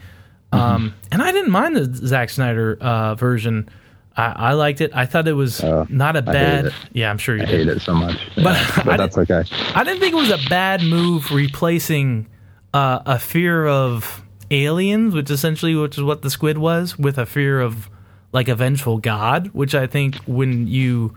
Mm-hmm. 0.54 0.60
um, 0.64 0.94
and 1.12 1.22
i 1.22 1.32
didn't 1.32 1.52
mind 1.52 1.76
the 1.78 2.08
Zack 2.08 2.30
snyder 2.30 2.78
uh, 2.82 3.16
version 3.16 3.70
I, 4.18 4.50
I 4.50 4.54
liked 4.54 4.82
it. 4.82 4.92
I 4.94 5.06
thought 5.06 5.26
it 5.30 5.32
was 5.34 5.64
Oh, 5.64 5.88
not 5.90 6.18
a 6.18 6.22
bad. 6.22 6.74
Yeah, 6.92 7.10
I'm 7.10 7.18
sure 7.18 7.38
you 7.38 7.44
I 7.44 7.46
did. 7.46 7.68
hate 7.70 7.78
it 7.78 7.82
so 7.82 7.96
much. 7.96 8.18
But 8.36 8.44
Yeah, 8.44 8.74
I 8.76 8.84
but 8.84 8.98
that's 8.98 9.18
okay. 9.18 9.44
I 9.74 9.86
didn't 9.86 10.02
think 10.02 10.12
it 10.12 10.18
was 10.18 10.32
a 10.32 10.50
bad 10.50 10.84
move 10.84 11.32
replacing 11.32 12.28
uh, 12.74 13.00
a 13.06 13.18
fear 13.18 13.66
of 13.66 14.22
aliens, 14.52 15.16
which 15.16 15.30
essentially 15.32 15.76
which 15.76 15.98
is 15.98 16.04
what 16.04 16.24
the 16.24 16.30
squid 16.30 16.58
was, 16.58 17.00
with 17.00 17.18
a 17.18 17.26
fear 17.26 17.62
of 17.62 17.90
like 18.34 18.50
a 18.50 18.56
vengeful 18.56 18.98
god, 18.98 19.48
which 19.54 19.74
I 19.74 19.88
think 19.88 20.18
when 20.26 20.68
you 20.68 21.16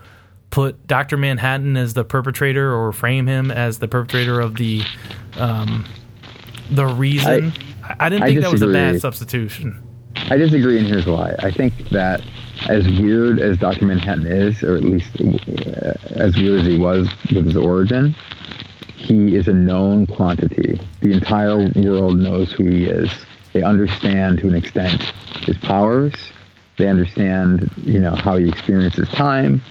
put 0.51 0.87
Doctor 0.87 1.17
Manhattan 1.17 1.77
as 1.77 1.95
the 1.95 2.05
perpetrator 2.05 2.73
or 2.73 2.93
frame 2.93 3.27
him 3.27 3.51
as 3.51 3.79
the 3.79 3.89
perpetrator 3.89 4.41
of 4.41 4.57
the 4.57 4.83
um, 5.37 5.85
the 6.71 6.87
reason, 6.87 7.53
I, 7.83 8.07
I 8.07 8.09
didn't 8.09 8.23
I 8.23 8.27
think 8.29 8.41
that 8.41 8.53
was 8.53 8.63
a 8.63 8.69
bad 8.69 9.01
substitution. 9.01 9.83
I 10.17 10.37
disagree, 10.37 10.79
and 10.79 10.87
here's 10.87 11.07
why. 11.07 11.35
I 11.41 11.51
think 11.51 11.91
that 11.91 12.23
as 12.69 12.87
weird 12.87 13.41
as 13.41 13.59
Dr. 13.59 13.85
Manhattan 13.85 14.27
is, 14.27 14.63
or 14.63 14.77
at 14.77 14.85
least 14.85 15.11
uh, 15.21 15.95
as 16.11 16.37
weird 16.37 16.61
as 16.61 16.67
he 16.67 16.79
was 16.79 17.09
with 17.35 17.47
his 17.47 17.57
origin, 17.57 18.15
he 18.95 19.35
is 19.37 19.49
a 19.49 19.53
known 19.53 20.07
quantity. 20.07 20.81
The 21.01 21.13
entire 21.13 21.57
world 21.75 22.19
knows 22.19 22.53
who 22.53 22.65
he 22.65 22.85
is. 22.85 23.11
They 23.53 23.63
understand 23.63 24.39
to 24.39 24.49
an 24.49 24.55
extent 24.55 25.03
his 25.43 25.59
powers. 25.59 26.15
They 26.79 26.89
understand, 26.89 27.71
you 27.77 28.01
know, 28.01 28.15
how 28.15 28.37
he 28.37 28.49
experiences 28.49 29.09
time. 29.11 29.63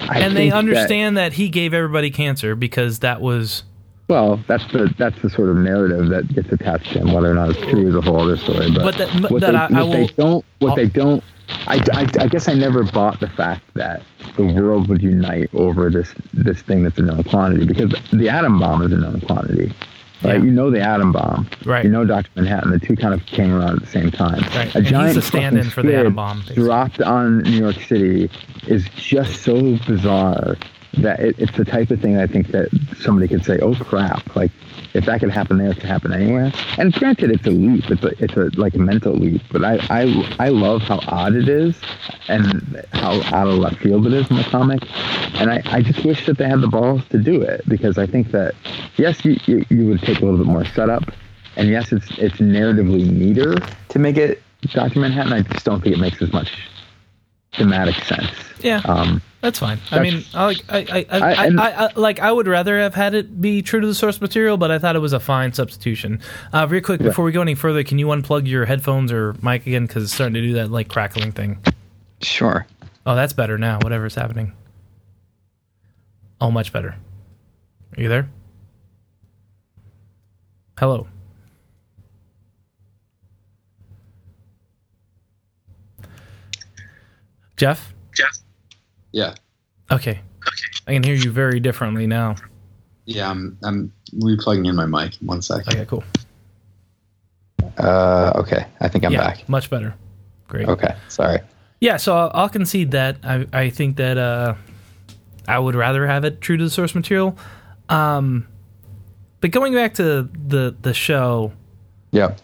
I 0.00 0.20
and 0.20 0.36
they 0.36 0.50
think 0.50 0.52
that- 0.52 0.58
understand 0.58 1.16
that, 1.16 1.32
he 1.34 1.48
gave 1.48 1.74
everybody 1.74 2.10
cancer 2.10 2.54
because 2.54 3.00
that 3.00 3.20
was 3.20 3.64
Well, 4.08 4.40
that's 4.46 4.66
the 4.72 4.92
that's 4.98 5.20
the 5.22 5.30
sort 5.30 5.48
of 5.48 5.56
narrative 5.56 6.08
that 6.10 6.28
gets 6.34 6.50
attached 6.52 6.92
to 6.92 7.00
him. 7.00 7.12
Whether 7.12 7.30
or 7.30 7.34
not 7.34 7.50
it's 7.50 7.60
true 7.60 7.88
is 7.88 7.94
a 7.94 8.00
whole 8.00 8.20
other 8.20 8.36
story. 8.36 8.70
But, 8.70 8.82
But 8.82 8.96
that- 8.98 9.30
what, 9.30 9.40
that 9.40 9.52
they, 9.52 9.76
I- 9.76 9.80
I 9.80 9.82
what 9.84 9.92
they 9.92 10.06
don't, 10.14 10.44
what 10.58 10.70
I'll- 10.70 10.76
they 10.76 10.86
don't, 10.86 11.24
I, 11.66 11.76
I, 11.92 12.06
I 12.24 12.26
guess 12.28 12.48
I 12.48 12.54
never 12.54 12.84
bought 12.84 13.20
the 13.20 13.28
fact 13.28 13.62
that 13.74 14.02
the 14.36 14.44
world 14.44 14.88
would 14.88 15.02
unite 15.02 15.50
over 15.54 15.90
this 15.90 16.14
this 16.32 16.60
thing 16.62 16.82
that's 16.82 16.98
a 16.98 17.02
known 17.02 17.22
quantity 17.24 17.66
because 17.66 17.94
the 18.12 18.28
atom 18.28 18.58
bomb 18.58 18.82
is 18.82 18.92
a 18.92 18.96
known 18.96 19.20
quantity. 19.20 19.72
Right? 20.24 20.38
Yeah. 20.38 20.44
You 20.44 20.50
know 20.50 20.70
the 20.70 20.80
atom 20.80 21.12
bomb. 21.12 21.48
Right. 21.64 21.84
You 21.84 21.90
know 21.90 22.04
Dr. 22.04 22.30
Manhattan. 22.34 22.70
The 22.70 22.78
two 22.78 22.96
kind 22.96 23.12
of 23.14 23.24
came 23.26 23.52
around 23.52 23.76
at 23.76 23.80
the 23.80 23.86
same 23.90 24.10
time. 24.10 24.40
Right. 24.56 24.74
A 24.74 24.78
And 24.78 24.86
giant 24.86 25.22
stand-in 25.22 25.70
for 25.70 25.82
the 25.82 25.94
atom 25.96 26.14
bomb, 26.14 26.40
basically. 26.40 26.62
dropped 26.64 27.00
on 27.02 27.42
New 27.42 27.58
York 27.58 27.76
City 27.82 28.30
is 28.66 28.88
just 28.96 29.42
so 29.42 29.76
bizarre 29.86 30.56
that 30.98 31.20
it, 31.20 31.34
it's 31.38 31.56
the 31.56 31.64
type 31.64 31.90
of 31.90 32.00
thing 32.00 32.16
I 32.18 32.26
think 32.26 32.48
that 32.48 32.68
somebody 32.98 33.28
could 33.28 33.44
say, 33.44 33.58
"Oh 33.60 33.74
crap!" 33.74 34.34
Like 34.36 34.52
if 34.94 35.06
that 35.06 35.20
could 35.20 35.30
happen 35.30 35.58
there, 35.58 35.70
it 35.70 35.74
could 35.74 35.84
happen 35.84 36.12
anywhere. 36.12 36.52
And 36.78 36.92
granted, 36.92 37.30
it's 37.30 37.46
a 37.46 37.50
leap. 37.50 37.90
It's 37.90 38.02
a, 38.02 38.24
it's 38.24 38.36
a 38.36 38.58
like 38.58 38.74
a 38.74 38.78
mental 38.78 39.12
leap. 39.12 39.42
But 39.50 39.64
I, 39.64 39.78
I 39.90 40.36
I 40.38 40.48
love 40.48 40.82
how 40.82 41.00
odd 41.08 41.34
it 41.34 41.48
is 41.48 41.76
and 42.28 42.84
how 42.92 43.20
out 43.36 43.48
of 43.48 43.58
left 43.58 43.78
field 43.78 44.06
it 44.06 44.12
is 44.12 44.30
in 44.30 44.36
the 44.36 44.44
comic. 44.44 44.80
And 45.40 45.50
I, 45.50 45.62
I 45.66 45.82
just 45.82 46.04
wish 46.04 46.26
that 46.26 46.38
they 46.38 46.48
had 46.48 46.60
the 46.60 46.68
balls 46.68 47.02
to 47.08 47.18
do 47.18 47.42
it 47.42 47.68
because 47.68 47.98
I 47.98 48.06
think 48.06 48.30
that 48.30 48.54
yes, 48.96 49.24
you, 49.24 49.36
you, 49.46 49.64
you 49.68 49.86
would 49.88 50.00
take 50.00 50.20
a 50.20 50.24
little 50.24 50.38
bit 50.38 50.46
more 50.46 50.64
setup, 50.64 51.12
and 51.56 51.68
yes, 51.68 51.92
it's 51.92 52.10
it's 52.18 52.36
narratively 52.36 53.10
neater 53.10 53.56
to 53.88 53.98
make 53.98 54.16
it 54.16 54.40
Doctor 54.72 55.00
Manhattan. 55.00 55.32
I 55.32 55.42
just 55.42 55.64
don't 55.64 55.82
think 55.82 55.96
it 55.96 56.00
makes 56.00 56.22
as 56.22 56.32
much 56.32 56.56
thematic 57.56 57.96
sense. 58.04 58.28
yeah. 58.60 58.80
Um, 58.84 59.20
That's 59.40 59.58
fine. 59.58 59.78
I 59.90 60.00
mean, 60.00 60.24
I, 60.34 60.44
like- 60.46 60.64
I, 60.72 60.78
I, 60.78 60.82
I, 60.82 61.06
I- 61.10 61.32
I, 61.34 61.46
and- 61.46 61.60
I, 61.60 61.70
I, 61.86 61.90
like. 61.96 62.18
I 62.20 62.32
would 62.32 62.46
rather 62.48 62.78
have 62.80 62.94
had 62.94 63.14
it 63.14 63.40
be 63.40 63.60
true 63.62 63.80
to 63.80 63.86
the 63.86 63.94
source 63.94 64.20
material, 64.20 64.56
but 64.56 64.70
I 64.70 64.78
thought 64.78 64.96
it 64.96 65.00
was 65.00 65.12
a 65.12 65.20
fine 65.20 65.52
substitution. 65.52 66.20
Uh, 66.52 66.66
real 66.68 66.80
quick, 66.82 67.00
before 67.00 67.24
we 67.24 67.32
go 67.32 67.42
any 67.42 67.54
further, 67.54 67.84
can 67.84 67.98
you 67.98 68.06
unplug 68.06 68.46
your 68.48 68.64
headphones 68.64 69.12
or 69.12 69.34
mic 69.42 69.66
again? 69.66 69.86
Because 69.86 70.04
it's 70.04 70.12
starting 70.14 70.34
to 70.34 70.40
do 70.40 70.54
that 70.54 70.70
like 70.70 70.88
crackling 70.88 71.32
thing. 71.32 71.58
Sure. 72.22 72.66
Oh, 73.06 73.14
that's 73.14 73.34
better 73.34 73.58
now. 73.58 73.78
Whatever's 73.80 74.14
happening. 74.14 74.52
Oh, 76.40 76.50
much 76.50 76.72
better. 76.72 76.96
Are 77.96 78.02
you 78.02 78.08
there? 78.08 78.28
Hello. 80.78 81.06
Jeff. 87.56 87.92
Jeff? 88.14 88.30
Yeah. 89.12 89.34
Okay. 89.90 90.10
Okay. 90.10 90.20
I 90.86 90.92
can 90.92 91.02
hear 91.02 91.14
you 91.14 91.30
very 91.30 91.60
differently 91.60 92.06
now. 92.06 92.36
Yeah, 93.06 93.30
I'm 93.30 93.56
I'm 93.62 93.92
replugging 94.16 94.66
in 94.68 94.74
my 94.76 94.86
mic. 94.86 95.14
One 95.20 95.42
second. 95.42 95.74
Okay, 95.74 95.84
cool. 95.86 96.04
Uh, 97.78 98.32
okay. 98.36 98.66
I 98.80 98.88
think 98.88 99.04
I'm 99.04 99.12
yeah, 99.12 99.20
back. 99.28 99.48
much 99.48 99.70
better. 99.70 99.94
Great. 100.48 100.68
Okay. 100.68 100.94
Sorry. 101.08 101.40
Yeah, 101.80 101.96
so 101.96 102.16
I'll, 102.16 102.30
I'll 102.34 102.48
concede 102.48 102.92
that. 102.92 103.16
I 103.24 103.46
I 103.52 103.70
think 103.70 103.96
that 103.96 104.16
uh, 104.18 104.54
I 105.48 105.58
would 105.58 105.74
rather 105.74 106.06
have 106.06 106.24
it 106.24 106.40
true 106.40 106.56
to 106.56 106.64
the 106.64 106.70
source 106.70 106.94
material. 106.94 107.36
Um, 107.88 108.46
but 109.40 109.50
going 109.50 109.74
back 109.74 109.94
to 109.94 110.28
the 110.46 110.74
the 110.80 110.94
show, 110.94 111.52
Yeah. 112.10 112.34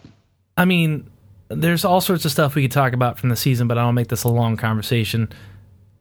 I 0.57 0.65
mean, 0.65 1.09
there's 1.55 1.85
all 1.85 2.01
sorts 2.01 2.25
of 2.25 2.31
stuff 2.31 2.55
we 2.55 2.63
could 2.63 2.71
talk 2.71 2.93
about 2.93 3.19
from 3.19 3.29
the 3.29 3.35
season, 3.35 3.67
but 3.67 3.77
I 3.77 3.83
don't 3.83 3.95
make 3.95 4.07
this 4.07 4.23
a 4.23 4.29
long 4.29 4.57
conversation. 4.57 5.29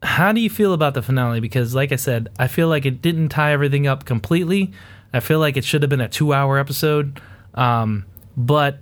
How 0.03 0.33
do 0.33 0.41
you 0.41 0.51
feel 0.51 0.73
about 0.73 0.95
the 0.95 1.03
finale? 1.03 1.41
Because, 1.41 1.75
like 1.75 1.93
I 1.93 1.97
said, 1.97 2.29
I 2.39 2.49
feel 2.49 2.69
like 2.69 2.87
it 2.87 3.03
didn't 3.03 3.29
tie 3.29 3.53
everything 3.53 3.87
up 3.87 4.05
completely. 4.05 4.73
I 5.13 5.21
feel 5.21 5.39
like 5.39 5.57
it 5.57 5.65
should 5.65 5.83
have 5.83 5.91
been 5.91 6.01
a 6.01 6.09
two-hour 6.09 6.59
episode, 6.59 7.21
um, 7.55 8.07
but 8.37 8.79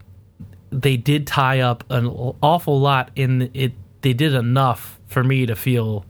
they 0.71 0.97
did 0.97 1.27
tie 1.27 1.61
up 1.61 1.85
an 1.91 2.07
awful 2.43 2.81
lot. 2.81 3.11
In 3.17 3.51
it, 3.55 3.73
they 4.03 4.13
did 4.13 4.35
enough 4.35 5.01
for 5.07 5.25
me 5.25 5.47
to 5.47 5.57
feel 5.57 6.05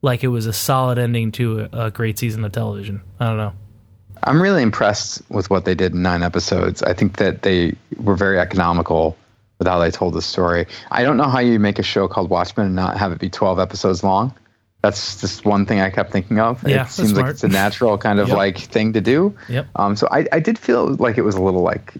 like 0.00 0.24
it 0.24 0.28
was 0.28 0.46
a 0.46 0.52
solid 0.52 0.98
ending 0.98 1.32
to 1.32 1.68
a, 1.72 1.86
a 1.86 1.90
great 1.90 2.18
season 2.18 2.44
of 2.44 2.52
television. 2.52 3.02
I 3.20 3.26
don't 3.26 3.36
know. 3.36 3.52
I'm 4.24 4.40
really 4.40 4.62
impressed 4.62 5.22
with 5.30 5.50
what 5.50 5.64
they 5.64 5.74
did 5.74 5.94
in 5.94 6.02
nine 6.02 6.22
episodes. 6.22 6.82
I 6.82 6.92
think 6.92 7.16
that 7.16 7.42
they 7.42 7.74
were 7.96 8.14
very 8.14 8.38
economical 8.38 9.16
with 9.62 9.68
how 9.70 9.78
they 9.78 9.92
told 9.92 10.14
the 10.14 10.22
story. 10.22 10.66
I 10.90 11.04
don't 11.04 11.16
know 11.16 11.28
how 11.28 11.38
you 11.38 11.60
make 11.60 11.78
a 11.78 11.82
show 11.84 12.08
called 12.08 12.30
Watchmen 12.30 12.66
and 12.66 12.74
not 12.74 12.96
have 12.96 13.12
it 13.12 13.20
be 13.20 13.30
12 13.30 13.60
episodes 13.60 14.02
long. 14.02 14.34
That's 14.82 15.20
just 15.20 15.44
one 15.44 15.64
thing 15.66 15.78
I 15.80 15.90
kept 15.90 16.10
thinking 16.10 16.40
of. 16.40 16.66
Yeah, 16.68 16.86
it 16.86 16.90
seems 16.90 17.12
like 17.12 17.26
it's 17.26 17.44
a 17.44 17.48
natural 17.48 17.96
kind 17.96 18.18
of 18.18 18.26
Yep. 18.28 18.36
like 18.36 18.58
thing 18.58 18.92
to 18.94 19.00
do. 19.00 19.32
Yep. 19.48 19.66
Um, 19.76 19.94
so 19.94 20.08
I, 20.10 20.26
I 20.32 20.40
did 20.40 20.58
feel 20.58 20.94
like 20.96 21.16
it 21.16 21.22
was 21.22 21.36
a 21.36 21.40
little 21.40 21.62
like 21.62 21.94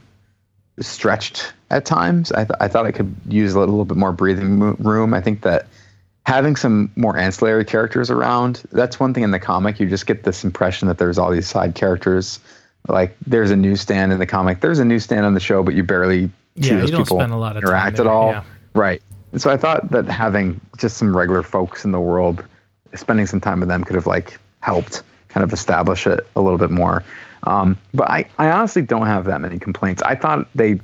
stretched 0.80 1.52
at 1.70 1.84
times. 1.84 2.32
I, 2.32 2.44
th- 2.44 2.56
I 2.60 2.66
thought 2.66 2.86
I 2.86 2.90
could 2.92 3.14
use 3.28 3.54
a 3.54 3.60
little 3.60 3.84
bit 3.84 3.96
more 3.96 4.10
breathing 4.12 4.58
room. 4.58 5.14
I 5.14 5.20
think 5.20 5.42
that 5.42 5.66
having 6.26 6.56
some 6.56 6.90
more 6.96 7.16
ancillary 7.16 7.64
characters 7.64 8.10
around, 8.10 8.62
that's 8.72 8.98
one 8.98 9.14
thing 9.14 9.22
in 9.22 9.30
the 9.30 9.38
comic. 9.38 9.78
You 9.78 9.88
just 9.88 10.06
get 10.06 10.24
this 10.24 10.42
impression 10.42 10.88
that 10.88 10.98
there's 10.98 11.18
all 11.18 11.30
these 11.30 11.46
side 11.48 11.76
characters. 11.76 12.40
Like 12.88 13.16
there's 13.24 13.52
a 13.52 13.56
newsstand 13.56 14.12
in 14.12 14.18
the 14.18 14.26
comic, 14.26 14.60
there's 14.60 14.80
a 14.80 14.84
newsstand 14.84 15.24
on 15.24 15.34
the 15.34 15.40
show, 15.40 15.62
but 15.62 15.74
you 15.74 15.84
barely 15.84 16.30
Yeah, 16.54 16.76
those 16.76 16.90
you 16.90 16.96
don't 16.96 17.04
people 17.04 17.18
spend 17.18 17.32
a 17.32 17.36
lot 17.36 17.56
of 17.56 17.62
time 17.62 17.70
interact 17.70 17.96
there, 17.96 18.06
at 18.06 18.10
all. 18.10 18.30
yeah. 18.30 18.44
Right. 18.74 19.02
And 19.32 19.40
so 19.40 19.50
I 19.50 19.56
thought 19.56 19.90
that 19.90 20.06
having 20.06 20.60
just 20.76 20.96
some 20.96 21.16
regular 21.16 21.42
folks 21.42 21.84
in 21.84 21.92
the 21.92 22.00
world, 22.00 22.44
spending 22.94 23.26
some 23.26 23.40
time 23.40 23.60
with 23.60 23.68
them 23.68 23.84
could 23.84 23.96
have 23.96 24.06
like 24.06 24.38
helped 24.60 25.02
kind 25.28 25.42
of 25.42 25.52
establish 25.52 26.06
it 26.06 26.26
a 26.36 26.40
little 26.40 26.58
bit 26.58 26.70
more. 26.70 27.02
Um, 27.44 27.78
but 27.94 28.08
I, 28.10 28.26
I 28.38 28.50
honestly 28.50 28.82
don't 28.82 29.06
have 29.06 29.24
that 29.24 29.40
many 29.40 29.58
complaints. 29.58 30.02
I 30.02 30.14
thought 30.14 30.46
they, 30.54 30.80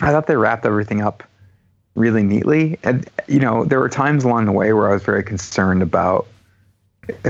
I 0.00 0.10
thought 0.10 0.26
they 0.26 0.36
wrapped 0.36 0.64
everything 0.66 1.02
up 1.02 1.22
really 1.94 2.22
neatly. 2.22 2.78
And 2.82 3.08
you 3.28 3.38
know, 3.38 3.64
there 3.64 3.78
were 3.78 3.88
times 3.88 4.24
along 4.24 4.46
the 4.46 4.52
way 4.52 4.72
where 4.72 4.90
I 4.90 4.94
was 4.94 5.02
very 5.02 5.22
concerned 5.22 5.82
about, 5.82 6.26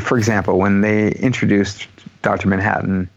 for 0.00 0.16
example, 0.16 0.58
when 0.58 0.80
they 0.80 1.12
introduced 1.12 1.88
Doctor 2.22 2.48
Manhattan. 2.48 3.10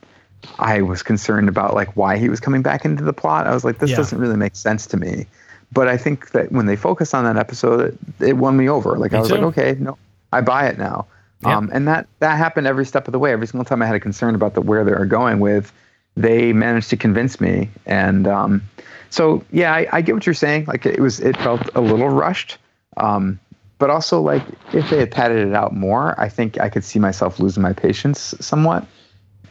I 0.59 0.81
was 0.81 1.03
concerned 1.03 1.49
about 1.49 1.73
like 1.73 1.95
why 1.95 2.17
he 2.17 2.29
was 2.29 2.39
coming 2.39 2.61
back 2.61 2.85
into 2.85 3.03
the 3.03 3.13
plot. 3.13 3.47
I 3.47 3.53
was 3.53 3.63
like, 3.63 3.79
this 3.79 3.91
Yeah. 3.91 3.97
doesn't 3.97 4.17
really 4.17 4.37
make 4.37 4.55
sense 4.55 4.85
to 4.87 4.97
me. 4.97 5.25
But 5.73 5.87
I 5.87 5.97
think 5.97 6.31
that 6.31 6.51
when 6.51 6.65
they 6.65 6.75
focused 6.75 7.13
on 7.13 7.25
that 7.25 7.37
episode, 7.37 7.97
it, 8.19 8.27
it 8.29 8.33
won 8.33 8.55
me 8.55 8.69
over. 8.69 8.97
Like 8.97 9.11
Me 9.11 9.17
I 9.17 9.21
was 9.21 9.31
like, 9.31 9.41
okay, 9.41 9.75
no, 9.79 9.97
I 10.31 10.41
buy 10.41 10.67
it 10.67 10.77
now. 10.77 11.05
Yep. 11.43 11.51
Um, 11.51 11.69
and 11.73 11.87
that 11.87 12.07
that 12.19 12.37
happened 12.37 12.67
every 12.67 12.85
step 12.85 13.07
of 13.07 13.11
the 13.11 13.19
way. 13.19 13.31
Every 13.31 13.47
single 13.47 13.65
time 13.65 13.81
I 13.81 13.85
had 13.85 13.95
a 13.95 13.99
concern 13.99 14.33
about 14.33 14.53
the 14.53 14.61
where 14.61 14.83
they 14.83 14.93
were 14.93 15.05
going 15.05 15.39
with, 15.39 15.71
they 16.15 16.53
managed 16.53 16.89
to 16.91 16.97
convince 16.97 17.39
me. 17.39 17.69
And 17.85 18.27
um, 18.27 18.61
so, 19.09 19.43
yeah, 19.51 19.73
I, 19.73 19.87
I 19.91 20.01
get 20.01 20.15
what 20.15 20.25
you're 20.25 20.33
saying. 20.33 20.65
Like 20.65 20.85
it 20.85 20.99
was, 20.99 21.19
it 21.19 21.37
felt 21.37 21.69
a 21.75 21.81
little 21.81 22.09
rushed. 22.09 22.57
Um, 22.97 23.39
but 23.77 23.91
also, 23.91 24.21
like 24.21 24.41
if 24.73 24.89
they 24.89 24.97
had 24.97 25.11
padded 25.11 25.47
it 25.47 25.53
out 25.53 25.75
more, 25.75 26.19
I 26.19 26.29
think 26.29 26.59
I 26.59 26.69
could 26.69 26.83
see 26.83 26.97
myself 26.97 27.39
losing 27.39 27.61
my 27.61 27.73
patience 27.73 28.33
somewhat. 28.39 28.87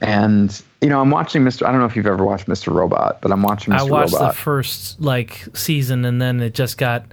And 0.01 0.61
you 0.82 0.89
know, 0.89 1.01
I'm 1.01 1.11
watching 1.11 1.43
Mr. 1.43 1.66
I 1.66 1.70
don't 1.70 1.81
know 1.81 1.86
if 1.86 1.97
you've 1.97 2.07
ever 2.07 2.24
watched 2.24 2.47
Mr. 2.47 2.73
Robot, 2.73 3.19
but 3.23 3.32
I'm 3.32 3.43
watching 3.43 3.73
Mr. 3.74 3.78
I 3.78 3.82
watched 3.85 4.12
Robot. 4.12 4.35
the 4.35 4.39
first 4.39 5.01
like 5.01 5.47
season, 5.55 6.05
and 6.05 6.20
then 6.20 6.40
it 6.40 6.55
just 6.55 6.77
got 6.78 7.05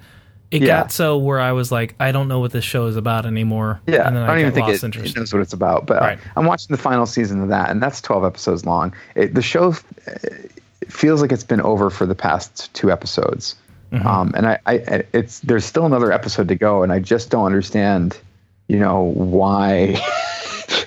it 0.51 0.61
Yeah. 0.61 0.81
got 0.81 0.91
so 0.91 1.17
where 1.17 1.39
I 1.39 1.51
was 1.53 1.71
like, 1.71 1.95
I 1.99 2.11
don't 2.11 2.27
know 2.27 2.39
what 2.39 2.51
this 2.51 2.63
show 2.65 2.85
is 2.85 2.95
about 2.95 3.25
anymore. 3.25 3.81
Yeah, 3.87 4.05
and 4.07 4.15
then 4.15 4.23
I 4.23 4.27
don't 4.27 4.39
even 4.39 4.51
think 4.53 4.67
it, 4.69 4.83
it 4.83 5.15
knows 5.15 5.33
what 5.33 5.41
it's 5.41 5.53
about. 5.53 5.85
But 5.87 5.97
uh, 6.01 6.05
Right. 6.05 6.19
I'm 6.35 6.45
watching 6.45 6.75
the 6.75 6.81
final 6.81 7.05
season 7.05 7.41
of 7.41 7.49
that, 7.49 7.69
and 7.71 7.81
that's 7.81 8.01
12 8.01 8.23
episodes 8.25 8.65
long. 8.65 8.93
It, 9.15 9.33
the 9.33 9.41
show 9.41 9.69
uh, 9.71 9.73
it 10.81 10.91
feels 10.91 11.21
like 11.21 11.31
it's 11.31 11.43
been 11.45 11.61
over 11.61 11.89
for 11.89 12.05
the 12.05 12.15
past 12.15 12.73
two 12.73 12.91
episodes, 12.91 13.55
Mm-hmm. 13.93 14.07
um, 14.07 14.31
and 14.35 14.47
I, 14.47 14.59
I, 14.65 15.03
it's 15.13 15.39
there's 15.41 15.65
still 15.65 15.85
another 15.85 16.11
episode 16.11 16.47
to 16.47 16.55
go, 16.55 16.81
and 16.83 16.91
I 16.91 16.97
just 16.99 17.29
don't 17.29 17.45
understand, 17.45 18.17
you 18.67 18.79
know, 18.79 19.03
why 19.13 20.01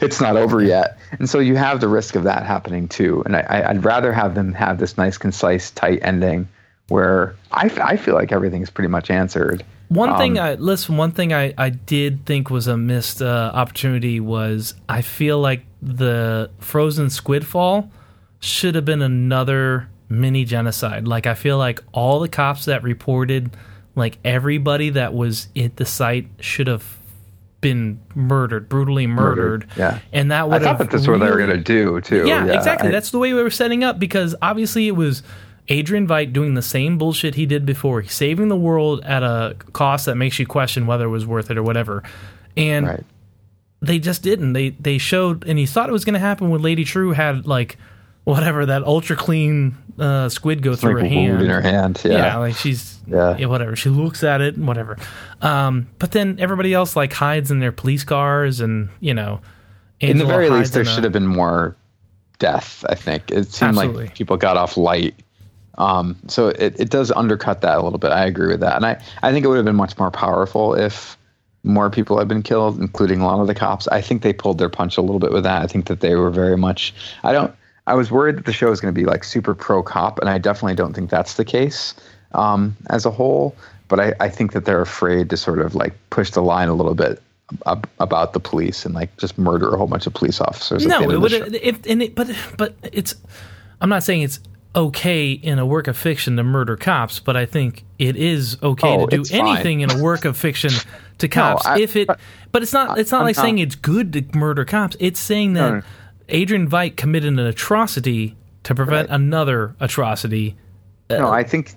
it's 0.01 0.21
not 0.21 0.37
over 0.37 0.63
yet. 0.63 0.99
And 1.19 1.29
so 1.29 1.39
you 1.39 1.57
have 1.57 1.81
the 1.81 1.89
risk 1.89 2.17
of 2.17 2.25
that 2.25 2.45
happening 2.45 2.89
too. 2.89 3.23
And 3.27 3.37
I, 3.37 3.65
I'd 3.69 3.85
rather 3.85 4.13
have 4.13 4.35
them 4.35 4.53
have 4.55 4.79
this 4.79 4.97
nice, 4.97 5.19
concise, 5.19 5.71
tight 5.71 6.01
ending 6.03 6.49
where 6.89 7.35
I, 7.53 7.71
I 7.83 7.97
feel 7.97 8.15
like 8.15 8.33
everything's 8.33 8.71
pretty 8.71 8.89
much 8.89 9.11
answered. 9.11 9.65
One 9.89 10.17
thing 10.19 10.39
Um, 10.39 10.45
I 10.45 10.55
listen. 10.55 10.97
One 10.97 11.13
thing 11.13 11.33
I, 11.33 11.55
I 11.57 11.71
did 11.71 12.27
think 12.27 12.51
was 12.51 12.67
a 12.67 12.77
missed 12.77 13.23
uh, 13.23 13.53
opportunity 13.55 14.19
was 14.19 14.75
I 14.89 15.03
feel 15.03 15.39
like 15.39 15.65
the 15.81 16.51
frozen 16.59 17.09
squid 17.09 17.47
fall 17.47 17.91
should 18.41 18.75
have 18.75 18.85
been 18.85 19.03
another 19.03 19.89
mini 20.09 20.45
genocide. 20.45 21.07
Like 21.07 21.27
I 21.27 21.35
feel 21.35 21.59
like 21.59 21.81
all 21.93 22.19
the 22.19 22.29
cops 22.29 22.65
that 22.65 22.83
reported, 22.83 23.57
like 23.95 24.19
everybody 24.25 24.91
that 24.91 25.15
was 25.15 25.49
at 25.57 25.77
the 25.77 25.87
site 25.87 26.29
should 26.41 26.67
have 26.67 26.99
been 27.67 27.99
murdered, 28.15 28.69
brutally 28.69 29.09
murdered. 29.09 29.67
yeah. 29.77 29.99
and 30.13 30.31
that 30.31 30.49
would 30.49 30.57
I 30.57 30.59
thought 30.61 30.69
have 30.69 30.79
that 30.79 30.91
that's 30.91 31.09
what 31.09 31.19
they 31.19 31.29
were 31.29 31.37
going 31.37 31.51
to 31.51 31.57
do 31.59 32.01
too. 32.01 32.25
yeah, 32.27 32.45
exactly. 32.47 32.91
I- 32.91 32.93
That's 32.93 33.11
the 33.11 33.19
way 33.19 33.33
we 33.33 33.43
were 33.43 33.51
setting 33.51 33.83
up 33.83 33.99
because 33.99 34.37
obviously 34.41 34.87
it 34.87 34.93
was 34.93 35.25
Adrian 35.67 36.07
Veidt 36.07 36.33
doing 36.33 36.55
the 36.55 36.63
same 36.63 36.97
bullshit 36.97 37.35
he 37.35 37.45
did 37.45 37.67
before. 37.67 38.01
He's 38.03 38.13
saving 38.13 38.49
the 38.51 38.57
world 38.57 39.01
at 39.05 39.25
a 39.25 39.57
cost 39.73 40.07
that 40.07 40.15
makes 40.15 40.39
you 40.39 40.47
question 40.47 40.87
whether 40.87 41.07
it 41.07 41.11
was 41.11 41.27
worth 41.27 41.51
it 41.51 41.59
or 41.59 41.65
whatever. 41.65 42.05
And 42.57 42.87
right. 42.87 43.05
they 43.83 43.99
just 43.99 44.23
didn't. 44.23 44.53
They 44.53 44.71
they 44.71 44.99
showed 44.99 45.45
and 45.49 45.59
he 45.59 45.67
thought 45.67 45.89
it 45.89 45.93
was 45.93 46.05
going 46.05 46.15
to 46.15 46.21
happen 46.21 46.51
when 46.51 46.63
Lady 46.63 46.85
Trieu 46.85 47.11
had 47.11 47.47
like 47.49 47.79
whatever 48.27 48.67
that 48.67 48.83
ultra 48.83 49.15
clean 49.15 49.77
uh, 50.01 50.29
squid 50.29 50.61
go 50.61 50.75
through 50.75 50.95
like 51.01 51.05
her 51.05 51.09
hand. 51.09 51.43
in 51.43 51.49
her 51.49 51.61
hand. 51.61 52.03
Yeah. 52.05 52.11
Yeah. 52.13 52.37
like 52.39 52.57
she's 52.57 52.99
Yeah. 53.07 53.37
yeah. 53.39 53.47
whatever. 53.47 53.77
She 53.77 53.89
looks 53.89 54.25
at 54.25 54.41
it 54.41 54.57
and 54.57 54.67
whatever. 54.67 54.99
Um, 55.41 55.87
but 56.01 56.11
then 56.11 56.37
everybody 56.41 56.75
else 56.75 56.97
like 56.97 57.13
hides 57.13 57.51
in 57.53 57.61
their 57.61 57.71
police 57.73 58.03
cars 58.03 58.61
and 58.61 58.89
you 59.01 59.15
know. 59.15 59.41
in 60.01 60.19
the 60.19 60.27
very 60.27 60.51
least, 60.51 60.73
there 60.73 60.83
in 60.83 60.89
a- 60.89 60.91
should 60.91 61.05
have 61.05 61.13
been 61.13 61.27
more 61.27 61.77
death. 62.41 62.85
I 62.89 62.97
think 62.97 63.31
it 63.31 63.47
seemed 63.53 63.71
Absolutely. 63.79 64.07
like 64.07 64.15
people 64.17 64.37
got 64.37 64.57
off 64.57 64.77
light. 64.77 65.15
Um, 65.79 66.17
so 66.27 66.49
it, 66.49 66.81
it 66.81 66.91
does 66.91 67.13
undercut 67.13 67.61
that 67.61 67.79
a 67.79 67.83
little 67.83 67.99
bit. 67.99 68.11
I 68.11 68.25
agree 68.25 68.49
with 68.49 68.61
that, 68.61 68.77
and 68.77 68.85
I, 68.87 69.01
I 69.23 69.31
think 69.31 69.45
it 69.45 69.49
would 69.49 69.57
have 69.57 69.65
been 69.67 69.77
much 69.77 69.97
more 69.99 70.11
powerful 70.11 70.75
if 70.75 71.17
more 71.65 71.91
people 71.91 72.19
had 72.19 72.29
been 72.29 72.43
killed, 72.43 72.81
including 72.81 73.21
a 73.21 73.27
lot 73.27 73.41
of 73.41 73.47
the 73.47 73.55
cops. 73.55 73.87
I 73.89 74.01
think 74.01 74.23
they 74.23 74.33
pulled 74.33 74.57
their 74.59 74.69
punch 74.71 74.97
a 74.97 75.01
little 75.03 75.19
bit 75.19 75.33
with 75.33 75.45
that. 75.45 75.63
I 75.63 75.67
think 75.67 75.87
that 75.87 76.01
they 76.01 76.15
were 76.15 76.31
very 76.31 76.57
much. 76.57 76.95
I 77.25 77.33
don't. 77.33 77.55
I 77.87 77.95
was 77.95 78.11
worried 78.11 78.37
that 78.37 78.45
the 78.47 78.53
show 78.53 78.71
was 78.71 78.81
going 78.81 78.93
to 78.93 78.99
be 79.01 79.07
like 79.07 79.23
super 79.25 79.55
pro 79.55 79.83
cop, 79.83 80.19
and 80.19 80.29
I 80.29 80.39
definitely 80.39 80.75
don't 80.75 80.93
think 80.95 81.11
that's 81.11 81.35
the 81.35 81.45
case 81.45 81.95
um, 82.33 82.77
as 82.91 83.07
a 83.07 83.11
whole. 83.11 83.55
But 83.89 84.01
I, 84.01 84.15
I 84.19 84.29
think 84.29 84.53
that 84.53 84.65
they're 84.65 84.81
afraid 84.83 85.31
to 85.31 85.37
sort 85.37 85.61
of 85.61 85.75
like 85.77 85.95
push 86.11 86.31
the 86.33 86.43
line 86.43 86.69
a 86.69 86.75
little 86.75 86.95
bit 86.97 87.23
ab- 87.67 87.89
about 88.01 88.33
the 88.33 88.41
police 88.41 88.85
and 88.85 88.95
like 88.95 89.17
just 89.17 89.39
murder 89.39 89.73
a 89.73 89.77
whole 89.79 89.87
bunch 89.87 90.09
of 90.09 90.15
police 90.15 90.41
officers. 90.41 90.85
No, 90.85 91.09
it 91.09 91.21
would 91.21 91.33
if 91.33 91.87
and 91.87 92.03
it, 92.03 92.15
but 92.17 92.29
but 92.59 92.75
it's. 92.83 93.15
I'm 93.81 93.89
not 93.89 94.03
saying 94.03 94.23
it's 94.23 94.41
okay 94.75 95.31
in 95.33 95.59
a 95.59 95.65
work 95.65 95.87
of 95.87 95.97
fiction 95.97 96.37
to 96.37 96.43
murder 96.43 96.77
cops, 96.77 97.21
but 97.21 97.37
I 97.37 97.47
think 97.47 97.85
it 97.99 98.17
is 98.17 98.59
okay 98.63 98.89
Oh, 98.97 99.07
to 99.07 99.19
do 99.23 99.35
anything 99.35 99.81
in 99.81 99.91
a 99.91 100.03
work 100.03 100.25
of 100.25 100.37
fiction 100.37 100.71
to 101.19 101.29
cops. 101.29 101.65
I- 101.65 101.79
if 101.79 101.95
it, 101.95 102.11
but 102.51 102.63
it's 102.63 102.73
not. 102.73 102.99
It's 102.99 103.13
not 103.13 103.21
I'm 103.21 103.27
like 103.27 103.37
not- 103.37 103.43
saying 103.43 103.59
it's 103.59 103.77
good 103.77 104.13
to 104.15 104.25
murder 104.37 104.65
cops. 104.65 104.97
It's 104.99 105.21
saying 105.21 105.53
that 105.53 105.71
No, 105.71 105.77
no. 105.77 105.83
Adrian 106.29 106.69
Veidt 106.69 106.97
committed 106.97 107.33
an 107.33 107.39
atrocity 107.39 108.37
to 108.65 108.75
prevent 108.75 109.09
Right. 109.09 109.15
another 109.15 109.75
atrocity. 109.81 110.57
No, 111.09 111.29
uh, 111.29 111.31
I 111.31 111.45
think 111.45 111.75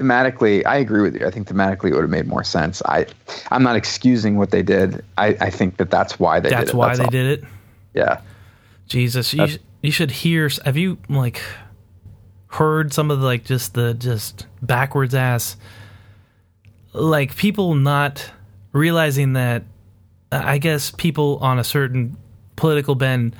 thematically, 0.00 0.66
I 0.66 0.76
agree 0.76 1.02
with 1.02 1.14
you. 1.14 1.26
I 1.26 1.30
think 1.30 1.46
thematically 1.48 1.90
it 1.90 1.94
would 1.94 2.00
have 2.02 2.10
made 2.10 2.26
more 2.26 2.42
sense. 2.42 2.82
I, 2.86 3.06
I'm 3.52 3.62
not 3.62 3.76
excusing 3.76 4.36
what 4.36 4.50
they 4.50 4.62
did. 4.62 5.04
I, 5.16 5.36
I 5.40 5.50
think 5.50 5.76
that 5.76 5.90
that's 5.90 6.18
why 6.18 6.40
they 6.40 6.50
That's 6.50 6.66
did 6.66 6.74
it. 6.74 6.76
why 6.76 6.96
they 6.96 7.04
all. 7.04 7.10
did 7.10 7.26
it. 7.38 7.44
Yeah. 7.94 8.20
Jesus, 8.88 9.32
you, 9.32 9.46
you 9.82 9.90
should 9.92 10.10
hear. 10.10 10.50
Have 10.64 10.76
you 10.76 10.98
like 11.08 11.40
heard 12.48 12.92
some 12.92 13.10
of 13.10 13.20
the, 13.20 13.24
like 13.26 13.44
just 13.44 13.74
the 13.74 13.94
just 13.94 14.46
backwards 14.60 15.14
ass, 15.14 15.56
like 16.92 17.36
people 17.36 17.74
not 17.74 18.30
realizing 18.72 19.34
that? 19.34 19.62
I 20.32 20.58
guess 20.58 20.90
people 20.90 21.38
on 21.40 21.60
a 21.60 21.64
certain 21.64 22.16
political 22.56 22.96
bend 22.96 23.36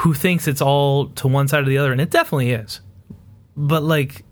who 0.00 0.14
thinks 0.14 0.46
it's 0.48 0.60
all 0.62 1.08
to 1.08 1.28
one 1.28 1.48
side 1.48 1.62
or 1.62 1.66
the 1.68 1.78
other, 1.78 1.92
and 1.92 2.00
it 2.00 2.10
definitely 2.10 2.50
is. 2.52 2.80
But 3.56 3.82
like, 3.82 4.24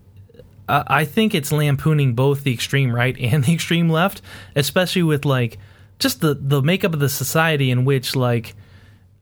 I 0.69 0.83
I 0.87 1.05
think 1.05 1.33
it's 1.35 1.51
lampooning 1.51 2.13
both 2.13 2.43
the 2.43 2.53
extreme 2.53 2.93
right 2.93 3.17
and 3.19 3.43
the 3.45 3.53
extreme 3.53 3.89
left, 3.89 4.21
especially 4.55 5.03
with 5.03 5.25
like 5.25 5.57
just 5.99 6.21
the 6.21 6.33
the 6.35 6.61
makeup 6.61 6.93
of 6.93 6.99
the 6.99 7.09
society 7.09 7.71
in 7.71 7.85
which 7.85 8.15
like 8.15 8.55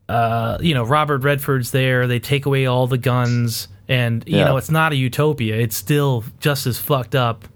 uh, 0.08 0.58
you 0.60 0.74
know, 0.74 0.84
Robert 0.84 1.22
Redford's 1.22 1.70
there. 1.70 2.06
They 2.06 2.18
take 2.20 2.44
away 2.44 2.66
all 2.66 2.86
the 2.86 2.98
guns, 2.98 3.68
and 3.88 4.22
you 4.26 4.36
Yeah. 4.36 4.44
know, 4.44 4.56
it's 4.58 4.70
not 4.70 4.92
a 4.92 4.96
utopia. 4.96 5.56
It's 5.56 5.76
still 5.76 6.24
just 6.40 6.66
as 6.66 6.78
fucked 6.78 7.14
up 7.14 7.48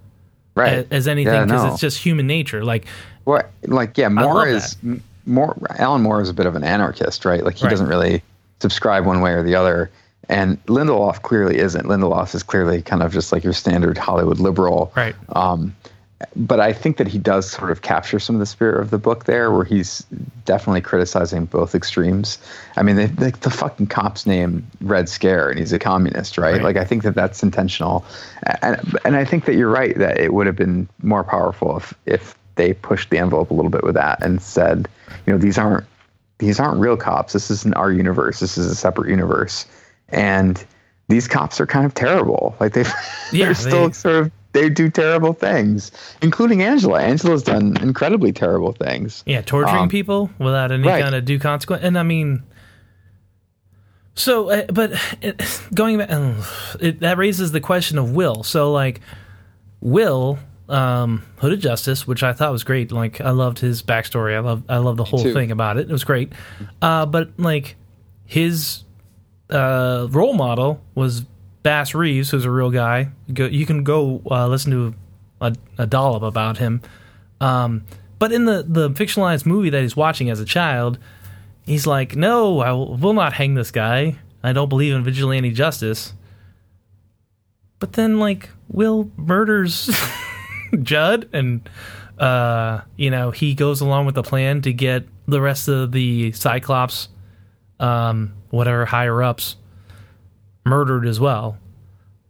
Right. 0.54 0.86
a- 0.90 0.94
as 0.94 1.06
anything 1.08 1.34
Yeah, 1.34 1.44
because 1.44 1.62
no. 1.64 1.72
it's 1.72 1.80
just 1.80 1.98
human 1.98 2.26
nature. 2.26 2.64
Like, 2.64 2.86
What 3.24 3.50
like 3.66 3.98
yeah, 3.98 4.08
Moore 4.08 4.48
is 4.48 4.76
more 5.26 5.54
Alan 5.78 6.00
Moore 6.00 6.22
is 6.22 6.30
a 6.30 6.32
bit 6.32 6.46
of 6.46 6.56
an 6.56 6.64
anarchist, 6.64 7.26
right? 7.26 7.44
Like 7.44 7.56
he 7.56 7.64
Right. 7.66 7.70
doesn't 7.70 7.88
really 7.88 8.22
subscribe 8.60 9.06
one 9.06 9.20
way 9.20 9.32
or 9.32 9.42
the 9.42 9.54
other. 9.54 9.90
And 10.28 10.64
Lindelof 10.66 11.22
clearly 11.22 11.58
isn't. 11.58 11.86
Lindelof 11.86 12.34
is 12.34 12.42
clearly 12.42 12.82
kind 12.82 13.02
of 13.02 13.12
just 13.12 13.32
like 13.32 13.42
your 13.42 13.54
standard 13.54 13.96
Hollywood 13.96 14.38
liberal. 14.38 14.92
Right. 14.94 15.14
Um, 15.34 15.74
but 16.34 16.58
I 16.58 16.72
think 16.72 16.96
that 16.96 17.06
he 17.06 17.18
does 17.18 17.48
sort 17.48 17.70
of 17.70 17.82
capture 17.82 18.18
some 18.18 18.34
of 18.36 18.40
the 18.40 18.46
spirit 18.46 18.80
of 18.80 18.90
the 18.90 18.98
book 18.98 19.24
there, 19.24 19.52
where 19.52 19.64
he's 19.64 20.04
definitely 20.44 20.80
criticizing 20.80 21.44
both 21.44 21.74
extremes. 21.74 22.38
I 22.76 22.82
mean, 22.82 22.96
they, 22.96 23.06
like 23.06 23.40
the 23.40 23.50
fucking 23.50 23.86
cop's 23.86 24.26
name 24.26 24.66
Red 24.80 25.08
Scare, 25.08 25.48
and 25.48 25.58
he's 25.58 25.72
a 25.72 25.78
communist, 25.78 26.36
right? 26.36 26.54
Right. 26.54 26.62
Like 26.62 26.76
I 26.76 26.84
think 26.84 27.04
that 27.04 27.14
that's 27.14 27.42
intentional, 27.42 28.04
and 28.62 28.80
and 29.04 29.16
I 29.16 29.24
think 29.24 29.44
that 29.44 29.54
you're 29.54 29.70
right 29.70 29.96
that 29.96 30.18
it 30.18 30.34
would 30.34 30.46
have 30.46 30.56
been 30.56 30.88
more 31.02 31.22
powerful 31.22 31.76
if 31.76 31.94
if 32.04 32.36
they 32.56 32.74
pushed 32.74 33.10
the 33.10 33.18
envelope 33.18 33.52
a 33.52 33.54
little 33.54 33.70
bit 33.70 33.84
with 33.84 33.94
that 33.94 34.20
and 34.20 34.42
said, 34.42 34.88
you 35.24 35.32
know, 35.32 35.38
these 35.38 35.56
aren't 35.56 35.86
these 36.38 36.58
aren't 36.60 36.80
real 36.80 36.96
cops. 36.96 37.32
This 37.32 37.50
isn't 37.50 37.74
our 37.76 37.90
universe. 37.92 38.40
This 38.40 38.56
is 38.58 38.66
a 38.66 38.74
separate 38.74 39.08
universe, 39.10 39.66
and 40.08 40.64
these 41.08 41.26
cops 41.28 41.60
are 41.60 41.66
kind 41.66 41.84
of 41.86 41.94
terrible. 41.94 42.54
Like 42.60 42.72
they, 42.74 42.84
Yeah, 43.32 43.46
they're 43.46 43.54
still 43.54 43.86
they- 43.88 43.92
sort 43.94 44.14
of 44.16 44.32
they 44.52 44.70
do 44.70 44.88
terrible 44.90 45.34
things, 45.34 45.92
including 46.22 46.62
Angela. 46.62 47.02
Angela's 47.02 47.42
done 47.42 47.76
incredibly 47.82 48.32
terrible 48.32 48.72
things. 48.72 49.22
yeah, 49.26 49.42
torturing 49.42 49.82
Um, 49.82 49.88
people 49.90 50.30
without 50.38 50.72
any 50.72 50.86
right. 50.88 51.02
kind 51.02 51.14
of 51.14 51.24
due 51.26 51.38
consequence. 51.38 51.84
And 51.84 51.98
I 51.98 52.02
mean, 52.02 52.42
so, 54.14 54.48
uh, 54.50 54.64
but 54.72 54.92
it, 55.22 55.40
going 55.74 55.98
back, 55.98 56.10
uh, 56.10 56.34
it, 56.80 57.00
that 57.00 57.18
raises 57.18 57.52
the 57.52 57.60
question 57.60 57.98
of 57.98 58.12
Will. 58.12 58.42
So, 58.42 58.72
like, 58.72 59.00
Will, 59.80 60.38
um, 60.68 61.24
Hooded 61.38 61.60
Justice, 61.60 62.06
which 62.06 62.22
I 62.22 62.32
thought 62.32 62.52
was 62.52 62.64
great. 62.64 62.92
Like, 62.92 63.20
I 63.20 63.30
loved 63.30 63.58
his 63.58 63.82
backstory. 63.82 64.34
I 64.34 64.40
love, 64.40 64.62
I 64.68 64.78
love 64.78 64.96
the 64.96 65.04
whole 65.04 65.22
thing 65.32 65.50
about 65.50 65.78
it. 65.78 65.88
It 65.88 65.92
was 65.92 66.04
great. 66.04 66.32
Uh, 66.82 67.06
but 67.06 67.30
like, 67.38 67.76
his 68.26 68.84
uh, 69.50 70.06
role 70.10 70.34
model 70.34 70.80
was 70.94 71.22
Bass 71.62 71.94
Reeves, 71.94 72.30
who's 72.30 72.44
a 72.44 72.50
real 72.50 72.70
guy. 72.70 73.10
Go, 73.32 73.46
you 73.46 73.66
can 73.66 73.84
go 73.84 74.22
uh, 74.30 74.46
listen 74.46 74.72
to 74.72 74.94
a, 75.40 75.54
a 75.78 75.86
dollop 75.86 76.22
about 76.22 76.58
him. 76.58 76.82
Um, 77.40 77.84
but 78.18 78.32
in 78.32 78.44
the, 78.44 78.64
the 78.66 78.90
fictionalized 78.90 79.46
movie 79.46 79.70
that 79.70 79.80
he's 79.80 79.96
watching 79.96 80.28
as 80.28 80.40
a 80.40 80.44
child, 80.44 80.98
he's 81.62 81.86
like, 81.86 82.16
"No, 82.16 82.60
I 82.60 82.72
will, 82.72 82.96
will 82.96 83.12
not 83.12 83.32
hang 83.32 83.54
this 83.54 83.70
guy. 83.70 84.16
I 84.42 84.52
don't 84.52 84.68
believe 84.68 84.92
in 84.94 85.04
vigilante 85.04 85.52
justice." 85.52 86.14
But 87.78 87.92
then, 87.92 88.18
like, 88.18 88.50
Will 88.68 89.10
murders 89.16 89.86
Judd, 90.82 91.28
and 91.32 91.68
uh, 92.18 92.80
you 92.96 93.10
know 93.10 93.30
he 93.30 93.54
goes 93.54 93.80
along 93.80 94.06
with 94.06 94.14
the 94.14 94.22
plan 94.22 94.62
to 94.62 94.72
get 94.72 95.04
the 95.26 95.40
rest 95.40 95.68
of 95.68 95.92
the 95.92 96.32
Cyclops, 96.32 97.08
um, 97.80 98.32
whatever 98.50 98.84
higher 98.86 99.22
ups, 99.22 99.56
murdered 100.64 101.06
as 101.06 101.20
well. 101.20 101.58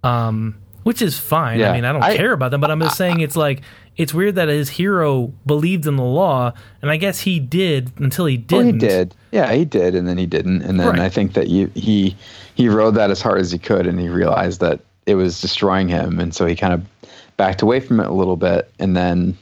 Um, 0.03 0.57
which 0.85 1.03
is 1.03 1.19
fine. 1.19 1.59
Yeah. 1.61 1.71
I 1.71 1.75
mean, 1.75 1.85
I 1.85 1.93
don't 1.93 2.03
I- 2.03 2.17
care 2.17 2.33
about 2.33 2.51
them, 2.51 2.61
but 2.61 2.71
I'm 2.71 2.81
just 2.81 2.97
saying 2.97 3.21
it's 3.21 3.37
like 3.37 3.63
it's 3.97 4.15
weird 4.15 4.37
that 4.37 4.49
his 4.49 4.69
hero 4.71 5.33
believed 5.45 5.87
in 5.87 5.97
the 5.97 6.05
law, 6.05 6.53
and 6.81 6.91
I 6.91 6.97
guess 6.97 7.21
he 7.21 7.41
did 7.41 7.91
until 7.99 8.27
he 8.27 8.37
didn't. 8.37 8.75
he 8.75 8.79
did. 8.89 9.15
Yeah, 9.33 9.53
he 9.53 9.65
did, 9.65 9.95
and 9.95 10.07
then 10.09 10.17
he 10.19 10.25
didn't, 10.27 10.63
and 10.63 10.79
then 10.79 10.87
Right. 10.89 11.01
I 11.01 11.09
think 11.09 11.35
that 11.35 11.49
you, 11.49 11.71
he 11.75 12.17
he 12.55 12.69
rode 12.69 12.95
that 12.95 13.11
as 13.11 13.21
hard 13.21 13.41
as 13.41 13.51
he 13.53 13.59
could, 13.59 13.87
and 13.87 13.99
he 14.01 14.09
realized 14.09 14.61
that 14.61 14.81
it 15.07 15.17
was 15.17 15.41
destroying 15.41 15.89
him, 15.89 16.21
and 16.21 16.35
so 16.35 16.47
he 16.47 16.55
kind 16.55 16.73
of 16.73 16.83
backed 17.39 17.63
away 17.63 17.81
from 17.81 18.01
it 18.01 18.07
a 18.07 18.13
little 18.13 18.37
bit, 18.37 18.71
and 18.79 18.95
then 18.95 19.39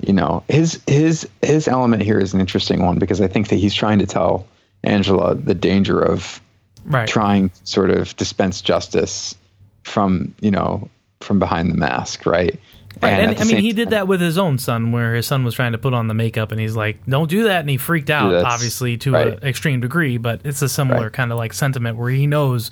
you 0.00 0.12
know 0.12 0.42
his 0.48 0.82
his 0.88 1.28
his 1.42 1.68
element 1.68 2.02
here 2.02 2.18
is 2.18 2.34
an 2.34 2.40
interesting 2.40 2.84
one 2.84 2.98
because 2.98 3.20
I 3.20 3.28
think 3.28 3.48
that 3.48 3.56
he's 3.56 3.74
trying 3.74 4.00
to 4.00 4.06
tell 4.06 4.46
Angela 4.82 5.36
the 5.36 5.54
danger 5.54 6.00
of 6.00 6.40
Right. 6.84 7.08
trying 7.08 7.50
to 7.50 7.60
sort 7.62 7.90
of 7.90 8.16
dispense 8.16 8.60
justice 8.60 9.36
from 9.84 10.34
you 10.40 10.50
know 10.50 10.88
from 11.20 11.38
behind 11.38 11.70
the 11.70 11.76
mask, 11.76 12.26
right? 12.26 12.58
Right, 13.00 13.12
and, 13.20 13.36
the 13.36 13.40
I 13.40 13.44
mean, 13.44 13.58
he 13.58 13.72
did 13.72 13.90
that 13.90 14.06
with 14.08 14.20
his 14.20 14.36
own 14.36 14.58
son, 14.58 14.90
where 14.92 15.14
his 15.14 15.26
son 15.26 15.44
was 15.44 15.54
trying 15.54 15.72
to 15.72 15.78
put 15.78 15.94
on 15.94 16.08
the 16.08 16.14
makeup, 16.14 16.50
and 16.52 16.60
he's 16.60 16.74
like, 16.76 16.98
"Don't 17.06 17.30
do 17.30 17.44
that," 17.44 17.60
and 17.60 17.70
he 17.70 17.76
freaked 17.78 18.10
out, 18.10 18.30
that's- 18.32 18.52
obviously 18.52 18.96
to 18.98 19.12
right. 19.12 19.26
an 19.28 19.48
extreme 19.48 19.80
degree. 19.80 20.16
But 20.18 20.40
it's 20.44 20.60
a 20.60 20.68
similar 20.68 21.04
Right. 21.04 21.12
kind 21.12 21.30
of 21.32 21.38
like 21.38 21.52
sentiment 21.52 21.96
where 21.96 22.10
he 22.10 22.26
knows, 22.26 22.70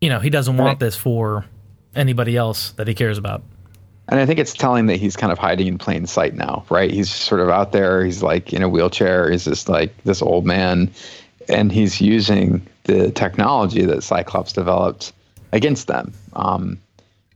you 0.00 0.10
know, 0.10 0.20
he 0.20 0.28
doesn't 0.30 0.56
want 0.58 0.78
this 0.78 0.94
for 0.94 1.44
anybody 1.96 2.36
else 2.36 2.72
that 2.72 2.88
he 2.88 2.94
cares 2.94 3.18
about. 3.18 3.42
And 4.08 4.20
I 4.20 4.26
think 4.26 4.38
it's 4.38 4.52
telling 4.52 4.86
that 4.86 4.96
he's 4.96 5.16
kind 5.16 5.32
of 5.32 5.38
hiding 5.38 5.66
in 5.66 5.78
plain 5.78 6.06
sight 6.06 6.34
now, 6.34 6.64
right? 6.68 6.90
He's 6.90 7.10
sort 7.10 7.40
of 7.40 7.48
out 7.48 7.72
there. 7.72 8.04
He's 8.04 8.22
like 8.22 8.52
in 8.52 8.62
a 8.62 8.68
wheelchair. 8.68 9.30
He's 9.30 9.44
just 9.44 9.68
like 9.68 9.96
this 10.04 10.20
old 10.20 10.44
man, 10.44 10.90
and 11.48 11.72
he's 11.72 12.00
using 12.00 12.66
the 12.84 13.10
technology 13.10 13.84
that 13.86 14.02
Cyclops 14.02 14.52
developed 14.52 15.12
against 15.52 15.86
them. 15.86 16.12
Um, 16.34 16.78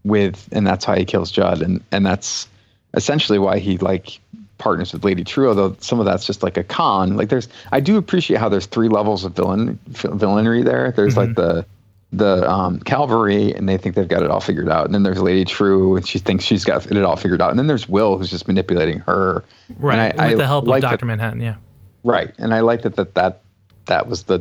with 0.05 0.49
and 0.53 0.67
that's 0.67 0.85
how 0.85 0.95
he 0.95 1.05
kills 1.05 1.31
Judd, 1.31 1.63
and 1.63 1.83
and 1.91 2.05
that's 2.05 2.49
essentially 2.95 3.39
why 3.39 3.59
he 3.59 3.79
like 3.79 4.21
partners 4.59 4.93
with 4.93 5.05
Lady 5.05 5.25
Trieu. 5.25 5.49
Although 5.49 5.77
some 5.81 6.01
of 6.01 6.05
that's 6.05 6.27
just 6.27 6.43
like 6.43 6.57
a 6.57 6.65
con. 6.65 7.17
Like 7.17 7.31
there's, 7.31 7.49
I 7.73 7.81
do 7.81 7.97
appreciate 7.97 8.39
how 8.39 8.49
there's 8.49 8.67
three 8.67 8.89
levels 8.89 9.25
of 9.25 9.33
villain 9.33 9.79
villainry 9.91 10.65
there. 10.65 10.93
There's 10.93 11.17
like 11.17 11.35
the 11.35 11.65
the 12.13 12.49
um, 12.51 12.81
Kavalry, 12.81 13.55
and 13.55 13.69
they 13.69 13.77
think 13.77 13.95
they've 13.95 14.09
got 14.09 14.23
it 14.23 14.31
all 14.31 14.41
figured 14.41 14.69
out. 14.69 14.87
And 14.87 14.95
then 14.95 15.03
there's 15.03 15.21
Lady 15.21 15.45
Trieu, 15.45 15.97
and 15.97 16.07
she 16.07 16.19
thinks 16.19 16.45
she's 16.45 16.65
got 16.65 16.91
it 16.91 17.03
all 17.05 17.17
figured 17.17 17.43
out. 17.43 17.51
And 17.51 17.59
then 17.59 17.67
there's 17.67 17.89
Will, 17.89 18.17
who's 18.17 18.31
just 18.31 18.49
manipulating 18.49 19.01
her. 19.01 19.45
Right, 19.79 20.13
And 20.13 20.21
I- 20.21 20.29
with 20.29 20.39
the 20.39 20.47
help 20.47 20.67
like 20.67 20.83
of 20.83 20.91
Doctor 20.91 21.07
Manhattan. 21.07 21.41
Yeah. 21.41 21.57
Right, 22.05 22.33
and 22.39 22.55
I 22.55 22.61
like 22.61 22.83
that 22.83 22.97
that 22.97 23.15
that 23.15 23.41
that 23.87 24.07
was 24.07 24.25
the 24.25 24.41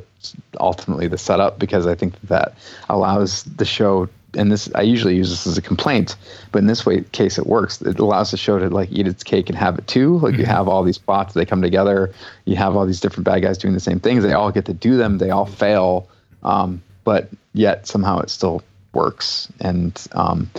ultimately 0.60 1.07
the 1.07 1.18
setup 1.18 1.57
because 1.57 1.88
I 1.88 1.95
think 1.95 2.14
that, 2.22 2.27
that 2.30 2.57
allows 2.89 3.44
the 3.44 3.65
show. 3.65 4.07
And 4.34 4.52
this, 4.52 4.69
I 4.76 4.81
usually 4.81 5.15
use 5.15 5.30
this 5.30 5.48
as 5.48 5.57
a 5.57 5.61
complaint, 5.61 6.15
but 6.52 6.60
in 6.60 6.68
this 6.68 6.85
way 6.85 7.02
case, 7.14 7.38
it 7.39 7.48
works. 7.48 7.81
It 7.81 7.98
allows 7.98 8.31
the 8.31 8.38
show 8.38 8.60
to 8.60 8.69
like 8.69 8.91
eat 8.91 9.07
its 9.07 9.23
cake 9.23 9.49
and 9.49 9.57
have 9.57 9.80
it 9.80 9.88
too. 9.88 10.19
Like 10.19 10.35
you 10.35 10.45
have 10.45 10.68
all 10.68 10.84
these 10.84 10.98
plots, 10.98 11.34
they 11.34 11.45
come 11.45 11.61
together. 11.61 12.14
You 12.45 12.56
have 12.57 12.76
all 12.76 12.85
these 12.85 12.99
different 12.99 13.23
bad 13.26 13.41
guys 13.41 13.57
doing 13.57 13.73
the 13.73 13.80
same 13.80 13.99
things. 13.99 14.23
They 14.23 14.34
all 14.34 14.52
get 14.52 14.65
to 14.65 14.73
do 14.73 14.98
them. 14.98 15.18
They 15.18 15.31
all 15.31 15.45
fail, 15.45 16.07
um, 16.44 16.81
but 17.07 17.29
yet 17.53 17.88
somehow 17.88 18.19
it 18.19 18.29
still 18.29 18.61
works. 18.91 19.47
And 19.61 20.05
um, 20.11 20.49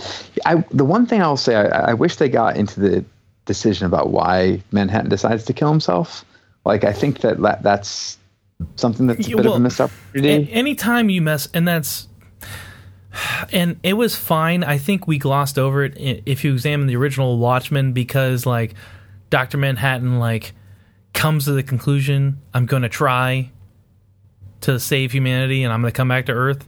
I, 0.47 0.55
the 0.71 0.83
one 0.83 1.05
thing 1.05 1.21
I'll 1.21 1.37
say, 1.37 1.53
I, 1.55 1.91
I 1.91 1.93
wish 1.93 2.15
they 2.15 2.27
got 2.27 2.57
into 2.57 2.79
the 2.79 3.05
decision 3.45 3.85
about 3.85 4.09
why 4.09 4.63
Manhattan 4.71 5.11
decides 5.11 5.45
to 5.45 5.53
kill 5.53 5.69
himself. 5.69 6.25
Like 6.65 6.83
I 6.83 6.91
think 6.91 7.19
that, 7.19 7.39
that 7.41 7.61
that's 7.61 8.17
something 8.77 9.05
that's 9.05 9.27
a 9.27 9.35
bit 9.35 9.45
of 9.45 9.53
a 9.53 9.59
missed 9.59 9.79
opportunity. 9.79 10.51
Anytime 10.51 11.11
you 11.11 11.21
mess, 11.21 11.47
and 11.53 11.67
that's, 11.67 12.07
and 13.53 13.79
it 13.83 13.93
was 13.93 14.15
fine. 14.15 14.63
I 14.63 14.79
think 14.79 15.05
we 15.05 15.19
glossed 15.19 15.59
over 15.59 15.83
it 15.83 16.23
if 16.25 16.43
you 16.43 16.51
examine 16.51 16.87
the 16.87 16.95
original 16.95 17.37
Watchmen 17.37 17.93
because 17.93 18.47
like 18.47 18.73
Doctor 19.29 19.59
Manhattan 19.59 20.17
like 20.17 20.53
comes 21.13 21.45
to 21.45 21.51
the 21.51 21.61
conclusion 21.61 22.41
I'm 22.55 22.65
going 22.65 22.81
to 22.81 22.89
try 22.89 23.51
to 24.61 24.79
save 24.79 25.11
humanity 25.11 25.63
and 25.63 25.73
I'm 25.73 25.81
going 25.81 25.91
to 25.91 25.95
come 25.97 26.07
back 26.07 26.25
to 26.27 26.33
Earth. 26.33 26.67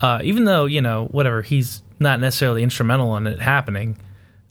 Uh, 0.00 0.20
even 0.22 0.44
though 0.44 0.66
you 0.66 0.82
know 0.82 1.06
whatever 1.10 1.40
he's 1.42 1.82
not 1.98 2.20
necessarily 2.20 2.62
instrumental 2.62 3.16
in 3.16 3.26
it 3.26 3.40
happening, 3.40 3.96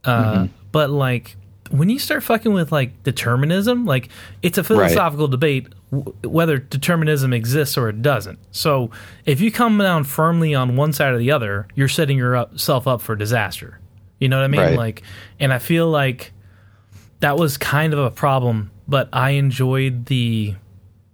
uh, 0.03 0.47
but 0.71 0.89
like 0.89 1.35
when 1.71 1.89
you 1.89 1.99
start 1.99 2.23
fucking 2.23 2.53
with 2.53 2.71
like 2.71 3.03
determinism, 3.03 3.85
like 3.85 4.09
it's 4.41 4.57
a 4.57 4.63
philosophical 4.63 5.27
debate 5.27 5.67
w- 5.91 6.13
whether 6.23 6.57
determinism 6.57 7.33
exists 7.33 7.77
or 7.77 7.89
it 7.89 8.01
doesn't. 8.01 8.39
So 8.51 8.91
if 9.25 9.41
you 9.41 9.51
come 9.51 9.77
down 9.77 10.03
firmly 10.03 10.53
on 10.53 10.75
one 10.75 10.93
side 10.93 11.13
or 11.13 11.17
the 11.17 11.31
other, 11.31 11.67
you're 11.75 11.87
setting 11.87 12.17
yourself 12.17 12.87
up 12.87 13.01
for 13.01 13.15
disaster. 13.15 13.79
You 14.19 14.29
know 14.29 14.37
what 14.37 14.45
I 14.45 14.47
mean? 14.47 14.61
Right. 14.61 14.77
Like, 14.77 15.03
and 15.39 15.51
I 15.51 15.59
feel 15.59 15.89
like 15.89 16.31
that 17.19 17.37
was 17.37 17.57
kind 17.57 17.93
of 17.93 17.99
a 17.99 18.11
problem, 18.11 18.71
but 18.87 19.09
I 19.11 19.31
enjoyed 19.31 20.05
the 20.05 20.55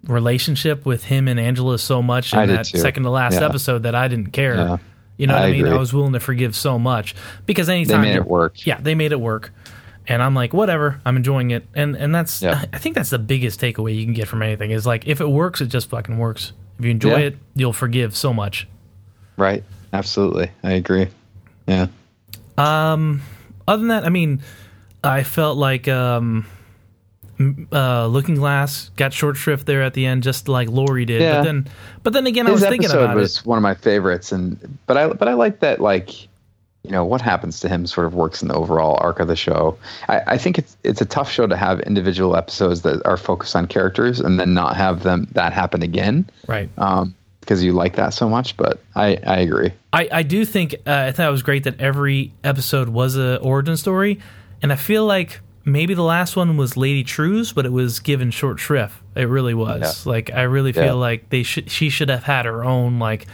relationship 0.08 0.86
with 0.86 1.04
him 1.06 1.28
and 1.28 1.40
Angela 1.40 1.78
so 1.78 2.02
much 2.02 2.34
in 2.34 2.40
I 2.40 2.46
that 2.48 2.66
second 2.66 3.04
to 3.04 3.10
last 3.10 3.36
Yeah. 3.40 3.46
episode 3.46 3.84
that 3.84 3.96
I 3.96 4.08
didn't 4.08 4.32
care. 4.32 4.56
Yeah. 4.56 4.78
You 5.18 5.28
know 5.28 5.36
what 5.36 5.44
I, 5.44 5.48
I 5.48 5.52
mean? 5.52 5.68
I 5.68 5.78
was 5.78 5.94
willing 5.94 6.14
to 6.14 6.20
forgive 6.20 6.56
so 6.56 6.80
much 6.80 7.14
because 7.46 7.68
they 7.68 7.76
anytime 7.76 8.02
made 8.02 8.16
it 8.16 8.26
work. 8.26 8.66
yeah, 8.66 8.80
they 8.82 8.96
made 8.96 9.12
it 9.12 9.20
work. 9.20 9.54
And 10.08 10.24
I'm 10.24 10.34
like, 10.34 10.52
whatever, 10.52 11.00
I'm 11.06 11.16
enjoying 11.16 11.52
it. 11.52 11.68
And 11.76 11.96
and 11.96 12.14
that's 12.16 12.42
Yeah. 12.42 12.66
I 12.74 12.80
think 12.80 12.96
that's 12.96 13.12
the 13.12 13.20
biggest 13.20 13.62
takeaway 13.62 13.96
you 13.96 14.04
can 14.04 14.14
get 14.16 14.28
from 14.28 14.42
anything 14.42 14.72
is 14.72 14.86
like 14.88 15.06
if 15.08 15.22
it 15.22 15.30
works, 15.30 15.62
it 15.62 15.68
just 15.68 15.90
fucking 15.90 16.18
works. 16.18 16.54
If 16.80 16.86
you 16.86 16.92
enjoy 16.92 17.22
it, 17.22 17.38
you'll 17.56 17.74
forgive 17.74 18.16
so 18.16 18.34
much. 18.34 18.68
Right. 19.38 19.64
Absolutely. 19.94 20.50
I 20.64 20.72
agree. 20.72 21.08
Yeah. 21.68 21.88
Um 22.58 23.22
Other 23.68 23.80
than 23.82 23.90
that, 23.90 24.06
I 24.06 24.10
mean, 24.10 24.42
I 25.04 25.22
felt 25.22 25.58
like 25.58 25.88
um 25.88 26.48
uh 27.72 28.08
Looking 28.08 28.36
Glass 28.36 28.90
got 28.96 29.14
short 29.14 29.38
shrift 29.38 29.66
there 29.66 29.84
at 29.84 29.94
the 29.94 30.06
end 30.06 30.24
just 30.24 30.48
like 30.48 30.70
Laurie 30.70 31.06
did. 31.06 31.22
Yeah. 31.22 31.38
But 31.38 31.44
then 31.44 31.68
but 32.04 32.14
then 32.14 32.28
again 32.28 32.48
I 32.48 32.52
was 32.52 32.62
thinking 32.62 32.86
episode 32.86 33.04
about 33.04 33.16
was 33.16 33.38
it. 33.38 33.46
one 33.46 33.58
of 33.58 33.64
my 33.64 33.76
favorites, 33.76 34.32
and 34.32 34.78
but 34.88 34.98
I 34.98 35.08
but 35.08 35.28
I 35.28 35.34
like 35.34 35.60
that 35.60 35.80
like 35.80 36.28
you 36.84 36.92
know 36.92 37.06
what 37.06 37.22
happens 37.22 37.60
to 37.60 37.70
him 37.70 37.86
sort 37.86 38.08
of 38.08 38.16
works 38.16 38.42
in 38.42 38.48
the 38.48 38.56
overall 38.56 38.98
arc 39.02 39.20
of 39.20 39.28
the 39.28 39.36
show. 39.36 39.78
I, 40.10 40.22
I 40.28 40.38
think 40.38 40.58
it's 40.58 40.76
it's 40.84 41.02
a 41.02 41.06
tough 41.06 41.32
show 41.32 41.48
to 41.48 41.56
have 41.56 41.80
individual 41.82 42.36
episodes 42.36 42.82
that 42.82 43.06
are 43.06 43.18
focused 43.18 43.56
on 43.56 43.68
characters 43.68 44.20
and 44.20 44.40
then 44.40 44.54
not 44.54 44.76
have 44.76 45.04
them 45.04 45.28
that 45.34 45.54
happen 45.54 45.82
again. 45.84 46.30
Right. 46.48 46.70
Um, 46.78 47.16
because 47.40 47.64
you 47.64 47.74
like 47.74 47.96
that 47.96 48.14
so 48.14 48.30
much, 48.30 48.56
but 48.56 48.80
I 48.96 49.18
I 49.26 49.40
agree. 49.40 49.74
I, 49.92 50.08
I 50.12 50.24
do 50.24 50.46
think 50.46 50.76
uh, 50.86 51.06
I 51.08 51.12
thought 51.12 51.28
it 51.28 51.32
was 51.32 51.42
great 51.42 51.64
that 51.64 51.82
every 51.82 52.34
episode 52.44 52.90
was 52.90 53.18
a 53.18 53.38
origin 53.40 53.78
story, 53.78 54.20
and 54.62 54.72
I 54.72 54.76
feel 54.76 55.06
like 55.06 55.42
maybe 55.66 55.94
the 55.94 56.04
last 56.04 56.36
one 56.36 56.58
was 56.58 56.76
Lady 56.78 57.04
Trieu's, 57.04 57.54
but 57.54 57.66
it 57.66 57.72
was 57.72 58.00
given 58.00 58.32
short 58.32 58.60
shrift. 58.60 58.96
It 59.16 59.24
really 59.28 59.54
was. 59.54 60.06
Like 60.06 60.32
I 60.32 60.44
really 60.44 60.72
feel 60.74 60.84
Yeah. 60.86 60.92
like 60.94 61.30
they 61.30 61.44
should 61.44 61.70
she 61.72 61.90
should 61.90 62.10
have 62.10 62.24
had 62.24 62.46
her 62.46 62.64
own 62.64 63.00
like 63.00 63.28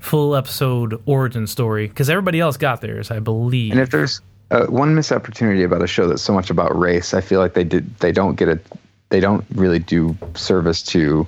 full 0.00 0.36
episode 0.36 1.00
origin 1.06 1.46
story 1.46 1.86
because 1.88 2.10
everybody 2.10 2.40
else 2.40 2.56
got 2.56 2.80
theirs, 2.80 3.10
I 3.10 3.18
believe. 3.20 3.72
And 3.72 3.80
if 3.80 3.90
there's 3.90 4.20
uh, 4.50 4.66
one 4.66 4.94
missed 4.94 5.12
opportunity 5.12 5.62
about 5.62 5.82
a 5.82 5.86
show 5.86 6.06
that's 6.06 6.22
so 6.22 6.32
much 6.34 6.50
about 6.50 6.78
race, 6.78 7.14
I 7.14 7.20
feel 7.20 7.40
like 7.40 7.54
they 7.54 7.64
did 7.64 7.96
they 7.98 8.12
don't 8.12 8.36
get 8.36 8.48
it. 8.48 8.64
They 9.10 9.20
don't 9.20 9.44
really 9.54 9.78
do 9.78 10.16
service 10.34 10.82
to 10.84 11.26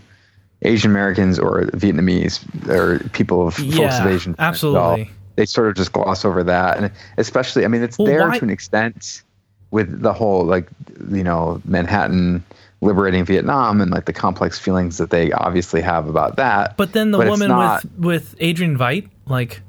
Asian 0.62 0.90
Americans 0.90 1.38
or 1.38 1.62
Vietnamese 1.66 2.40
or 2.68 2.98
people 3.10 3.46
of 3.48 3.54
folks 3.54 3.98
of 4.00 4.06
Asian. 4.06 4.34
absolutely. 4.38 5.10
They 5.36 5.44
sort 5.44 5.68
of 5.68 5.74
just 5.76 5.92
gloss 5.92 6.24
over 6.24 6.42
that, 6.44 6.78
and 6.78 6.90
especially, 7.18 7.66
I 7.66 7.68
mean, 7.68 7.82
it's 7.82 7.98
Well, 7.98 8.06
there 8.06 8.26
why- 8.26 8.38
to 8.38 8.44
an 8.44 8.48
extent 8.50 9.22
with 9.70 10.00
the 10.02 10.12
whole 10.12 10.44
like 10.44 10.68
you 11.10 11.24
know 11.24 11.60
Manhattan 11.64 12.44
liberating 12.80 13.24
Vietnam 13.24 13.80
and 13.80 13.90
like 13.90 14.04
the 14.04 14.12
complex 14.12 14.58
feelings 14.58 14.98
that 14.98 15.10
they 15.10 15.32
obviously 15.32 15.80
have 15.80 16.08
about 16.08 16.36
that. 16.36 16.76
but 16.76 16.92
then 16.92 17.10
the 17.10 17.18
it's 17.20 17.30
woman 17.30 17.48
not- 17.48 17.84
with 17.84 17.98
with 17.98 18.34
Adrian 18.40 18.76
Veidt, 18.78 19.08
like, 19.26 19.62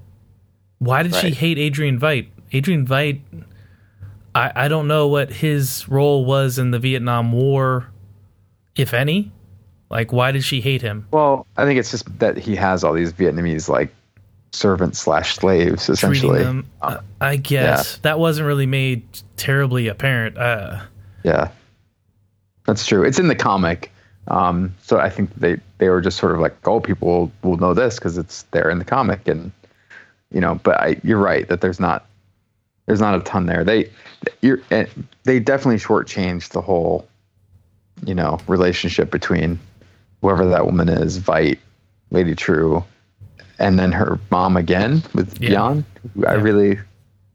why 0.79 1.03
did 1.03 1.15
she 1.15 1.31
hate 1.31 1.57
Adrian 1.57 1.99
Veidt? 1.99 2.27
Adrian 2.51 2.85
Veidt, 2.85 3.21
I 4.35 4.51
I 4.55 4.67
don't 4.67 4.87
know 4.87 5.07
what 5.07 5.31
his 5.31 5.87
role 5.89 6.25
was 6.25 6.59
in 6.59 6.71
the 6.71 6.79
Vietnam 6.79 7.31
War, 7.31 7.87
if 8.75 8.93
any. 8.93 9.31
Like, 9.89 10.11
why 10.11 10.31
did 10.33 10.43
she 10.43 10.59
hate 10.59 10.81
him? 10.81 11.07
Well, 11.11 11.47
I 11.55 11.63
think 11.63 11.79
it's 11.79 11.91
just 11.91 12.19
that 12.19 12.37
he 12.37 12.55
has 12.57 12.83
all 12.83 12.91
these 12.93 13.13
Vietnamese 13.13 13.69
like 13.69 13.93
servants 14.51 14.99
slash 14.99 15.35
slaves 15.35 15.89
essentially. 15.89 16.43
them. 16.43 16.67
uh, 16.81 16.99
I 17.21 17.35
guess 17.37 17.97
that 17.97 18.19
wasn't 18.19 18.47
really 18.47 18.65
made 18.65 19.03
terribly 19.35 19.87
apparent. 19.87 20.37
Uh, 20.37 20.81
Yeah, 21.23 21.49
that's 22.65 22.85
true. 22.85 23.03
It's 23.03 23.19
in 23.19 23.27
the 23.27 23.35
comic, 23.35 23.91
um, 24.29 24.73
so 24.81 24.99
I 24.99 25.09
think 25.09 25.33
they 25.35 25.59
they 25.77 25.89
were 25.89 26.01
just 26.01 26.17
sort 26.17 26.33
of 26.33 26.39
like, 26.39 26.55
oh, 26.67 26.79
people 26.79 27.07
will, 27.07 27.31
will 27.43 27.57
know 27.57 27.73
this 27.73 27.95
because 27.95 28.17
it's 28.17 28.43
there 28.51 28.69
in 28.69 28.79
the 28.79 28.85
comic, 28.85 29.27
and 29.27 29.51
you 30.31 30.41
know. 30.41 30.55
But 30.63 30.79
I, 30.79 30.97
you're 31.03 31.19
right 31.19 31.47
that 31.49 31.61
there's 31.61 31.79
not 31.79 32.05
there's 32.85 33.01
not 33.01 33.15
a 33.15 33.23
ton 33.23 33.45
there. 33.45 33.63
They 33.63 33.89
you're 34.41 34.59
eh, 34.71 34.85
they 35.23 35.39
definitely 35.39 35.79
shortchanged 35.79 36.49
the 36.49 36.61
whole 36.61 37.07
you 38.05 38.15
know 38.15 38.39
relationship 38.47 39.11
between 39.11 39.59
whoever 40.21 40.45
that 40.47 40.65
woman 40.65 40.89
is, 40.89 41.19
Veidt, 41.19 41.59
Lady 42.11 42.35
Trieu, 42.35 42.83
and 43.59 43.77
then 43.79 43.91
her 43.91 44.19
mom 44.31 44.57
again 44.57 45.03
with 45.13 45.41
Yeah. 45.41 45.49
Bian. 45.51 45.83
I 46.27 46.35
Yeah. 46.35 46.41
really, 46.41 46.79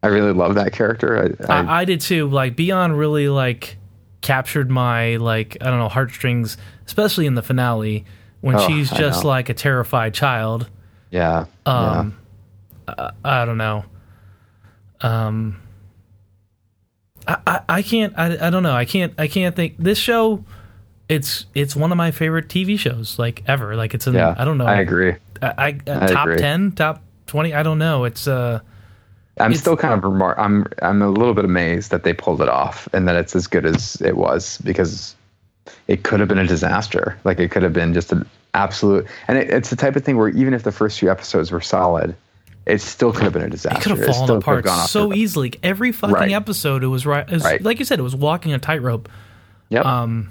I 0.03 0.09
really 0.09 0.33
love 0.33 0.55
that 0.57 0.73
character. 0.73 1.37
I, 1.49 1.53
I, 1.53 1.81
I, 1.81 1.85
did 1.85 2.01
too. 2.01 2.29
Like 2.29 2.57
Bian 2.57 2.97
really 2.99 3.29
like 3.29 3.77
captured 4.21 4.71
my 4.71 5.17
like 5.17 5.57
I 5.61 5.67
don't 5.71 5.79
know 5.79 5.89
heartstrings, 5.89 6.57
especially 6.87 7.27
in 7.27 7.35
the 7.35 7.43
finale 7.43 8.05
when 8.41 8.57
Oh, 8.57 8.67
she's 8.67 8.91
just 8.91 9.25
like 9.25 9.49
a 9.49 9.55
terrified 9.55 10.15
child. 10.15 10.69
yeah, 11.11 11.45
Um, 11.67 12.17
I, 12.89 13.11
I 13.25 13.45
don't 13.45 13.59
know. 13.59 13.85
Um, 15.01 15.61
I, 17.27 17.37
I, 17.47 17.61
I 17.69 17.83
can't. 17.83 18.15
I, 18.17 18.47
I 18.47 18.51
don't 18.51 18.63
know. 18.65 18.75
I 18.75 18.85
can't. 18.85 19.15
I 19.19 19.29
can't 19.29 19.55
think. 19.55 19.75
This 19.79 19.99
show, 19.99 20.45
it's 21.13 21.47
it's 21.55 21.77
one 21.77 21.93
of 21.93 21.99
my 21.99 22.11
favorite 22.11 22.49
TV 22.49 22.79
shows 22.79 23.19
like 23.19 23.43
ever. 23.47 23.77
Like 23.77 23.95
it's 23.95 24.07
in 24.07 24.15
yeah, 24.15 24.35
I 24.39 24.45
don't 24.45 24.59
know. 24.59 24.67
I 24.67 24.81
agree. 24.81 25.15
I, 25.41 25.47
I, 25.57 25.67
I 25.67 26.07
top 26.07 26.27
agree. 26.27 26.39
ten, 26.39 26.73
top 26.73 27.03
twenty. 27.27 27.55
I 27.55 27.63
don't 27.63 27.79
know. 27.79 28.05
It's 28.05 28.27
uh. 28.27 28.61
I'm 29.39 29.51
It's- 29.53 29.61
still 29.61 29.77
kind 29.79 29.95
of 29.95 30.01
remar- 30.03 30.39
I'm 30.39 30.67
I'm 30.83 31.01
a 31.03 31.09
little 31.09 31.33
bit 31.35 31.45
amazed 31.47 31.91
that 31.91 32.05
they 32.05 32.13
pulled 32.13 32.43
it 32.43 32.49
off 32.49 32.87
and 32.93 33.09
that 33.09 33.17
it's 33.17 33.35
as 33.35 33.47
good 33.47 33.65
as 33.65 33.97
it 34.03 34.17
was 34.17 34.59
because 34.59 35.17
it 35.89 36.03
could 36.05 36.21
have 36.21 36.29
been 36.29 36.39
a 36.39 36.47
disaster. 36.47 37.19
Like 37.25 37.39
it 37.41 37.51
could 37.51 37.63
have 37.63 37.73
been 37.73 37.95
just 37.95 38.13
an 38.13 38.29
absolute. 38.55 39.07
And 39.29 39.39
it, 39.39 39.49
it's 39.51 39.71
the 39.71 39.77
type 39.77 39.97
of 39.97 40.05
thing 40.05 40.19
where 40.19 40.29
even 40.29 40.53
if 40.53 40.65
the 40.65 40.73
first 40.73 40.99
few 41.01 41.11
episodes 41.11 41.51
were 41.51 41.63
solid, 41.63 42.15
it 42.67 42.83
still 42.83 43.11
could 43.13 43.23
have 43.25 43.33
been 43.33 43.43
a 43.43 43.49
disaster. 43.51 43.79
It 43.79 43.83
could 43.97 43.99
have 44.07 44.15
fallen 44.15 44.37
apart 44.37 44.65
gone 44.67 44.81
off 44.81 44.91
so 44.91 45.15
easily. 45.15 45.55
Every 45.63 45.93
fucking 45.93 46.15
Right. 46.15 46.33
episode, 46.33 46.85
it 46.85 46.89
was 46.89 47.07
right. 47.07 47.27
It 47.27 47.33
was, 47.33 47.43
Right. 47.43 47.63
Like 47.63 47.79
you 47.79 47.85
said, 47.87 47.99
it 47.99 48.03
was 48.03 48.15
walking 48.15 48.53
a 48.53 48.59
tightrope. 48.59 49.09
Yep. 49.71 49.87
Um, 49.87 50.29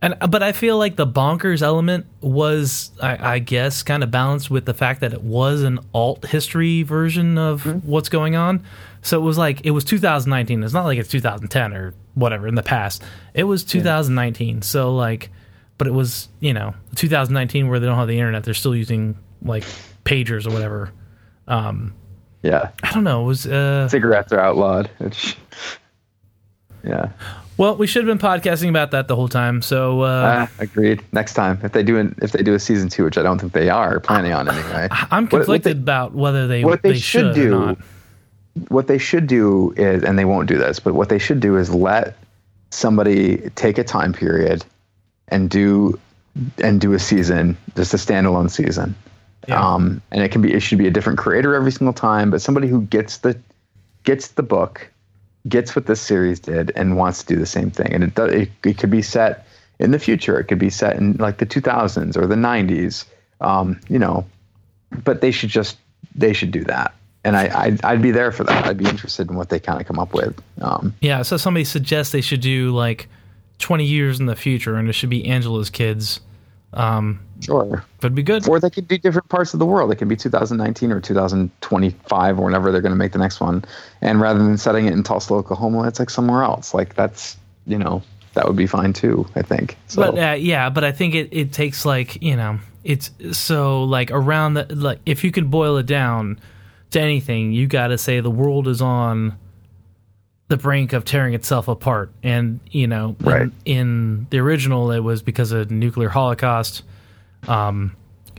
and 0.00 0.14
but 0.30 0.42
I 0.42 0.52
feel 0.52 0.78
like 0.78 0.96
the 0.96 1.06
bonkers 1.06 1.60
element 1.62 2.06
was, 2.20 2.90
I, 3.02 3.34
I 3.34 3.38
guess, 3.40 3.82
kind 3.82 4.02
of 4.02 4.10
balanced 4.10 4.50
with 4.50 4.64
the 4.64 4.74
fact 4.74 5.00
that 5.00 5.12
it 5.12 5.22
was 5.22 5.62
an 5.62 5.80
alt 5.92 6.24
history 6.26 6.82
version 6.82 7.36
of 7.38 7.64
Mm-hmm. 7.64 7.88
what's 7.88 8.08
going 8.08 8.36
on. 8.36 8.62
So 9.02 9.18
it 9.18 9.22
was 9.22 9.38
like 9.38 9.64
it 9.64 9.70
was 9.72 9.84
2019. 9.84 10.62
It's 10.62 10.72
not 10.74 10.84
like 10.84 10.98
it's 10.98 11.08
2010 11.10 11.72
or 11.72 11.94
whatever 12.14 12.46
in 12.48 12.54
the 12.54 12.62
past. 12.62 13.02
It 13.34 13.44
was 13.44 13.64
2019. 13.64 14.62
So 14.62 14.94
like, 14.94 15.30
but 15.78 15.86
it 15.86 15.92
was 15.92 16.28
you 16.40 16.52
know 16.52 16.74
2019 16.96 17.68
where 17.68 17.80
they 17.80 17.86
don't 17.86 17.96
have 17.96 18.08
the 18.08 18.18
internet. 18.18 18.44
They're 18.44 18.54
still 18.54 18.74
using 18.76 19.16
like 19.42 19.64
pagers 20.04 20.46
or 20.46 20.52
whatever. 20.52 20.92
Um, 21.46 21.94
yeah. 22.42 22.70
I 22.82 22.92
don't 22.92 23.04
know. 23.04 23.22
It 23.22 23.26
was 23.26 23.46
uh, 23.46 23.88
Cigarettes 23.88 24.32
are 24.32 24.40
outlawed. 24.40 24.90
It's, 25.00 25.34
yeah. 26.84 27.10
Well, 27.58 27.76
we 27.76 27.86
should 27.86 28.06
have 28.06 28.18
been 28.18 28.24
podcasting 28.30 28.68
about 28.70 28.92
that 28.92 29.08
the 29.08 29.16
whole 29.16 29.28
time. 29.28 29.60
So 29.62 30.02
uh, 30.02 30.48
Ah, 30.48 30.50
agreed. 30.60 31.02
Next 31.12 31.34
time, 31.34 31.58
if 31.62 31.72
they 31.72 31.82
do 31.82 31.98
an, 31.98 32.14
if 32.22 32.32
they 32.32 32.42
do 32.42 32.54
a 32.54 32.58
season 32.58 32.88
two, 32.88 33.04
which 33.04 33.18
I 33.18 33.22
don't 33.22 33.38
think 33.38 33.52
they 33.52 33.68
are 33.68 34.00
planning 34.00 34.32
on 34.32 34.48
anyway. 34.48 34.88
I'm 34.90 35.24
what- 35.24 35.32
what 35.32 35.38
conflicted 35.40 35.76
they- 35.76 35.80
about 35.80 36.14
whether 36.14 36.46
they 36.46 36.64
what 36.64 36.82
they 36.82 36.92
they 36.92 36.98
should 36.98 37.26
or 37.26 37.34
do 37.34 37.50
not. 37.50 37.78
what 38.68 38.86
they 38.86 38.98
should 38.98 39.26
do 39.26 39.74
is 39.76 40.02
and 40.02 40.18
they 40.18 40.24
won't 40.24 40.48
do 40.48 40.56
this 40.58 40.80
but 40.80 40.94
what 40.94 41.08
they 41.10 41.18
should 41.18 41.38
do 41.40 41.56
is 41.56 41.72
let 41.72 42.16
somebody 42.70 43.48
take 43.54 43.78
a 43.78 43.84
time 43.84 44.12
period 44.12 44.64
and 45.28 45.48
do 45.50 45.98
and 46.62 46.80
do 46.80 46.92
a 46.92 46.98
season 46.98 47.56
just 47.76 47.94
a 47.94 47.96
standalone 47.96 48.50
season 48.50 48.94
Yeah. 49.46 49.60
um, 49.64 50.00
and 50.10 50.22
it 50.22 50.30
can 50.32 50.42
be 50.42 50.52
it 50.52 50.60
should 50.60 50.78
be 50.78 50.86
a 50.86 50.90
different 50.90 51.18
creator 51.18 51.54
every 51.54 51.70
single 51.72 51.92
time 51.92 52.30
but 52.30 52.40
somebody 52.42 52.66
who 52.68 52.82
gets 52.82 53.18
the 53.18 53.38
gets 54.04 54.28
the 54.28 54.42
book 54.42 54.88
gets 55.48 55.76
what 55.76 55.86
this 55.86 56.00
series 56.00 56.40
did 56.40 56.72
and 56.74 56.96
wants 56.96 57.22
to 57.22 57.34
do 57.34 57.38
the 57.38 57.46
same 57.46 57.70
thing. 57.70 57.92
And 57.92 58.02
it 58.02 58.14
does 58.14 58.32
it, 58.32 58.50
it 58.64 58.78
could 58.78 58.90
be 58.90 59.02
set 59.02 59.46
in 59.78 59.92
the 59.92 59.98
future. 59.98 60.38
It 60.38 60.44
could 60.44 60.58
be 60.58 60.70
set 60.70 60.96
in 60.96 61.14
like 61.14 61.38
the 61.38 61.46
2000s 61.46 62.16
or 62.16 62.26
the 62.26 62.34
90s 62.34 63.04
um, 63.40 63.80
you 63.88 63.98
know. 63.98 64.26
But 65.04 65.20
they 65.20 65.30
should 65.30 65.50
just 65.50 65.76
they 66.14 66.32
should 66.32 66.50
do 66.50 66.64
that. 66.64 66.94
And 67.24 67.36
I, 67.36 67.64
I'd, 67.64 67.84
I'd 67.84 68.02
be 68.02 68.10
there 68.10 68.32
for 68.32 68.44
that. 68.44 68.66
I'd 68.66 68.78
be 68.78 68.88
interested 68.88 69.28
in 69.28 69.36
what 69.36 69.50
they 69.50 69.60
kind 69.60 69.80
of 69.80 69.86
come 69.86 69.98
up 69.98 70.14
with 70.14 70.40
um, 70.62 70.94
Yeah, 71.00 71.22
so 71.22 71.36
somebody 71.36 71.64
suggests 71.64 72.12
they 72.12 72.20
should 72.20 72.40
do 72.40 72.70
like 72.70 73.08
20 73.58 73.84
years 73.84 74.20
in 74.20 74.26
the 74.26 74.36
future, 74.36 74.76
and 74.76 74.88
it 74.88 74.92
should 74.92 75.10
be 75.10 75.26
Angela's 75.26 75.68
kids. 75.68 76.20
Um, 76.74 77.20
sure. 77.40 77.84
would 78.02 78.14
be 78.14 78.22
good. 78.22 78.46
or 78.48 78.60
they 78.60 78.70
could 78.70 78.88
do 78.88 78.98
different 78.98 79.28
parts 79.28 79.54
of 79.54 79.58
the 79.58 79.66
world. 79.66 79.90
It 79.90 79.96
could 79.96 80.08
be 80.08 80.16
2019 80.16 80.92
or 80.92 81.00
2025 81.00 82.38
or 82.38 82.44
whenever 82.44 82.70
they're 82.70 82.82
going 82.82 82.92
to 82.92 82.96
make 82.96 83.12
the 83.12 83.18
next 83.18 83.40
one. 83.40 83.64
And 84.02 84.20
rather 84.20 84.38
than 84.38 84.58
setting 84.58 84.86
it 84.86 84.92
in 84.92 85.02
tulsa 85.02 85.34
oklahoma 85.34 85.88
it's 85.88 85.98
like 85.98 86.10
somewhere 86.10 86.42
else. 86.42 86.74
Like 86.74 86.94
that's 86.94 87.36
you 87.66 87.78
know 87.78 88.02
that 88.34 88.46
would 88.46 88.56
be 88.56 88.66
fine 88.66 88.92
too 88.92 89.26
i 89.34 89.42
think. 89.42 89.76
So 89.86 90.12
But 90.12 90.18
uh, 90.18 90.34
yeah, 90.34 90.68
but 90.68 90.84
I 90.84 90.92
think 90.92 91.14
it, 91.14 91.28
it 91.32 91.52
takes 91.52 91.84
like 91.84 92.22
you 92.22 92.36
know 92.36 92.58
it's 92.84 93.10
so 93.32 93.84
like 93.84 94.10
around 94.10 94.54
the 94.54 94.66
like 94.74 95.00
if 95.06 95.24
you 95.24 95.32
can 95.32 95.48
boil 95.48 95.78
it 95.78 95.86
down 95.86 96.38
to 96.90 97.00
anything, 97.00 97.52
you 97.52 97.66
got 97.66 97.88
to 97.88 97.98
say 97.98 98.20
the 98.20 98.30
world 98.30 98.68
is 98.68 98.80
on 98.80 99.38
the 100.48 100.56
brink 100.56 100.92
of 100.92 101.04
tearing 101.04 101.34
itself 101.34 101.68
apart, 101.68 102.10
and 102.22 102.60
you 102.70 102.86
know 102.86 103.16
in- 103.20 103.26
Right. 103.26 103.50
in, 103.64 104.26
the 104.30 104.38
original 104.38 104.90
it 104.90 105.00
was 105.00 105.22
because 105.22 105.52
of 105.52 105.70
nuclear 105.70 106.08
holocaust, 106.08 106.82
um, 107.46 107.92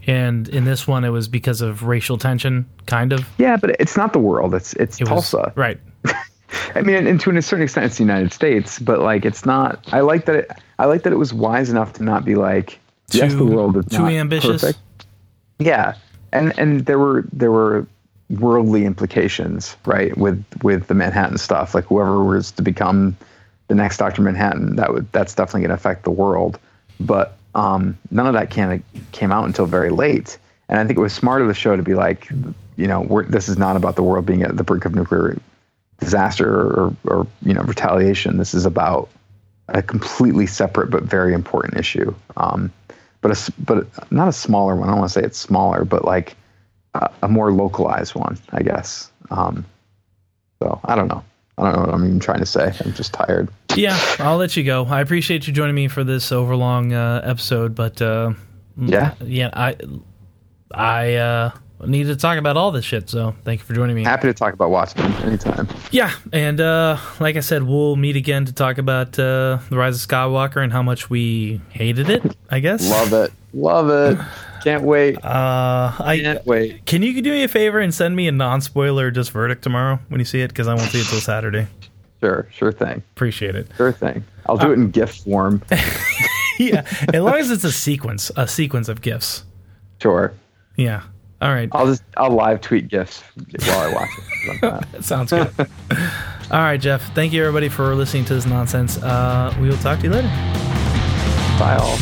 and 0.08 0.48
in 0.50 0.66
this 0.66 0.88
one 0.88 1.04
it 1.04 1.10
was 1.10 1.28
because 1.28 1.62
of 1.62 1.84
racial 1.84 2.18
tension, 2.18 2.66
kind 2.88 3.14
of. 3.14 3.28
yeah 3.38 3.58
but 3.58 3.72
it's 3.80 3.96
not 3.96 4.14
the 4.14 4.20
world 4.20 4.56
it's 4.56 4.74
it's 4.74 5.00
It 5.00 5.04
was- 5.10 5.30
tulsa 5.32 5.54
right? 5.56 5.80
I 6.76 6.82
mean, 6.82 7.06
and 7.06 7.20
to 7.22 7.30
a 7.36 7.42
certain 7.44 7.64
extent, 7.64 7.86
it's 7.86 7.98
the 7.98 8.04
United 8.04 8.34
States, 8.34 8.80
but 8.80 9.00
like, 9.02 9.24
it's 9.24 9.46
not. 9.46 9.88
I 9.94 10.00
like 10.00 10.26
that. 10.26 10.36
It, 10.36 10.52
I 10.80 10.86
like 10.86 11.04
that 11.04 11.14
it 11.14 11.18
was 11.18 11.32
wise 11.32 11.70
enough 11.70 11.94
to 11.94 12.04
not 12.04 12.26
be 12.26 12.34
like, 12.34 12.80
yes, 13.12 13.36
the 13.36 13.46
world 13.46 13.78
is 13.78 13.86
too 13.86 14.00
not 14.00 14.12
ambitious? 14.14 14.62
perfect. 14.62 14.80
Yeah, 15.60 15.94
and 16.32 16.58
and 16.58 16.86
there 16.88 16.98
were 16.98 17.26
there 17.34 17.52
were 17.52 17.86
worldly 18.30 18.86
implications, 18.86 19.76
right, 19.86 20.16
with 20.18 20.44
with 20.64 20.88
the 20.88 20.94
Manhattan 20.94 21.38
stuff. 21.38 21.74
Like 21.74 21.86
whoever 21.86 22.24
was 22.24 22.52
to 22.52 22.62
become 22.62 23.18
the 23.68 23.76
next 23.76 23.98
Doctor 23.98 24.22
Manhattan, 24.22 24.76
that 24.76 24.94
would 24.94 25.12
that's 25.12 25.34
definitely 25.34 25.62
going 25.62 25.70
to 25.70 25.76
affect 25.76 26.04
the 26.04 26.12
world. 26.12 26.60
But 27.00 27.38
um, 27.56 27.98
none 28.12 28.28
of 28.28 28.34
that 28.34 28.56
of 28.58 28.82
came 29.12 29.32
out 29.32 29.46
until 29.46 29.66
very 29.66 29.90
late. 29.90 30.38
And 30.68 30.80
I 30.80 30.86
think 30.86 31.00
it 31.00 31.02
was 31.02 31.14
smart 31.14 31.42
of 31.42 31.48
the 31.48 31.54
show 31.54 31.76
to 31.76 31.82
be 31.82 31.96
like, 31.96 32.30
you 32.78 32.88
know, 32.88 33.24
this 33.28 33.50
is 33.50 33.58
not 33.58 33.76
about 33.76 33.96
the 33.96 34.04
world 34.04 34.26
being 34.26 34.44
at 34.44 34.56
the 34.56 34.64
brink 34.64 34.86
of 34.86 34.94
nuclear 34.94 35.38
disaster 36.00 36.50
or, 36.50 36.96
or 37.06 37.28
you 37.44 37.54
know 37.54 37.62
retaliation. 37.62 38.38
This 38.38 38.54
is 38.54 38.66
about 38.66 39.10
a 39.70 39.82
completely 39.82 40.48
separate 40.48 40.90
but 40.90 41.04
very 41.04 41.34
important 41.34 41.78
issue. 41.78 42.14
Um, 42.38 42.72
but 43.22 43.32
a, 43.32 43.52
but 43.60 44.12
not 44.12 44.28
a 44.28 44.34
smaller 44.34 44.76
one. 44.76 44.88
I 44.88 44.92
don't 44.92 45.00
want 45.00 45.12
to 45.12 45.20
say 45.20 45.26
it's 45.26 45.38
smaller, 45.38 45.84
but 45.84 46.06
like 46.06 46.36
a, 46.94 47.10
a 47.24 47.28
more 47.28 47.52
localized 47.52 48.16
one, 48.16 48.38
I 48.52 48.62
guess. 48.64 49.12
Um, 49.32 49.66
so 50.62 50.80
I 50.86 50.96
don't 50.96 51.08
know. 51.08 51.24
I 51.58 51.64
don't 51.64 51.74
know 51.74 51.80
what 51.82 51.94
I'm 51.94 52.06
even 52.06 52.20
trying 52.20 52.40
to 52.40 52.46
say. 52.46 52.74
I'm 52.86 52.94
just 52.94 53.14
tired. 53.14 53.50
Yeah, 53.76 53.98
I'll 54.20 54.38
let 54.38 54.56
you 54.56 54.64
go. 54.64 54.86
I 54.86 55.02
appreciate 55.02 55.46
you 55.46 55.54
joining 55.54 55.76
me 55.76 55.88
for 55.90 56.04
this 56.06 56.32
overlong 56.32 56.94
uh, 56.94 57.22
episode, 57.24 57.76
but 57.76 58.02
uh, 58.02 58.32
Yeah. 58.78 59.14
yeah, 59.22 59.50
I 59.54 59.76
I 60.74 61.16
uh, 61.16 61.52
need 61.86 62.06
to 62.06 62.16
talk 62.16 62.38
about 62.38 62.56
all 62.56 62.72
this 62.72 62.86
shit. 62.86 63.10
So 63.10 63.36
thank 63.44 63.60
you 63.60 63.66
for 63.66 63.74
joining 63.74 63.96
me. 63.96 64.04
Happy 64.06 64.28
to 64.30 64.34
talk 64.34 64.54
about 64.54 64.70
Watchmen 64.70 65.12
anytime. 65.24 65.68
Yeah, 65.92 66.12
and 66.32 66.62
uh, 66.62 66.98
like 67.20 67.36
I 67.36 67.42
said, 67.42 67.64
we'll 67.64 67.96
meet 67.98 68.16
again 68.16 68.46
to 68.46 68.54
talk 68.54 68.78
about 68.78 69.20
uh, 69.20 69.60
the 69.70 69.78
Rise 69.78 70.02
of 70.02 70.10
Skywalker 70.10 70.64
and 70.64 70.72
how 70.72 70.82
much 70.82 71.10
we 71.10 71.60
hated 71.72 72.10
it. 72.10 72.24
I 72.50 72.60
guess. 72.62 72.90
Love 72.90 73.12
it. 73.14 73.34
Love 73.54 73.90
it. 73.90 74.18
Can't 74.64 74.84
wait. 74.84 75.24
Uh, 75.24 75.92
I 76.00 76.20
Can't 76.22 76.46
wait. 76.46 76.86
can 76.86 77.02
you 77.04 77.22
do 77.22 77.32
me 77.32 77.44
a 77.44 77.48
favor 77.48 77.80
and 77.80 77.94
send 77.94 78.16
me 78.16 78.28
a 78.28 78.32
non-spoiler 78.32 79.12
just 79.12 79.32
verdict 79.32 79.62
tomorrow 79.64 80.00
when 80.10 80.20
you 80.20 80.26
see 80.26 80.42
it 80.42 80.50
because 80.50 80.68
I 80.68 80.74
won't 80.74 80.90
see 80.92 81.00
it 81.02 81.08
till 81.08 81.22
Saturday. 81.22 81.68
Sure. 82.22 82.48
Sure 82.52 82.72
thing. 82.72 83.02
Appreciate 83.16 83.56
it. 83.56 83.68
Sure 83.78 83.92
thing. 83.92 84.24
I'll 84.46 84.58
do 84.58 84.72
it 84.72 84.76
in 84.76 84.92
GIF 84.92 85.16
form. 85.16 85.62
Yeah, 86.62 86.84
as 87.14 87.22
long 87.22 87.36
as 87.36 87.52
it's 87.52 87.64
a 87.64 87.72
sequence, 87.72 88.32
a 88.36 88.46
sequence 88.46 88.90
of 88.90 89.00
gifts. 89.02 89.46
Sure. 90.02 90.34
Yeah. 90.76 91.04
All 91.42 91.54
right. 91.54 91.70
I'll 91.72 91.86
just 91.86 92.04
I'll 92.18 92.32
live 92.32 92.60
tweet 92.60 92.90
GIFs 92.90 93.24
while 93.66 93.80
I 93.80 93.94
watch 93.94 94.10
it. 94.18 94.62
That 94.92 95.06
sounds 95.06 95.32
good. 95.32 95.50
All 96.52 96.60
right, 96.60 96.76
Jeff. 96.82 97.16
Thank 97.16 97.32
you 97.32 97.42
everybody 97.44 97.70
for 97.70 97.96
listening 97.96 98.26
to 98.26 98.34
this 98.34 98.46
nonsense. 98.46 98.98
Uh, 99.02 99.56
we 99.62 99.70
will 99.70 99.78
talk 99.78 100.00
to 100.00 100.08
you 100.08 100.12
later. 100.12 100.28
Bye 101.58 101.78
all. 101.80 101.98